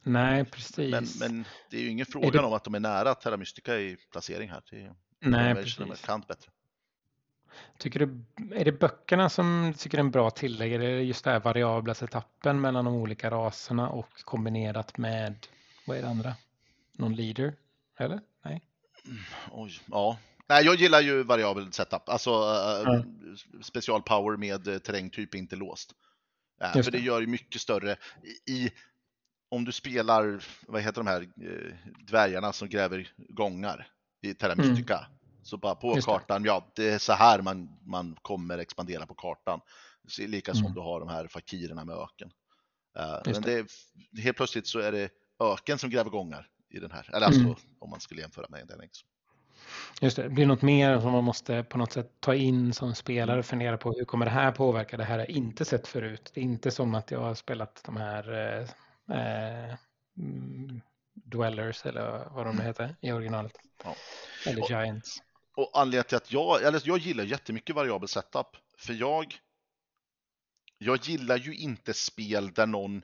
Nej, 0.03 0.45
precis. 0.45 0.91
Men, 0.91 1.07
men 1.19 1.45
det 1.69 1.77
är 1.77 1.81
ju 1.81 1.89
ingen 1.89 2.05
fråga 2.05 2.31
det- 2.31 2.39
om 2.39 2.53
att 2.53 2.63
de 2.63 2.75
är 2.75 2.79
nära 2.79 3.15
Terra 3.15 3.37
Mystica 3.37 3.79
i 3.79 3.97
placering 4.11 4.49
här. 4.49 4.61
Det 4.69 4.81
är, 4.81 4.95
Nej, 5.19 5.51
är 5.51 5.55
precis. 5.55 5.79
markant 5.79 6.27
bättre. 6.27 6.51
Tycker 7.77 7.99
du, 7.99 8.23
är 8.55 8.65
det 8.65 8.71
böckerna 8.71 9.29
som 9.29 9.71
du 9.71 9.77
tycker 9.77 9.97
är 9.97 9.99
en 9.99 10.11
bra 10.11 10.29
tillägg? 10.29 10.73
Är 10.73 10.79
det 10.79 11.01
just 11.03 11.23
det 11.23 11.31
här 11.31 11.39
variabla 11.39 11.93
setupen 11.93 12.61
mellan 12.61 12.85
de 12.85 12.93
olika 12.93 13.31
raserna 13.31 13.89
och 13.89 14.09
kombinerat 14.23 14.97
med, 14.97 15.47
vad 15.87 15.97
är 15.97 16.01
det 16.01 16.07
andra? 16.07 16.35
Någon 16.93 17.15
leader? 17.15 17.53
Eller? 17.97 18.19
Nej? 18.43 18.61
Oj, 19.51 19.79
ja. 19.85 20.17
Nej, 20.49 20.65
jag 20.65 20.75
gillar 20.75 21.01
ju 21.01 21.23
variabel 21.23 21.71
setup, 21.73 22.09
alltså 22.09 22.29
uh, 22.31 22.83
Ja. 22.85 23.03
special 23.61 24.01
power 24.01 24.37
med 24.37 24.67
uh, 24.67 24.77
terrängtyp 24.77 25.35
inte 25.35 25.55
låst. 25.55 25.91
Eh, 26.61 26.71
Just 26.75 26.85
för 26.87 26.91
det 26.91 26.97
det. 26.97 27.03
gör 27.03 27.21
ju 27.21 27.27
mycket 27.27 27.61
större 27.61 27.97
i, 28.47 28.71
om 29.49 29.65
du 29.65 29.71
spelar, 29.71 30.43
vad 30.67 30.81
heter 30.81 31.03
de 31.03 31.07
här 31.07 31.21
eh, 31.21 31.75
dvärgarna 32.07 32.53
som 32.53 32.69
gräver 32.69 33.13
gångar 33.29 33.87
i 34.21 34.33
Terra 34.33 34.53
Mm. 34.53 34.85
Så 35.43 35.57
bara 35.57 35.75
på 35.75 35.95
Just 35.95 36.07
det. 36.07 36.11
kartan, 36.13 36.43
ja 36.45 36.71
det 36.75 36.89
är 36.89 36.97
så 36.97 37.13
här 37.13 37.41
man, 37.41 37.69
man 37.85 38.17
kommer 38.21 38.57
expandera 38.57 39.05
på 39.05 39.13
kartan. 39.13 39.59
Så 40.07 40.21
lika 40.27 40.53
som 40.53 40.63
Mm. 40.63 40.73
du 40.73 40.79
har 40.81 40.99
de 40.99 41.09
här 41.09 41.27
fakirerna 41.27 41.85
med 41.85 41.95
öken. 41.95 42.31
Eh, 42.97 43.17
Just 43.25 43.39
men 43.41 43.49
det 43.49 43.53
är, 43.59 44.21
helt 44.21 44.37
plötsligt 44.37 44.67
så 44.67 44.79
är 44.79 44.91
det 44.91 45.09
öken 45.39 45.77
som 45.79 45.89
gräver 45.89 46.09
gångar 46.09 46.47
i 46.69 46.79
den 46.79 46.91
här. 46.91 47.09
Eller 47.15 47.27
Mm. 47.27 47.47
alltså 47.49 47.65
om 47.79 47.89
man 47.89 47.99
skulle 47.99 48.21
jämföra 48.21 48.45
med 48.49 48.67
den. 48.67 48.79
Liksom. 48.79 49.09
Just 50.01 50.17
det, 50.17 50.29
blir 50.29 50.45
något 50.45 50.61
mer 50.61 50.99
som 50.99 51.11
man 51.11 51.23
måste 51.23 51.63
på 51.63 51.77
något 51.77 51.91
sätt 51.91 52.11
ta 52.19 52.35
in 52.35 52.73
som 52.73 52.95
spelare 52.95 53.31
Mm. 53.31 53.39
och 53.39 53.45
fundera 53.45 53.77
på 53.77 53.91
hur 53.91 54.05
kommer 54.05 54.25
det 54.25 54.31
här 54.31 54.51
påverka? 54.51 54.97
Det 54.97 55.03
här 55.03 55.11
har 55.13 55.19
jag 55.19 55.29
inte 55.29 55.65
sett 55.65 55.87
förut. 55.87 56.31
Det 56.33 56.39
är 56.41 56.43
inte 56.43 56.71
som 56.71 56.95
att 56.95 57.11
jag 57.11 57.19
har 57.19 57.35
spelat 57.35 57.81
de 57.85 57.97
här 57.97 58.33
eh, 58.33 58.61
eh, 59.17 59.75
mm, 60.17 60.81
Dwellers 61.13 61.85
eller 61.85 62.29
vad 62.31 62.45
de 62.45 62.55
nu 62.55 62.63
heter 62.63 62.95
i 63.01 63.11
originalet. 63.11 63.53
Ja. 63.83 63.95
Eller 64.47 64.61
Och- 64.61 64.69
Giants. 64.69 65.21
Och 65.57 65.71
anledningen 65.73 66.03
till 66.05 66.17
att 66.17 66.31
jag, 66.31 66.63
eller 66.63 66.81
jag 66.85 66.97
gillar 66.97 67.23
jättemycket 67.23 67.75
variabel 67.75 68.07
setup, 68.07 68.47
för 68.77 68.93
jag, 68.93 69.35
jag 70.77 70.99
gillar 71.03 71.37
ju 71.37 71.55
inte 71.55 71.93
spel 71.93 72.51
där 72.53 72.65
någon 72.67 73.01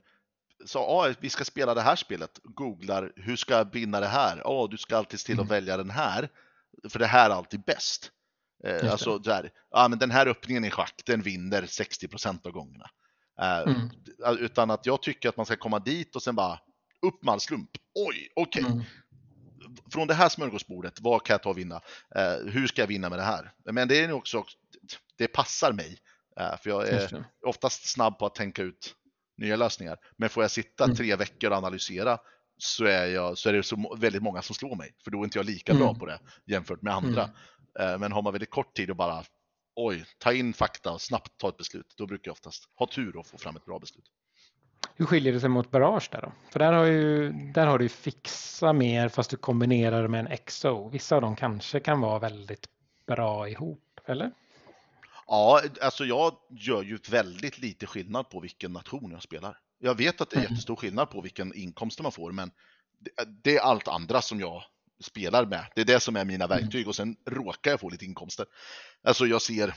sa 0.66 0.80
ah, 0.80 1.14
vi 1.20 1.30
ska 1.30 1.44
spela 1.44 1.74
det 1.74 1.82
här 1.82 1.96
spelet, 1.96 2.40
googlar 2.44 3.12
hur 3.16 3.36
ska 3.36 3.54
jag 3.54 3.72
vinna 3.74 4.00
det 4.00 4.08
här? 4.08 4.42
Ja, 4.44 4.68
du 4.72 4.78
ska 4.78 4.98
alltid 4.98 5.20
till 5.20 5.34
att 5.36 5.40
Mm. 5.40 5.48
välja 5.50 5.78
den 5.78 5.90
här, 5.90 6.30
för 6.90 7.00
det 7.00 7.06
här 7.06 7.30
är 7.30 7.34
alltid 7.34 7.64
bäst. 7.64 8.12
Eh, 8.64 8.92
alltså 8.92 9.18
där, 9.18 9.52
ja 9.72 9.88
men 9.88 10.00
den 10.00 10.12
här 10.12 10.28
öppningen 10.28 10.66
i 10.66 10.72
schack, 10.72 11.02
den 11.06 11.22
vinner 11.22 11.62
60% 11.62 12.46
av 12.48 12.52
gångerna. 12.52 12.90
Eh, 13.42 13.60
Mm. 13.62 13.90
Utan 14.40 14.72
att 14.72 14.86
jag 14.86 15.02
tycker 15.02 15.30
att 15.30 15.38
man 15.38 15.46
ska 15.46 15.56
komma 15.56 15.80
dit 15.80 16.16
och 16.16 16.24
sen 16.24 16.36
bara 16.36 16.60
upp 17.02 17.24
med 17.24 17.32
all 17.34 17.40
slump. 17.40 17.70
Oj, 17.96 18.30
okej 18.36 18.64
Mm. 18.66 18.84
från 19.94 20.08
det 20.08 20.14
här 20.14 20.30
smörgåsbordet, 20.30 21.00
vad 21.02 21.26
kan 21.26 21.34
jag 21.34 21.44
ta 21.44 21.50
och 21.50 21.58
vinna? 21.58 21.82
Eh, 22.16 22.52
hur 22.52 22.68
ska 22.68 22.82
jag 22.82 22.88
vinna 22.88 23.10
med 23.10 23.20
det 23.20 23.24
här? 23.24 23.52
Men 23.66 23.88
det 23.88 24.04
är 24.04 24.12
också, 24.12 24.46
det 25.18 25.28
passar 25.28 25.72
mig. 25.74 25.98
Eh, 26.40 26.58
för 26.58 26.70
jag 26.70 26.88
är 26.88 27.26
oftast 27.46 27.90
snabb 27.90 28.20
på 28.20 28.26
att 28.26 28.36
tänka 28.36 28.62
ut 28.62 28.96
nya 29.38 29.56
lösningar. 29.56 29.98
Men 30.18 30.30
får 30.30 30.44
jag 30.44 30.52
sitta 30.52 30.84
Mm. 30.84 30.96
tre 30.96 31.16
veckor 31.16 31.52
och 31.52 31.58
analysera 31.58 32.18
så 32.64 32.86
är, 32.86 33.06
jag, 33.06 33.38
så 33.38 33.50
är 33.50 33.54
det 33.54 33.64
så 33.64 33.96
väldigt 34.00 34.24
många 34.24 34.42
som 34.42 34.56
slår 34.56 34.76
mig. 34.76 34.96
För 35.04 35.12
då 35.12 35.20
är 35.20 35.24
inte 35.24 35.40
jag 35.40 35.46
lika 35.46 35.74
bra 35.74 35.88
Mm. 35.88 36.00
på 36.00 36.06
det 36.06 36.20
jämfört 36.46 36.82
med 36.82 36.94
andra. 36.94 37.22
Eh, 37.80 37.98
men 38.00 38.12
har 38.12 38.22
man 38.22 38.34
väldigt 38.34 38.50
kort 38.50 38.76
tid 38.76 38.90
och 38.90 38.96
bara 38.96 39.24
oj, 39.76 40.06
ta 40.18 40.34
in 40.34 40.54
fakta 40.54 40.92
och 40.92 41.02
snabbt 41.02 41.38
ta 41.38 41.50
ett 41.50 41.58
beslut, 41.58 41.94
då 41.98 42.08
brukar 42.08 42.30
jag 42.30 42.34
oftast 42.34 42.70
ha 42.76 42.88
tur 42.88 43.18
och 43.18 43.28
få 43.28 43.38
fram 43.38 43.56
ett 43.56 43.66
bra 43.66 43.80
beslut. 43.80 44.06
Hur 44.96 45.06
skiljer 45.06 45.34
det 45.34 45.40
sig 45.40 45.50
mot 45.50 45.72
Barrage 45.72 46.10
där 46.12 46.22
då? 46.22 46.32
För 46.52 46.60
där 46.60 46.74
har, 46.74 46.86
ju, 46.86 47.32
där 47.32 47.68
har 47.68 47.80
du 47.80 47.90
fixa 47.90 48.74
mer 48.74 49.10
fast 49.10 49.30
du 49.30 49.38
kombinerar 49.38 50.02
det 50.02 50.08
med 50.08 50.28
en 50.32 50.38
XO. 50.38 50.90
Vissa 50.90 51.16
av 51.16 51.22
dem 51.22 51.36
kanske 51.36 51.80
kan 51.80 52.02
vara 52.02 52.20
väldigt 52.20 52.68
bra 53.08 53.50
ihop, 53.50 54.00
eller? 54.06 54.32
Ja, 55.28 55.62
alltså 55.82 56.06
jag 56.06 56.34
gör 56.50 56.84
ju 56.84 57.00
väldigt 57.10 57.60
lite 57.60 57.86
skillnad 57.88 58.30
på 58.30 58.40
vilken 58.40 58.74
nation 58.74 59.12
jag 59.12 59.22
spelar. 59.22 59.58
Jag 59.84 59.96
vet 59.96 60.22
att 60.22 60.30
det 60.30 60.36
är 60.36 60.40
Mm. 60.40 60.52
jättestor 60.52 60.76
skillnad 60.76 61.10
på 61.10 61.22
vilken 61.22 61.54
inkomster 61.54 62.04
man 62.04 62.12
får, 62.12 62.32
men 62.32 62.52
det, 63.44 63.58
är 63.58 63.62
allt 63.62 63.88
andra 63.88 64.22
som 64.22 64.40
jag 64.40 64.64
spelar 65.00 65.46
med. 65.46 65.66
Det 65.76 65.82
är 65.82 65.86
det 65.86 66.00
som 66.00 66.16
är 66.16 66.26
mina 66.26 66.46
Mm. 66.46 66.58
verktyg 66.58 66.88
och 66.88 66.96
sen 66.96 67.16
råkar 67.26 67.72
jag 67.72 67.80
få 67.80 67.90
lite 67.90 68.06
inkomster. 68.06 68.46
Alltså 69.04 69.26
jag 69.26 69.42
ser, 69.42 69.74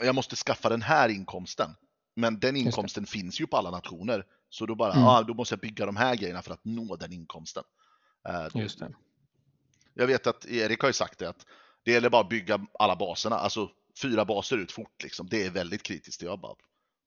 jag 0.00 0.14
måste 0.14 0.36
skaffa 0.36 0.68
den 0.68 0.82
här 0.82 1.08
inkomsten. 1.08 1.70
Men 2.16 2.38
den 2.40 2.56
inkomsten 2.56 3.06
finns 3.06 3.40
ju 3.40 3.46
på 3.46 3.56
alla 3.56 3.70
nationer. 3.70 4.24
Så 4.50 4.66
då 4.66 4.74
bara, 4.74 4.92
Mm. 4.92 5.04
ja, 5.04 5.22
då 5.22 5.34
måste 5.34 5.52
jag 5.52 5.60
bygga 5.60 5.86
de 5.86 5.96
här 5.96 6.14
grejerna 6.16 6.42
för 6.42 6.52
att 6.54 6.64
nå 6.64 6.96
den 6.96 7.12
inkomsten. 7.12 7.64
Eh, 8.28 8.60
Just 8.62 8.78
det. 8.78 8.92
Jag 9.94 10.06
vet 10.06 10.26
att 10.26 10.46
Erik 10.46 10.80
har 10.80 10.88
ju 10.88 10.92
sagt 10.92 11.18
det 11.18 11.28
att 11.28 11.46
det 11.82 11.92
gäller 11.92 12.10
bara 12.10 12.22
att 12.22 12.28
bygga 12.28 12.66
alla 12.78 12.96
baserna, 12.96 13.36
alltså 13.36 13.70
fyra 14.02 14.24
baser 14.24 14.56
ut 14.56 14.72
fort 14.72 15.02
liksom. 15.02 15.28
Det 15.28 15.46
är 15.46 15.50
väldigt 15.50 15.82
kritiskt. 15.82 16.22
Jag 16.22 16.40
bara, 16.40 16.54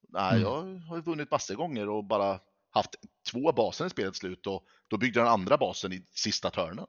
nej, 0.10 0.32
Mm. 0.32 0.42
jag 0.42 0.80
har 0.88 0.96
ju 0.96 1.02
vunnit 1.02 1.32
massor 1.32 1.56
gånger 1.56 1.90
och 1.90 2.04
bara 2.04 2.40
haft 2.70 2.96
två 3.32 3.52
baser 3.52 3.86
i 3.86 3.90
spelet 3.90 4.16
slut 4.16 4.48
och 4.48 4.66
då 4.88 4.98
byggde 4.98 5.20
den 5.20 5.28
andra 5.28 5.58
basen 5.58 5.94
i 5.94 6.06
sista 6.12 6.50
törnen. 6.50 6.86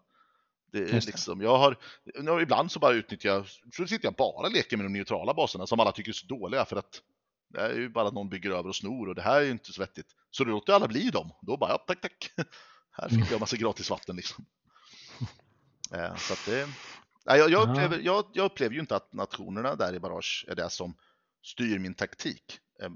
Det 0.73 0.79
är 0.79 0.95
Just 0.95 1.07
liksom, 1.07 1.41
jag 1.41 1.59
har, 1.59 1.77
ibland 2.43 2.73
så 2.73 2.79
bara 2.79 2.93
utnyttjar 2.93 3.31
jag, 3.31 3.47
så 3.75 3.87
sitter 3.87 4.07
jag 4.07 4.15
bara 4.15 4.47
och 4.47 4.53
leker 4.53 4.77
med 4.77 4.87
de 4.87 4.93
neutrala 4.93 5.35
baserna 5.35 5.67
som 5.67 5.81
alla 5.81 5.93
tycker 5.93 6.11
är 6.11 6.13
så 6.15 6.27
dåliga 6.27 6.65
för 6.65 6.77
att 6.77 7.03
det 7.49 7.61
är 7.61 7.75
ju 7.75 7.89
bara 7.89 8.09
att 8.09 8.15
någon 8.15 8.29
bygger 8.29 8.51
över 8.51 8.69
och 8.69 8.77
snor 8.77 9.09
och 9.09 9.15
det 9.15 9.23
här 9.23 9.37
är 9.41 9.45
ju 9.45 9.51
inte 9.51 9.73
så 9.73 9.81
vettigt. 9.83 10.07
Så 10.31 10.45
då 10.45 10.51
låter 10.51 10.73
alla 10.73 10.89
bli 10.89 11.11
dem. 11.11 11.33
Då 11.43 11.57
bara, 11.57 11.71
ja 11.71 11.79
tack 11.79 12.01
tack. 12.01 12.31
Här 12.91 13.09
fick 13.09 13.31
jag 13.33 13.41
massa 13.41 13.57
gratis 13.57 13.91
vatten 13.91 14.17
liksom. 14.17 14.45
Eh, 15.95 16.17
Så 16.17 16.33
att 16.33 16.47
det, 16.47 16.69
nej, 17.25 17.39
jag, 17.39 17.51
jag, 17.51 17.69
Ja. 17.69 17.71
upplever, 17.73 17.99
jag, 17.99 18.25
jag 18.33 18.45
upplever 18.45 18.75
ju 18.75 18.81
inte 18.81 18.97
att 18.97 19.13
nationerna 19.13 19.75
där 19.75 19.95
i 19.95 20.01
Barrage 20.01 20.45
är 20.49 20.55
det 20.55 20.71
som 20.71 20.95
styr 21.43 21.79
min 21.79 21.95
taktik. 21.95 22.59
Eh, 22.83 22.91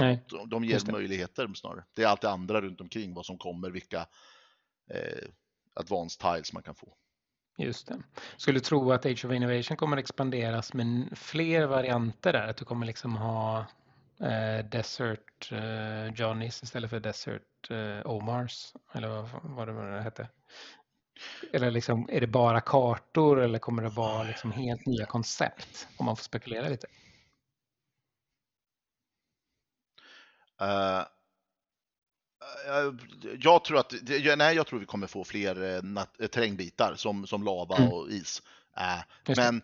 Nej, 0.00 0.24
De, 0.28 0.48
de 0.48 0.64
ger 0.64 0.92
möjligheter 0.92 1.54
snarare. 1.54 1.84
Det 1.94 2.02
är 2.02 2.06
allt 2.06 2.20
det 2.20 2.30
andra 2.30 2.60
runt 2.60 2.80
omkring, 2.80 3.14
vad 3.14 3.26
som 3.26 3.38
kommer, 3.38 3.70
vilka 3.70 4.06
eh, 4.90 5.28
advanced 5.74 6.20
tiles 6.20 6.52
man 6.52 6.62
kan 6.62 6.74
få. 6.74 6.94
just 7.58 7.88
det. 7.88 8.02
Skulle 8.36 8.60
tro 8.60 8.92
att 8.92 9.06
Age 9.06 9.24
of 9.24 9.32
Innovation 9.32 9.76
kommer 9.76 9.96
expanderas 9.96 10.74
med 10.74 11.18
fler 11.18 11.66
varianter 11.66 12.32
där. 12.32 12.48
Att 12.48 12.56
du 12.56 12.64
kommer 12.64 12.86
liksom 12.86 13.16
ha 13.16 13.58
eh, 14.20 14.64
Desert 14.70 15.52
eh, 15.52 16.14
Johnnies 16.14 16.62
istället 16.62 16.90
för 16.90 17.00
Desert 17.00 17.70
eh, 17.70 18.06
Omars. 18.10 18.74
Eller 18.92 19.08
vad, 19.08 19.28
vad 19.42 19.68
det 19.68 19.96
det 19.96 20.02
hette. 20.02 20.28
Eller 21.52 21.70
liksom, 21.70 22.08
är 22.12 22.20
det 22.20 22.26
bara 22.26 22.60
kartor 22.60 23.40
eller 23.40 23.58
kommer 23.58 23.82
det 23.82 23.88
vara 23.88 24.22
liksom 24.22 24.52
helt 24.52 24.86
nya 24.86 25.06
koncept? 25.06 25.88
Om 25.96 26.06
man 26.06 26.16
får 26.16 26.24
spekulera 26.24 26.68
lite. 26.68 26.86
Eh, 30.60 30.98
eh, 32.68 32.92
jag 33.40 33.64
tror 33.64 33.78
att, 33.78 33.94
det- 34.02 34.36
nej, 34.36 34.56
jag 34.56 34.66
tror 34.66 34.78
vi 34.80 34.86
kommer 34.86 35.06
få 35.06 35.24
fler 35.24 35.62
eh, 35.62 35.82
nat- 35.82 36.28
terrängbitar 36.28 36.94
som, 36.96 37.26
som 37.26 37.42
lava 37.44 37.76
Mm. 37.76 37.92
och 37.92 38.10
is. 38.10 38.42
Det. 39.24 39.36
men 39.36 39.62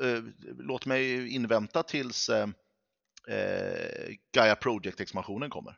eh, 0.00 0.22
låt 0.58 0.86
mig 0.86 1.28
invänta 1.34 1.82
tills 1.82 2.28
eh, 2.28 2.46
Gaia 4.34 4.54
Project-expansionen 4.56 5.50
kommer. 5.50 5.76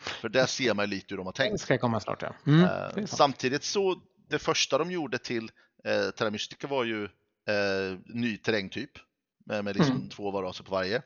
För 0.00 0.28
där 0.28 0.46
ser 0.46 0.74
man 0.74 0.90
lite 0.90 1.06
hur 1.08 1.16
de 1.16 1.26
har 1.26 1.32
Det 1.32 1.36
tänkt. 1.36 1.60
ska 1.60 1.78
komma 1.78 2.00
snart 2.00 2.22
ja. 2.22 2.34
Mm, 2.46 2.60
det 2.60 2.92
sant. 2.94 3.10
samtidigt 3.10 3.64
så, 3.64 4.00
det 4.28 4.38
första 4.38 4.78
de 4.78 4.90
gjorde 4.90 5.18
till 5.18 5.50
eh, 5.84 6.10
Terra 6.10 6.30
Mystica 6.30 6.66
var 6.66 6.84
ju 6.84 7.08
ny 8.06 8.36
terrängtyp 8.36 8.90
med, 9.46 9.64
med 9.64 9.76
liksom 9.76 9.96
Mm. 9.96 10.08
två 10.08 10.30
varaser 10.30 10.64
på 10.64 10.70
varje. 10.70 11.02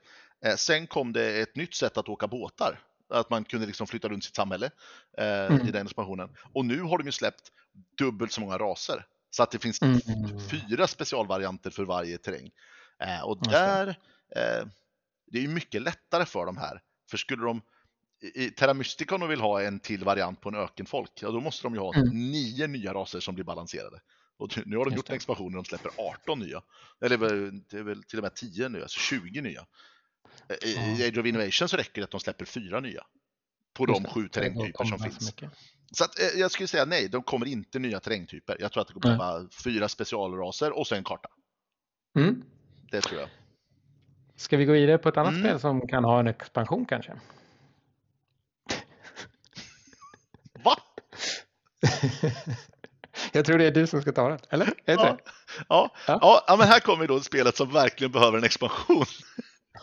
Sen 0.56 0.86
kom 0.86 1.12
det 1.12 1.40
ett 1.40 1.56
nytt 1.56 1.74
sätt 1.74 1.97
att 1.97 2.09
åka 2.09 2.26
båtar, 2.26 2.81
att 3.20 3.30
man 3.30 3.44
kunde 3.44 3.66
liksom 3.66 3.86
flytta 3.86 4.08
runt 4.08 4.24
sitt 4.24 4.36
samhälle 4.36 4.70
eh, 5.18 5.46
Mm. 5.46 5.68
i 5.68 5.70
den 5.70 5.86
expansionen. 5.86 6.28
Och 6.52 6.64
nu 6.64 6.80
har 6.80 6.98
de 6.98 7.04
ju 7.04 7.12
släppt 7.12 7.52
dubbelt 7.98 8.32
så 8.32 8.40
många 8.40 8.58
raser, 8.58 9.06
så 9.30 9.42
att 9.42 9.50
det 9.50 9.58
finns 9.58 9.82
Mm. 9.82 10.00
fyra 10.50 10.86
specialvarianter 10.86 11.70
för 11.70 11.84
varje 11.84 12.18
terräng. 12.18 12.50
Eh, 12.98 13.20
och 13.20 13.42
där, 13.50 13.88
eh, 14.36 14.66
det 15.26 15.38
är 15.38 15.42
ju 15.42 15.48
mycket 15.48 15.82
lättare 15.82 16.24
för 16.24 16.46
de 16.46 16.56
här, 16.56 16.80
för 17.10 17.16
skulle 17.16 17.44
de 17.44 17.62
i 18.34 18.50
Terra 18.50 18.74
Mystica 18.74 19.14
om 19.14 19.20
de 19.20 19.28
vill 19.30 19.40
ha 19.40 19.62
en 19.62 19.80
till 19.80 20.04
variant 20.04 20.40
på 20.40 20.48
en 20.48 20.54
ökenfolk, 20.54 21.10
ja 21.22 21.30
då 21.30 21.40
måste 21.40 21.62
de 21.62 21.74
ju 21.74 21.80
ha 21.80 21.94
Mm. 21.94 22.08
nio 22.32 22.66
nya 22.66 22.94
raser 22.94 23.20
som 23.20 23.34
blir 23.34 23.44
balanserade. 23.44 24.00
Och 24.36 24.58
nu 24.66 24.76
har 24.76 24.84
de 24.84 24.90
Just 24.90 24.96
gjort 24.96 25.06
det. 25.06 25.12
en 25.12 25.16
expansion 25.16 25.52
där 25.52 25.56
de 25.56 25.64
släpper 25.64 25.90
18 25.98 26.38
nya. 26.38 26.62
Eller 27.00 27.16
väl- 27.16 27.62
det 27.70 27.76
är 27.78 27.82
väl 27.82 28.02
till 28.02 28.18
och 28.18 28.22
med 28.22 28.34
10 28.34 28.68
nu, 28.68 28.82
alltså 28.82 29.00
20 29.00 29.40
nya. 29.40 29.66
I. 30.62 31.09
Age 31.09 31.18
of 31.18 31.26
Innovation 31.26 31.68
så 31.68 31.76
räcker 31.76 32.01
det 32.01 32.05
att 32.05 32.10
de 32.10 32.20
släpper 32.20 32.44
fyra 32.44 32.80
nya. 32.80 33.02
På 33.74 33.86
de 33.86 34.05
sju 34.05 34.28
terrängtyper 34.28 34.84
som 34.84 34.98
finns. 34.98 35.34
Så 35.92 36.05
att, 36.05 36.20
eh, 36.20 36.26
jag 36.40 36.51
skulle 36.51 36.66
säga 36.66 36.84
nej, 36.84 37.09
de 37.09 37.22
kommer 37.22 37.46
inte 37.46 37.78
nya 37.78 38.01
terrängtyper. 38.01 38.56
Jag 38.60 38.72
tror 38.72 38.80
att 38.80 38.88
det 38.88 38.94
kommer 38.94 39.16
vara 39.18 39.46
fyra 39.64 39.88
specialraser 39.88 40.78
och 40.78 40.86
så 40.86 40.94
en 40.94 41.05
karta. 41.05 41.28
Mm. 42.18 42.42
Det 42.90 43.01
tror 43.01 43.20
jag. 43.20 43.28
Ska 44.36 44.56
vi 44.56 44.64
gå 44.64 44.72
vidare 44.72 44.98
på 44.98 45.09
ett 45.09 45.16
annat 45.16 45.32
Mm. 45.32 45.42
spel 45.44 45.60
som 45.60 45.88
kan 45.88 46.05
ha 46.05 46.20
en 46.20 46.26
expansion 46.26 46.86
kanske? 46.86 47.12
Va? 50.64 50.76
Jag 53.32 53.44
tror 53.44 53.59
det 53.59 53.64
är 53.64 53.70
du 53.70 53.86
som 53.86 54.02
ska 54.02 54.12
ta 54.12 54.28
den, 54.28 54.38
eller? 54.51 54.66
Är 54.66 54.96
det 54.96 55.02
Ja, 55.02 55.18
Ja. 55.68 55.90
ja. 56.06 56.44
ja, 56.46 56.56
men 56.59 56.68
här 56.68 56.80
kommer 56.80 57.06
då 57.06 57.20
spelet 57.20 57.56
som 57.56 57.72
verkligen 57.72 58.12
behöver 58.12 58.38
en 58.38 58.44
expansion. 58.44 59.05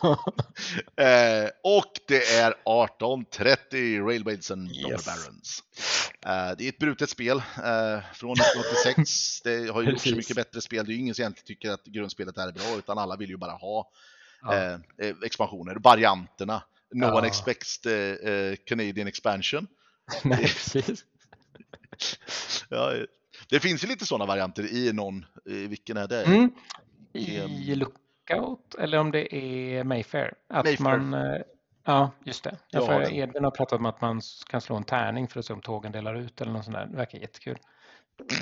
Eh, 0.96 1.48
och 1.62 1.92
det 2.08 2.34
är 2.36 2.50
1830 2.50 4.00
Railways 4.00 4.50
and 4.50 4.70
Yes. 4.76 5.04
Barons. 5.06 5.62
Eh, 6.26 6.56
det 6.58 6.64
är 6.64 6.68
ett 6.68 6.78
brutet 6.78 7.10
spel 7.10 7.36
eh, 7.38 8.00
från 8.14 8.32
1986. 8.32 9.40
Det 9.44 9.70
har 9.72 9.82
ju 9.82 9.90
gjorts 9.90 10.02
så 10.10 10.16
mycket 10.16 10.36
bättre 10.36 10.60
spel. 10.60 10.86
Det 10.86 10.92
är 10.92 10.94
ju 10.94 11.00
ingen 11.00 11.14
som 11.14 11.22
egentligen 11.22 11.46
tycker 11.46 11.70
att 11.70 11.84
grundspelet 11.84 12.38
är 12.38 12.52
bra, 12.52 12.76
utan 12.78 12.98
alla 12.98 13.16
vill 13.16 13.30
ju 13.30 13.36
bara 13.36 13.52
ha 13.52 13.90
Ja. 14.42 14.54
eh, 14.54 14.72
eh, 14.98 15.14
expansioner, 15.24 15.74
varianterna. 15.74 16.62
No 16.94 17.04
Ja. 17.06 17.18
one 17.18 17.26
expects 17.26 17.78
the 17.78 18.28
eh, 18.30 18.56
Canadian 18.66 19.08
expansion. 19.08 19.66
Nej, 20.22 20.38
precis. 20.38 21.04
Ja, 22.68 22.92
det 23.48 23.60
finns 23.60 23.84
ju 23.84 23.88
lite 23.88 24.06
sådana 24.06 24.26
varianter 24.26 24.72
i 24.72 24.92
någon, 24.92 25.24
i 25.46 25.66
vilken 25.66 25.96
är 25.96 26.08
det? 26.08 26.22
Mm. 26.24 26.50
I 27.12 27.74
Lookout 28.30 28.74
eller 28.74 28.98
om 28.98 29.10
det 29.10 29.34
är 29.36 29.84
Mayfair. 29.84 30.34
Att 30.48 30.64
Mayfair. 30.64 30.98
Man, 30.98 31.14
eh, 31.34 31.40
ja, 31.84 32.10
just 32.24 32.44
det. 32.44 32.58
Ja, 32.70 32.80
Jag 32.80 32.86
har. 32.86 33.12
Edvin 33.12 33.44
har 33.44 33.50
pratat 33.50 33.78
om 33.78 33.86
att 33.86 34.00
man 34.00 34.20
kan 34.48 34.60
slå 34.60 34.76
en 34.76 34.84
tärning 34.84 35.28
för 35.28 35.40
att 35.40 35.46
se 35.46 35.52
om 35.52 35.60
tågen 35.60 35.92
delar 35.92 36.14
ut 36.14 36.40
eller 36.40 36.52
något 36.52 36.64
sånt 36.64 36.76
där. 36.76 36.86
Det 36.86 36.96
verkar 36.96 37.18
jättekul. 37.18 37.58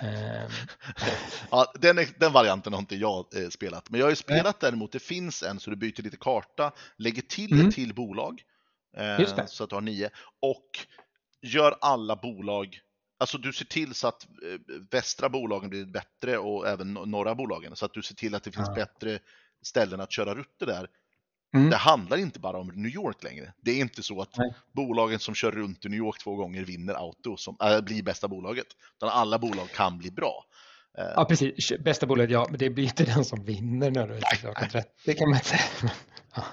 Ehm, 0.02 0.50
Ja, 1.50 1.72
den, 1.74 1.96
den 2.18 2.32
varianten 2.32 2.72
har 2.72 2.80
inte 2.80 2.96
jag 2.96 3.26
eh, 3.42 3.48
spelat, 3.48 3.90
men 3.90 4.00
jag 4.00 4.06
har 4.06 4.10
ju 4.10 4.16
spelat 4.16 4.60
däremot, 4.60 4.92
det 4.92 4.98
finns 4.98 5.42
en 5.42 5.60
så 5.60 5.70
du 5.70 5.76
byter 5.76 6.02
lite 6.02 6.16
karta, 6.16 6.72
lägger 6.96 7.22
till 7.22 7.52
Mm. 7.52 7.68
ett 7.68 7.74
till 7.74 7.94
bolag, 7.94 8.42
eh, 8.96 9.20
Just 9.20 9.36
det. 9.36 9.46
så 9.46 9.64
att 9.64 9.70
du 9.70 9.76
har 9.76 9.80
nio, 9.80 10.10
och 10.40 10.66
gör 11.42 11.76
alla 11.80 12.16
bolag, 12.16 12.80
alltså 13.18 13.38
du 13.38 13.52
ser 13.52 13.64
till 13.64 13.94
så 13.94 14.08
att 14.08 14.24
eh, 14.24 14.60
västra 14.90 15.28
bolagen 15.28 15.70
blir 15.70 15.84
bättre 15.86 16.38
och 16.38 16.68
även 16.68 16.98
no- 16.98 17.06
norra 17.06 17.34
bolagen, 17.34 17.76
så 17.76 17.84
att 17.86 17.92
du 17.94 18.02
ser 18.02 18.14
till 18.14 18.34
att 18.34 18.42
det 18.44 18.52
finns 18.52 18.68
Ja. 18.68 18.74
bättre 18.74 19.18
ställen 19.62 20.00
att 20.00 20.12
köra 20.12 20.34
rutter 20.34 20.66
där. 20.66 20.88
Mm. 21.54 21.70
Det 21.70 21.76
handlar 21.76 22.16
inte 22.16 22.40
bara 22.40 22.58
om 22.58 22.66
New 22.68 22.90
York 22.94 23.22
längre. 23.22 23.52
Det 23.60 23.70
är 23.70 23.80
inte 23.80 24.02
så 24.02 24.20
att 24.22 24.36
Nej. 24.36 24.54
bolagen 24.72 25.18
som 25.18 25.34
kör 25.34 25.50
runt 25.50 25.84
i 25.84 25.88
New 25.88 25.98
York 25.98 26.18
två 26.18 26.36
gånger 26.36 26.64
vinner 26.64 26.94
auto, 26.94 27.36
som 27.36 27.56
äh, 27.62 27.80
blir 27.80 28.02
bästa 28.02 28.28
bolaget. 28.28 28.66
Utan 28.96 29.08
alla 29.08 29.38
bolag 29.38 29.70
kan 29.70 29.98
bli 29.98 30.10
bra. 30.10 30.44
Eh, 30.98 31.04
Ja, 31.16 31.24
precis. 31.24 31.72
Bästa 31.80 32.06
bolaget, 32.06 32.30
ja, 32.30 32.46
men 32.50 32.58
det 32.58 32.70
blir 32.70 32.84
inte 32.84 33.04
den 33.04 33.24
som 33.24 33.44
vinner 33.44 33.90
nödvändigtvis. 33.90 34.42
Nej, 34.42 34.52
1830, 34.52 34.90
Det 35.04 35.14
kan 35.14 35.28
man 35.28 35.36
inte 35.36 35.48
säga. 35.48 35.62
Ja. 36.34 36.44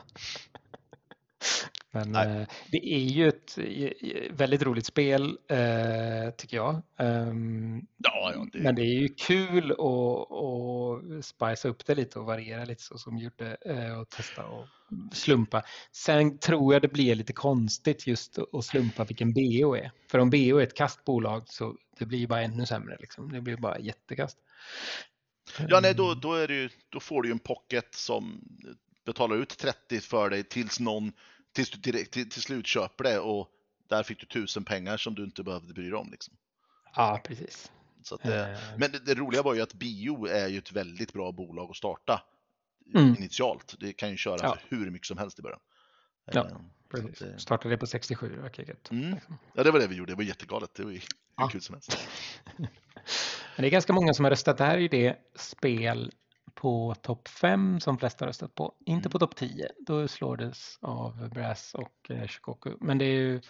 Men 1.97 2.11
Nej. 2.11 2.41
eh, 2.41 2.47
det 2.71 2.93
är 2.93 2.99
ju 2.99 3.27
ett 3.27 3.57
eh, 3.57 4.31
väldigt 4.35 4.61
roligt 4.63 4.85
spel, 4.85 5.37
eh, 5.49 6.31
tycker 6.37 6.57
jag. 6.57 6.81
Ehm, 6.99 7.81
Ja, 7.97 8.31
ja, 8.35 8.47
det- 8.53 8.59
Men 8.59 8.75
det 8.75 8.81
är 8.81 8.99
ju 9.01 9.07
kul 9.07 9.71
att, 9.71 10.31
att 10.31 11.25
spicea 11.25 11.71
upp 11.71 11.85
det 11.85 11.95
lite 11.95 12.19
och 12.19 12.25
variera 12.25 12.65
lite 12.65 12.83
så 12.83 12.97
som 12.97 13.17
gjorde 13.17 13.57
eh, 13.65 13.99
och 13.99 14.09
testa 14.09 14.45
och 14.45 14.65
slumpa. 15.13 15.63
Sen 15.91 16.37
tror 16.37 16.73
jag 16.73 16.81
det 16.81 16.87
blir 16.87 17.15
lite 17.15 17.33
konstigt 17.33 18.07
just 18.07 18.37
att 18.53 18.65
slumpa 18.65 19.03
vilken 19.03 19.33
BO 19.33 19.75
är. 19.75 19.91
För 20.11 20.19
om 20.19 20.29
BO 20.29 20.57
är 20.57 20.61
ett 20.63 20.75
kastbolag 20.77 21.43
så 21.45 21.75
det 21.99 22.05
blir 22.05 22.19
ju 22.19 22.27
bara 22.27 22.41
ännu 22.41 22.65
sämre. 22.65 22.97
Liksom. 22.99 23.31
Det 23.31 23.41
blir 23.41 23.57
bara 23.57 23.79
jättekast. 23.79 24.37
Ja, 25.69 25.79
nej, 25.79 25.93
då, 25.95 26.13
då, 26.13 26.33
är 26.33 26.47
det 26.47 26.53
ju, 26.53 26.69
då 26.89 26.99
får 26.99 27.21
du 27.21 27.29
ju 27.29 27.33
en 27.33 27.39
pocket 27.39 27.93
som 27.95 28.41
betalar 29.05 29.35
ut 29.35 29.57
30 29.57 29.99
för 29.99 30.29
dig 30.29 30.43
tills 30.43 30.79
någon, 30.79 31.11
tills 31.57 31.69
du 31.69 31.91
direkt, 31.91 32.11
till, 32.11 32.29
till 32.29 32.41
slut 32.41 32.67
köper 32.67 33.03
det 33.03 33.19
och 33.19 33.49
där 33.87 34.03
fick 34.03 34.19
du 34.19 34.25
tusen 34.25 34.63
pengar 34.63 34.97
som 34.97 35.15
du 35.15 35.23
inte 35.23 35.43
behövde 35.43 35.73
bry 35.73 35.83
dig 35.83 35.93
om. 35.93 36.11
Liksom. 36.11 36.33
Ja, 36.95 37.21
precis. 37.23 37.71
Det, 38.23 38.35
Eh. 38.51 38.59
Men 38.77 38.91
det, 38.91 38.99
det 39.05 39.15
roliga 39.15 39.41
var 39.41 39.53
ju 39.53 39.61
att 39.61 39.73
Bio 39.73 40.27
är 40.27 40.47
ju 40.47 40.57
ett 40.57 40.71
väldigt 40.71 41.13
bra 41.13 41.31
bolag 41.31 41.69
att 41.69 41.75
starta 41.77 42.23
Mm. 42.95 43.15
initialt. 43.17 43.75
Det 43.79 43.93
kan 43.93 44.09
ju 44.11 44.17
köra 44.17 44.37
Ja. 44.43 44.57
för 44.69 44.75
hur 44.77 44.89
mycket 44.91 45.07
som 45.07 45.17
helst 45.17 45.39
i 45.39 45.41
början. 45.41 45.59
Ja, 46.25 46.45
Eh, 46.45 46.57
Precis. 46.91 47.19
Det- 47.19 47.39
Startade 47.39 47.73
det 47.73 47.77
på 47.77 47.87
67, 47.87 48.29
det 48.35 48.41
verkar 48.41 48.63
gött. 48.63 48.91
Mm. 48.91 49.13
Liksom. 49.13 49.37
Ja, 49.53 49.63
det 49.63 49.71
var 49.71 49.79
det 49.79 49.87
vi 49.87 49.95
gjorde. 49.95 50.11
Det 50.11 50.15
var 50.15 50.23
jättegalet. 50.23 50.73
Det 50.75 50.83
var 50.83 50.91
ju 50.91 50.97
hur 50.97 51.05
Ja. 51.37 51.47
kul 51.47 51.61
som 51.61 51.73
helst. 51.75 51.97
Men 52.57 52.67
det 53.57 53.67
är 53.67 53.69
ganska 53.69 53.93
många 53.93 54.13
som 54.13 54.25
har 54.25 54.29
röstat. 54.29 54.57
Det 54.57 54.63
här 54.63 54.75
är 54.75 54.81
ju 54.81 54.87
det 54.87 55.17
spel 55.35 56.11
på 56.53 56.95
topp 57.01 57.27
5 57.27 57.79
som 57.79 57.97
flesta 57.97 58.27
röstat 58.27 58.55
på, 58.55 58.75
inte 58.85 59.09
på 59.09 59.19
topp 59.19 59.35
10. 59.35 59.71
Då 59.79 60.07
slår 60.07 60.37
det 60.37 60.53
av 60.81 61.29
Brass 61.29 61.73
och 61.73 62.11
eh, 62.11 62.27
Shikoku. 62.27 62.71
Men 62.79 62.97
det 62.97 63.05
är 63.05 63.19
ju 63.19 63.41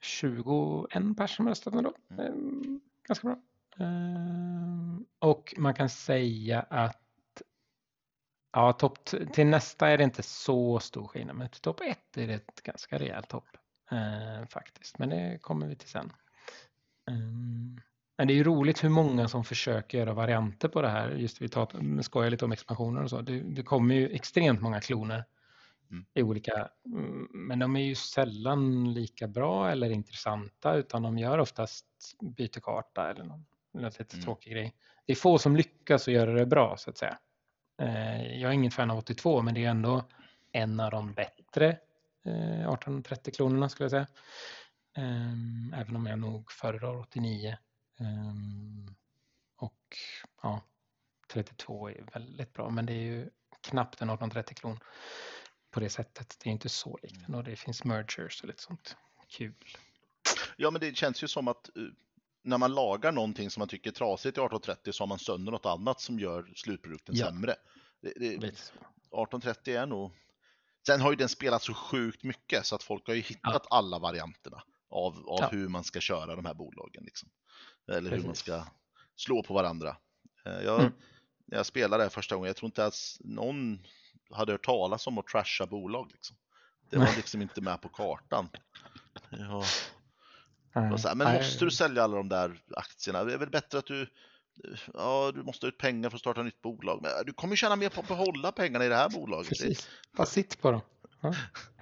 21 0.00 1.16
personer 1.16 1.26
som 1.26 1.48
röstat 1.48 1.74
ändå. 1.74 1.92
Eh, 2.18 2.34
ganska 3.08 3.28
bra. 3.28 3.38
Eh, 3.86 5.00
och 5.18 5.54
man 5.56 5.74
kan 5.74 5.88
säga 5.88 6.60
att 6.60 7.42
ja, 8.52 8.72
topp 8.72 8.98
till 9.32 9.46
nästa 9.46 9.88
är 9.88 9.98
det 9.98 10.04
inte 10.04 10.22
så 10.22 10.80
stor 10.80 11.06
skillnad, 11.06 11.36
men 11.36 11.48
till 11.48 11.60
topp 11.60 11.80
1 11.80 12.16
är 12.16 12.26
det 12.26 12.34
ett 12.34 12.62
ganska 12.62 12.98
rejält 12.98 13.32
hopp 13.32 13.48
eh, 13.90 14.48
faktiskt. 14.48 14.98
Men 14.98 15.08
det 15.08 15.38
kommer 15.42 15.66
vi 15.66 15.76
till 15.76 15.88
sen. 15.88 16.12
Um, 17.10 17.80
men 18.18 18.26
det 18.26 18.32
är 18.32 18.36
ju 18.36 18.44
roligt 18.44 18.84
hur 18.84 18.88
många 18.88 19.28
som 19.28 19.44
försöker 19.44 19.98
göra 19.98 20.14
varianter 20.14 20.68
på 20.68 20.82
det 20.82 20.88
här. 20.88 21.10
Just 21.10 21.42
vi 21.42 21.48
tar, 21.48 22.02
skojar 22.02 22.30
lite 22.30 22.44
om 22.44 22.52
expansioner 22.52 23.02
och 23.02 23.10
så. 23.10 23.20
Det, 23.20 23.40
det 23.40 23.62
kommer 23.62 23.94
ju 23.94 24.08
extremt 24.08 24.60
många 24.60 24.80
kloner 24.80 25.24
mm. 25.90 26.04
i 26.14 26.22
olika, 26.22 26.68
mm, 26.86 27.28
men 27.32 27.58
de 27.58 27.76
är 27.76 27.80
ju 27.80 27.94
sällan 27.94 28.92
lika 28.92 29.28
bra 29.28 29.70
eller 29.70 29.90
intressanta 29.90 30.74
utan 30.74 31.02
de 31.02 31.18
gör 31.18 31.38
oftast 31.38 31.86
byter 32.36 32.60
karta 32.60 33.10
eller 33.10 33.24
någon, 33.24 33.46
lite 33.72 34.04
mm. 34.12 34.24
tråkig 34.24 34.52
grej. 34.52 34.74
Det 35.06 35.12
är 35.12 35.16
få 35.16 35.38
som 35.38 35.56
lyckas 35.56 36.08
att 36.08 36.14
göra 36.14 36.32
det 36.32 36.46
bra 36.46 36.76
så 36.78 36.90
att 36.90 36.98
säga. 36.98 37.18
Eh, 37.82 38.40
jag 38.40 38.50
är 38.50 38.54
ingen 38.54 38.70
fan 38.70 38.90
av 38.90 38.98
82 38.98 39.42
men 39.42 39.54
det 39.54 39.64
är 39.64 39.70
ändå 39.70 40.04
en 40.52 40.80
av 40.80 40.90
de 40.90 41.12
bättre 41.12 41.78
1830-klonerna 42.24 43.66
eh, 43.66 43.68
skulle 43.68 43.84
jag 43.84 43.90
säga. 43.90 44.06
Ehm, 44.96 45.74
även 45.76 45.96
om 45.96 46.06
jag 46.06 46.18
nog 46.18 46.52
föredrar 46.52 47.00
89. 47.00 47.56
Ehm, 47.98 48.94
och 49.56 49.96
ja, 50.42 50.62
32 51.32 51.88
är 51.88 52.04
väldigt 52.12 52.52
bra, 52.52 52.70
men 52.70 52.86
det 52.86 52.92
är 52.92 53.02
ju 53.02 53.30
knappt 53.60 54.02
en 54.02 54.10
1830-klon 54.10 54.78
på 55.70 55.80
det 55.80 55.90
sättet. 55.90 56.36
Det 56.42 56.48
är 56.48 56.52
inte 56.52 56.68
så 56.68 56.98
likt 57.02 57.28
och 57.28 57.44
det 57.44 57.56
finns 57.56 57.84
mergers 57.84 58.42
och 58.42 58.48
lite 58.48 58.62
sånt 58.62 58.96
kul. 59.28 59.54
Ja, 60.56 60.70
men 60.70 60.80
det 60.80 60.96
känns 60.96 61.22
ju 61.22 61.28
som 61.28 61.48
att 61.48 61.70
uh, 61.76 61.88
när 62.42 62.58
man 62.58 62.74
lagar 62.74 63.12
någonting 63.12 63.50
som 63.50 63.60
man 63.60 63.68
tycker 63.68 63.90
är 63.90 63.94
trasigt 63.94 64.38
i 64.38 64.40
1830 64.40 64.92
så 64.92 65.02
har 65.02 65.08
man 65.08 65.18
sönder 65.18 65.52
något 65.52 65.66
annat 65.66 66.00
som 66.00 66.18
gör 66.18 66.52
slutprodukten 66.56 67.14
ja. 67.16 67.26
sämre. 67.26 67.56
Det, 68.00 68.12
det, 68.16 68.34
1830 68.34 69.76
är 69.76 69.86
nog... 69.86 70.12
Sen 70.86 71.00
har 71.00 71.10
ju 71.10 71.16
den 71.16 71.28
spelat 71.28 71.62
så 71.62 71.74
sjukt 71.74 72.22
mycket 72.22 72.66
så 72.66 72.74
att 72.74 72.82
folk 72.82 73.06
har 73.06 73.14
ju 73.14 73.20
hittat 73.20 73.66
ja. 73.70 73.76
alla 73.76 73.98
varianterna 73.98 74.62
av, 74.90 75.28
av 75.28 75.38
ja. 75.40 75.48
hur 75.52 75.68
man 75.68 75.84
ska 75.84 76.00
köra 76.00 76.36
de 76.36 76.44
här 76.44 76.54
bolagen. 76.54 77.04
Liksom. 77.04 77.28
Eller 77.88 78.00
Precis. 78.00 78.24
hur 78.24 78.26
man 78.26 78.34
ska 78.34 78.64
slå 79.16 79.42
på 79.42 79.54
varandra. 79.54 79.96
Eh, 80.46 80.60
jag, 80.60 80.80
mm. 80.80 80.92
När 81.44 81.56
jag 81.56 81.66
spelade 81.66 82.04
det 82.04 82.10
första 82.10 82.34
gången, 82.34 82.46
jag 82.46 82.56
tror 82.56 82.66
inte 82.66 82.82
ens 82.82 83.16
någon 83.20 83.78
hade 84.30 84.52
hört 84.52 84.64
talas 84.64 85.06
om 85.06 85.18
att 85.18 85.26
trasha 85.26 85.66
bolag. 85.66 86.10
Liksom. 86.12 86.36
Det 86.90 86.98
var 86.98 87.16
liksom 87.16 87.42
inte 87.42 87.60
med 87.60 87.80
på 87.80 87.88
kartan. 87.88 88.48
Ja. 89.30 89.64
Här, 90.74 91.14
men 91.14 91.34
måste 91.34 91.64
du 91.64 91.70
sälja 91.70 92.02
alla 92.02 92.16
de 92.16 92.28
där 92.28 92.62
aktierna? 92.76 93.24
Det 93.24 93.32
är 93.32 93.38
väl 93.38 93.50
bättre 93.50 93.78
att 93.78 93.86
du 93.86 94.08
Ja, 94.94 95.32
du 95.34 95.42
måste 95.42 95.66
ha 95.66 95.68
ut 95.68 95.78
pengar 95.78 96.10
för 96.10 96.16
att 96.16 96.20
starta 96.20 96.40
ett 96.40 96.44
nytt 96.44 96.62
bolag. 96.62 97.00
Men 97.02 97.12
du 97.26 97.32
kommer 97.32 97.56
tjäna 97.56 97.76
mer 97.76 97.88
på 97.88 98.00
att 98.00 98.08
behålla 98.08 98.52
pengarna 98.52 98.84
i 98.84 98.88
det 98.88 98.96
här 98.96 99.08
bolaget. 99.08 99.48
Precis. 99.48 99.88
Bara 100.16 100.26
sitt 100.26 100.60
på 100.60 100.70
dem. 100.70 100.80
Ja. 101.20 101.34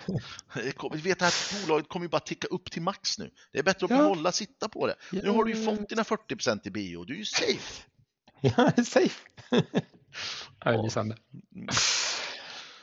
Vi 0.92 1.00
vet 1.00 1.22
att 1.22 1.54
bolaget 1.62 1.88
kommer 1.88 2.04
ju 2.04 2.10
bara 2.10 2.20
ticka 2.20 2.48
upp 2.48 2.70
till 2.70 2.82
max 2.82 3.18
nu. 3.18 3.30
Det 3.52 3.58
är 3.58 3.62
bättre 3.62 3.84
att 3.84 3.90
ja. 3.90 3.96
behålla, 3.96 4.32
sitta 4.32 4.68
på 4.68 4.86
det. 4.86 4.94
Ja. 5.12 5.20
Nu 5.24 5.30
har 5.30 5.44
du 5.44 5.52
ju 5.52 5.64
fått 5.64 5.88
dina 5.88 6.02
40% 6.02 6.60
i 6.64 6.70
bio, 6.70 7.04
du 7.04 7.14
är 7.14 7.18
ju 7.18 7.24
safe. 7.24 7.82
Ja, 8.40 8.72
safe. 8.84 9.26
ja, 10.64 10.82
lysande. 10.82 11.16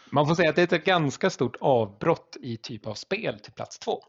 Man 0.09 0.27
får 0.27 0.35
säga 0.35 0.49
att 0.49 0.55
det 0.55 0.71
är 0.71 0.77
ett 0.77 0.85
ganska 0.85 1.29
stort 1.29 1.55
avbrott 1.61 2.37
i 2.41 2.57
typ 2.57 2.87
av 2.87 2.93
spel 2.93 3.39
till 3.39 3.53
plats 3.53 3.79
två. 3.79 4.03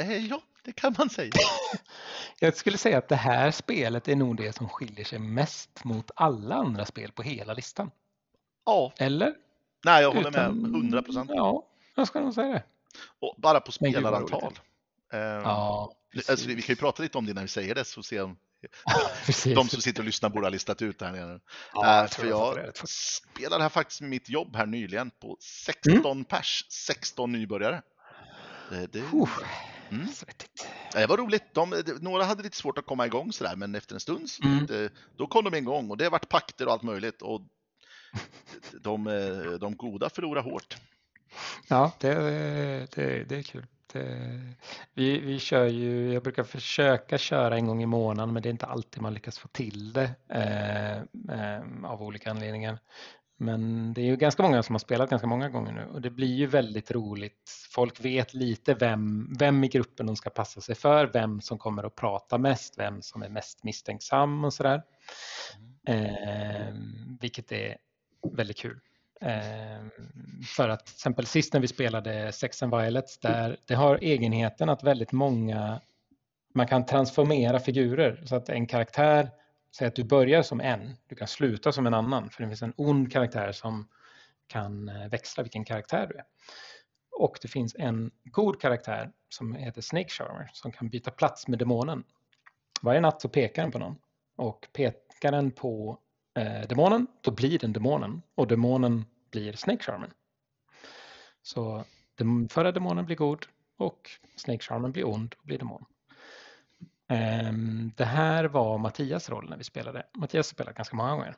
Eh, 0.00 0.26
ja, 0.26 0.40
det 0.64 0.72
kan 0.72 0.94
man 0.98 1.10
säga. 1.10 1.32
Jag 2.40 2.56
skulle 2.56 2.78
säga 2.78 2.98
att 2.98 3.08
det 3.08 3.16
här 3.16 3.50
spelet 3.50 4.08
är 4.08 4.16
nog 4.16 4.36
det 4.36 4.56
som 4.56 4.68
skiljer 4.68 5.04
sig 5.04 5.18
mest 5.18 5.84
mot 5.84 6.10
alla 6.14 6.54
andra 6.54 6.84
spel 6.84 7.12
på 7.12 7.22
hela 7.22 7.54
listan. 7.54 7.90
Ja. 8.66 8.92
Eller? 8.98 9.34
Nej, 9.84 10.02
jag 10.02 10.12
håller 10.12 10.30
Utan, 10.30 10.58
med 10.58 10.70
100 10.70 11.02
procent. 11.02 11.30
Ja, 11.34 11.67
jag 12.00 12.08
ska 12.08 12.20
nog 12.20 12.34
säga 12.34 12.48
det. 12.48 12.62
Och 13.20 13.34
bara 13.38 13.60
på 13.60 13.72
spelarantal. 13.72 14.58
Eh, 15.12 15.18
ja, 15.18 15.92
alltså, 16.28 16.48
vi 16.48 16.62
kan 16.62 16.72
ju 16.72 16.76
prata 16.76 17.02
lite 17.02 17.18
om 17.18 17.26
det 17.26 17.34
när 17.34 17.42
vi 17.42 17.48
säger 17.48 17.74
det, 17.74 17.84
så 17.84 18.02
se 18.02 18.20
om 18.20 18.36
de 19.54 19.68
som 19.68 19.80
sitter 19.80 20.00
och 20.00 20.06
lyssnar 20.06 20.28
borde 20.28 20.46
ha 20.46 20.50
listat 20.50 20.82
ut 20.82 20.98
det 20.98 21.06
här 21.06 21.12
nere. 21.12 21.40
Ja, 21.74 22.02
uh, 22.02 22.08
för 22.08 22.26
jag, 22.26 22.58
jag 22.58 22.88
spelade 22.88 23.62
här 23.62 23.68
faktiskt 23.68 24.00
mitt 24.00 24.28
jobb 24.28 24.56
här 24.56 24.66
nyligen 24.66 25.10
på 25.10 25.36
16 25.40 25.92
mm. 26.04 26.24
pers, 26.24 26.66
16 26.70 27.32
nybörjare. 27.32 27.82
Det, 28.70 28.86
det, 28.86 28.98
mm. 29.90 30.06
Det 30.92 31.06
var 31.06 31.16
roligt. 31.16 31.54
De, 31.54 31.82
några 32.00 32.24
hade 32.24 32.42
lite 32.42 32.56
svårt 32.56 32.78
att 32.78 32.86
komma 32.86 33.06
igång 33.06 33.32
sådär, 33.32 33.56
men 33.56 33.74
efter 33.74 33.94
en 33.94 34.00
stund 34.00 34.28
mm. 34.44 34.66
det, 34.66 34.92
då 35.16 35.26
kom 35.26 35.44
de 35.44 35.54
igång 35.54 35.90
och 35.90 35.96
det 35.96 36.08
vart 36.08 36.28
pakter 36.28 36.66
och 36.66 36.72
allt 36.72 36.82
möjligt. 36.82 37.22
Och 37.22 37.40
de, 38.80 39.04
de 39.60 39.76
goda 39.76 40.10
förlorar 40.10 40.42
hårt. 40.42 40.76
Ja, 41.68 41.92
det, 41.98 42.14
det, 42.94 43.24
det 43.24 43.36
är 43.36 43.42
kul. 43.42 43.66
Det, 43.92 44.40
vi, 44.94 45.20
vi 45.20 45.38
kör 45.38 45.66
ju, 45.66 46.12
jag 46.12 46.22
brukar 46.22 46.44
försöka 46.44 47.18
köra 47.18 47.56
en 47.56 47.66
gång 47.66 47.82
i 47.82 47.86
månaden 47.86 48.34
men 48.34 48.42
det 48.42 48.48
är 48.48 48.50
inte 48.50 48.66
alltid 48.66 49.02
man 49.02 49.14
lyckas 49.14 49.38
få 49.38 49.48
till 49.48 49.92
det 49.92 50.10
eh, 50.28 50.96
eh, 50.96 51.62
av 51.84 52.02
olika 52.02 52.30
anledningar. 52.30 52.78
Men 53.40 53.92
det 53.94 54.00
är 54.00 54.04
ju 54.04 54.16
ganska 54.16 54.42
många 54.42 54.62
som 54.62 54.74
har 54.74 54.78
spelat 54.78 55.10
ganska 55.10 55.26
många 55.26 55.48
gånger 55.48 55.72
nu 55.72 55.86
och 55.92 56.00
det 56.00 56.10
blir 56.10 56.34
ju 56.34 56.46
väldigt 56.46 56.90
roligt. 56.90 57.50
Folk 57.70 58.04
vet 58.04 58.34
lite 58.34 58.74
vem, 58.74 59.34
vem 59.38 59.64
i 59.64 59.68
gruppen 59.68 60.06
de 60.06 60.16
ska 60.16 60.30
passa 60.30 60.60
sig 60.60 60.74
för, 60.74 61.06
vem 61.06 61.40
som 61.40 61.58
kommer 61.58 61.84
att 61.84 61.94
prata 61.94 62.38
mest, 62.38 62.78
vem 62.78 63.02
som 63.02 63.22
är 63.22 63.28
mest 63.28 63.64
misstänksam 63.64 64.44
och 64.44 64.54
sådär. 64.54 64.82
Mm. 65.86 66.04
Eh, 66.04 66.74
vilket 67.20 67.52
är 67.52 67.76
väldigt 68.32 68.58
kul. 68.58 68.80
Eh, 69.20 69.86
för 70.56 70.68
att 70.68 70.86
till 70.86 70.94
exempel 70.94 71.26
sist 71.26 71.52
när 71.52 71.60
vi 71.60 71.68
spelade 71.68 72.32
Sex 72.32 72.62
and 72.62 72.74
Violets, 72.76 73.18
där 73.18 73.56
det 73.64 73.74
har 73.74 73.98
egenheten 74.02 74.68
att 74.68 74.82
väldigt 74.82 75.12
många, 75.12 75.80
man 76.54 76.66
kan 76.66 76.86
transformera 76.86 77.60
figurer 77.60 78.22
så 78.26 78.36
att 78.36 78.48
en 78.48 78.66
karaktär, 78.66 79.30
säg 79.76 79.88
att 79.88 79.94
du 79.94 80.04
börjar 80.04 80.42
som 80.42 80.60
en, 80.60 80.96
du 81.06 81.16
kan 81.16 81.28
sluta 81.28 81.72
som 81.72 81.86
en 81.86 81.94
annan, 81.94 82.30
för 82.30 82.42
det 82.42 82.48
finns 82.48 82.62
en 82.62 82.74
ond 82.76 83.12
karaktär 83.12 83.52
som 83.52 83.88
kan 84.46 84.88
eh, 84.88 85.08
växla 85.08 85.42
vilken 85.42 85.64
karaktär 85.64 86.06
du 86.06 86.14
är. 86.14 86.24
Och 87.10 87.38
det 87.42 87.48
finns 87.48 87.76
en 87.78 88.10
god 88.24 88.60
karaktär 88.60 89.12
som 89.28 89.54
heter 89.54 89.80
Snake 89.80 90.08
Charmer 90.08 90.50
som 90.52 90.72
kan 90.72 90.88
byta 90.88 91.10
plats 91.10 91.48
med 91.48 91.58
demonen. 91.58 92.04
Varje 92.82 93.00
natt 93.00 93.20
så 93.20 93.28
pekar 93.28 93.62
den 93.62 93.72
på 93.72 93.78
någon 93.78 93.98
och 94.36 94.68
pekar 94.72 95.32
den 95.32 95.50
på 95.50 95.98
eh, 96.38 96.68
demonen, 96.68 97.06
då 97.20 97.30
blir 97.30 97.58
den 97.58 97.72
demonen 97.72 98.22
och 98.34 98.46
demonen 98.46 99.04
blir 99.30 99.52
Snake 99.52 99.82
Charmen. 99.82 100.10
Så 101.42 101.84
den 102.14 102.48
förra 102.48 102.72
demonen 102.72 103.06
blir 103.06 103.16
god 103.16 103.46
och 103.76 104.10
Snake 104.36 104.58
Charmen 104.58 104.92
blir 104.92 105.06
ond 105.06 105.34
och 105.38 105.46
blir 105.46 105.58
demon. 105.58 105.84
Ehm, 107.08 107.92
det 107.96 108.04
här 108.04 108.44
var 108.44 108.78
Mattias 108.78 109.30
roll 109.30 109.50
när 109.50 109.56
vi 109.56 109.64
spelade. 109.64 110.06
Mattias 110.14 110.46
har 110.46 110.54
spelat 110.54 110.74
ganska 110.74 110.96
många 110.96 111.10
gånger. 111.10 111.36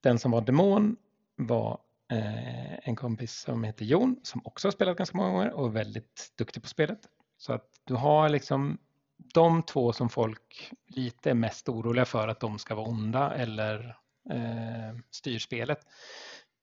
Den 0.00 0.18
som 0.18 0.30
var 0.30 0.40
demon 0.40 0.96
var 1.36 1.78
eh, 2.12 2.88
en 2.88 2.96
kompis 2.96 3.40
som 3.40 3.64
heter 3.64 3.84
Jon 3.84 4.20
som 4.22 4.40
också 4.44 4.68
har 4.68 4.72
spelat 4.72 4.96
ganska 4.96 5.16
många 5.16 5.30
gånger 5.30 5.50
och 5.52 5.66
är 5.66 5.70
väldigt 5.70 6.32
duktig 6.38 6.62
på 6.62 6.68
spelet. 6.68 6.98
Så 7.38 7.52
att 7.52 7.68
du 7.84 7.94
har 7.94 8.28
liksom 8.28 8.78
de 9.34 9.62
två 9.62 9.92
som 9.92 10.08
folk 10.08 10.72
lite 10.86 11.30
är 11.30 11.34
mest 11.34 11.68
oroliga 11.68 12.04
för 12.04 12.28
att 12.28 12.40
de 12.40 12.58
ska 12.58 12.74
vara 12.74 12.88
onda 12.88 13.34
eller 13.34 13.99
eh, 14.30 14.98
styrspelet 15.10 15.80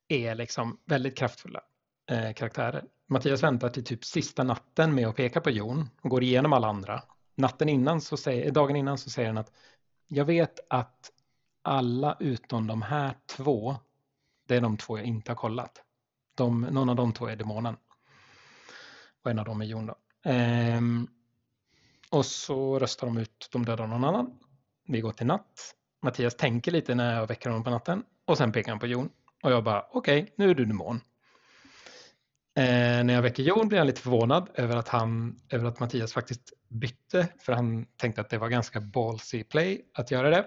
är 0.08 0.36
liksom 0.36 0.80
väldigt 0.86 1.18
kraftfulla 1.18 1.62
eh, 2.12 2.34
karaktärer. 2.34 2.84
Mattias 3.08 3.44
väntar 3.44 3.70
till 3.70 3.84
typ 3.84 4.06
sista 4.06 4.44
natten 4.44 4.96
med 4.96 5.08
att 5.08 5.16
peka 5.16 5.42
på 5.42 5.50
Jon 5.50 5.90
och 6.02 6.10
går 6.10 6.24
igenom 6.24 6.54
alla 6.54 6.68
andra. 6.68 7.04
Natten 7.36 7.70
innan 7.70 8.02
så 8.02 8.18
säger, 8.18 8.52
dagen 8.52 8.76
innan 8.76 8.98
så 8.98 9.10
säger 9.10 9.28
han 9.28 9.38
att 9.38 9.52
jag 10.08 10.26
vet 10.26 10.60
att 10.70 11.12
alla 11.62 12.18
utom 12.20 12.68
de 12.68 12.82
här 12.82 13.16
två, 13.26 13.76
det 14.48 14.56
är 14.56 14.62
de 14.62 14.78
två 14.78 14.98
jag 14.98 15.06
inte 15.06 15.32
har 15.32 15.36
kollat. 15.36 15.84
De, 16.36 16.62
någon 16.62 16.90
av 16.90 16.96
de 16.96 17.14
två 17.14 17.28
är 17.28 17.36
demonen. 17.36 17.76
Och 19.24 19.32
en 19.32 19.40
av 19.40 19.46
dem 19.46 19.62
är 19.62 19.66
Jon 19.66 19.86
då. 19.86 19.96
Ehm, 20.24 21.08
och 22.10 22.26
så 22.26 22.80
röstar 22.80 23.08
de 23.08 23.18
ut, 23.18 23.50
de 23.52 23.66
dödar 23.66 23.88
någon 23.88 24.04
annan. 24.04 24.40
Vi 24.88 25.02
går 25.02 25.12
till 25.12 25.28
natt. 25.28 25.76
Mattias 26.08 26.36
tänker 26.36 26.72
lite 26.72 26.96
när 26.96 27.16
jag 27.16 27.28
väcker 27.28 27.50
honom 27.50 27.64
på 27.64 27.70
natten 27.70 28.04
och 28.26 28.38
sen 28.38 28.52
pekar 28.52 28.72
han 28.72 28.80
på 28.80 28.88
Jon. 28.88 29.10
Och 29.44 29.52
jag 29.52 29.64
bara, 29.64 29.86
okej, 29.92 30.22
okay, 30.22 30.34
nu 30.36 30.50
är 30.50 30.56
du 30.56 30.66
demon. 30.66 30.96
Eh, 32.56 33.04
när 33.04 33.14
jag 33.14 33.22
väcker 33.22 33.44
Jon 33.44 33.68
blir 33.68 33.78
han 33.78 33.88
lite 33.88 34.02
förvånad 34.02 34.50
över 34.54 34.76
att, 34.76 34.88
han, 34.88 35.40
över 35.50 35.66
att 35.66 35.80
Mattias 35.80 36.14
faktiskt 36.14 36.54
bytte, 36.70 37.28
för 37.40 37.54
han 37.54 37.86
tänkte 37.86 38.22
att 38.22 38.30
det 38.30 38.38
var 38.38 38.50
ganska 38.50 38.82
ballsy 38.82 39.44
play 39.44 39.82
att 39.94 40.12
göra 40.12 40.30
det. 40.30 40.46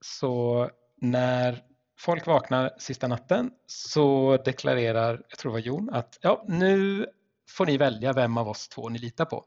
Så 0.00 0.70
när 1.00 1.62
folk 1.98 2.26
vaknar 2.26 2.70
sista 2.78 3.08
natten 3.08 3.50
så 3.66 4.36
deklarerar, 4.44 5.22
jag 5.28 5.38
tror 5.38 5.52
det 5.52 5.54
var 5.54 5.66
Jon, 5.66 5.90
att 5.92 6.18
ja, 6.20 6.44
nu 6.48 7.06
får 7.48 7.66
ni 7.66 7.76
välja 7.76 8.12
vem 8.12 8.36
av 8.36 8.48
oss 8.48 8.68
två 8.68 8.88
ni 8.88 8.98
litar 8.98 9.24
på. 9.24 9.44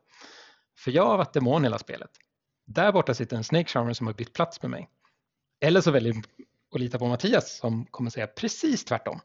För 0.77 0.91
jag 0.91 1.05
har 1.05 1.17
varit 1.17 1.33
demon 1.33 1.63
hela 1.63 1.79
spelet. 1.79 2.11
Där 2.65 2.91
borta 2.91 3.13
sitter 3.13 3.37
en 3.37 3.43
Snake 3.43 3.69
Charmer 3.69 3.93
som 3.93 4.07
har 4.07 4.13
bytt 4.13 4.33
plats 4.33 4.61
med 4.61 4.71
mig. 4.71 4.89
Eller 5.59 5.81
så 5.81 5.91
väljer 5.91 6.15
att 6.73 6.79
lita 6.79 6.99
på 6.99 7.07
Mattias 7.07 7.57
som 7.57 7.85
kommer 7.85 8.09
säga 8.09 8.27
precis 8.27 8.85
tvärtom. 8.85 9.19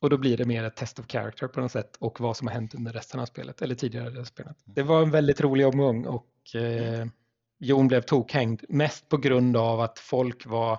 Och 0.00 0.10
då 0.10 0.18
blir 0.18 0.36
det 0.36 0.44
mer 0.44 0.64
ett 0.64 0.76
test 0.76 0.98
of 0.98 1.06
character 1.08 1.48
på 1.48 1.60
något 1.60 1.72
sätt 1.72 1.96
och 1.98 2.20
vad 2.20 2.36
som 2.36 2.46
har 2.46 2.54
hänt 2.54 2.74
under 2.74 2.92
resten 2.92 3.20
av 3.20 3.26
spelet 3.26 3.62
eller 3.62 3.74
tidigare 3.74 4.24
spelet. 4.24 4.56
Det 4.64 4.82
var 4.82 5.02
en 5.02 5.10
väldigt 5.10 5.40
rolig 5.40 5.66
omgång 5.66 6.06
och 6.06 6.54
eh, 6.54 7.06
Jon 7.58 7.88
blev 7.88 8.00
tokhängd 8.00 8.64
mest 8.68 9.08
på 9.08 9.16
grund 9.16 9.56
av 9.56 9.80
att 9.80 9.98
folk 9.98 10.46
var 10.46 10.78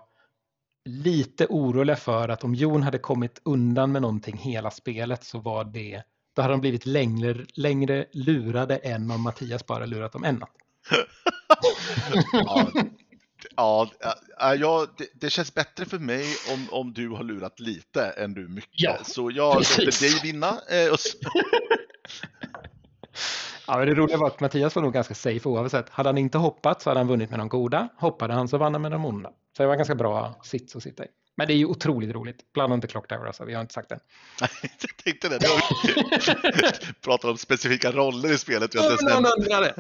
lite 0.86 1.48
oroliga 1.50 1.96
för 1.96 2.30
att 2.30 2.44
om 2.44 2.56
Jon 2.56 2.84
hade 2.84 2.98
kommit 2.98 3.42
undan 3.46 3.92
med 3.92 4.02
någonting 4.02 4.38
hela 4.38 4.72
spelet 4.72 5.24
så 5.24 5.40
var 5.40 5.64
det 5.64 6.04
då 6.36 6.42
hade 6.42 6.54
de 6.54 6.62
blivit 6.62 6.86
längre, 6.86 7.46
längre 7.54 8.06
lurade 8.12 8.78
än 8.78 9.12
om 9.12 9.22
Mattias 9.22 9.66
bara 9.66 9.86
lurat 9.86 10.12
dem 10.12 10.24
en 10.24 10.36
natt. 10.36 10.56
ja, 12.34 12.72
ja, 13.56 13.90
ja 14.60 14.88
det, 14.98 15.08
det, 15.14 15.30
känns 15.30 15.54
bättre 15.54 15.86
för 15.86 16.00
mig 16.00 16.26
om, 16.54 16.68
om 16.72 16.94
du 16.94 17.10
har 17.10 17.24
lurat 17.24 17.60
lite 17.60 18.06
än 18.06 18.34
du 18.34 18.48
mycket. 18.48 18.72
Ja, 18.72 18.98
så 19.04 19.32
jag 19.32 19.56
låter 19.56 20.02
dig 20.02 20.20
vinna. 20.24 20.50
Eh, 20.50 20.94
Ja, 23.68 23.86
det 23.86 23.94
roliga 23.94 24.18
var 24.18 24.28
att 24.28 24.40
Mattias 24.40 24.76
var 24.76 24.82
nog 24.84 24.94
ganska 24.94 25.16
safe 25.16 25.50
oavsett. 25.50 25.90
Hade 25.90 26.10
han 26.10 26.18
inte 26.18 26.38
hoppat 26.38 26.82
så 26.82 26.90
hade 26.90 27.00
han 27.00 27.08
vunnit 27.08 27.30
med 27.30 27.40
de 27.40 27.50
goda. 27.50 27.90
Hoppade 27.98 28.34
han 28.34 28.48
så 28.48 28.58
vann 28.58 28.74
han 28.74 28.82
med 28.82 28.92
de 28.92 29.06
onda. 29.06 29.30
Så 29.30 29.64
det 29.64 29.68
var 29.68 29.74
en 29.74 29.78
ganska 29.78 29.96
bra 29.96 30.40
sits 30.44 30.76
att 30.76 30.84
sitta 30.84 31.06
i. 31.06 31.08
Men 31.38 31.48
det 31.48 31.54
är 31.54 31.58
ju 31.58 31.66
otroligt 31.66 32.12
roligt. 32.12 32.54
Blanda 32.54 32.74
inte 32.76 32.88
Clock 32.88 33.08
Tower 33.08 33.26
alltså, 33.26 33.46
vi 33.46 33.54
har 33.54 33.62
inte 33.62 33.74
sagt 33.74 33.90
det. 33.90 34.00
jag 34.62 34.98
tänkte 35.04 35.30
det. 35.30 35.40
Vi 35.84 36.94
pratar 37.02 37.30
om 37.30 37.38
specifika 37.38 37.92
roller 37.92 38.34
i 38.34 38.38
spelet. 38.38 38.74
Jag 38.74 38.92
inte 38.92 39.14
någon 39.14 39.26
undrade. 39.40 39.76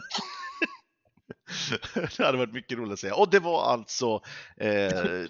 det 2.18 2.20
hade 2.20 2.38
varit 2.38 2.54
mycket 2.54 2.78
roligt 2.78 2.94
att 2.94 3.00
säga. 3.00 3.16
Och 3.16 3.30
det 3.30 3.40
var 3.40 3.64
alltså 3.64 4.22
eh, 4.58 4.72
eh, 4.72 5.28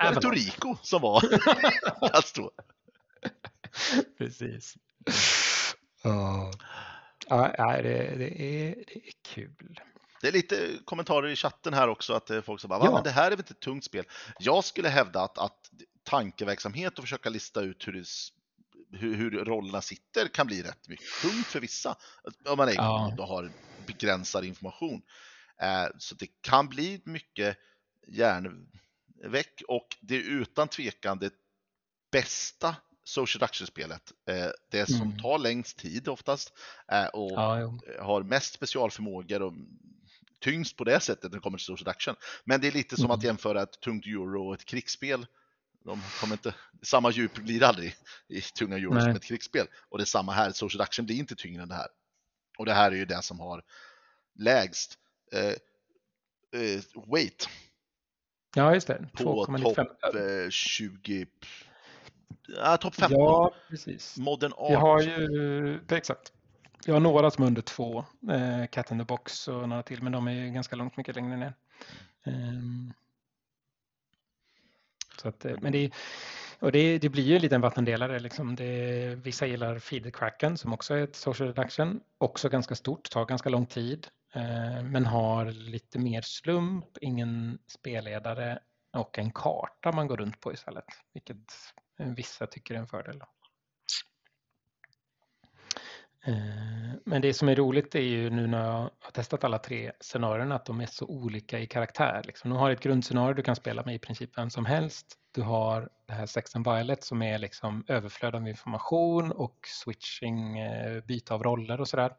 Puerto 0.00 0.30
Rico 0.30 0.76
som 0.82 1.02
var 1.02 1.24
alltså. 2.12 2.50
Precis. 4.18 4.76
Oh. 6.04 6.50
Ja, 7.28 7.52
det, 7.56 8.14
det, 8.16 8.42
är, 8.42 8.74
det 8.74 8.96
är 8.96 9.12
kul. 9.22 9.80
Det 10.20 10.28
är 10.28 10.32
lite 10.32 10.68
kommentarer 10.84 11.28
i 11.28 11.36
chatten 11.36 11.74
här 11.74 11.88
också, 11.88 12.12
att 12.12 12.30
folk 12.44 12.60
som 12.60 12.68
bara, 12.68 12.84
ja. 12.84 12.92
men 12.92 13.02
det 13.02 13.10
här 13.10 13.26
är 13.26 13.30
väl 13.30 13.38
inte 13.38 13.52
ett 13.52 13.60
tungt 13.60 13.84
spel. 13.84 14.04
Jag 14.38 14.64
skulle 14.64 14.88
hävda 14.88 15.20
att, 15.20 15.38
att 15.38 15.70
tankeverksamhet 16.02 16.98
och 16.98 17.04
försöka 17.04 17.30
lista 17.30 17.60
ut 17.60 17.88
hur, 17.88 17.92
det, 17.92 18.04
hur, 18.98 19.16
hur 19.16 19.44
rollerna 19.44 19.80
sitter 19.80 20.28
kan 20.28 20.46
bli 20.46 20.62
rätt 20.62 20.88
mycket 20.88 21.06
tungt 21.22 21.46
för 21.46 21.60
vissa. 21.60 21.96
Om 22.48 22.56
man 22.56 22.68
är, 22.68 22.74
ja. 22.74 23.16
har 23.18 23.50
begränsad 23.86 24.44
information. 24.44 25.02
Eh, 25.62 25.88
så 25.98 26.14
det 26.14 26.26
kan 26.40 26.68
bli 26.68 27.00
mycket 27.04 27.56
hjärnväck 28.08 29.62
och 29.68 29.96
det 30.00 30.16
är 30.16 30.20
utan 30.20 30.68
tvekan 30.68 31.18
det 31.18 31.32
bästa 32.12 32.76
social 33.04 33.40
deduction-spelet. 33.40 34.12
Eh, 34.28 34.50
det 34.70 34.86
som 34.86 35.02
mm. 35.02 35.18
tar 35.18 35.38
längst 35.38 35.78
tid 35.78 36.08
oftast 36.08 36.52
eh, 36.92 37.06
och 37.06 37.32
ja, 37.32 37.78
har 38.00 38.22
mest 38.22 38.54
specialförmågor 38.54 39.42
och 39.42 39.52
tyngst 40.40 40.76
på 40.76 40.84
det 40.84 41.00
sättet 41.00 41.22
när 41.22 41.30
det 41.30 41.40
kommer 41.40 41.58
till 41.58 41.64
social 41.64 41.84
deduction. 41.84 42.14
Men 42.44 42.60
det 42.60 42.66
är 42.66 42.72
lite 42.72 42.96
som 42.96 43.04
mm. 43.04 43.18
att 43.18 43.24
jämföra 43.24 43.62
ett 43.62 43.80
tungt 43.80 44.06
euro 44.06 44.48
och 44.48 44.54
ett 44.54 44.64
krigsspel. 44.64 45.26
De 45.84 46.00
kommer 46.20 46.34
inte, 46.34 46.54
samma 46.82 47.10
djup 47.10 47.34
blir 47.34 47.60
det 47.60 47.68
aldrig 47.68 47.94
i 48.28 48.40
tunga 48.40 48.76
euro 48.76 48.94
Nej. 48.94 49.02
som 49.02 49.16
ett 49.16 49.24
krigsspel. 49.24 49.66
Och 49.88 49.98
det 49.98 50.04
är 50.04 50.06
samma 50.06 50.32
här, 50.32 50.52
social 50.52 50.78
deduction 50.78 51.06
blir 51.06 51.16
inte 51.16 51.36
tyngre 51.36 51.62
än 51.62 51.68
det 51.68 51.74
här. 51.74 51.88
Och 52.58 52.66
det 52.66 52.74
här 52.74 52.92
är 52.92 52.96
ju 52.96 53.04
det 53.04 53.22
som 53.22 53.40
har 53.40 53.62
lägst 54.34 54.98
weight. 57.06 57.48
Ja, 58.54 58.74
just 58.74 58.86
det. 58.86 59.08
På 59.12 59.46
topp 59.46 60.50
20 60.50 61.26
Ja, 62.48 62.76
topp 62.76 62.94
15. 62.94 63.20
Ja, 63.20 63.54
precis. 63.68 64.18
Modern 64.18 64.52
Art. 64.52 64.70
Vi 64.70 64.74
har 64.74 65.00
ju, 65.00 65.80
exakt. 65.88 66.32
Vi 66.86 66.92
har 66.92 67.00
några 67.00 67.30
som 67.30 67.42
är 67.42 67.46
under 67.46 67.62
två, 67.62 68.04
eh, 68.30 68.66
Cat 68.66 68.90
in 68.90 68.98
the 68.98 69.04
Box 69.04 69.48
och 69.48 69.68
några 69.68 69.82
till, 69.82 70.02
men 70.02 70.12
de 70.12 70.28
är 70.28 70.32
ju 70.32 70.50
ganska 70.50 70.76
långt 70.76 70.96
mycket 70.96 71.16
längre 71.16 71.36
ner. 71.36 71.54
Um, 72.24 72.92
så 75.22 75.28
att, 75.28 75.44
eh, 75.44 75.56
men 75.60 75.72
det, 75.72 75.90
och 76.58 76.72
det, 76.72 76.98
det 76.98 77.08
blir 77.08 77.22
ju 77.22 77.36
en 77.36 77.42
liten 77.42 77.60
vattendelare. 77.60 78.18
Liksom. 78.18 78.56
Det, 78.56 79.14
vissa 79.14 79.46
gillar 79.46 79.78
Feed 79.78 80.04
the 80.04 80.10
Kraken 80.10 80.58
som 80.58 80.72
också 80.72 80.94
är 80.94 81.04
ett 81.04 81.16
social 81.16 81.48
reduction, 81.48 82.00
också 82.18 82.48
ganska 82.48 82.74
stort, 82.74 83.10
tar 83.10 83.24
ganska 83.24 83.48
lång 83.48 83.66
tid, 83.66 84.06
eh, 84.06 84.21
Eh, 84.34 84.82
men 84.82 85.06
har 85.06 85.44
lite 85.46 85.98
mer 85.98 86.20
slump, 86.22 86.98
ingen 87.00 87.58
spelledare 87.66 88.58
och 88.92 89.18
en 89.18 89.30
karta 89.30 89.92
man 89.92 90.06
går 90.06 90.16
runt 90.16 90.40
på 90.40 90.52
istället, 90.52 90.84
vilket 91.14 91.36
vissa 92.16 92.46
tycker 92.46 92.74
är 92.74 92.78
en 92.78 92.86
fördel. 92.86 93.22
Eh, 96.26 96.94
men 97.04 97.22
det 97.22 97.34
som 97.34 97.48
är 97.48 97.56
roligt 97.56 97.94
är 97.94 98.00
ju 98.00 98.30
nu 98.30 98.46
när 98.46 98.64
jag 98.64 98.90
har 99.00 99.10
testat 99.12 99.44
alla 99.44 99.58
tre 99.58 99.92
scenarierna 100.00 100.54
att 100.54 100.66
de 100.66 100.80
är 100.80 100.86
så 100.86 101.06
olika 101.06 101.58
i 101.58 101.66
karaktär. 101.66 102.22
Liksom. 102.24 102.50
Du 102.50 102.56
har 102.56 102.70
ett 102.70 102.80
grundscenario 102.80 103.34
du 103.34 103.42
kan 103.42 103.56
spela 103.56 103.82
med 103.82 103.94
i 103.94 103.98
princip 103.98 104.38
vem 104.38 104.50
som 104.50 104.66
helst. 104.66 105.06
Du 105.32 105.42
har 105.42 105.88
det 106.06 106.12
här 106.12 106.26
Sex 106.26 106.56
and 106.56 106.68
Violet 106.68 107.04
som 107.04 107.22
är 107.22 107.38
liksom 107.38 107.84
överflöd 107.88 108.34
av 108.34 108.48
information 108.48 109.32
och 109.32 109.58
switching, 109.66 110.58
eh, 110.58 111.00
byte 111.04 111.34
av 111.34 111.42
roller 111.42 111.80
och 111.80 111.88
sådär. 111.88 112.12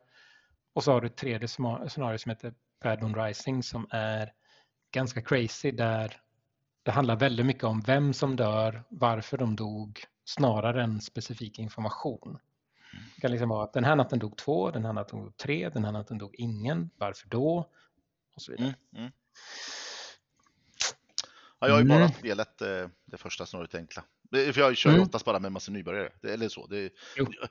Och 0.73 0.83
så 0.83 0.91
har 0.91 1.01
du 1.01 1.07
ett 1.07 1.15
tredje 1.15 1.47
scenario 1.47 2.17
som 2.17 2.29
heter 2.29 2.53
Bad 2.83 3.17
Rising 3.17 3.63
som 3.63 3.87
är 3.89 4.33
ganska 4.91 5.21
crazy 5.21 5.71
där 5.71 6.21
det 6.83 6.91
handlar 6.91 7.15
väldigt 7.15 7.45
mycket 7.45 7.63
om 7.63 7.81
vem 7.81 8.13
som 8.13 8.35
dör, 8.35 8.83
varför 8.89 9.37
de 9.37 9.55
dog, 9.55 10.03
snarare 10.25 10.83
än 10.83 11.01
specifik 11.01 11.59
information. 11.59 12.37
Det 13.15 13.21
kan 13.21 13.31
liksom 13.31 13.49
vara 13.49 13.63
att 13.63 13.73
den 13.73 13.83
här 13.83 13.95
natten 13.95 14.19
dog 14.19 14.37
två, 14.37 14.71
den 14.71 14.85
här 14.85 14.93
natten 14.93 15.19
dog 15.19 15.37
tre, 15.37 15.69
den 15.69 15.85
här 15.85 15.91
natten 15.91 16.17
dog 16.17 16.35
ingen, 16.35 16.89
varför 16.97 17.29
då? 17.29 17.69
Och 18.35 18.41
så 18.41 18.51
vidare. 18.51 18.75
Mm, 18.91 19.03
mm. 19.03 19.11
Ja, 21.59 21.67
jag 21.67 21.75
har 21.75 21.81
ju 21.81 21.87
bara 21.87 21.97
mm. 21.97 22.11
spelat 22.11 22.61
eh, 22.61 22.87
det 23.05 23.17
första 23.17 23.45
scenariot 23.45 23.75
enkla. 23.75 24.03
För 24.33 24.59
jag 24.59 24.77
kör 24.77 24.89
ju 24.89 24.95
mm. 24.95 25.05
oftast 25.05 25.25
bara 25.25 25.39
med 25.39 25.47
en 25.47 25.53
massa 25.53 25.71
nybörjare. 25.71 26.11
Eller 26.23 26.49
så. 26.49 26.67
Det, 26.67 26.93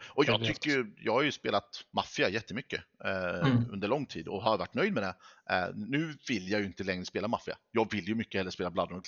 och 0.08 0.24
jag 0.24 0.44
tycker 0.44 0.70
ju, 0.70 0.94
jag 0.96 1.12
har 1.12 1.22
ju 1.22 1.32
spelat 1.32 1.84
maffia 1.90 2.28
jättemycket 2.28 2.82
eh, 3.04 3.50
mm. 3.50 3.70
under 3.72 3.88
lång 3.88 4.06
tid 4.06 4.28
och 4.28 4.42
har 4.42 4.58
varit 4.58 4.74
nöjd 4.74 4.92
med 4.92 5.02
det. 5.02 5.14
Eh, 5.54 5.74
nu 5.74 6.14
vill 6.28 6.48
jag 6.48 6.60
ju 6.60 6.66
inte 6.66 6.84
längre 6.84 7.04
spela 7.04 7.28
maffia. 7.28 7.56
Jag 7.70 7.92
vill 7.92 8.08
ju 8.08 8.14
mycket 8.14 8.38
hellre 8.38 8.50
spela 8.50 8.70
Blood 8.70 8.92
och 8.92 9.06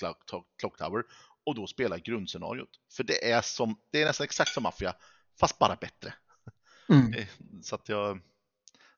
Clock 0.59 0.77
Tower 0.77 1.03
och 1.45 1.55
då 1.55 1.67
spela 1.67 1.97
grundscenariot. 1.97 2.69
För 2.91 3.03
det 3.03 3.31
är, 3.31 3.41
som, 3.41 3.77
det 3.91 4.01
är 4.01 4.05
nästan 4.05 4.23
exakt 4.23 4.53
som 4.53 4.63
maffia, 4.63 4.95
fast 5.39 5.59
bara 5.59 5.75
bättre. 5.75 6.13
Mm. 6.89 7.13
Eh, 7.13 7.27
så 7.61 7.75
att 7.75 7.89
jag, 7.89 8.19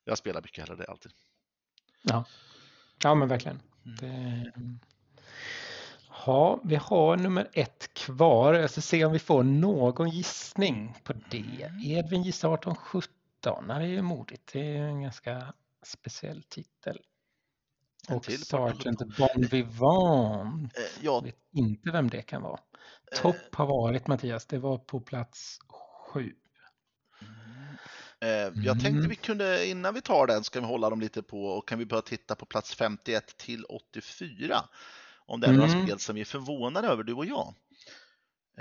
jag 0.04 0.18
spelar 0.18 0.42
mycket 0.42 0.68
hellre 0.68 0.84
det 0.84 0.92
alltid. 0.92 1.12
Ja, 2.02 2.26
ja 3.04 3.16
men 3.16 3.28
verkligen. 3.28 3.62
Mm. 3.86 3.96
Det, 3.96 4.52
Ja, 6.28 6.60
vi 6.64 6.76
har 6.76 7.18
nummer 7.18 7.50
ett 7.54 7.94
kvar. 7.94 8.54
Jag 8.54 8.70
ska 8.70 8.82
se 8.82 9.06
om 9.06 9.12
vi 9.12 9.20
får 9.20 9.44
någon 9.44 10.10
gissning 10.10 10.94
på 11.04 11.14
det. 11.30 11.64
Mm. 11.64 11.82
Edvin 11.86 12.24
gissar 12.24 12.54
1817. 12.54 13.68
Det 13.68 13.74
är 13.74 13.82
ju 13.82 14.02
modigt. 14.02 14.54
Det 14.54 14.78
är 14.78 14.82
en 14.82 15.02
ganska 15.02 15.54
speciell 15.86 16.44
titel. 16.44 17.00
Och 18.10 18.26
Sergeant 18.26 19.18
Bon 19.18 19.48
Vivant. 19.52 20.78
Eh, 20.78 21.04
jag 21.06 21.24
vet 21.24 21.36
inte 21.54 21.92
vem 21.92 22.10
det 22.10 22.22
kan 22.22 22.42
vara. 22.42 22.60
Eh. 23.12 23.22
Topp 23.22 23.56
har 23.56 23.66
varit 23.66 24.08
Mattias. 24.08 24.46
Det 24.46 24.58
var 24.58 24.78
på 24.78 25.00
plats 25.00 25.60
sju. 25.70 26.34
Mm. 28.22 28.64
Jag 28.64 28.74
tänkte 28.74 28.98
mm. 28.98 29.10
vi 29.10 29.16
kunde, 29.16 29.68
innan 29.68 29.94
vi 29.94 30.02
tar 30.02 30.28
den, 30.28 30.44
ska 30.44 30.60
vi 30.60 30.66
hålla 30.66 30.90
dem 30.90 31.02
lite 31.02 31.22
på 31.22 31.46
och 31.46 31.68
kan 31.68 31.80
vi 31.80 31.86
börja 31.86 32.02
titta 32.02 32.36
på 32.36 32.46
plats 32.46 32.76
51 32.76 33.38
till 33.38 33.66
84 33.66 34.56
om 35.28 35.40
det 35.40 35.48
är 35.48 35.52
några 35.52 35.72
mm. 35.72 35.86
spel 35.86 36.00
som 36.00 36.16
vi 36.16 36.22
är 36.22 36.26
förvånade 36.26 36.88
över, 36.88 37.04
du 37.04 37.14
och 37.14 37.26
jag. 37.26 37.54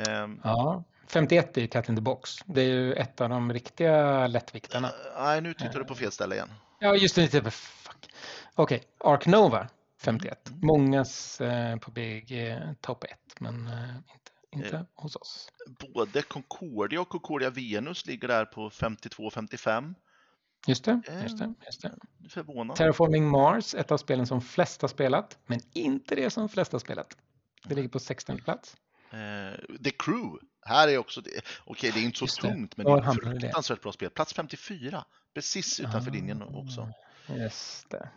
Um, 0.09 0.41
ja, 0.45 0.85
51 1.07 1.59
är 1.59 1.67
Cat 1.67 1.89
in 1.89 1.97
the 1.97 2.03
Box. 2.03 2.37
Det 2.45 2.61
är 2.61 2.69
ju 2.69 2.93
ett 2.93 3.21
av 3.21 3.29
de 3.29 3.53
riktiga 3.53 4.27
lättviktarna. 4.27 4.89
Uh, 4.89 4.95
nej, 5.19 5.41
nu 5.41 5.55
tittar 5.55 5.79
du 5.79 5.85
på 5.85 5.95
fel 5.95 6.13
ställe 6.13 6.35
igen. 6.35 6.49
Ja, 6.81 6.95
just 6.97 7.15
det. 7.15 7.51
Fuck. 7.51 8.13
Okej, 8.55 8.77
okay. 8.99 9.13
Ark 9.13 9.27
Nova 9.27 9.69
51. 10.01 10.49
Mm. 10.49 10.61
Mångas 10.63 11.41
eh, 11.41 11.77
på 11.77 12.01
eh, 12.01 12.73
topp 12.81 13.05
1, 13.05 13.11
men 13.41 13.67
eh, 13.67 13.97
inte, 13.97 14.31
inte 14.53 14.77
eh, 14.77 14.83
hos 14.95 15.17
oss. 15.17 15.49
Både 15.95 16.23
Concordia 16.23 17.01
och 17.01 17.09
Concordia 17.09 17.51
Venus 17.51 18.07
ligger 18.07 18.29
där 18.29 18.45
på 18.45 18.71
52-55. 18.71 19.95
Just 20.67 20.85
det, 20.85 21.01
just 21.23 21.39
det. 21.39 21.55
Just 21.67 21.83
det. 21.83 21.93
Förvånande. 22.29 22.75
Terraforming 22.77 23.29
Mars, 23.29 23.75
ett 23.75 23.93
av 23.93 23.97
spelen 23.99 24.27
som 24.27 24.41
flest 24.41 24.83
har 24.83 24.89
spelat, 24.89 25.39
men 25.47 25.61
inte 25.73 26.15
det 26.15 26.31
som 26.31 26.49
flest 26.49 26.73
har 26.73 26.79
spelat. 26.79 27.17
Det 27.65 27.75
ligger 27.75 27.89
på 27.89 27.99
16 27.99 28.39
plats. 28.39 28.77
Eh, 29.11 29.77
The 29.85 29.91
Crew, 29.91 30.39
här 30.63 30.89
är 30.89 30.99
också, 30.99 31.21
det- 31.21 31.31
okej 31.65 31.91
det 31.95 32.01
är 32.01 32.05
inte 32.05 32.19
så 32.19 32.25
Just 32.25 32.43
det. 32.43 32.49
tungt 32.49 32.77
men 32.77 32.85
Var 32.87 33.01
det 33.01 33.07
är 33.07 33.11
ett 33.11 33.17
det? 33.35 33.41
fruktansvärt 33.41 33.83
bra 33.83 33.93
spel. 33.93 34.11
Plats 34.11 34.33
54, 34.35 35.05
precis 35.35 35.81
utanför 35.81 36.11
Ah. 36.11 36.15
linjen 36.15 36.43
också. 36.43 36.89
Just 37.27 37.91
det. 37.91 38.09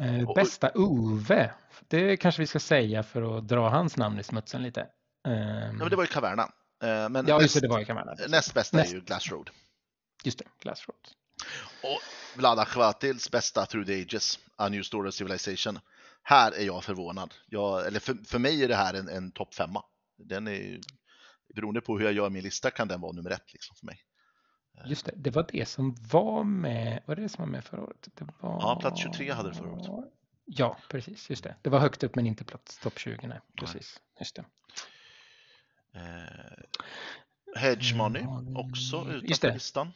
Eh, 0.00 0.28
Och- 0.28 0.34
bästa 0.34 0.70
Ove, 0.74 1.50
det 1.88 2.16
kanske 2.16 2.42
vi 2.42 2.46
ska 2.46 2.60
säga 2.60 3.02
för 3.02 3.38
att 3.38 3.48
dra 3.48 3.68
hans 3.68 3.96
namn 3.96 4.18
i 4.18 4.22
smutsen 4.22 4.62
lite. 4.62 4.80
Ehm, 5.26 5.34
Ja, 5.34 5.72
men 5.72 5.90
det 5.90 5.96
var 5.96 6.02
ju 6.02 6.06
Caverna. 6.06 6.42
Eh, 6.82 7.08
men 7.08 7.14
ja, 7.14 7.20
just 7.20 7.40
näst, 7.42 7.54
det, 7.54 7.60
det 7.60 7.68
var 7.68 7.78
ju 7.78 7.84
kameran. 7.84 8.16
näst 8.28 8.54
bästa 8.54 8.76
Näst. 8.76 8.90
är 8.92 8.94
ju 8.96 9.00
Glass 9.00 9.30
Road. 9.30 9.50
Just 10.24 10.38
det, 10.38 10.44
Glassroads. 10.60 11.16
Och 11.82 12.00
Vlada 12.38 12.64
Chvatils 12.64 13.30
bästa 13.30 13.66
Through 13.66 13.86
the 13.86 14.02
Ages, 14.02 14.38
A 14.56 14.68
New 14.68 14.82
Story 14.82 15.08
of 15.08 15.14
Civilization. 15.14 15.78
Här 16.22 16.52
är 16.52 16.64
jag 16.64 16.84
förvånad. 16.84 17.34
Jag, 17.46 17.86
eller 17.86 18.00
för, 18.00 18.14
för 18.24 18.38
mig 18.38 18.64
är 18.64 18.68
det 18.68 18.76
här 18.76 18.94
en, 18.94 19.08
en 19.08 19.32
topp 19.32 19.54
femma. 19.54 19.84
Den 20.18 20.48
är, 20.48 20.80
beroende 21.54 21.80
på 21.80 21.98
hur 21.98 22.04
jag 22.04 22.14
gör 22.14 22.30
min 22.30 22.42
lista 22.42 22.70
kan 22.70 22.88
den 22.88 23.00
vara 23.00 23.12
nummer 23.12 23.30
ett 23.30 23.52
liksom 23.52 23.76
för 23.76 23.86
mig. 23.86 24.00
Just 24.86 25.06
det, 25.06 25.12
det 25.16 25.30
var 25.30 25.46
det 25.52 25.68
som 25.68 25.96
var 26.10 26.44
med, 26.44 27.02
var 27.06 27.16
det 27.16 27.28
som 27.28 27.42
var 27.42 27.50
med 27.50 27.64
förra 27.64 27.82
året? 27.82 28.08
Det 28.14 28.24
var... 28.24 28.34
Ja, 28.60 28.78
plats 28.80 29.02
23 29.02 29.32
hade 29.32 29.48
det 29.48 29.54
förra 29.54 29.72
året. 29.72 30.12
Ja, 30.44 30.78
precis, 30.88 31.30
just 31.30 31.44
det. 31.44 31.56
Det 31.62 31.70
var 31.70 31.78
högt 31.78 32.02
upp 32.02 32.14
men 32.14 32.26
inte 32.26 32.44
plats 32.44 32.78
topp 32.78 32.98
20, 32.98 33.26
nej, 33.26 33.40
precis. 33.56 34.00
Just 34.18 34.36
det. 34.36 34.44
Eh, 35.94 37.60
Hedge 37.60 37.96
Money 37.96 38.26
också 38.54 39.06
utanför 39.10 39.52
listan. 39.52 39.92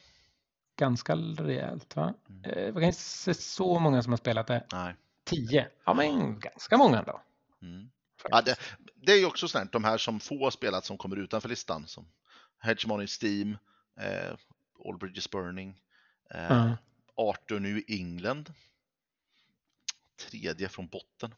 Ganska 0.79 1.17
rejält, 1.17 1.97
va? 1.97 2.15
Mm. 2.29 2.45
Eh, 2.45 2.65
Det 2.65 2.71
var 2.73 2.81
inte 2.81 3.35
så 3.35 3.79
många 3.79 4.03
som 4.03 4.13
har 4.13 4.17
spelat 4.17 4.47
det. 4.47 4.67
Nej. 4.73 4.95
10, 5.25 5.69
ja 5.85 5.95
men 5.95 6.41
ganska 6.41 6.77
många 6.77 7.03
då. 7.03 7.21
Mm. 7.63 7.91
Ja, 8.31 8.43
det, 8.43 8.57
det 8.95 9.13
är 9.13 9.17
ju 9.19 9.27
också 9.27 9.49
sånt 9.49 9.73
de 9.73 9.85
här 9.85 9.99
som 9.99 10.21
få 10.21 10.45
har 10.45 10.51
spelat 10.51 10.85
som 10.85 10.99
kommer 10.99 11.17
utanför 11.17 11.49
listan. 11.49 11.87
Som 11.87 12.09
Hedge 12.59 12.87
Money 12.87 13.07
Steam, 13.23 13.59
eh, 14.01 14.37
All 14.85 14.99
Bridges 14.99 15.31
Burning, 15.31 15.81
eh, 16.31 16.43
Ja. 16.49 16.77
Arthur 17.15 17.61
New 17.61 17.83
England. 17.89 18.53
Tredje 20.31 20.69
från 20.69 20.87
botten. 20.89 21.35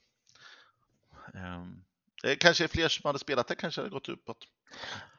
Det 2.23 2.37
kanske 2.37 2.65
är 2.65 2.69
fler 2.69 2.89
som 2.89 3.09
hade 3.09 3.19
spelat 3.19 3.49
det, 3.49 3.55
kanske 3.55 3.81
hade 3.81 3.91
gått 3.91 4.09
uppåt. 4.09 4.39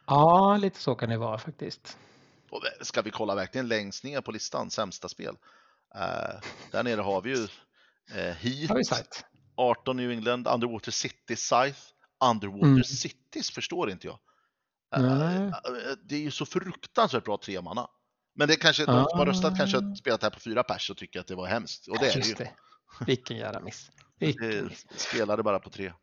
Ja, 0.06 0.58
lite 0.58 0.80
så 0.80 0.96
kan 0.96 1.10
det 1.10 1.18
vara 1.18 1.38
faktiskt. 1.38 1.98
Och 2.52 2.64
ska 2.82 3.02
vi 3.02 3.12
kolla 3.12 3.36
verkligen 3.36 3.68
längst 3.68 4.04
ner 4.04 4.22
på 4.22 4.32
listan, 4.32 4.72
sämsta 4.72 5.10
spel. 5.10 5.36
Eh, 5.96 6.40
där 6.72 6.84
nere 6.84 7.02
har 7.02 7.22
vi 7.22 7.30
ju 7.30 7.48
vi 8.42 8.66
Heat, 8.68 8.86
sagt. 8.88 9.26
18 9.56 9.98
New 9.98 10.12
England, 10.12 10.48
Underwater 10.48 10.92
City, 10.92 11.36
Scythe. 11.36 11.80
Underwater 12.24 12.68
Mm. 12.68 12.84
Cities 12.84 13.52
förstår 13.52 13.92
inte 13.92 14.08
jag. 14.08 14.20
Eh, 14.96 15.52
Det 16.04 16.16
är 16.16 16.20
ju 16.20 16.32
så 16.32 16.46
fruktansvärt 16.46 17.24
bra 17.24 17.38
tremanna. 17.38 17.88
Men 18.36 18.48
det 18.48 18.54
är 18.54 18.58
kanske, 18.58 18.86
de 18.86 19.06
som 19.10 19.20
har 19.20 19.26
röstat 19.26 19.58
kanske 19.58 19.78
har 19.78 19.92
Ah. 19.92 19.96
spelat 19.96 20.24
här 20.24 20.30
på 20.30 20.40
fyra 20.40 20.64
pers 20.64 20.90
och 20.90 20.98
tycker 20.98 21.20
att 21.20 21.28
det 21.28 21.36
var 21.36 21.48
hemskt. 21.48 21.88
Och 21.88 22.00
det 22.00 22.08
är 22.08 22.16
det 22.22 22.28
ju. 22.28 22.34
Det. 22.34 22.52
Vilken 23.06 23.38
jävla 23.38 23.60
miss. 23.60 23.92
Vilken 24.20 24.66
miss. 24.68 24.86
spelade 24.96 25.44
bara 25.44 25.60
på 25.60 25.70
tre. 25.70 25.94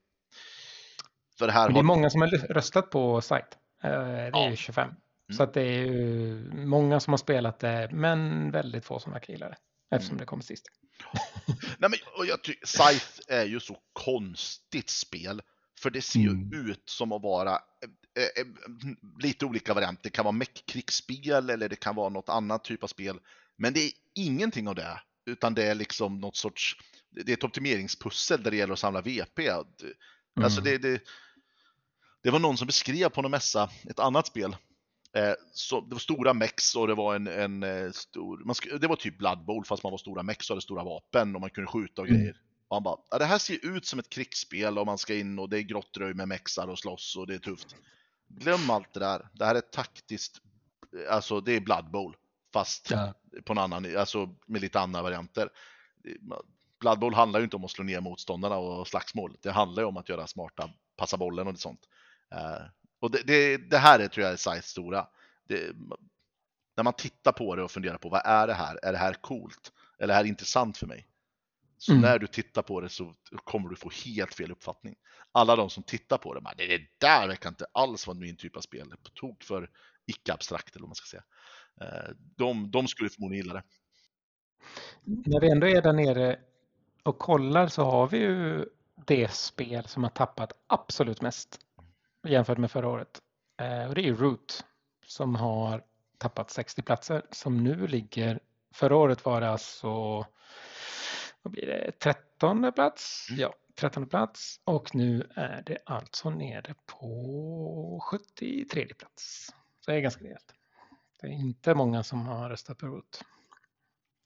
För 1.39 1.49
här 1.49 1.65
Men 1.65 1.73
det 1.75 1.79
är 1.79 1.83
har... 1.83 1.83
många 1.83 2.11
som 2.11 2.21
har 2.21 2.29
röstat 2.29 2.91
på 2.91 3.21
sajt. 3.21 3.59
Det 3.83 3.89
är 3.89 4.31
Ja. 4.33 4.51
ju 4.51 4.57
25. 4.57 4.91
Så 5.33 5.43
Mm. 5.43 5.49
att 5.49 5.55
det 5.55 5.63
är 5.63 5.85
ju 5.87 6.51
många 6.55 7.01
som 7.01 7.13
har 7.13 7.19
spelat 7.19 7.59
det, 7.59 7.89
men 7.93 8.51
väldigt 8.51 8.85
få 8.85 8.99
som 9.01 9.13
verkar 9.13 9.33
gilla 9.33 9.49
det. 9.49 9.57
Eftersom 9.91 10.13
Mm. 10.15 10.21
det 10.21 10.27
kom 10.27 10.43
sist. 10.43 10.65
Nej, 11.79 11.91
men, 11.91 11.99
och 12.19 12.27
jag 12.27 12.43
tycker, 12.43 12.67
Scythe 12.67 13.23
är 13.29 13.45
ju 13.45 13.61
så 13.61 13.79
konstigt 13.93 14.91
spel. 14.91 15.43
För 15.81 15.91
det 15.91 16.03
ser 16.03 16.21
ju 16.21 16.29
Mm. 16.31 16.71
ut 16.71 16.83
som 16.91 17.13
att 17.13 17.23
vara 17.23 17.51
eh, 17.53 18.23
eh, 18.23 18.47
lite 19.23 19.47
olika 19.47 19.75
varianter. 19.75 20.03
Det 20.03 20.11
kan 20.11 20.25
vara 20.25 20.33
mech-krigsspel 20.33 21.51
eller 21.51 21.69
det 21.69 21.77
kan 21.77 21.95
vara 21.97 22.09
något 22.09 22.29
annat 22.29 22.65
typ 22.65 22.83
av 22.83 22.87
spel. 22.89 23.19
Men 23.57 23.73
det 23.73 23.81
är 23.81 23.91
ingenting 24.15 24.69
av 24.69 24.75
det. 24.75 25.01
Utan 25.27 25.55
det 25.55 25.65
är 25.65 25.75
liksom 25.75 26.21
något 26.21 26.37
sorts, 26.37 26.77
det 27.11 27.33
är 27.33 27.37
ett 27.37 27.45
optimeringspussel 27.45 28.43
där 28.43 28.51
det 28.51 28.57
gäller 28.57 28.73
att 28.73 28.79
samla 28.79 29.01
VP. 29.01 29.49
Alltså 29.49 30.61
Mm. 30.61 30.65
det, 30.65 30.79
det, 30.79 31.01
det 32.23 32.31
var 32.31 32.39
någon 32.39 32.57
som 32.57 32.67
beskrev 32.67 33.09
på 33.09 33.23
någon 33.23 33.31
mässa 33.31 33.71
ett 33.91 33.99
annat 33.99 34.27
spel. 34.27 34.57
Eh, 35.19 35.35
så, 35.53 35.81
det 35.81 35.95
var 35.95 36.01
stora 36.01 36.35
mex 36.35 36.77
och 36.77 36.87
det 36.87 36.95
var 36.95 37.15
en, 37.17 37.27
en 37.27 37.63
eh, 37.63 37.91
stor, 37.91 38.45
man 38.45 38.55
det 38.81 38.87
var 38.87 38.97
typ 38.97 39.19
Blood 39.19 39.45
Bowl 39.45 39.65
fast 39.65 39.83
man 39.83 39.91
var 39.91 39.99
stora 39.99 40.23
mex 40.23 40.51
och 40.51 40.55
hade 40.55 40.63
stora 40.63 40.85
vapen 40.85 41.35
och 41.35 41.41
man 41.41 41.51
kunde 41.51 41.71
skjuta 41.71 42.03
och 42.03 42.09
Mm. 42.09 42.21
grejer. 42.21 42.37
Och 42.69 42.77
han 42.77 42.83
bara, 42.83 42.97
ja, 43.11 43.19
det 43.19 43.25
här 43.25 43.39
ser 43.39 43.67
ut 43.67 43.87
som 43.87 43.99
ett 43.99 44.09
krigsspel 44.09 44.79
och 44.79 44.87
man 44.87 44.99
ska 44.99 45.15
in 45.15 45.39
och 45.39 45.49
det 45.49 45.59
är 45.59 45.63
grottröj 45.63 46.15
med 46.15 46.29
mexar 46.29 46.69
och 46.69 46.79
slåss 46.79 47.17
och 47.17 47.27
det 47.27 47.35
är 47.35 47.39
tufft. 47.39 47.77
Glöm 48.29 48.71
allt 48.71 48.93
det 48.93 49.01
där. 49.01 49.29
Det 49.35 49.45
här 49.45 49.55
är 49.55 49.61
taktiskt, 49.61 50.39
alltså 51.11 51.41
det 51.41 51.53
är 51.53 51.61
Blood 51.61 51.91
Bowl 51.91 52.17
fast 52.53 52.91
Ja. 52.91 53.15
på 53.45 53.53
en 53.53 53.59
annan, 53.59 53.97
alltså 53.97 54.35
med 54.47 54.61
lite 54.61 54.81
andra 54.81 55.03
varianter. 55.03 55.49
Blood 56.81 56.99
Bowl 56.99 57.15
handlar 57.15 57.41
ju 57.41 57.45
inte 57.45 57.57
om 57.57 57.65
att 57.65 57.71
slå 57.71 57.85
ner 57.85 58.01
motståndarna 58.01 58.57
och 58.57 58.89
slagsmål. 58.89 59.37
Det 59.43 59.51
handlar 59.51 59.83
ju 59.83 59.87
om 59.87 59.97
att 59.97 60.09
göra 60.09 60.27
smarta, 60.27 60.71
passa 60.97 61.17
bollen 61.17 61.49
och 61.49 61.59
sånt. 61.59 61.81
Och 63.01 63.11
det, 63.11 63.23
det, 63.27 63.57
det 63.57 63.79
här 63.79 63.99
är 63.99 64.09
tror 64.09 64.25
jag 64.25 64.33
är 64.33 64.37
Scythes 64.37 64.67
stora. 64.71 65.07
Det, 65.49 65.77
när 66.77 66.85
man 66.85 66.93
tittar 66.93 67.33
på 67.33 67.57
det 67.57 67.63
och 67.63 67.71
funderar 67.71 67.99
på 67.99 68.09
vad 68.09 68.23
är 68.25 68.47
det 68.47 68.55
här? 68.55 68.79
Är 68.83 68.93
det 68.93 68.99
här 68.99 69.15
coolt? 69.15 69.73
Eller 69.99 70.15
är 70.15 70.19
det 70.19 70.25
här 70.25 70.31
intressant 70.31 70.77
för 70.79 70.87
mig? 70.87 71.09
Så 71.79 71.93
Mm. 71.93 72.03
när 72.03 72.19
du 72.19 72.27
tittar 72.27 72.63
på 72.63 72.81
det 72.81 72.89
så 72.89 73.15
kommer 73.45 73.69
du 73.69 73.77
få 73.77 73.91
helt 74.05 74.35
fel 74.35 74.51
uppfattning. 74.51 74.97
Alla 75.33 75.57
de 75.57 75.71
som 75.71 75.83
tittar 75.83 76.19
på 76.19 76.35
det, 76.35 76.41
bara, 76.41 76.55
det 76.55 76.81
där 76.99 77.29
verkar 77.29 77.49
inte 77.49 77.67
alls 77.73 78.07
vara 78.07 78.19
min 78.19 78.37
typ 78.37 78.57
av 78.57 78.61
spel. 78.61 78.89
På 79.03 79.11
tok 79.11 79.45
för 79.45 79.71
icke-abstrakt 80.07 80.77
eller 80.77 80.83
vad 80.83 80.89
man 80.89 80.95
ska 80.95 81.07
säga. 81.07 81.25
Eh, 81.81 82.11
de, 82.37 82.71
de 82.71 82.89
skulle 82.89 83.11
förmodligen 83.11 83.45
gilla 83.45 83.55
det. 83.55 83.63
När 85.05 85.41
vi 85.41 85.51
ändå 85.51 85.69
är 85.69 85.83
där 85.83 85.93
nere 85.93 86.39
och 87.03 87.19
kollar 87.19 87.67
så 87.69 87.85
har 87.85 88.09
vi 88.09 88.19
ju 88.19 88.67
det 89.07 89.33
spel 89.33 89.85
som 89.89 90.03
har 90.03 90.11
tappat 90.11 90.53
absolut 90.67 91.21
mest 91.21 91.61
jämfört 92.27 92.59
med 92.59 92.71
förra 92.71 92.89
året. 92.89 93.23
Eh, 93.61 93.89
och 93.89 93.95
det 93.95 94.09
är 94.09 94.15
Root 94.15 94.65
som 95.07 95.35
har 95.35 95.85
tappat 96.19 96.51
60 96.51 96.83
platser 96.83 97.27
som 97.31 97.65
nu 97.65 97.87
ligger, 97.87 98.41
förra 98.75 98.97
året 98.97 99.25
var 99.25 99.41
det 99.41 99.51
alltså, 99.51 99.89
vad 101.43 101.53
blir 101.53 101.67
det, 101.67 101.93
13 101.99 102.73
plats? 102.73 103.27
Mm. 103.31 103.41
Ja, 103.41 103.55
13 103.75 104.09
plats 104.09 104.61
och 104.65 104.95
nu 104.95 105.31
är 105.35 105.63
det 105.67 105.79
alltså 105.87 106.31
nere 106.31 106.75
på 106.87 108.01
73 108.11 108.95
plats. 108.95 109.53
Så 109.81 109.91
det 109.91 109.97
är 109.97 110.01
ganska 110.01 110.25
rejält. 110.25 110.55
Det 111.21 111.27
är 111.27 111.31
inte 111.31 111.75
många 111.75 112.03
som 112.03 112.27
har 112.27 112.51
röstat 112.51 112.79
på 112.79 112.87
Root. 112.87 113.23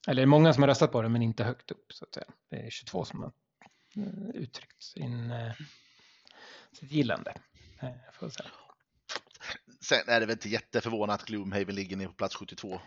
Eller 0.09 0.27
många 0.27 0.53
som 0.53 0.63
har 0.63 0.69
röstat 0.69 0.93
på 0.93 1.03
det 1.03 1.09
men 1.09 1.23
inte 1.23 1.45
högt 1.45 1.71
upp 1.71 1.93
så 1.93 2.05
att 2.05 2.15
säga. 2.15 2.27
Det 2.51 2.57
är 2.57 2.71
22 2.71 3.05
som 3.05 3.23
har 3.23 3.33
eh, 3.97 4.31
uttryckt 4.35 4.83
sin, 4.83 5.31
eh, 5.31 5.53
sitt 6.73 6.93
gillande. 6.93 7.35
Får 8.13 8.29
säga. 8.29 8.49
Sen 9.81 10.09
är 10.09 10.21
det 10.21 10.27
väl 10.27 10.33
inte 10.33 10.49
jätteförvånat 10.49 11.21
att 11.21 11.29
Gloomhaven 11.29 11.75
ligger 11.75 11.97
ner 11.97 12.07
på 12.07 12.13
plats 12.13 12.37
72. 12.37 12.81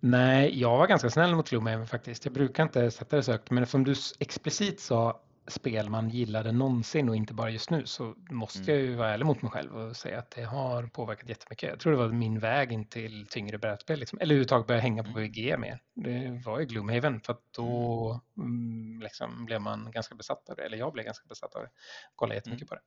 Nej, 0.00 0.60
jag 0.60 0.78
var 0.78 0.86
ganska 0.86 1.10
snäll 1.10 1.34
mot 1.34 1.50
Gloomhaven 1.50 1.86
faktiskt. 1.86 2.24
Jag 2.24 2.34
brukar 2.34 2.62
inte 2.62 2.90
sätta 2.90 3.16
det 3.16 3.22
så 3.22 3.32
högt, 3.32 3.50
men 3.50 3.62
eftersom 3.62 3.84
du 3.84 3.94
explicit 4.18 4.80
sa 4.80 5.20
spel 5.48 5.90
man 5.90 6.08
gillade 6.10 6.52
någonsin 6.52 7.08
och 7.08 7.16
inte 7.16 7.34
bara 7.34 7.50
just 7.50 7.70
nu 7.70 7.86
så 7.86 8.14
måste 8.30 8.58
Mm. 8.58 8.74
jag 8.74 8.78
ju 8.84 8.94
vara 8.94 9.10
ärlig 9.10 9.26
mot 9.26 9.42
mig 9.42 9.50
själv 9.50 9.76
och 9.76 9.96
säga 9.96 10.18
att 10.18 10.30
det 10.30 10.42
har 10.42 10.86
påverkat 10.86 11.28
jättemycket. 11.28 11.70
Jag 11.70 11.80
tror 11.80 11.92
det 11.92 11.98
var 11.98 12.08
min 12.08 12.38
väg 12.38 12.72
in 12.72 12.88
till 12.88 13.26
tyngre 13.26 13.58
brädspel, 13.58 13.98
liksom. 14.00 14.18
eller 14.18 14.26
överhuvudtaget 14.34 14.66
börja 14.66 14.80
hänga 14.80 15.02
på 15.02 15.08
Mm. 15.10 15.22
VG 15.22 15.56
mer. 15.58 15.80
Det 15.94 16.42
var 16.44 16.60
ju 16.60 16.66
Gloomhaven 16.66 17.20
för 17.20 17.32
att 17.32 17.42
då 17.52 18.20
mm, 18.36 19.00
liksom, 19.02 19.44
blev 19.46 19.60
man 19.60 19.90
ganska 19.90 20.14
besatt 20.14 20.48
av 20.48 20.56
det, 20.56 20.62
eller 20.62 20.78
jag 20.78 20.92
blev 20.92 21.04
ganska 21.04 21.26
besatt 21.28 21.54
av 21.54 21.62
det. 21.62 21.70
Kollade 22.16 22.34
jättemycket 22.34 22.68
på 22.68 22.74
det. 22.74 22.80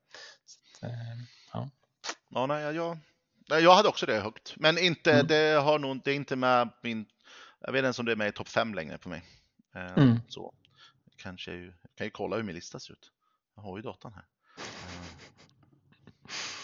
Så, 0.46 0.86
eh, 0.86 0.92
Ja, 2.30 2.46
nej, 2.46 2.64
jag- 2.64 2.76
jag, 2.76 2.98
nej, 3.50 3.64
jag 3.64 3.76
hade 3.76 3.90
också 3.90 4.06
det 4.06 4.20
högt. 4.20 4.54
Men 4.58 4.78
inte, 4.78 5.12
Mm. 5.14 5.28
det, 5.28 5.62
har 5.62 5.80
nog, 5.80 6.02
det 6.04 6.12
är 6.12 6.16
inte 6.16 6.36
med 6.36 6.70
min... 6.84 7.06
Jag 7.60 7.72
vet 7.72 7.80
inte 7.80 7.86
ens 7.86 8.00
om 8.00 8.06
det 8.06 8.12
är 8.12 8.16
med 8.16 8.28
i 8.28 8.32
topp 8.32 8.48
5 8.48 8.74
längre 8.74 8.98
på 8.98 9.10
mig. 9.10 9.24
Eh, 9.76 9.94
Mm. 10.04 10.20
Så 10.28 10.54
kanske 11.18 11.52
ju, 11.52 11.74
kan 12.00 12.08
ju 12.08 12.12
kolla 12.12 12.36
hur 12.36 12.44
min 12.44 12.56
lista 12.56 12.80
ser 12.80 12.94
ut. 12.94 13.12
Jag 13.56 13.64
har 13.64 13.78
ju 13.78 13.82
datan 13.82 14.14
här. 14.14 14.26
Eh, 14.58 14.64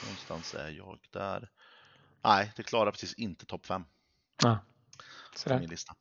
någonstans 0.04 0.54
är 0.54 0.70
jag 0.70 1.00
där. 1.12 1.50
Nej, 2.24 2.52
det 2.56 2.64
klarar 2.64 2.92
precis 2.92 3.14
inte 3.14 3.46
topp 3.46 3.66
5 3.66 3.84
ja. 4.44 4.60
min 5.46 5.70
lista. 5.70 5.96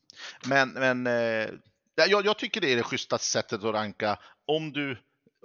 Men, 0.46 0.70
men 0.72 1.06
eh, 1.06 1.50
ja, 1.94 2.06
jag, 2.08 2.26
jag 2.26 2.38
tycker 2.38 2.60
det 2.60 2.72
är 2.72 2.76
det 2.76 2.82
schysstaste 2.82 3.26
sättet 3.26 3.64
att 3.64 3.74
ranka. 3.74 4.18
Om 4.44 4.72
du, 4.72 4.98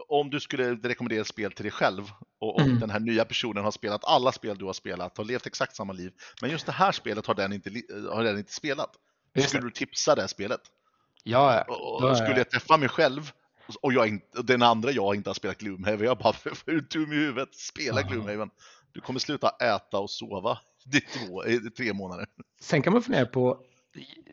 om 0.07 0.29
du 0.29 0.39
skulle 0.39 0.75
rekommendera 0.75 1.21
ett 1.21 1.27
spel 1.27 1.51
till 1.51 1.63
dig 1.63 1.71
själv 1.71 2.11
och 2.39 2.55
om 2.55 2.63
Mm. 2.63 2.79
den 2.79 2.89
här 2.89 2.99
nya 2.99 3.25
personen 3.25 3.63
har 3.63 3.71
spelat 3.71 4.05
alla 4.05 4.31
spel 4.31 4.57
du 4.57 4.65
har 4.65 4.73
spelat, 4.73 5.17
har 5.17 5.25
levt 5.25 5.47
exakt 5.47 5.75
samma 5.75 5.93
liv, 5.93 6.13
men 6.41 6.49
just 6.51 6.65
det 6.65 6.71
här 6.71 6.91
spelet 6.91 7.25
har 7.25 7.33
den 7.35 7.53
inte, 7.53 7.69
har 8.11 8.23
den 8.23 8.37
inte 8.37 8.53
spelat. 8.53 8.95
Skulle 9.47 9.63
du 9.63 9.71
tipsa 9.71 10.15
det 10.15 10.21
här 10.21 10.27
spelet? 10.27 10.61
Ja, 11.23 11.63
Och, 11.67 12.03
och 12.03 12.17
skulle 12.17 12.37
jag 12.37 12.49
träffa 12.49 12.77
mig 12.77 12.89
själv 12.89 13.31
Och 13.81 13.93
jag 13.93 14.07
inte, 14.07 14.41
den 14.41 14.61
andra 14.61 14.91
jag 14.91 15.15
inte 15.15 15.29
har 15.29 15.33
spelat 15.33 15.57
Gloomhaven, 15.57 16.05
jag 16.05 16.17
bara, 16.17 16.35
är 16.65 16.71
du 16.71 16.81
dum 16.81 17.13
i 17.13 17.15
huvudet? 17.15 17.55
Spela 17.55 18.01
Ja. 18.01 18.07
Gloomhaven. 18.07 18.49
Du 18.91 19.01
kommer 19.01 19.19
sluta 19.19 19.49
äta 19.49 19.99
och 19.99 20.09
sova 20.09 20.59
i, 20.93 20.99
två, 21.01 21.45
i 21.45 21.59
tre 21.59 21.93
månader. 21.93 22.27
Sen 22.61 22.81
kan 22.81 22.93
man 22.93 23.01
fundera 23.01 23.25
på, 23.25 23.63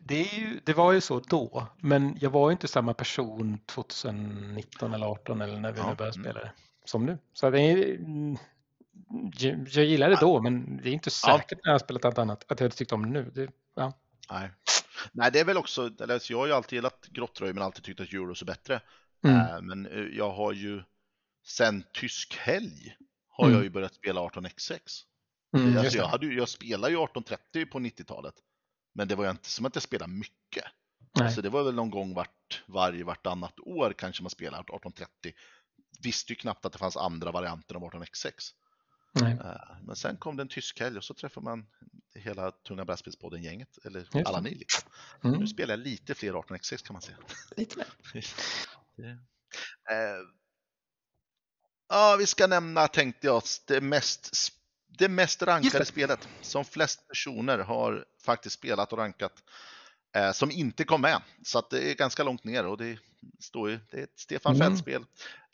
det, 0.03 0.21
är 0.21 0.39
ju, 0.39 0.61
det 0.65 0.73
var 0.73 0.93
ju 0.93 1.01
så 1.01 1.21
då, 1.21 1.67
men 1.79 2.19
jag 2.21 2.31
var 2.31 2.49
ju 2.51 2.53
inte 2.53 2.69
samma 2.69 2.95
person 2.95 3.59
2019 3.67 4.95
eller 4.95 5.07
18 5.07 5.41
eller 5.41 5.61
när 5.61 5.73
vi 5.73 5.79
Ja, 5.79 5.91
nu 5.91 5.95
började 5.95 6.17
mm. 6.19 6.25
spela 6.25 6.41
det, 6.41 6.53
som 6.85 7.07
nu. 7.07 7.19
Så 7.33 7.51
det 7.51 7.61
är, 7.61 7.99
jag, 9.39 9.69
jag 9.71 9.85
gillade 9.85 10.15
det 10.15 10.21
då, 10.21 10.41
men 10.43 10.81
det 10.83 10.89
är 10.89 10.93
inte 10.93 11.11
Ja. 11.27 11.39
säkert 11.39 11.59
när 11.65 11.71
jag 11.71 11.75
har 11.75 11.79
spelat 11.79 12.05
allt 12.05 12.19
annat 12.19 12.45
att 12.53 12.61
jag 12.61 12.77
tyckte 12.77 12.95
om 12.95 13.03
det 13.03 13.09
nu. 13.09 13.31
Det, 13.35 13.51
ja. 13.75 13.93
Nej. 14.31 14.51
Nej, 15.13 15.31
det 15.33 15.41
är 15.41 15.45
väl 15.45 15.57
också, 15.57 15.91
eller, 16.01 16.21
jag 16.31 16.39
har 16.39 16.47
ju 16.47 16.53
alltid 16.53 16.77
gillat 16.77 17.07
Grottröj 17.11 17.53
men 17.53 17.63
alltid 17.63 17.85
tyckt 17.85 18.01
att 18.01 18.13
Euros 18.13 18.43
är 18.43 18.47
bättre. 18.47 18.81
Mm. 19.29 19.41
Eh, 19.41 19.61
Men 19.63 19.87
eh, 19.87 20.17
jag 20.17 20.31
har 20.31 20.53
ju 20.53 20.83
sen 21.45 21.85
tysk 21.93 22.37
helg 22.37 22.97
har 23.29 23.45
Mm. 23.45 23.57
jag 23.57 23.65
ju 23.65 23.71
börjat 23.71 23.95
spela 23.95 24.21
18xx. 24.21 24.81
Mm, 25.57 25.67
just 25.69 25.79
alltså, 25.79 25.99
jag, 25.99 26.07
hade, 26.07 26.27
jag 26.27 26.49
spelade 26.49 26.93
ju 26.93 27.05
1830 27.05 27.67
på 27.67 27.79
90-talet. 27.79 28.35
Men 28.95 29.09
det 29.09 29.15
var 29.15 29.25
ju 29.25 29.31
inte 29.31 29.51
som 29.51 29.67
att 29.67 29.77
jag 29.77 29.83
spelade 29.83 30.13
mycket. 30.13 30.65
Nej. 31.19 31.27
Alltså 31.27 31.43
det 31.43 31.49
var 31.49 31.63
väl 31.65 31.75
någon 31.75 31.91
gång 31.91 32.15
vart, 32.15 32.63
varje 32.67 33.05
vartannat 33.05 33.61
år 33.61 33.93
kanske 33.99 34.23
man 34.23 34.31
spelade 34.31 34.61
1830. 34.63 35.33
Visste 36.03 36.33
ju 36.33 36.37
knappt 36.37 36.65
att 36.65 36.73
det 36.73 36.79
fanns 36.79 36.97
andra 36.97 37.31
varianter 37.33 37.75
av 37.75 37.83
18xx. 37.83 38.33
Nej. 39.13 39.33
Eh, 39.33 39.77
Men 39.83 39.97
sen 39.97 40.17
kom 40.17 40.37
det 40.37 40.43
en 40.43 40.49
tysk 40.49 40.81
helg 40.81 40.97
och 40.99 41.05
så 41.05 41.15
träffade 41.15 41.45
man 41.45 41.67
hela 42.15 42.51
Tunga 42.51 42.85
brädspelspodden-gänget, 42.85 43.79
eller 43.85 44.09
det. 44.13 44.25
alla 44.25 44.41
ni. 44.41 44.55
Liksom. 44.55 44.91
Mm. 45.25 45.41
Nu 45.41 45.47
spelar 45.47 45.73
jag 45.77 45.81
lite 45.81 46.15
fler 46.15 46.33
18xx 46.33 46.87
kan 46.87 46.93
man 46.95 47.03
säga. 47.03 47.19
Lite 47.57 47.77
mer. 47.79 47.87
Det- 48.97 49.19
Eh, 49.91 50.23
Ja, 51.89 52.17
vi 52.19 52.27
ska 52.27 52.47
nämna, 52.47 52.89
tänkte 52.89 53.27
jag, 53.27 53.43
det 53.67 53.81
mest, 53.81 54.31
det 54.99 55.09
mest 55.09 55.43
rankade 55.43 55.79
det. 55.79 55.85
spelet 55.85 56.29
som 56.43 56.65
flest 56.65 57.09
personer 57.09 57.59
har 57.59 58.05
faktiskt 58.25 58.55
spelat 58.59 58.93
och 58.93 58.99
rankat 58.99 59.43
eh, 60.17 60.33
som 60.33 60.51
inte 60.51 60.85
kom 60.85 61.01
med. 61.01 61.23
Så 61.43 61.59
att 61.59 61.71
det 61.71 61.91
är 61.91 61.95
ganska 61.95 62.23
långt 62.23 62.45
ner 62.45 62.67
och 62.67 62.77
det 62.79 62.99
står 63.41 63.71
ju, 63.71 63.79
det 63.91 63.99
är 63.99 64.03
ett 64.05 64.19
Stefan 64.19 64.55
Mm. 64.55 64.67
Feld-spel. 64.67 65.05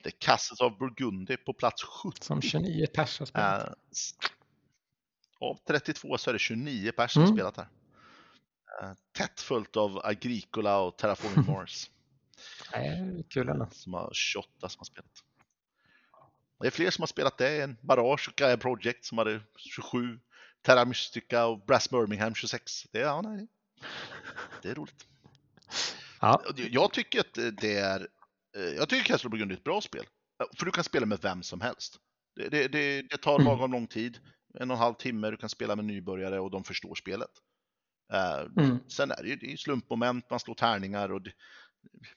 Det 0.03 0.09
är 0.09 0.15
Castles 0.19 0.61
of 0.61 0.79
Burgundy 0.79 1.37
på 1.37 1.53
plats 1.53 1.83
70. 1.83 2.25
Som 2.25 2.43
29 2.43 2.87
pers 2.87 3.19
har 3.19 3.27
spelat. 3.27 3.67
Eh, 3.69 3.75
av 5.41 5.59
32 5.67 6.19
så 6.19 6.31
är 6.31 6.33
det 6.33 6.39
29 6.39 6.93
personer 6.93 7.27
som 7.27 7.35
Mm. 7.35 7.37
spelat 7.37 7.57
här. 7.57 7.69
Eh, 8.83 8.93
tätt 9.13 9.41
fullt 9.41 9.77
av 9.77 10.01
Agricola 10.07 10.79
och 10.79 10.97
Terraforming 10.99 11.47
Mars. 11.57 11.91
Nej, 12.75 13.25
kul 13.29 13.49
ändå. 13.49 13.69
som 13.73 13.95
har 13.95 14.11
28 14.13 14.69
som 14.69 14.79
har 14.81 14.85
spelat. 14.85 15.11
Det 16.61 16.67
är 16.67 16.71
fler 16.71 16.91
som 16.91 17.03
har 17.03 17.07
spelat 17.07 17.39
det 17.39 17.63
än 17.63 17.77
Barrage 17.83 18.29
och 18.29 18.35
Gaia 18.37 18.57
Project 18.57 19.05
som 19.05 19.19
hade 19.19 19.41
27, 19.57 20.19
Terra 20.63 20.85
Mystica 20.85 21.47
och 21.47 21.65
Brass 21.67 21.91
Birmingham 21.91 22.35
26. 22.35 22.87
Det 22.93 22.99
är, 22.99 23.03
ja, 23.03 23.21
nej, 23.23 23.47
det 24.63 24.69
är 24.71 24.75
roligt. 24.75 25.07
Ja, 26.21 26.43
Jag 26.57 26.93
tycker 26.93 27.21
att 27.21 27.35
det 27.61 27.77
är, 27.77 28.09
eh, 28.57 28.63
jag 28.63 28.89
tycker 28.89 29.05
Castle 29.05 29.29
of 29.29 29.31
Burgundy 29.31 29.55
är 29.55 29.59
ett 29.59 29.65
bra 29.65 29.81
spel. 29.81 30.05
För 30.59 30.65
du 30.67 30.71
kan 30.73 30.85
spela 30.85 31.07
med 31.07 31.19
vem 31.23 31.43
som 31.43 31.61
helst. 31.61 31.97
Det, 32.37 32.49
det, 32.49 32.69
det, 32.69 33.03
det 33.03 33.17
tar 33.19 33.35
Mm. 33.35 33.45
lagom 33.47 33.73
lång 33.73 33.87
tid, 33.87 34.19
en 34.61 34.71
och 34.71 34.77
en 34.77 34.83
halv 34.83 34.95
timme, 34.95 35.31
du 35.31 35.37
kan 35.37 35.49
spela 35.49 35.77
med 35.77 35.85
nybörjare 35.85 36.41
och 36.41 36.51
de 36.51 36.65
förstår 36.65 36.95
spelet. 36.95 37.31
Eh, 38.13 38.41
mm. 38.65 38.79
Sen 38.89 39.11
är 39.11 39.23
det 39.23 39.29
ju 39.29 39.37
det 39.37 39.53
är 39.53 39.57
slumpmoment, 39.57 40.31
man 40.31 40.41
slår 40.41 40.55
tärningar 40.55 41.13
och 41.13 41.23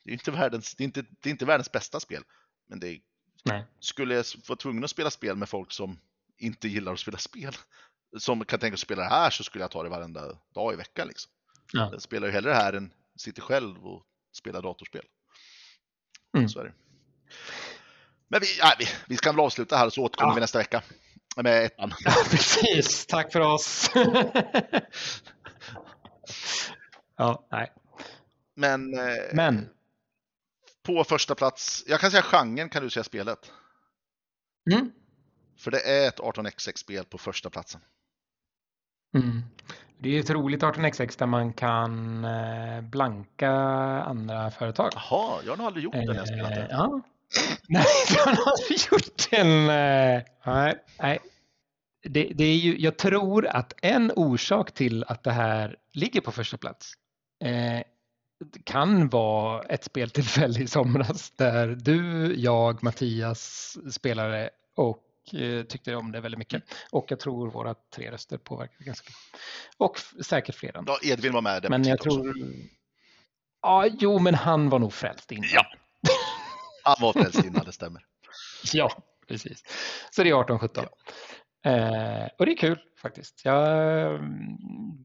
det, 0.04 0.12
är 0.12 0.14
inte 0.14 0.32
världens, 0.32 0.76
det, 0.76 0.84
är 0.84 0.86
inte, 0.86 1.02
det 1.02 1.30
är 1.30 1.32
inte 1.32 1.46
världens 1.46 1.72
bästa 1.72 2.00
spel. 2.00 2.24
Men 2.68 2.80
det 2.80 2.90
är, 2.90 3.00
Nej. 3.44 3.66
skulle 3.80 4.16
jag 4.16 4.26
vara 4.48 4.58
tvungen 4.58 4.84
att 4.84 4.90
spela 4.90 5.10
spel 5.10 5.36
med 5.36 5.50
folk 5.50 5.72
som 5.72 6.00
inte 6.38 6.68
gillar 6.68 6.94
att 6.94 7.00
spela 7.00 7.18
spel, 7.18 7.56
som 8.18 8.46
kan 8.46 8.60
tänka 8.60 8.78
sig 8.78 8.82
att 8.84 8.88
spela 8.88 9.04
det 9.04 9.10
här, 9.10 9.30
så 9.30 9.44
skulle 9.44 9.64
jag 9.64 9.72
ta 9.72 9.84
det 9.84 9.90
varenda 9.90 10.38
dag 10.54 10.74
i 10.74 10.76
veckan. 10.76 11.08
Liksom. 11.08 11.32
Ja. 11.74 11.90
Jag 11.92 12.02
spelar 12.02 12.28
ju 12.28 12.34
hellre 12.34 12.50
det 12.50 12.56
här 12.56 12.74
än 12.74 12.94
sitter 13.16 13.42
själv 13.42 13.88
och 13.88 14.06
spelar 14.34 14.62
datorspel. 14.62 15.06
Mm. 16.38 16.50
Så 16.50 16.60
är 16.60 16.64
det. 16.64 16.74
Men 18.28 18.42
vi, 18.42 18.58
ja, 18.60 18.76
vi, 18.80 18.88
vi 19.08 19.18
ska 19.18 19.32
väl 19.32 19.40
avsluta 19.40 19.78
här 19.78 19.86
och 19.86 19.94
så 19.94 20.04
återkommer 20.04 20.32
Ja. 20.32 20.36
vi 20.36 20.42
nästa 20.42 20.60
vecka 20.60 20.84
med 21.44 21.66
ettan. 21.66 21.94
Ja, 22.00 22.12
precis. 22.30 23.06
Tack 23.06 23.32
för 23.32 23.40
oss. 23.40 23.92
ja, 27.18 27.48
nej. 27.52 27.74
Men, 28.56 28.94
eh, 28.98 29.16
Men, 29.34 29.70
på 30.84 31.04
första 31.04 31.36
plats, 31.36 31.84
jag 31.88 32.00
kan 32.00 32.12
säga 32.12 32.24
genren 32.24 32.70
kan 32.70 32.84
du 32.84 32.90
säga 32.90 33.04
spelet. 33.04 33.52
mm. 34.72 34.92
För 35.58 35.72
det 35.72 35.80
är 36.04 36.08
ett 36.08 36.20
18xx-spel 36.20 37.06
på 37.06 37.18
första 37.18 37.50
platsen. 37.50 37.82
Mm. 39.18 39.42
Det 40.00 40.10
är 40.10 40.20
ett 40.20 40.30
roligt 40.30 40.62
18xx 40.64 41.20
där 41.20 41.26
man 41.26 41.54
kan 41.54 42.26
eh, 42.26 42.82
blanka 42.82 43.50
andra 44.06 44.52
företag. 44.52 44.92
Jaha, 44.96 45.42
jag 45.46 45.56
har 45.56 45.66
aldrig 45.66 45.84
gjort 45.84 45.94
det 45.94 46.06
när 46.06 46.16
jag 46.16 46.28
spelat 46.28 46.52
Eh, 46.52 46.58
det. 46.58 46.68
ja. 46.72 47.02
Nej, 47.70 47.86
jag 48.16 48.24
har 48.26 48.52
aldrig 48.52 48.80
gjort 48.92 49.28
en... 49.32 49.70
Eh, 49.70 50.24
nej, 50.46 50.84
nej. 51.00 51.20
Det, 52.04 52.32
det 52.36 52.44
är 52.44 52.56
ju, 52.56 52.78
jag 52.80 52.98
tror 52.98 53.48
att 53.48 53.74
en 53.82 54.12
orsak 54.16 54.72
till 54.72 55.04
att 55.08 55.24
det 55.24 55.32
här 55.32 55.76
ligger 55.94 56.22
på 56.22 56.32
första 56.32 56.58
plats 56.58 56.94
eh, 57.44 57.82
kan 58.64 59.10
vara 59.10 59.64
ett 59.64 59.84
speltillfälle 59.84 60.60
i 60.60 60.68
somras 60.68 61.32
där 61.32 61.68
du, 61.68 62.34
jag, 62.36 62.84
Mattias 62.84 63.78
spelade 63.94 64.50
och 64.76 65.04
eh, 65.34 65.64
tyckte 65.64 65.96
om 65.96 66.12
det 66.12 66.22
väldigt 66.22 66.40
mycket. 66.40 66.64
Och 66.92 67.06
jag 67.08 67.20
tror 67.20 67.52
våra 67.52 67.76
tre 67.96 68.12
röster 68.12 68.38
påverkade 68.38 68.84
ganska 68.84 69.10
mycket. 69.10 69.42
Och 69.78 70.00
säkert 70.26 70.56
fler 70.56 70.78
andra. 70.78 70.94
Ja, 71.02 71.12
Edvin 71.12 71.34
var 71.34 71.42
med. 71.42 71.70
Men 71.70 71.84
jag 71.84 72.00
tror... 72.00 72.34
Ja, 73.62 73.88
jo, 74.00 74.20
men 74.20 74.36
han 74.36 74.70
var 74.70 74.80
nog 74.80 74.94
frälst 74.94 75.32
innan. 75.32 75.50
Ja. 75.54 75.66
Han 76.84 76.96
var 77.00 77.14
frälst 77.14 77.46
innan, 77.46 77.66
det 77.66 77.72
stämmer. 77.72 78.06
Ja, 78.74 79.04
precis. 79.28 79.64
Så 80.12 80.24
det 80.24 80.30
är 80.30 80.34
18-17. 80.34 80.88
Eh, 81.66 82.28
och 82.38 82.46
det 82.46 82.52
är 82.52 82.58
kul 82.58 82.80
faktiskt. 83.02 83.42
Jag, 83.46 83.68
mm, 84.16 84.58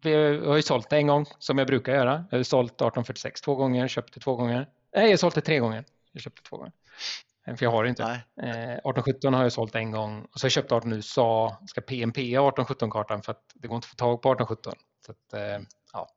vi 0.02 0.14
har 0.46 0.56
ju 0.56 0.62
sålt 0.62 0.90
det 0.90 0.96
en 0.96 1.06
gång 1.06 1.26
som 1.38 1.58
jag 1.58 1.66
brukar 1.66 1.92
göra. 1.94 2.24
Jag 2.30 2.38
har 2.38 2.42
sålt 2.42 2.72
1846 2.72 3.40
två 3.40 3.54
gånger, 3.54 3.88
köpt 3.88 4.14
det 4.14 4.20
två 4.20 4.36
gånger. 4.36 4.66
Nej, 4.96 5.10
jag 5.10 5.18
sålt 5.18 5.34
det 5.34 5.40
tre 5.40 5.58
gånger. 5.58 5.84
Jag 6.12 6.22
köpte 6.22 6.42
två 6.42 6.56
gånger. 6.56 6.72
Eh, 7.46 7.56
För 7.56 7.64
jag 7.66 7.70
har 7.70 7.84
det 7.84 7.90
inte. 7.90 8.04
Nej. 8.04 8.50
Eh, 8.50 8.70
1817 8.72 9.34
har 9.34 9.42
jag 9.42 9.52
sålt 9.52 9.74
en 9.74 9.90
gång 9.90 10.22
och 10.32 10.40
så 10.40 10.44
har 10.44 10.46
jag 10.46 10.52
köpt 10.52 10.72
18 10.72 10.92
USA. 10.92 11.58
Ska 11.66 11.80
PMP 11.80 12.18
1817-kartan 12.20 13.22
för 13.22 13.32
att 13.32 13.42
det 13.54 13.68
går 13.68 13.76
inte 13.76 13.84
att 13.86 13.90
få 13.90 13.96
tag 13.96 14.22
på 14.22 14.32
1817. 14.32 14.72
Så 15.06 15.12
att, 15.12 15.32
eh, 15.32 15.66
ja. 15.92 16.08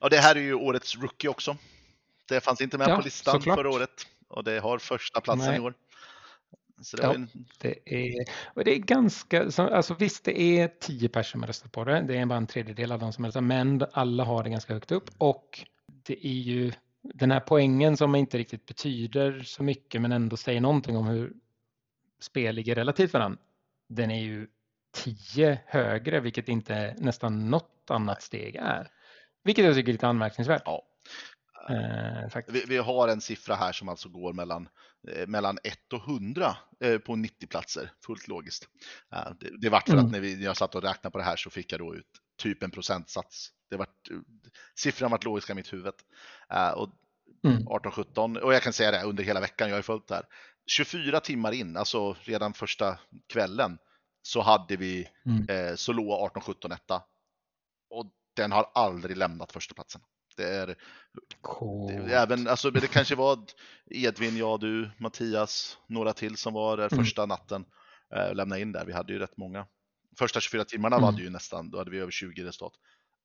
Ja, 0.00 0.08
det 0.08 0.16
här 0.18 0.36
är 0.36 0.40
ju 0.40 0.54
årets 0.54 0.96
rookie 0.96 1.30
också. 1.30 1.56
Det 2.28 2.40
fanns 2.40 2.60
inte 2.60 2.78
med 2.78 2.88
Ja, 2.88 2.96
på 2.96 3.02
listan 3.02 3.34
såklart. 3.34 3.56
förra 3.56 3.70
året 3.70 4.06
och 4.28 4.44
det 4.44 4.60
har 4.60 4.78
första 4.78 5.20
platsen 5.20 5.48
Nej. 5.48 5.56
i 5.56 5.60
år. 5.60 5.74
Det 6.96 7.02
Ja. 7.02 7.14
en, 7.14 7.28
Det 7.58 7.78
är, 7.84 8.24
och 8.54 8.64
det 8.64 8.74
är 8.74 8.78
ganska, 8.78 9.50
så- 9.50 9.62
alltså 9.68 9.94
visst 9.94 10.24
det 10.24 10.40
är 10.40 10.68
tio 10.80 11.08
personer 11.08 11.30
som 11.32 11.40
har 11.42 11.46
röstat 11.46 11.72
på 11.72 11.84
det, 11.84 12.00
det 12.00 12.16
är 12.18 12.26
bara 12.26 12.36
en 12.36 12.46
tredjedel 12.46 12.92
av 12.92 12.98
de 12.98 13.12
som 13.12 13.24
har 13.24 13.28
röstat, 13.28 13.44
men 13.44 13.82
alla 13.92 14.24
har 14.24 14.42
det 14.44 14.50
ganska 14.50 14.72
högt 14.74 14.92
upp 14.92 15.10
och 15.18 15.60
det 15.86 16.26
är 16.26 16.32
ju 16.40 16.72
den 17.02 17.30
här 17.30 17.40
poängen 17.40 17.96
som 17.96 18.14
inte 18.14 18.38
riktigt 18.38 18.66
betyder 18.66 19.40
så 19.40 19.62
mycket 19.62 20.00
men 20.02 20.12
ändå 20.12 20.36
säger 20.36 20.60
någonting 20.60 20.96
om 20.96 21.06
hur 21.06 21.32
spel 22.20 22.54
ligger 22.54 22.74
relativt 22.74 23.12
varandra. 23.12 23.38
Den 23.88 24.10
är 24.10 24.20
ju 24.22 24.46
tio 25.04 25.58
högre, 25.66 26.20
vilket 26.20 26.48
inte 26.48 26.94
nästan 26.98 27.50
något 27.50 27.86
annat 27.90 28.22
steg 28.22 28.56
är. 28.56 28.88
Vilket 29.44 29.64
jag 29.64 29.74
tycker 29.74 29.88
är 29.88 29.92
lite 29.92 30.08
anmärkningsvärt. 30.08 30.62
ja. 30.64 30.82
Eh, 31.68 32.42
vi, 32.48 32.64
vi 32.68 32.76
har 32.76 33.08
en 33.08 33.20
siffra 33.20 33.54
här 33.54 33.72
som 33.72 33.88
alltså 33.88 34.08
går 34.08 34.32
mellan, 34.32 34.68
eh, 35.08 35.26
mellan 35.26 35.58
1 35.64 35.92
och 35.92 36.08
100 36.08 36.56
eh, 36.80 36.98
på 36.98 37.16
90 37.16 37.46
platser, 37.46 37.92
fullt 38.06 38.28
logiskt. 38.28 38.68
Eh, 39.14 39.32
det, 39.40 39.60
det 39.60 39.68
vart 39.68 39.86
för 39.88 39.92
Mm. 39.92 40.06
att 40.06 40.12
när, 40.12 40.20
vi, 40.20 40.36
när 40.36 40.44
jag 40.44 40.56
satt 40.56 40.74
och 40.74 40.82
räknade 40.82 41.12
på 41.12 41.18
det 41.18 41.24
här 41.24 41.36
så 41.36 41.50
fick 41.50 41.72
jag 41.72 41.80
då 41.80 41.94
ut 41.94 42.06
typ 42.42 42.62
en 42.62 42.70
procentsats. 42.70 43.48
Det 43.70 43.76
vart, 43.76 44.10
eh, 44.10 44.16
siffran 44.74 45.10
vart 45.10 45.24
logiska 45.24 45.52
i 45.52 45.56
mitt 45.56 45.72
huvud. 45.72 45.94
Eh, 46.52 46.70
och 46.70 46.88
Mm. 47.44 47.66
18-17 47.68 48.36
och 48.38 48.54
jag 48.54 48.62
kan 48.62 48.72
säga 48.72 48.90
det 48.90 49.02
under 49.02 49.24
hela 49.24 49.40
veckan, 49.40 49.68
jag 49.68 49.76
har 49.76 49.82
följt 49.82 50.08
det 50.08 50.14
här. 50.14 50.24
24 50.66 51.20
timmar 51.20 51.52
in, 51.52 51.76
alltså 51.76 52.16
redan 52.20 52.52
första 52.52 52.98
kvällen, 53.32 53.78
så 54.22 54.40
hade 54.40 54.76
vi 54.76 55.08
Mm. 55.26 55.46
eh, 55.48 55.74
Soloa 55.74 56.28
18-17 56.28 56.72
etta. 56.72 57.02
Och 57.90 58.06
den 58.36 58.52
har 58.52 58.70
aldrig 58.74 59.16
lämnat 59.16 59.52
första 59.52 59.74
platsen. 59.74 60.00
Det 60.36 60.48
är, 60.48 60.66
det, 60.66 60.76
Coolt. 61.40 62.10
även, 62.10 62.48
alltså, 62.48 62.70
det 62.70 62.86
kanske 62.86 63.14
var 63.14 63.38
Edvin, 63.90 64.36
jag, 64.36 64.60
du, 64.60 64.90
Mattias, 64.98 65.78
några 65.86 66.12
till 66.12 66.36
som 66.36 66.52
var 66.54 66.76
där 66.76 66.92
Mm. 66.92 67.04
första 67.04 67.26
natten. 67.26 67.64
Eh, 68.16 68.34
lämna 68.34 68.58
in 68.58 68.72
där, 68.72 68.84
vi 68.84 68.92
hade 68.92 69.12
ju 69.12 69.18
rätt 69.18 69.36
många. 69.36 69.66
Första 70.18 70.40
24 70.40 70.64
timmarna 70.64 70.96
Mm. 70.96 71.06
var 71.06 71.12
det 71.12 71.22
ju 71.22 71.30
nästan, 71.30 71.70
då 71.70 71.78
hade 71.78 71.90
vi 71.90 71.98
över 71.98 72.10
20 72.12 72.44
resultat. 72.44 72.72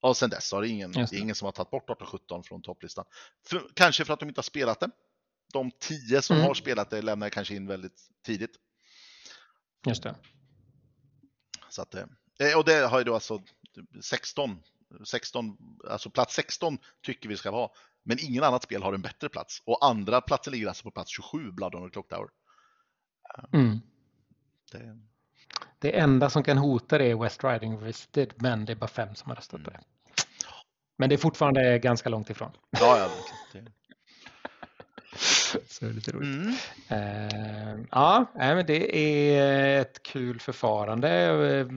Och 0.02 0.18
sen 0.18 0.30
dess 0.30 0.52
har 0.52 0.62
det 0.62 0.68
ingen, 0.68 0.92
det 0.92 1.08
det. 1.12 1.18
ingen 1.18 1.36
som 1.36 1.46
har 1.46 1.52
tagit 1.52 1.70
bort 1.72 1.90
18-17 1.90 2.44
från 2.44 2.62
topplistan. 2.62 3.06
För, 3.48 3.62
kanske 3.74 4.06
för 4.06 4.14
att 4.14 4.20
de 4.20 4.30
inte 4.30 4.40
har 4.40 4.44
spelat 4.44 4.80
det. 4.80 4.90
De 5.54 5.72
tio 5.72 6.22
som 6.22 6.36
Mm. 6.36 6.48
har 6.48 6.54
spelat 6.54 6.90
det 6.90 7.02
lämnar 7.02 7.30
kanske 7.30 7.56
in 7.56 7.68
väldigt 7.68 8.02
tidigt. 8.26 8.52
Just 9.88 10.04
det. 10.04 10.16
Så 11.70 11.82
att, 11.82 11.96
eh, 11.96 12.58
och 12.58 12.66
det 12.66 12.88
har 12.88 12.98
ju 12.98 13.04
då 13.04 13.14
alltså 13.14 13.42
16, 14.02 14.60
16, 15.04 15.58
alltså 15.90 16.10
plats 16.10 16.34
16 16.36 16.78
tycker 17.02 17.30
vi 17.30 17.38
ska 17.38 17.52
vara. 17.52 17.70
Men 18.04 18.18
ingen 18.22 18.44
annat 18.44 18.64
spel 18.64 18.84
har 18.84 18.94
en 18.94 19.02
bättre 19.02 19.30
plats. 19.30 19.62
Och 19.66 19.86
andra 19.86 20.22
platsen 20.22 20.54
ligger 20.54 20.68
alltså 20.68 20.84
på 20.84 20.92
plats 20.92 21.12
27, 21.12 21.52
Blood 21.52 21.76
on 21.76 21.90
the 21.90 21.94
Clock 21.94 22.10
Tower. 22.10 22.30
Mm. 23.54 23.80
Det, 24.72 25.00
Det 25.80 26.00
enda 26.00 26.30
som 26.30 26.44
kan 26.44 26.58
hota 26.58 26.98
det 26.98 27.06
är 27.06 27.16
West 27.16 27.44
Riding 27.44 27.84
Visited, 27.84 28.34
men 28.36 28.66
det 28.66 28.72
är 28.72 28.76
bara 28.76 28.88
fem 28.88 29.16
som 29.16 29.30
har 29.30 29.36
röstat 29.36 29.64
på 29.64 29.70
det. 29.70 29.82
Men 30.98 31.10
det 31.10 31.16
är 31.16 31.18
fortfarande 31.18 31.80
ganska 31.80 32.10
långt 32.10 32.30
ifrån. 32.30 32.52
ja, 32.70 33.00
ja, 33.00 33.10
det, 33.54 33.72
Så 35.68 35.86
det 35.86 35.92
är 35.92 35.94
lite 35.94 36.12
roligt. 36.12 36.30
mm. 36.90 37.80
Eh, 37.80 37.86
ja, 37.92 38.26
men 38.36 38.66
det 38.66 38.98
är 38.98 39.82
ett 39.82 40.04
kul 40.04 40.40
förfarande. 40.40 41.10
Jag 41.10 41.60
eh, 41.60 41.68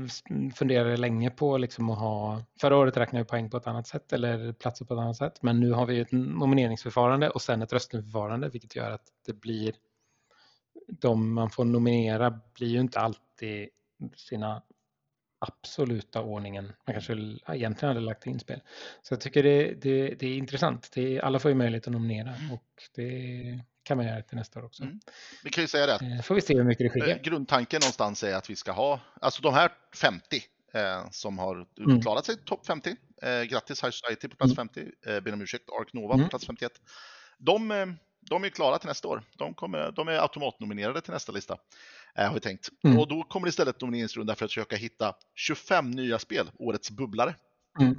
funderade 0.55 0.97
länge 0.97 1.31
på 1.31 1.59
liksom 1.59 1.91
att 1.91 1.99
ha, 1.99 2.43
förra 2.61 2.77
året 2.77 2.97
räknade 2.97 3.21
jag 3.21 3.29
poäng 3.29 3.51
på 3.51 3.57
ett 3.57 3.67
annat 3.67 3.87
sätt 3.87 4.13
eller 4.13 4.53
platser 4.53 4.85
på 4.85 4.95
ett 4.95 5.01
annat 5.01 5.17
sätt. 5.17 5.43
Men 5.43 5.61
nu 5.61 5.73
har 5.73 5.87
vi 5.87 6.01
ett 6.01 6.13
nomineringsförfarande 6.13 7.31
och 7.31 7.43
sen 7.43 7.63
ett 7.63 7.73
röstningsförfarande 7.73 8.49
vilket 8.49 8.77
gör 8.77 8.91
att 8.91 9.05
det 9.27 9.33
blir 9.33 9.73
de 10.89 11.33
man 11.35 11.51
får 11.51 11.65
nominera 11.65 12.41
blir 12.55 12.69
ju 12.69 12.81
inte 12.81 13.01
alltid 13.01 13.69
sina 14.17 14.63
absoluta 15.39 16.23
ordningen. 16.23 16.65
Man 16.65 16.95
kanske 16.95 17.13
egentligen 17.55 17.95
hade 17.95 18.01
lagt 18.07 18.27
in 18.27 18.41
spel. 18.41 18.61
Så 19.03 19.13
jag 19.15 19.21
tycker 19.21 19.43
det, 19.43 19.75
det, 19.75 20.15
det 20.15 20.27
är 20.27 20.37
intressant. 20.37 20.91
Det 20.95 21.17
är, 21.17 21.21
alla 21.21 21.39
får 21.39 21.49
ju 21.51 21.55
möjlighet 21.55 21.87
att 21.87 21.93
nominera 21.93 22.35
och 22.53 22.65
det 22.95 23.61
kan 23.83 23.97
man 23.97 24.07
göra 24.07 24.23
till 24.23 24.37
nästa 24.37 24.59
år 24.61 24.65
också. 24.65 24.83
Mm. 24.83 25.01
Vi 25.45 25.51
kan 25.51 25.65
ju 25.65 25.69
säga 25.69 25.87
det 25.87 25.93
Eh, 26.17 26.23
Får 26.23 26.35
vi 26.35 26.41
se 26.41 26.57
hur 26.57 26.65
mycket 26.65 26.79
det 26.79 26.99
eh, 26.99 27.05
skiljer. 27.05 27.19
grundtanken 27.23 27.81
någonstans 27.81 28.23
är 28.25 28.35
att 28.35 28.51
vi 28.51 28.57
ska 28.57 28.73
ha, 28.73 29.01
alltså 29.21 29.43
de 29.43 29.55
här 29.55 29.71
50 29.97 30.43
eh, 30.75 31.11
som 31.11 31.39
har 31.39 31.67
Mm. 31.81 32.01
klarat 32.03 32.25
sig 32.27 32.37
topp 32.45 32.67
50. 32.67 32.97
Eh, 33.23 33.43
grattis 33.43 33.85
High 33.85 33.91
Society 33.91 34.29
på 34.29 34.37
plats 34.37 34.53
Mm. 34.59 34.69
50, 34.69 34.91
eh, 35.07 35.21
ber 35.21 35.33
om 35.33 35.41
ursäkt, 35.43 35.65
Ark 35.81 35.93
Nova 35.93 36.15
Mm. 36.15 36.25
på 36.27 36.31
plats 36.31 36.47
51. 36.47 36.73
De, 37.39 37.71
eh, 37.71 37.87
de 38.21 38.45
är 38.45 38.49
klara 38.49 38.79
till 38.79 38.89
nästa 38.89 39.09
år. 39.09 39.23
De, 39.37 39.55
kommer, 39.55 39.93
de 39.93 40.09
är 40.09 40.13
automatnominerade 40.23 41.01
till 41.01 41.13
nästa 41.13 41.33
lista, 41.33 41.55
eh, 41.55 41.59
har 42.15 42.35
vi 42.35 42.41
tänkt. 42.41 42.69
Mm. 42.85 42.99
Och 42.99 43.09
då 43.09 43.23
kommer 43.23 43.49
istället 43.49 43.81
nomineringsrunda 43.81 44.35
för 44.35 44.45
att 44.45 44.51
försöka 44.51 44.77
hitta 44.77 45.15
25 45.35 45.91
nya 45.91 46.19
spel, 46.19 46.51
årets 46.59 46.91
bubblare. 46.91 47.35
Mm. 47.81 47.97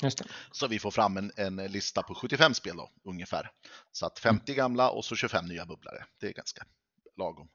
Det. 0.00 0.24
Så 0.52 0.66
vi 0.66 0.78
får 0.78 0.90
fram 0.90 1.16
en, 1.16 1.32
en 1.36 1.56
lista 1.56 2.02
på 2.02 2.14
75 2.14 2.54
spel 2.54 2.76
då, 2.76 2.90
ungefär. 3.04 3.50
Så 3.92 4.06
att 4.06 4.18
50 4.18 4.54
gamla 4.54 4.90
och 4.90 5.04
så 5.04 5.16
25 5.16 5.46
nya 5.46 5.66
bubblare. 5.66 6.04
Det 6.20 6.26
är 6.26 6.32
ganska 6.32 6.64
lagom. 7.16 7.48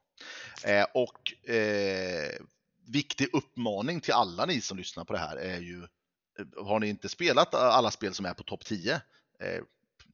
Eh, 0.63 0.85
och 0.93 1.49
eh, 1.49 2.41
viktig 2.87 3.27
uppmaning 3.33 4.01
till 4.01 4.13
alla 4.13 4.45
ni 4.45 4.61
som 4.61 4.77
lyssnar 4.77 5.05
på 5.05 5.13
det 5.13 5.19
här 5.19 5.35
är 5.35 5.59
ju, 5.59 5.83
eh, 6.39 6.65
har 6.65 6.79
ni 6.79 6.87
inte 6.87 7.09
spelat 7.09 7.53
alla 7.53 7.91
spel 7.91 8.13
som 8.13 8.25
är 8.25 8.33
på 8.33 8.43
topp 8.43 8.65
10, 8.65 8.93
eh, 9.39 9.61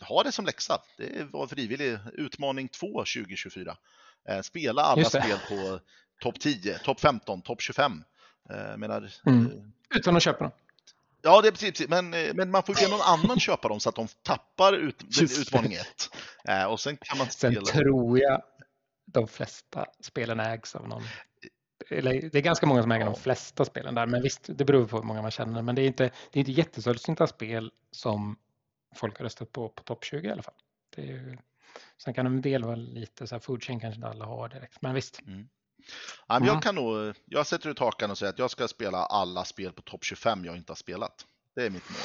ha 0.07 0.23
det 0.23 0.31
som 0.31 0.45
läxa. 0.45 0.81
Det 0.98 1.23
var 1.31 1.48
frivillig 1.48 1.98
utmaning 2.14 2.68
2 2.68 2.88
2024. 2.88 3.77
Eh, 4.29 4.41
spela 4.41 4.81
alla 4.81 5.03
spel 5.05 5.37
på 5.49 5.79
topp 6.21 6.39
10, 6.39 6.79
topp 6.79 6.99
15, 6.99 7.41
topp 7.41 7.61
25. 7.61 8.03
Eh, 8.49 8.77
menar, 8.77 9.11
Mm. 9.25 9.45
eh, 9.45 9.97
Utan 9.97 10.15
att 10.17 10.23
köpa 10.23 10.43
dem. 10.43 10.51
Ja, 11.21 11.41
det 11.41 11.47
är 11.47 11.51
precis, 11.51 11.69
precis. 11.71 11.89
Men, 11.89 12.09
men 12.09 12.51
man 12.51 12.63
får 12.63 12.73
be 12.73 12.87
någon 12.91 13.01
annan 13.01 13.39
köpa 13.39 13.67
dem 13.67 13.79
så 13.79 13.89
att 13.89 13.95
de 13.95 14.07
tappar 14.21 14.73
ut, 14.73 15.03
utmaning 15.21 15.73
1. 15.73 15.85
Eh, 16.47 16.63
och 16.65 16.79
sen 16.79 16.97
kan 16.97 17.17
man 17.17 17.27
Sen 17.29 17.51
spela. 17.51 17.65
tror 17.65 18.19
jag 18.19 18.41
de 19.05 19.27
flesta 19.27 19.85
spelen 20.01 20.39
ägs 20.39 20.75
av 20.75 20.87
någon. 20.87 21.03
Eller, 21.89 22.29
det 22.29 22.37
är 22.37 22.41
ganska 22.41 22.65
många 22.65 22.81
som 22.81 22.91
äger 22.91 23.05
Ja. 23.05 23.11
de 23.11 23.19
flesta 23.19 23.65
spelen 23.65 23.95
där, 23.95 24.05
men 24.05 24.21
visst, 24.21 24.41
det 24.57 24.65
beror 24.65 24.85
på 24.87 24.97
hur 24.97 25.03
många 25.03 25.21
man 25.21 25.31
känner. 25.31 25.61
Men 25.61 25.75
det 25.75 25.81
är 25.81 25.87
inte, 25.87 26.03
det 26.03 26.39
är 26.39 26.39
inte 26.39 26.51
jättesällsynta 26.51 27.27
spel 27.27 27.71
som 27.91 28.35
folk 28.95 29.17
har 29.17 29.23
röstat 29.23 29.51
på 29.51 29.69
på 29.69 29.83
topp 29.83 30.03
20 30.03 30.27
i 30.27 30.31
alla 30.31 30.41
fall. 30.43 30.53
Det 30.95 31.01
är 31.01 31.05
ju, 31.05 31.37
sen 32.03 32.13
kan 32.13 32.25
en 32.25 32.41
del 32.41 32.63
vara 32.63 32.75
lite 32.75 33.27
så 33.27 33.35
här, 33.35 33.39
food 33.39 33.63
chain 33.63 33.79
kanske 33.79 33.95
inte 33.95 34.07
alla 34.07 34.25
har 34.25 34.49
direkt, 34.49 34.81
men 34.81 34.93
visst. 34.95 35.19
Ja, 35.25 35.31
men 36.27 36.37
Mm. 36.37 36.47
jag 36.47 36.63
kan 36.63 36.75
nog, 36.75 37.15
jag 37.25 37.47
sätter 37.47 37.69
ut 37.69 37.79
hakan 37.79 38.11
och 38.11 38.17
säger 38.17 38.33
att 38.33 38.39
jag 38.39 38.51
ska 38.51 38.67
spela 38.67 38.97
alla 38.97 39.45
spel 39.45 39.71
på 39.73 39.81
topp 39.81 40.03
25 40.03 40.45
jag 40.45 40.57
inte 40.57 40.71
har 40.71 40.75
spelat. 40.75 41.25
Det 41.55 41.65
är 41.65 41.69
mitt 41.69 41.89
mål. 41.89 41.99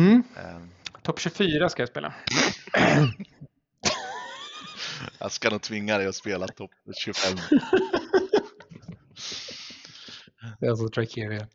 Mm. 0.00 0.22
Eh, 0.36 0.60
Topp 1.02 1.20
24 1.20 1.68
ska 1.68 1.82
jag 1.82 1.88
spela. 1.88 2.14
Jag 5.18 5.32
ska 5.32 5.50
nog 5.50 5.62
tvinga 5.62 5.98
dig 5.98 6.06
att 6.06 6.14
spela 6.14 6.48
topp 6.48 6.70
25. 7.02 7.36
Det 10.60 10.66
är 10.66 10.70
alltså 10.70 10.88
Triceria. 10.88 11.46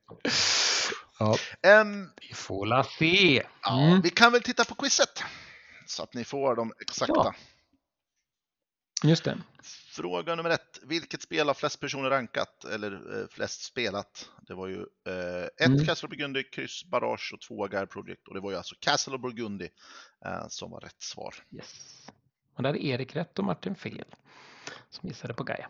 Ja, 1.19 1.37
Ehm, 1.61 2.09
vi 2.21 2.33
får 2.33 2.65
la 2.65 2.83
se. 2.83 3.43
ja, 3.63 3.81
Mm. 3.87 4.01
Vi 4.01 4.09
kan 4.09 4.31
väl 4.31 4.41
titta 4.41 4.65
på 4.65 4.75
quizet. 4.75 5.23
Så 5.85 6.03
att 6.03 6.13
ni 6.13 6.23
får 6.23 6.55
de 6.55 6.73
exakta. 6.79 7.13
Ja. 7.15 7.35
Just 9.03 9.23
det. 9.23 9.37
Fråga 9.91 10.35
nummer 10.35 10.49
ett. 10.49 10.79
Vilket 10.83 11.21
spel 11.21 11.47
har 11.47 11.53
flest 11.53 11.79
personer 11.79 12.09
rankat 12.09 12.65
eller 12.65 13.21
eh, 13.21 13.27
flest 13.27 13.61
spelat? 13.63 14.29
Det 14.47 14.53
var 14.53 14.67
ju 14.67 14.77
eh, 15.07 15.45
ett 15.45 15.67
Mm. 15.67 15.85
Castle 15.85 16.07
of 16.07 16.09
Burgundy, 16.09 16.43
kryss, 16.43 16.85
Barrage 16.85 17.31
och 17.33 17.41
två 17.41 17.67
Gaia 17.67 17.85
Project. 17.85 18.27
Och 18.27 18.33
det 18.33 18.39
var 18.39 18.51
ju 18.51 18.57
alltså 18.57 18.75
Castle 18.79 19.15
of 19.15 19.21
Burgundy 19.21 19.69
eh, 20.25 20.47
som 20.47 20.71
var 20.71 20.79
rätt 20.79 21.01
svar. 21.01 21.35
Yes. 21.51 22.07
Och 22.55 22.63
där 22.63 22.69
är 22.69 22.77
Erik 22.77 23.15
rätt 23.15 23.39
och 23.39 23.45
Martin 23.45 23.75
fel. 23.75 24.05
Som 24.89 25.09
gissade 25.09 25.33
på 25.33 25.43
Gaia. 25.43 25.69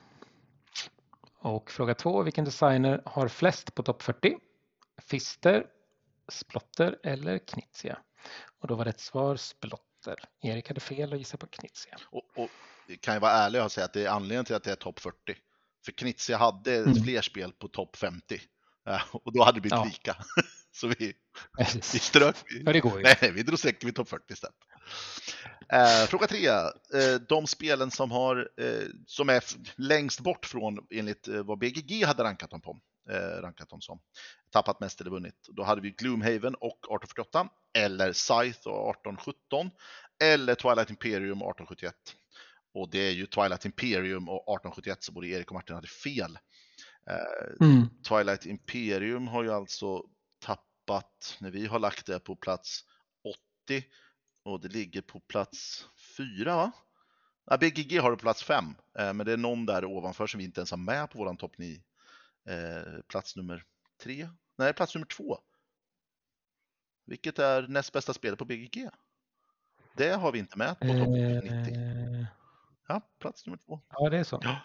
Och 1.39 1.71
fråga 1.71 1.95
två. 1.95 2.23
Vilken 2.23 2.45
designer 2.45 3.01
har 3.05 3.27
flest 3.27 3.75
på 3.75 3.83
topp 3.83 4.01
40? 4.01 4.37
Fister, 4.97 5.65
Splotter 6.27 6.99
eller 7.03 7.37
Knizia? 7.37 7.97
Och 8.59 8.67
då 8.67 8.75
var 8.75 8.85
rätt 8.85 8.99
svar 8.99 9.35
Splotter. 9.35 9.85
Erik 10.41 10.67
hade 10.67 10.79
fel 10.79 11.11
och 11.11 11.17
gissade 11.17 11.37
på 11.37 11.47
Knizia. 11.47 11.97
Och, 12.09 12.23
och 12.35 12.49
kan 13.01 13.13
jag 13.13 13.21
vara 13.21 13.31
ärlig 13.31 13.61
och 13.63 13.71
säga 13.71 13.85
att 13.85 13.93
det 13.93 14.05
är 14.05 14.09
anledningen 14.09 14.45
till 14.45 14.55
att 14.55 14.63
det 14.63 14.71
är 14.71 14.75
topp 14.75 14.99
40. 14.99 15.15
För 15.85 15.91
Knizia 15.91 16.37
hade 16.37 16.75
Mm. 16.75 17.03
fler 17.03 17.21
spel 17.21 17.51
på 17.51 17.67
topp 17.67 17.95
50. 17.95 18.41
Eh, 18.89 19.01
och 19.11 19.33
då 19.33 19.43
hade 19.43 19.57
det 19.57 19.61
blivit 19.61 19.77
Ja. 19.79 19.85
lika. 19.85 20.15
Så 20.71 20.87
vi, 20.87 21.13
vi 21.73 21.99
strök. 21.99 22.35
Ja, 22.65 22.73
det 22.73 22.79
går 22.79 22.97
ju. 22.97 23.03
Nej, 23.03 23.17
nej, 23.21 23.31
vi 23.31 23.43
drog 23.43 23.59
streck 23.59 23.83
vid 23.83 23.95
topp 23.95 24.09
40 24.09 24.33
istället. 24.33 24.55
Eh, 25.73 26.07
fråga 26.07 26.27
tre. 26.27 26.47
Eh, 26.47 27.19
de 27.29 27.47
spelen 27.47 27.91
som, 27.91 28.11
har, 28.11 28.49
eh, 28.57 28.87
som 29.07 29.29
är 29.29 29.43
längst 29.75 30.19
bort 30.19 30.45
från 30.45 30.87
enligt 30.91 31.27
eh, 31.27 31.43
vad 31.43 31.59
BGG 31.59 32.03
hade 32.05 32.23
rankat 32.23 32.49
dem, 32.51 32.61
på, 32.61 32.79
eh, 33.09 33.41
rankat 33.41 33.69
dem 33.69 33.81
som. 33.81 33.99
Tappat 34.49 34.79
mest 34.79 35.01
eller 35.01 35.11
vunnit. 35.11 35.47
Då 35.47 35.63
hade 35.63 35.81
vi 35.81 35.91
Gloomhaven 35.91 36.55
och 36.55 36.79
1848. 36.79 37.49
Eller 37.77 38.13
Scythe 38.13 38.69
och 38.69 38.89
1817. 38.89 39.71
Eller 40.23 40.55
Twilight 40.55 40.89
Imperium 40.89 41.41
och 41.41 41.49
1871. 41.49 41.95
Och 42.73 42.89
det 42.89 42.99
är 42.99 43.11
ju 43.11 43.25
Twilight 43.25 43.65
Imperium 43.65 44.29
och 44.29 44.41
1871 44.41 45.03
så 45.03 45.11
både 45.11 45.27
Erik 45.27 45.47
och 45.47 45.53
Martin 45.53 45.75
hade 45.75 45.87
fel. 45.87 46.37
Eh, 47.09 47.65
Mm. 47.65 47.89
Twilight 48.09 48.45
Imperium 48.45 49.27
har 49.27 49.43
ju 49.43 49.51
alltså 49.51 50.03
tappat, 50.39 51.37
när 51.39 51.51
vi 51.51 51.65
har 51.65 51.79
lagt 51.79 52.05
det 52.05 52.19
på 52.19 52.35
plats 52.35 52.83
80 53.67 53.85
och 54.43 54.61
det 54.61 54.67
ligger 54.67 55.01
på 55.01 55.19
plats 55.19 55.85
4 56.17 56.55
va? 56.55 56.71
Ja, 57.45 57.57
BGG 57.57 57.99
har 57.99 58.11
det 58.11 58.17
på 58.17 58.21
plats 58.21 58.43
5, 58.43 58.65
eh, 58.99 59.13
men 59.13 59.25
det 59.25 59.33
är 59.33 59.37
någon 59.37 59.65
där 59.65 59.85
ovanför 59.85 60.27
som 60.27 60.37
vi 60.37 60.43
inte 60.43 60.59
ens 60.59 60.71
har 60.71 60.77
med 60.77 61.09
på 61.09 61.17
våran 61.17 61.37
topp 61.37 61.57
9. 61.57 61.81
Eh, 62.47 63.01
plats 63.07 63.35
nummer 63.35 63.63
3? 64.03 64.29
Nej, 64.57 64.73
plats 64.73 64.95
nummer 64.95 65.07
2. 65.07 65.39
Vilket 67.05 67.39
är 67.39 67.61
näst 67.67 67.93
bästa 67.93 68.13
spelet 68.13 68.39
på 68.39 68.45
BGG? 68.45 68.89
Det 69.97 70.09
har 70.09 70.31
vi 70.31 70.39
inte 70.39 70.57
med 70.57 70.79
på 70.79 70.85
topp 70.87 71.07
90. 71.43 71.75
Eh, 71.75 72.25
Ja, 72.87 73.01
plats 73.19 73.45
nummer 73.45 73.57
2. 73.57 73.81
ja, 73.89 74.09
det 74.09 74.17
är 74.17 74.23
så. 74.23 74.39
Ja. 74.43 74.59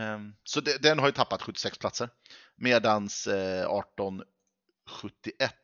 Ehm, 0.00 0.34
Så 0.44 0.60
de- 0.60 0.78
den 0.78 0.98
har 0.98 1.06
ju 1.06 1.12
tappat 1.12 1.42
76 1.42 1.78
platser. 1.78 2.10
Medans 2.56 3.26
eh, 3.26 3.66
1871 3.70 5.54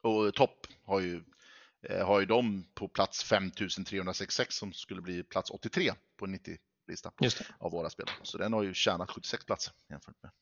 och 0.00 0.34
topp 0.34 0.66
har 0.84 1.00
ju, 1.00 1.22
eh, 1.82 2.06
har 2.06 2.20
ju 2.20 2.26
de 2.26 2.64
på 2.74 2.88
plats 2.88 3.24
5366 3.24 4.54
som 4.56 4.72
skulle 4.72 5.02
bli 5.02 5.22
plats 5.22 5.50
83 5.50 5.92
på 6.16 6.26
90-lista 6.26 6.62
Just 7.20 7.38
det. 7.38 7.44
av 7.58 7.72
våra 7.72 7.90
spel. 7.90 8.06
Så 8.22 8.38
den 8.38 8.52
har 8.52 8.62
ju 8.62 8.74
tjänat 8.74 9.10
76 9.10 9.44
platser 9.44 9.72
jämfört 9.88 10.16
med. 10.22 10.32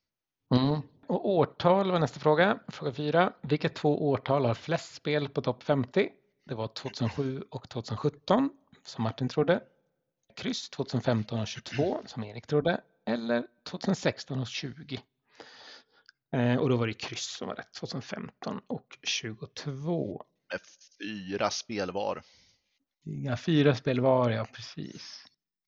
Mm. 0.60 0.81
Och 1.06 1.31
årtal 1.31 1.90
var 1.90 1.98
nästa 1.98 2.20
fråga. 2.20 2.59
Fråga 2.68 2.93
fyra. 2.93 3.32
Vilka 3.40 3.68
två 3.68 4.10
årtal 4.10 4.44
har 4.44 4.55
flest 4.55 4.94
spel 4.94 5.28
på 5.28 5.43
topp 5.43 5.62
50? 5.62 6.09
Det 6.44 6.55
var 6.55 6.68
2007 6.68 7.43
och 7.51 7.68
2017 7.68 8.51
som 8.85 9.05
Martin 9.05 9.28
trodde. 9.28 9.62
Kryss 10.36 10.70
2015 10.70 11.40
och 11.40 11.47
22 11.47 12.02
som 12.06 12.24
Erik 12.24 12.47
trodde. 12.47 12.81
Eller 13.05 13.47
2016 13.62 14.40
och 14.40 14.47
20. 14.47 15.01
Eh, 16.32 16.56
och 16.56 16.68
då 16.68 16.77
var 16.77 16.86
det 16.86 16.94
kryss 16.94 17.36
som 17.36 17.48
var 17.48 17.55
rätt. 17.55 17.73
2015 17.73 18.60
och 18.66 18.98
22. 19.02 20.24
Med 20.52 20.60
fyra 20.98 21.51
spel 21.51 21.93
var. 21.93 22.23
Ja, 23.02 23.36
fyra 23.36 23.74
spel 23.74 24.01
var, 24.01 24.31
ja 24.31 24.47
precis. 24.52 25.27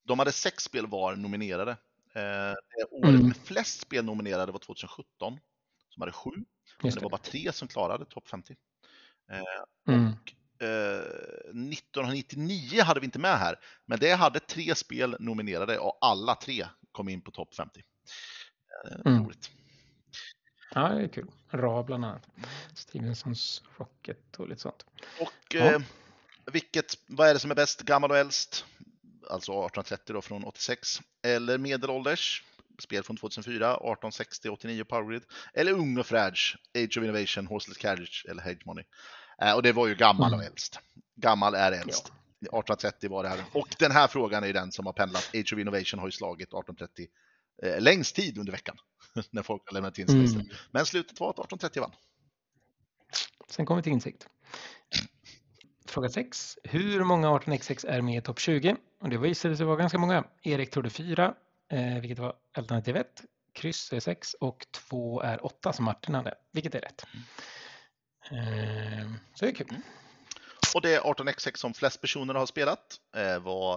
De 0.09 0.19
hade 0.19 0.31
sex 0.31 0.63
spel 0.63 0.87
var 0.87 1.15
nominerade. 1.15 1.71
Eh, 2.13 2.53
det 2.77 2.83
året 2.91 3.09
Mm. 3.15 3.27
med 3.27 3.37
flest 3.37 3.81
spel 3.81 4.05
nominerade 4.05 4.51
var 4.51 4.59
2017, 4.59 5.39
som 5.89 6.01
hade 6.01 6.11
sju. 6.11 6.29
Men 6.81 6.91
det 6.91 7.01
var 7.01 7.09
bara 7.09 7.21
tre 7.21 7.51
som 7.53 7.67
klarade 7.67 8.05
topp 8.05 8.27
50. 8.27 8.55
Eh, 9.31 9.93
Mm. 9.93 10.05
eh, 10.05 10.11
1999 11.53 12.83
hade 12.83 12.99
vi 12.99 13.05
inte 13.05 13.19
med 13.19 13.37
här, 13.39 13.59
men 13.85 13.99
det 13.99 14.11
hade 14.13 14.39
tre 14.39 14.75
spel 14.75 15.15
nominerade 15.19 15.79
och 15.79 15.97
alla 16.01 16.35
tre 16.35 16.65
kom 16.91 17.09
in 17.09 17.21
på 17.21 17.31
topp 17.31 17.55
50. 17.55 17.83
Eh, 18.85 18.99
Mm. 19.05 19.23
Roligt. 19.25 19.51
Ja, 20.73 20.89
det 20.89 21.03
är 21.03 21.07
kul. 21.07 21.27
Ra 21.49 21.83
bland 21.83 22.05
annat. 22.05 22.27
Stevensons 22.75 23.63
Rocket 23.77 24.35
och 24.39 24.47
lite 24.49 24.61
sånt. 24.61 24.85
Och 25.19 25.33
Ja. 25.55 25.73
eh, 25.73 25.81
vilket, 26.51 26.97
vad 27.07 27.27
är 27.29 27.33
det 27.33 27.39
som 27.39 27.51
är 27.51 27.55
bäst, 27.55 27.81
gammal 27.81 28.11
och 28.11 28.17
äldst? 28.17 28.65
Alltså 29.29 29.51
1830 29.51 30.13
då 30.13 30.21
från 30.21 30.43
86. 30.43 31.01
Eller 31.23 31.57
medelålders, 31.57 32.43
spel 32.81 33.03
från 33.03 33.17
2004, 33.17 33.55
1860, 33.73 34.49
89 34.49 34.83
Power 34.83 35.11
Grid. 35.11 35.23
Eller 35.53 35.71
ung 35.71 35.97
och 35.97 36.05
fräsch, 36.05 36.57
Age 36.77 36.97
of 36.97 37.03
Innovation, 37.03 37.47
Horseless 37.47 37.77
Carriage 37.77 38.25
eller 38.29 38.41
Hegemony. 38.41 38.83
Eh, 39.41 39.53
och 39.53 39.63
det 39.63 39.71
var 39.71 39.87
ju 39.87 39.95
gammal 39.95 40.33
och 40.33 40.39
Mm. 40.39 40.47
äldst. 40.51 40.79
Gammal 41.15 41.55
är 41.55 41.71
äldst. 41.71 42.11
1830 42.41 43.09
var 43.09 43.23
det 43.23 43.29
här. 43.29 43.43
Och 43.53 43.75
den 43.79 43.91
här 43.91 44.07
frågan 44.07 44.43
är 44.43 44.53
den 44.53 44.71
som 44.71 44.85
har 44.85 44.93
pendlat. 44.93 45.29
Age 45.33 45.53
of 45.53 45.59
Innovation 45.59 45.99
har 45.99 46.07
ju 46.07 46.11
slagit 46.11 46.47
1830 46.47 47.07
eh, 47.63 47.81
längst 47.81 48.15
tid 48.15 48.37
under 48.37 48.51
veckan. 48.51 48.77
när 49.31 49.43
folk 49.43 49.61
har 49.65 49.73
lämnat 49.73 49.97
in 49.97 50.07
listor. 50.07 50.41
Mm. 50.41 50.55
Men 50.71 50.85
slutet 50.85 51.19
var 51.19 51.29
att 51.29 51.35
1830 51.39 51.81
vann. 51.81 51.91
Sen 53.49 53.65
kommer 53.65 53.77
vi 53.79 53.83
till 53.83 53.91
insikt. 53.93 54.27
Fråga 55.85 56.09
6. 56.09 56.57
Hur 56.63 57.03
många 57.03 57.27
18xx 57.27 57.87
är 57.87 58.01
med 58.01 58.17
i 58.17 58.21
topp 58.21 58.39
20? 58.39 58.75
Och 58.99 59.09
det 59.09 59.17
visade 59.17 59.57
sig 59.57 59.65
vara 59.65 59.75
ganska 59.77 59.97
många. 59.97 60.23
Erik 60.43 60.71
trodde 60.71 60.89
4, 60.89 61.33
eh, 61.71 61.99
vilket 61.99 62.19
var 62.19 62.33
alternativ 62.57 62.95
1. 62.97 63.23
Kryss 63.53 63.93
är 63.93 63.99
6 63.99 64.33
och 64.33 64.65
2 64.71 65.21
är 65.21 65.45
8 65.45 65.73
som 65.73 65.85
Martin 65.85 66.15
hade, 66.15 66.35
vilket 66.51 66.75
är 66.75 66.81
rätt. 66.81 67.03
Eh, 68.31 69.11
så 69.35 69.45
det 69.45 69.51
är 69.51 69.55
kul. 69.55 69.67
Och 70.75 70.81
det 70.81 70.99
18xx 70.99 71.55
som 71.57 71.73
flest 71.73 72.01
personer 72.01 72.33
har 72.33 72.45
spelat 72.45 72.99
eh, 73.15 73.39
var 73.39 73.75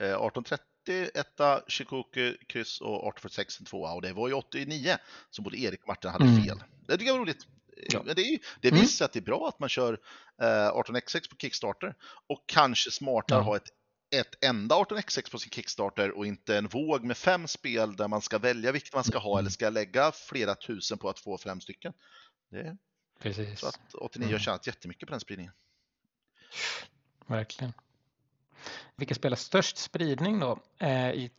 eh, 0.00 0.06
1830, 0.06 1.08
etta, 1.14 1.60
Shikoku, 1.68 2.36
kryss 2.48 2.80
och 2.80 2.88
1846 2.88 3.60
en 3.60 3.66
tvåa. 3.66 3.92
Och 3.92 4.02
det 4.02 4.12
var 4.12 4.28
ju 4.28 4.34
89 4.34 4.96
som 5.30 5.44
både 5.44 5.58
Erik 5.58 5.82
och 5.82 5.88
Martin 5.88 6.10
hade 6.10 6.24
Mm. 6.24 6.42
fel. 6.42 6.62
Det 6.86 6.92
tycker 6.92 7.06
jag 7.06 7.12
var 7.14 7.20
roligt. 7.20 7.46
Ja. 7.90 8.02
Men 8.04 8.14
Det, 8.14 8.22
är, 8.22 8.30
ju- 8.32 8.38
det 8.60 8.68
Mm. 8.68 8.80
visar 8.80 9.04
att 9.04 9.12
det 9.12 9.18
är 9.18 9.22
bra 9.22 9.48
att 9.48 9.58
man 9.60 9.68
kör 9.68 9.98
eh, 10.42 10.46
18xx 10.72 11.30
på 11.30 11.36
Kickstarter 11.36 11.94
och 12.26 12.44
kanske 12.46 12.90
smartare 12.90 13.38
Ja. 13.38 13.42
ha 13.42 13.56
ett, 13.56 13.68
ett 14.10 14.44
enda 14.44 14.76
18xx 14.76 15.30
på 15.30 15.38
sin 15.38 15.50
Kickstarter 15.50 16.10
och 16.18 16.26
inte 16.26 16.58
en 16.58 16.66
våg 16.68 17.04
med 17.04 17.16
fem 17.16 17.48
spel 17.48 17.96
där 17.96 18.08
man 18.08 18.20
ska 18.22 18.38
välja 18.38 18.72
vilket 18.72 18.94
man 18.94 19.04
ska 19.04 19.18
ha 19.18 19.38
eller 19.38 19.50
ska 19.50 19.70
lägga 19.70 20.12
flera 20.12 20.54
tusen 20.54 20.98
på 20.98 21.08
att 21.08 21.18
få 21.18 21.38
fem 21.38 21.60
stycken. 21.60 21.92
Det, 22.50 22.76
Precis, 23.18 23.60
så 23.60 23.68
att 23.68 23.94
89 23.94 24.24
har 24.26 24.30
Mm. 24.30 24.40
tjänat 24.40 24.66
jättemycket 24.66 25.08
på 25.08 25.12
den 25.12 25.20
spridningen. 25.20 25.52
verkligen. 27.26 27.72
Vilka 28.96 29.14
spelar 29.14 29.36
störst 29.36 29.76
spridning 29.78 30.40
då 30.40 30.58
eh, 30.78 31.10
i, 31.10 31.30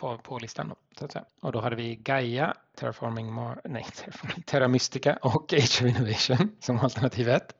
på, 0.00 0.18
på 0.18 0.38
listan? 0.38 0.68
Då, 0.68 0.76
så 0.98 1.04
att 1.04 1.12
säga. 1.12 1.24
Och 1.40 1.52
då 1.52 1.60
hade 1.60 1.76
vi 1.76 1.96
Gaia, 1.96 2.56
Terraforming 2.76 3.32
Mar 3.32 3.60
nej, 3.64 3.86
Terra 4.46 4.68
Mystica 4.68 5.16
och 5.22 5.52
Age 5.52 5.82
of 5.82 5.82
Innovation 5.82 6.56
som 6.60 6.78
alternativ 6.80 7.28
1. 7.28 7.54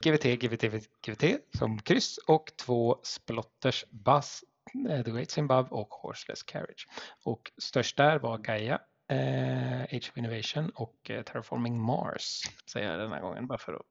GVT, 0.00 0.22
GVT, 0.22 0.88
GVT 1.06 1.40
som 1.58 1.78
kryss 1.78 2.18
och 2.18 2.52
två 2.56 2.98
Splotters 3.02 3.84
Buzz, 3.90 4.44
eh, 4.88 5.04
The 5.04 5.10
Great 5.10 5.30
Zimbabwe 5.30 5.70
och 5.70 5.88
Horseless 5.88 6.42
Carriage. 6.42 6.88
Och 7.24 7.52
störst 7.58 7.96
där 7.96 8.18
var 8.18 8.38
Gaia, 8.38 8.80
eh, 9.08 9.82
Age 9.82 10.10
of 10.10 10.18
Innovation 10.18 10.70
och 10.70 11.10
eh, 11.10 11.22
Terraforming 11.22 11.80
Mars 11.80 12.42
säger 12.72 12.90
jag 12.90 13.00
den 13.00 13.12
här 13.12 13.20
gången 13.20 13.46
bara 13.46 13.58
för 13.58 13.72
att 13.72 13.82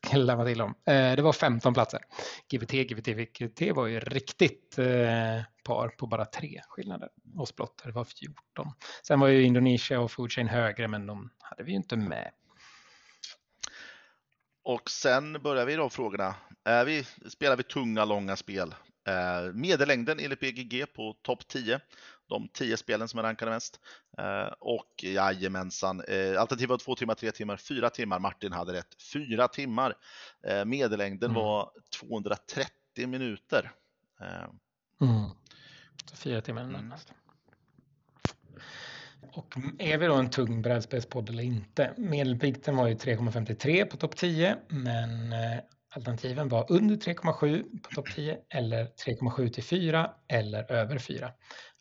klämma 0.00 0.44
till 0.44 0.58
dem. 0.58 0.74
Eh, 0.86 1.16
det 1.16 1.22
var 1.22 1.32
15 1.32 1.74
platser. 1.74 2.00
GVT, 2.48 2.72
GVT, 2.72 3.38
GVT 3.38 3.76
var 3.76 3.86
ju 3.86 4.00
riktigt 4.00 4.78
eh, 4.78 5.42
par 5.64 5.88
på 5.88 6.06
bara 6.06 6.24
tre 6.24 6.60
skillnader. 6.68 7.08
Och 7.36 7.48
Splotter 7.48 7.90
var 7.90 8.04
14. 8.04 8.72
Sen 9.06 9.20
var 9.20 9.28
ju 9.28 9.42
Indonesia 9.42 10.00
och 10.00 10.10
Foodchain 10.10 10.48
högre 10.48 10.88
men 10.88 11.06
de 11.06 11.30
hade 11.38 11.62
vi 11.62 11.70
ju 11.70 11.76
inte 11.76 11.96
med. 11.96 12.30
Och 14.64 14.90
sen 14.90 15.32
börjar 15.42 15.66
vi 15.66 15.76
då 15.76 15.90
frågorna. 15.90 16.34
Eh, 16.64 16.84
vi 16.84 17.04
spelar 17.30 17.56
vi 17.56 17.62
tunga, 17.62 18.04
långa 18.04 18.36
spel. 18.36 18.74
Eh, 19.08 19.52
medellängden 19.54 20.20
enligt 20.20 20.40
BGG 20.40 20.86
på 20.94 21.16
topp 21.22 21.48
10. 21.48 21.80
De 22.28 22.48
10 22.48 22.76
spelen 22.76 23.08
som 23.08 23.18
är 23.18 23.22
rankade 23.22 23.50
mest. 23.50 23.80
Eh, 24.18 24.52
och 24.58 25.04
jajamensan, 25.04 26.00
eh, 26.08 26.40
alternativ 26.40 26.68
var 26.68 26.78
2 26.78 26.94
timmar, 26.94 27.14
3 27.14 27.30
timmar, 27.32 27.56
4 27.56 27.90
timmar. 27.90 28.18
Martin 28.18 28.52
hade 28.52 28.72
rätt. 28.72 29.02
4 29.12 29.48
timmar. 29.48 29.94
Eh, 30.46 30.64
medellängden 30.64 31.30
Mm. 31.30 31.42
var 31.42 31.70
230 32.00 33.06
minuter. 33.06 33.72
Eh, 34.20 34.48
Mm. 35.00 35.30
Så 36.04 36.16
fyra 36.16 36.40
timmar 36.40 36.62
Mm. 36.62 36.72
närmast. 36.72 37.12
Och 39.32 39.54
är 39.78 39.98
vi 39.98 40.06
då 40.06 40.14
en 40.14 40.30
tung 40.30 40.62
brädspelspodd 40.62 41.28
eller 41.28 41.42
inte? 41.42 41.94
Medelvikten 41.96 42.76
var 42.76 42.88
ju 42.88 42.94
3,53 42.94 43.84
på 43.84 43.96
topp 43.96 44.16
10 44.16 44.56
men 44.68 45.32
eh, 45.32 45.58
alternativen 45.94 46.48
var 46.48 46.72
under 46.72 46.96
3,7 46.96 47.80
på 47.82 47.94
topp 47.94 48.14
10 48.14 48.38
eller 48.48 48.84
3,7 48.84 49.48
till 49.48 49.64
4 49.64 50.10
eller 50.28 50.72
över 50.72 50.98
4. 50.98 51.32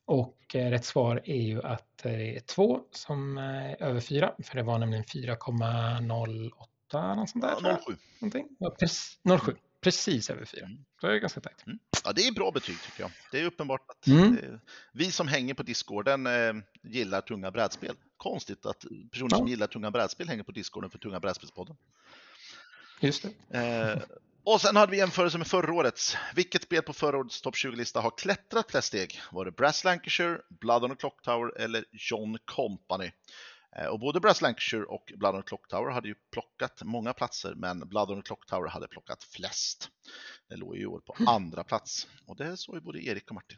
Och 0.05 0.55
eh, 0.55 0.69
rätt 0.69 0.85
svar 0.85 1.21
är 1.25 1.41
ju 1.41 1.63
att 1.63 1.87
det 2.03 2.35
är 2.35 2.39
två 2.39 2.79
som 2.91 3.37
är 3.37 3.83
över 3.83 3.99
4 3.99 4.33
för 4.43 4.55
det 4.55 4.63
var 4.63 4.77
nämligen 4.77 5.03
4,08 5.03 7.15
något 7.15 7.29
sånt 7.29 7.43
där. 7.43 7.69
jag. 7.69 7.79
07. 7.87 7.93
Någonting. 8.19 8.47
Ja, 8.59 8.75
precis, 8.79 9.19
07, 9.43 9.55
precis 9.81 10.29
över 10.29 10.45
4. 10.45 10.65
Mm. 10.65 10.77
Så 11.01 11.07
det 11.07 11.13
är 11.13 11.17
ganska 11.17 11.41
tajt. 11.41 11.63
Ja, 12.03 12.11
det 12.13 12.27
är 12.27 12.31
bra 12.31 12.51
betyg 12.51 12.81
tycker 12.81 13.01
jag. 13.03 13.11
Det 13.31 13.39
är 13.39 13.45
uppenbart 13.45 13.81
att 13.89 14.07
Mm. 14.07 14.37
eh, 14.37 14.49
vi 14.93 15.11
som 15.11 15.27
hänger 15.27 15.53
på 15.53 15.63
Discorden 15.63 16.27
eh, 16.27 16.53
gillar 16.83 17.21
tunga 17.21 17.51
brädspel. 17.51 17.95
Konstigt 18.17 18.65
att 18.65 18.85
personer 19.11 19.29
som 19.29 19.47
Ja. 19.47 19.49
gillar 19.49 19.67
tunga 19.67 19.91
brädspel 19.91 20.27
hänger 20.29 20.43
på 20.43 20.51
Discorden 20.51 20.89
för 20.89 20.97
tunga 20.99 21.19
brädspelspodden. 21.19 21.75
Just 22.99 23.25
det. 23.49 23.57
Eh, 23.59 24.01
och 24.43 24.61
sen 24.61 24.75
hade 24.75 24.91
vi 24.91 24.97
jämförelse 24.97 25.37
med 25.37 25.47
förra 25.47 25.73
årets. 25.73 26.17
Vilket 26.35 26.63
spel 26.63 26.81
på 26.83 26.93
förra 26.93 27.17
årets 27.17 27.41
topp 27.41 27.55
20-lista 27.55 28.01
har 28.01 28.11
klättrat 28.17 28.71
flest 28.71 28.87
steg? 28.87 29.21
Var 29.31 29.45
det 29.45 29.51
Brass 29.51 29.83
Lancashire, 29.83 30.41
Blood 30.49 30.83
on 30.83 30.89
the 30.89 30.95
Clock 30.95 31.21
Tower 31.21 31.57
eller 31.61 31.85
John 31.91 32.37
Company? 32.45 33.11
Eh, 33.75 33.85
och 33.85 33.99
både 33.99 34.19
Brass 34.19 34.41
Lancashire 34.41 34.83
och 34.83 35.13
Blood 35.15 35.35
on 35.35 35.43
Clock 35.43 35.67
Tower 35.67 35.91
hade 35.91 36.07
ju 36.07 36.15
plockat 36.31 36.81
många 36.83 37.13
platser, 37.13 37.53
men 37.55 37.79
Blood 37.79 38.11
on 38.11 38.21
Clock 38.21 38.45
Tower 38.45 38.69
hade 38.69 38.87
plockat 38.87 39.23
flest. 39.23 39.89
Det 40.49 40.55
låg 40.55 40.75
ju 40.75 40.81
i 40.81 40.85
år 40.85 40.99
på 40.99 41.15
andra 41.27 41.63
plats. 41.63 42.07
Och 42.25 42.35
det 42.35 42.57
såg 42.57 42.75
ju 42.75 42.81
både 42.81 43.05
Erik 43.05 43.29
och 43.29 43.35
Martin. 43.35 43.57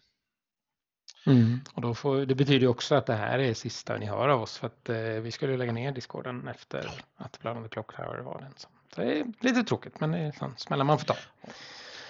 Mm. 1.25 1.59
Och 1.73 1.81
då 1.81 1.95
får, 1.95 2.25
det 2.25 2.35
betyder 2.35 2.59
ju 2.59 2.67
också 2.67 2.95
att 2.95 3.05
det 3.05 3.13
här 3.13 3.39
är 3.39 3.53
sista 3.53 3.97
ni 3.97 4.05
hör 4.05 4.29
av 4.29 4.41
oss 4.41 4.57
för 4.57 4.67
att 4.67 4.89
eh, 4.89 4.97
vi 4.97 5.31
skulle 5.31 5.57
lägga 5.57 5.71
ner 5.71 5.91
Discorden 5.91 6.47
efter 6.47 6.91
att 7.15 7.39
Blood 7.39 7.57
on 7.57 7.63
the 7.63 7.69
Clock 7.69 7.95
Tower 7.95 8.19
var 8.19 8.41
den. 8.41 8.53
Så 8.57 8.67
det 9.01 9.19
är 9.19 9.25
lite 9.39 9.63
tråkigt 9.63 9.99
men 9.99 10.11
det 10.11 10.17
är 10.17 10.31
sån 10.31 10.57
smällar 10.57 10.85
man 10.85 10.99
får 10.99 11.05
ta. 11.05 11.15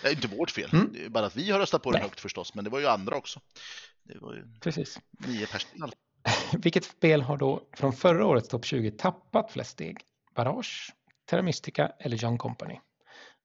Det 0.01 0.07
är 0.07 0.11
inte 0.11 0.27
vårt 0.27 0.51
fel. 0.51 0.69
Mm. 0.73 0.89
Det 0.93 1.05
är 1.05 1.09
bara 1.09 1.25
att 1.25 1.35
vi 1.35 1.51
har 1.51 1.59
röstat 1.59 1.83
på 1.83 1.91
den 1.91 1.99
Nej. 1.99 2.09
högt 2.09 2.19
förstås, 2.19 2.55
men 2.55 2.63
det 2.63 2.69
var 2.69 2.79
ju 2.79 2.87
andra 2.87 3.15
också. 3.15 3.39
Det 4.03 4.17
var 4.17 4.33
ju 4.33 4.43
Precis. 4.59 4.99
nio 5.11 5.47
pers 5.47 5.65
till. 5.65 5.83
Vilket 6.57 6.83
spel 6.83 7.21
har 7.21 7.37
då 7.37 7.67
från 7.73 7.93
förra 7.93 8.25
årets 8.25 8.49
topp 8.49 8.65
20 8.65 8.91
tappat 8.91 9.51
flest 9.51 9.71
steg? 9.71 9.99
Barrage, 10.35 10.93
Terra 11.25 11.41
Mystica 11.41 11.91
eller 11.99 12.17
John 12.17 12.37
Company? 12.37 12.79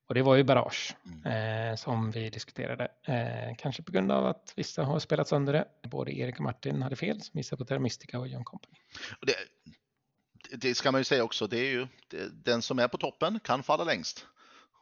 Och 0.08 0.14
det 0.14 0.22
var 0.22 0.34
ju 0.36 0.44
Barrage 0.44 0.96
eh, 1.26 1.76
som 1.76 2.10
vi 2.10 2.30
diskuterade. 2.30 2.88
Eh, 3.02 3.56
kanske 3.58 3.82
på 3.82 3.92
grund 3.92 4.12
av 4.12 4.26
att 4.26 4.52
vissa 4.56 4.84
har 4.84 4.98
spelat 4.98 5.28
sönder 5.28 5.52
det. 5.52 5.64
Både 5.88 6.12
Erik 6.18 6.34
och 6.36 6.40
Martin 6.44 6.82
hade 6.82 6.96
fel 6.96 7.20
som 7.22 7.38
gissade 7.38 7.58
på 7.58 7.64
Terra 7.64 7.78
Mystica 7.78 8.18
och 8.18 8.28
John 8.28 8.44
Company. 8.44 8.74
Det, 9.20 9.34
det 10.56 10.74
ska 10.74 10.92
man 10.92 11.00
ju 11.00 11.04
säga 11.04 11.24
också, 11.24 11.46
det 11.46 11.58
är 11.58 11.70
ju 11.70 11.86
det, 12.08 12.44
den 12.44 12.62
som 12.62 12.78
är 12.78 12.88
på 12.88 12.98
toppen 12.98 13.40
kan 13.40 13.62
falla 13.62 13.84
längst. 13.84 14.26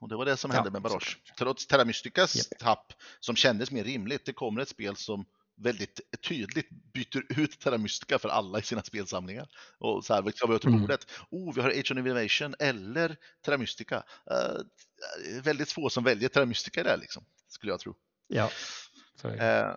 Och 0.01 0.09
det 0.09 0.17
var 0.17 0.25
det 0.25 0.37
som 0.37 0.51
Ja, 0.51 0.55
hände 0.57 0.71
med 0.71 0.83
Barrage. 0.83 1.11
såklart. 1.19 1.39
Trots 1.39 1.67
Terra 1.67 1.85
Mysticas 1.85 2.37
Japp. 2.37 2.59
tapp 2.59 2.93
som 3.21 3.37
kändes 3.37 3.71
mer 3.71 3.85
rimligt, 3.85 4.25
det 4.25 4.33
kommer 4.33 4.61
ett 4.61 4.69
spel 4.69 4.97
som 4.97 5.25
väldigt 5.57 6.01
tydligt 6.29 6.69
byter 6.71 7.41
ut 7.41 7.61
Terra 7.61 7.79
Mystica 7.79 8.19
för 8.19 8.29
alla 8.29 8.59
i 8.59 8.63
sina 8.63 8.83
spelsamlingar. 8.83 9.49
Och 9.79 10.05
så 10.05 10.15
här, 10.15 10.23
vad 10.23 10.35
tar 10.35 10.49
vi 10.49 10.55
åt 10.55 10.65
Mm. 10.65 10.81
bordet? 10.81 11.07
Oh, 11.31 11.55
vi 11.55 11.61
har 11.61 11.71
Age 11.71 11.93
of 11.93 11.99
Innovation 11.99 12.55
eller 12.59 13.17
Terra 13.45 13.59
Mystica. 13.59 14.03
Eh, 14.31 15.41
väldigt 15.43 15.73
få 15.73 15.91
som 15.91 16.05
väljer 16.05 16.29
Terra 16.29 16.47
Mystica 16.47 16.83
där 16.83 16.97
liksom, 16.97 17.25
skulle 17.49 17.73
jag 17.73 17.81
tro. 17.81 17.95
Ja. 18.29 18.51
Eh, 19.25 19.71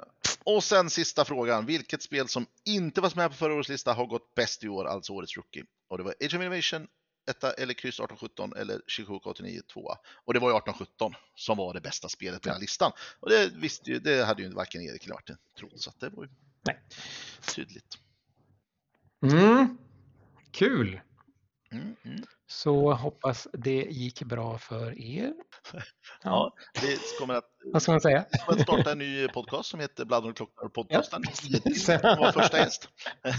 och 0.44 0.64
sen 0.64 0.90
sista 0.90 1.26
frågan. 1.26 1.66
Vilket 1.66 2.02
spel 2.02 2.28
som 2.28 2.46
inte 2.66 3.02
var 3.02 3.12
med 3.16 3.30
på 3.30 3.36
förra 3.36 3.54
årets 3.54 3.70
lista 3.70 3.94
har 3.94 4.06
gått 4.06 4.36
bäst 4.36 4.64
i 4.64 4.68
år, 4.70 4.86
alltså 4.86 5.14
årets 5.14 5.38
rookie? 5.38 5.66
Och 5.88 5.98
det 5.98 6.04
var 6.04 6.12
Age 6.12 6.36
of 6.36 6.42
Innovation, 6.42 6.88
etta 7.30 7.52
eller 7.54 7.74
kryss 7.74 7.96
1817 7.96 8.54
eller 8.58 8.82
Chicago 8.88 9.22
89 9.24 9.62
tvåa. 9.74 9.98
Och 10.26 10.34
det 10.34 10.40
var 10.40 10.50
ju 10.50 10.58
1817 10.58 11.14
som 11.36 11.58
var 11.58 11.74
det 11.74 11.82
bästa 11.82 12.10
spelet 12.10 12.42
på 12.42 12.50
den 12.50 12.54
här 12.54 12.62
listan. 12.62 12.92
Och 13.20 13.30
det 13.30 13.52
visste 13.56 13.92
ju, 13.92 14.00
det 14.00 14.26
hade 14.26 14.42
ju 14.42 14.50
varken 14.50 14.82
Erik 14.82 15.04
eller 15.04 15.14
Martin 15.14 15.38
trott, 15.58 15.82
så 15.82 15.90
att 15.90 16.00
det 16.00 16.10
var 16.10 16.24
ju 16.24 16.30
Nej. 16.62 16.80
tydligt. 17.56 17.98
Mm. 19.24 19.78
Kul! 20.52 21.02
Mm, 21.72 21.96
mm. 22.04 22.24
Så 22.48 22.94
hoppas 22.94 23.48
det 23.54 23.88
gick 23.90 24.24
bra 24.24 24.58
för 24.58 25.02
er. 25.02 25.34
Ja, 26.24 26.54
det 26.82 27.00
kommer 27.20 27.34
att, 27.34 27.46
Vad 27.74 27.82
ska 27.82 27.92
man 27.92 28.02
säga? 28.02 28.26
kommer 28.46 28.60
att 28.60 28.68
starta 28.68 28.92
en 28.92 28.98
ny 28.98 29.28
podcast 29.28 29.70
som 29.70 29.80
heter 29.80 30.06
Blood 30.06 30.26
on 30.26 30.34
the 30.34 30.38
Clock 30.38 30.56
Tower 30.56 30.70
podcasten. 30.70 31.24
Ja, 31.88 32.16
var 32.20 32.32
första 32.32 32.58
gäst. 32.58 32.90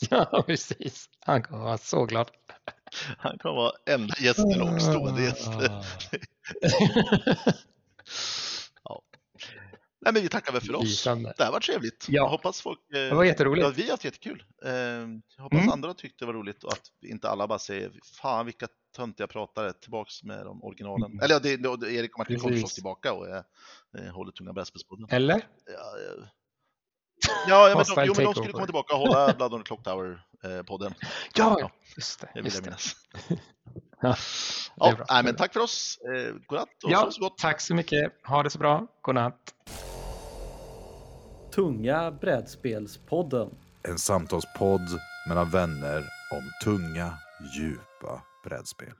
Ja, 0.10 0.42
precis. 0.46 1.08
Han 1.20 1.42
kommer 1.42 1.64
vara 1.64 1.78
så 1.78 2.04
glad. 2.04 2.30
Han 3.18 3.38
kommer 3.38 3.54
vara 3.56 3.72
enda 3.90 4.14
gästen 4.20 4.62
och 4.62 4.82
stående 4.82 5.22
gäst. 5.22 5.48
Ah. 5.48 5.82
Nej, 10.00 10.12
men 10.12 10.22
vi 10.22 10.28
tackar 10.28 10.52
väl 10.52 10.60
för 10.60 10.74
oss. 10.74 10.84
Lysande. 10.84 11.34
Det 11.36 11.44
här 11.44 11.52
var 11.52 11.60
trevligt. 11.60 12.06
Ja. 12.08 12.14
Jag 12.22 12.28
hoppas 12.28 12.60
folk... 12.60 12.78
eh, 12.94 12.98
Det 12.98 13.14
var 13.14 13.24
jätteroligt. 13.24 13.64
Ja, 13.66 13.72
vi 13.76 13.82
har 13.82 13.90
haft 13.90 14.04
jättekul. 14.04 14.44
Eh, 14.64 14.70
Jag 14.72 15.42
hoppas 15.42 15.58
Mm. 15.60 15.70
andra 15.72 15.94
tyckte 15.94 16.24
det 16.24 16.26
var 16.26 16.34
roligt 16.34 16.64
och 16.64 16.72
att 16.72 16.82
inte 17.06 17.28
alla 17.28 17.46
bara 17.46 17.58
säger 17.58 17.92
fan 18.20 18.46
vilka 18.46 18.68
töntiga 18.96 19.26
pratare 19.26 19.72
tillbaks 19.72 20.22
med 20.22 20.46
de 20.46 20.64
originalen. 20.64 21.10
Mm. 21.10 21.24
Eller 21.24 21.34
ja, 21.34 21.38
det, 21.38 21.56
det, 21.76 21.92
Erik 21.94 22.12
och 22.14 22.18
Martin 22.18 22.38
kommer 22.38 22.54
förstås 22.54 22.74
tillbaka 22.74 23.12
och 23.12 23.28
eh, 23.28 23.42
håller 24.12 24.32
tunga 24.32 24.52
brädspelspodden. 24.52 25.06
Eller? 25.10 25.42
Ja, 25.66 25.96
ja, 27.48 27.68
ja 27.68 27.68
men, 27.68 27.76
Hostile 27.76 28.00
de, 28.00 28.06
jo, 28.06 28.12
men 28.16 28.24
de 28.24 28.34
skulle 28.34 28.52
komma 28.52 28.66
tillbaka 28.66 28.94
och 28.94 29.00
hålla 29.00 29.32
Blood 29.32 29.54
on 29.54 29.60
the 29.62 29.66
Clock 29.66 29.82
Tower-podden. 29.84 30.94
Ja, 31.34 31.56
Ja. 31.60 31.70
just 31.96 32.20
det. 32.20 32.28
det 32.34 32.42
vill 32.42 32.52
Just 32.52 32.56
jag 32.56 32.64
det. 32.64 32.70
minnas. 32.70 33.40
Ja, 34.00 34.16
Ja, 34.76 35.04
nej, 35.10 35.24
men 35.24 35.36
tack 35.36 35.52
för 35.52 35.60
oss. 35.60 35.98
Eh, 36.04 36.34
godnatt 36.46 36.68
och 36.84 36.90
Ja, 36.90 37.10
så 37.10 37.20
gott. 37.20 37.38
tack 37.38 37.60
så 37.60 37.74
mycket. 37.74 38.12
Ha 38.26 38.42
det 38.42 38.50
så 38.50 38.58
bra. 38.58 38.86
Godnatt. 39.02 39.54
Tunga 41.54 42.10
brädspelspodden. 42.10 43.50
En 43.88 43.98
samtalspodd 43.98 44.88
mellan 45.28 45.50
vänner 45.50 45.98
om 46.32 46.42
tunga, 46.64 47.18
djupa 47.56 48.22
brädspel. 48.44 48.92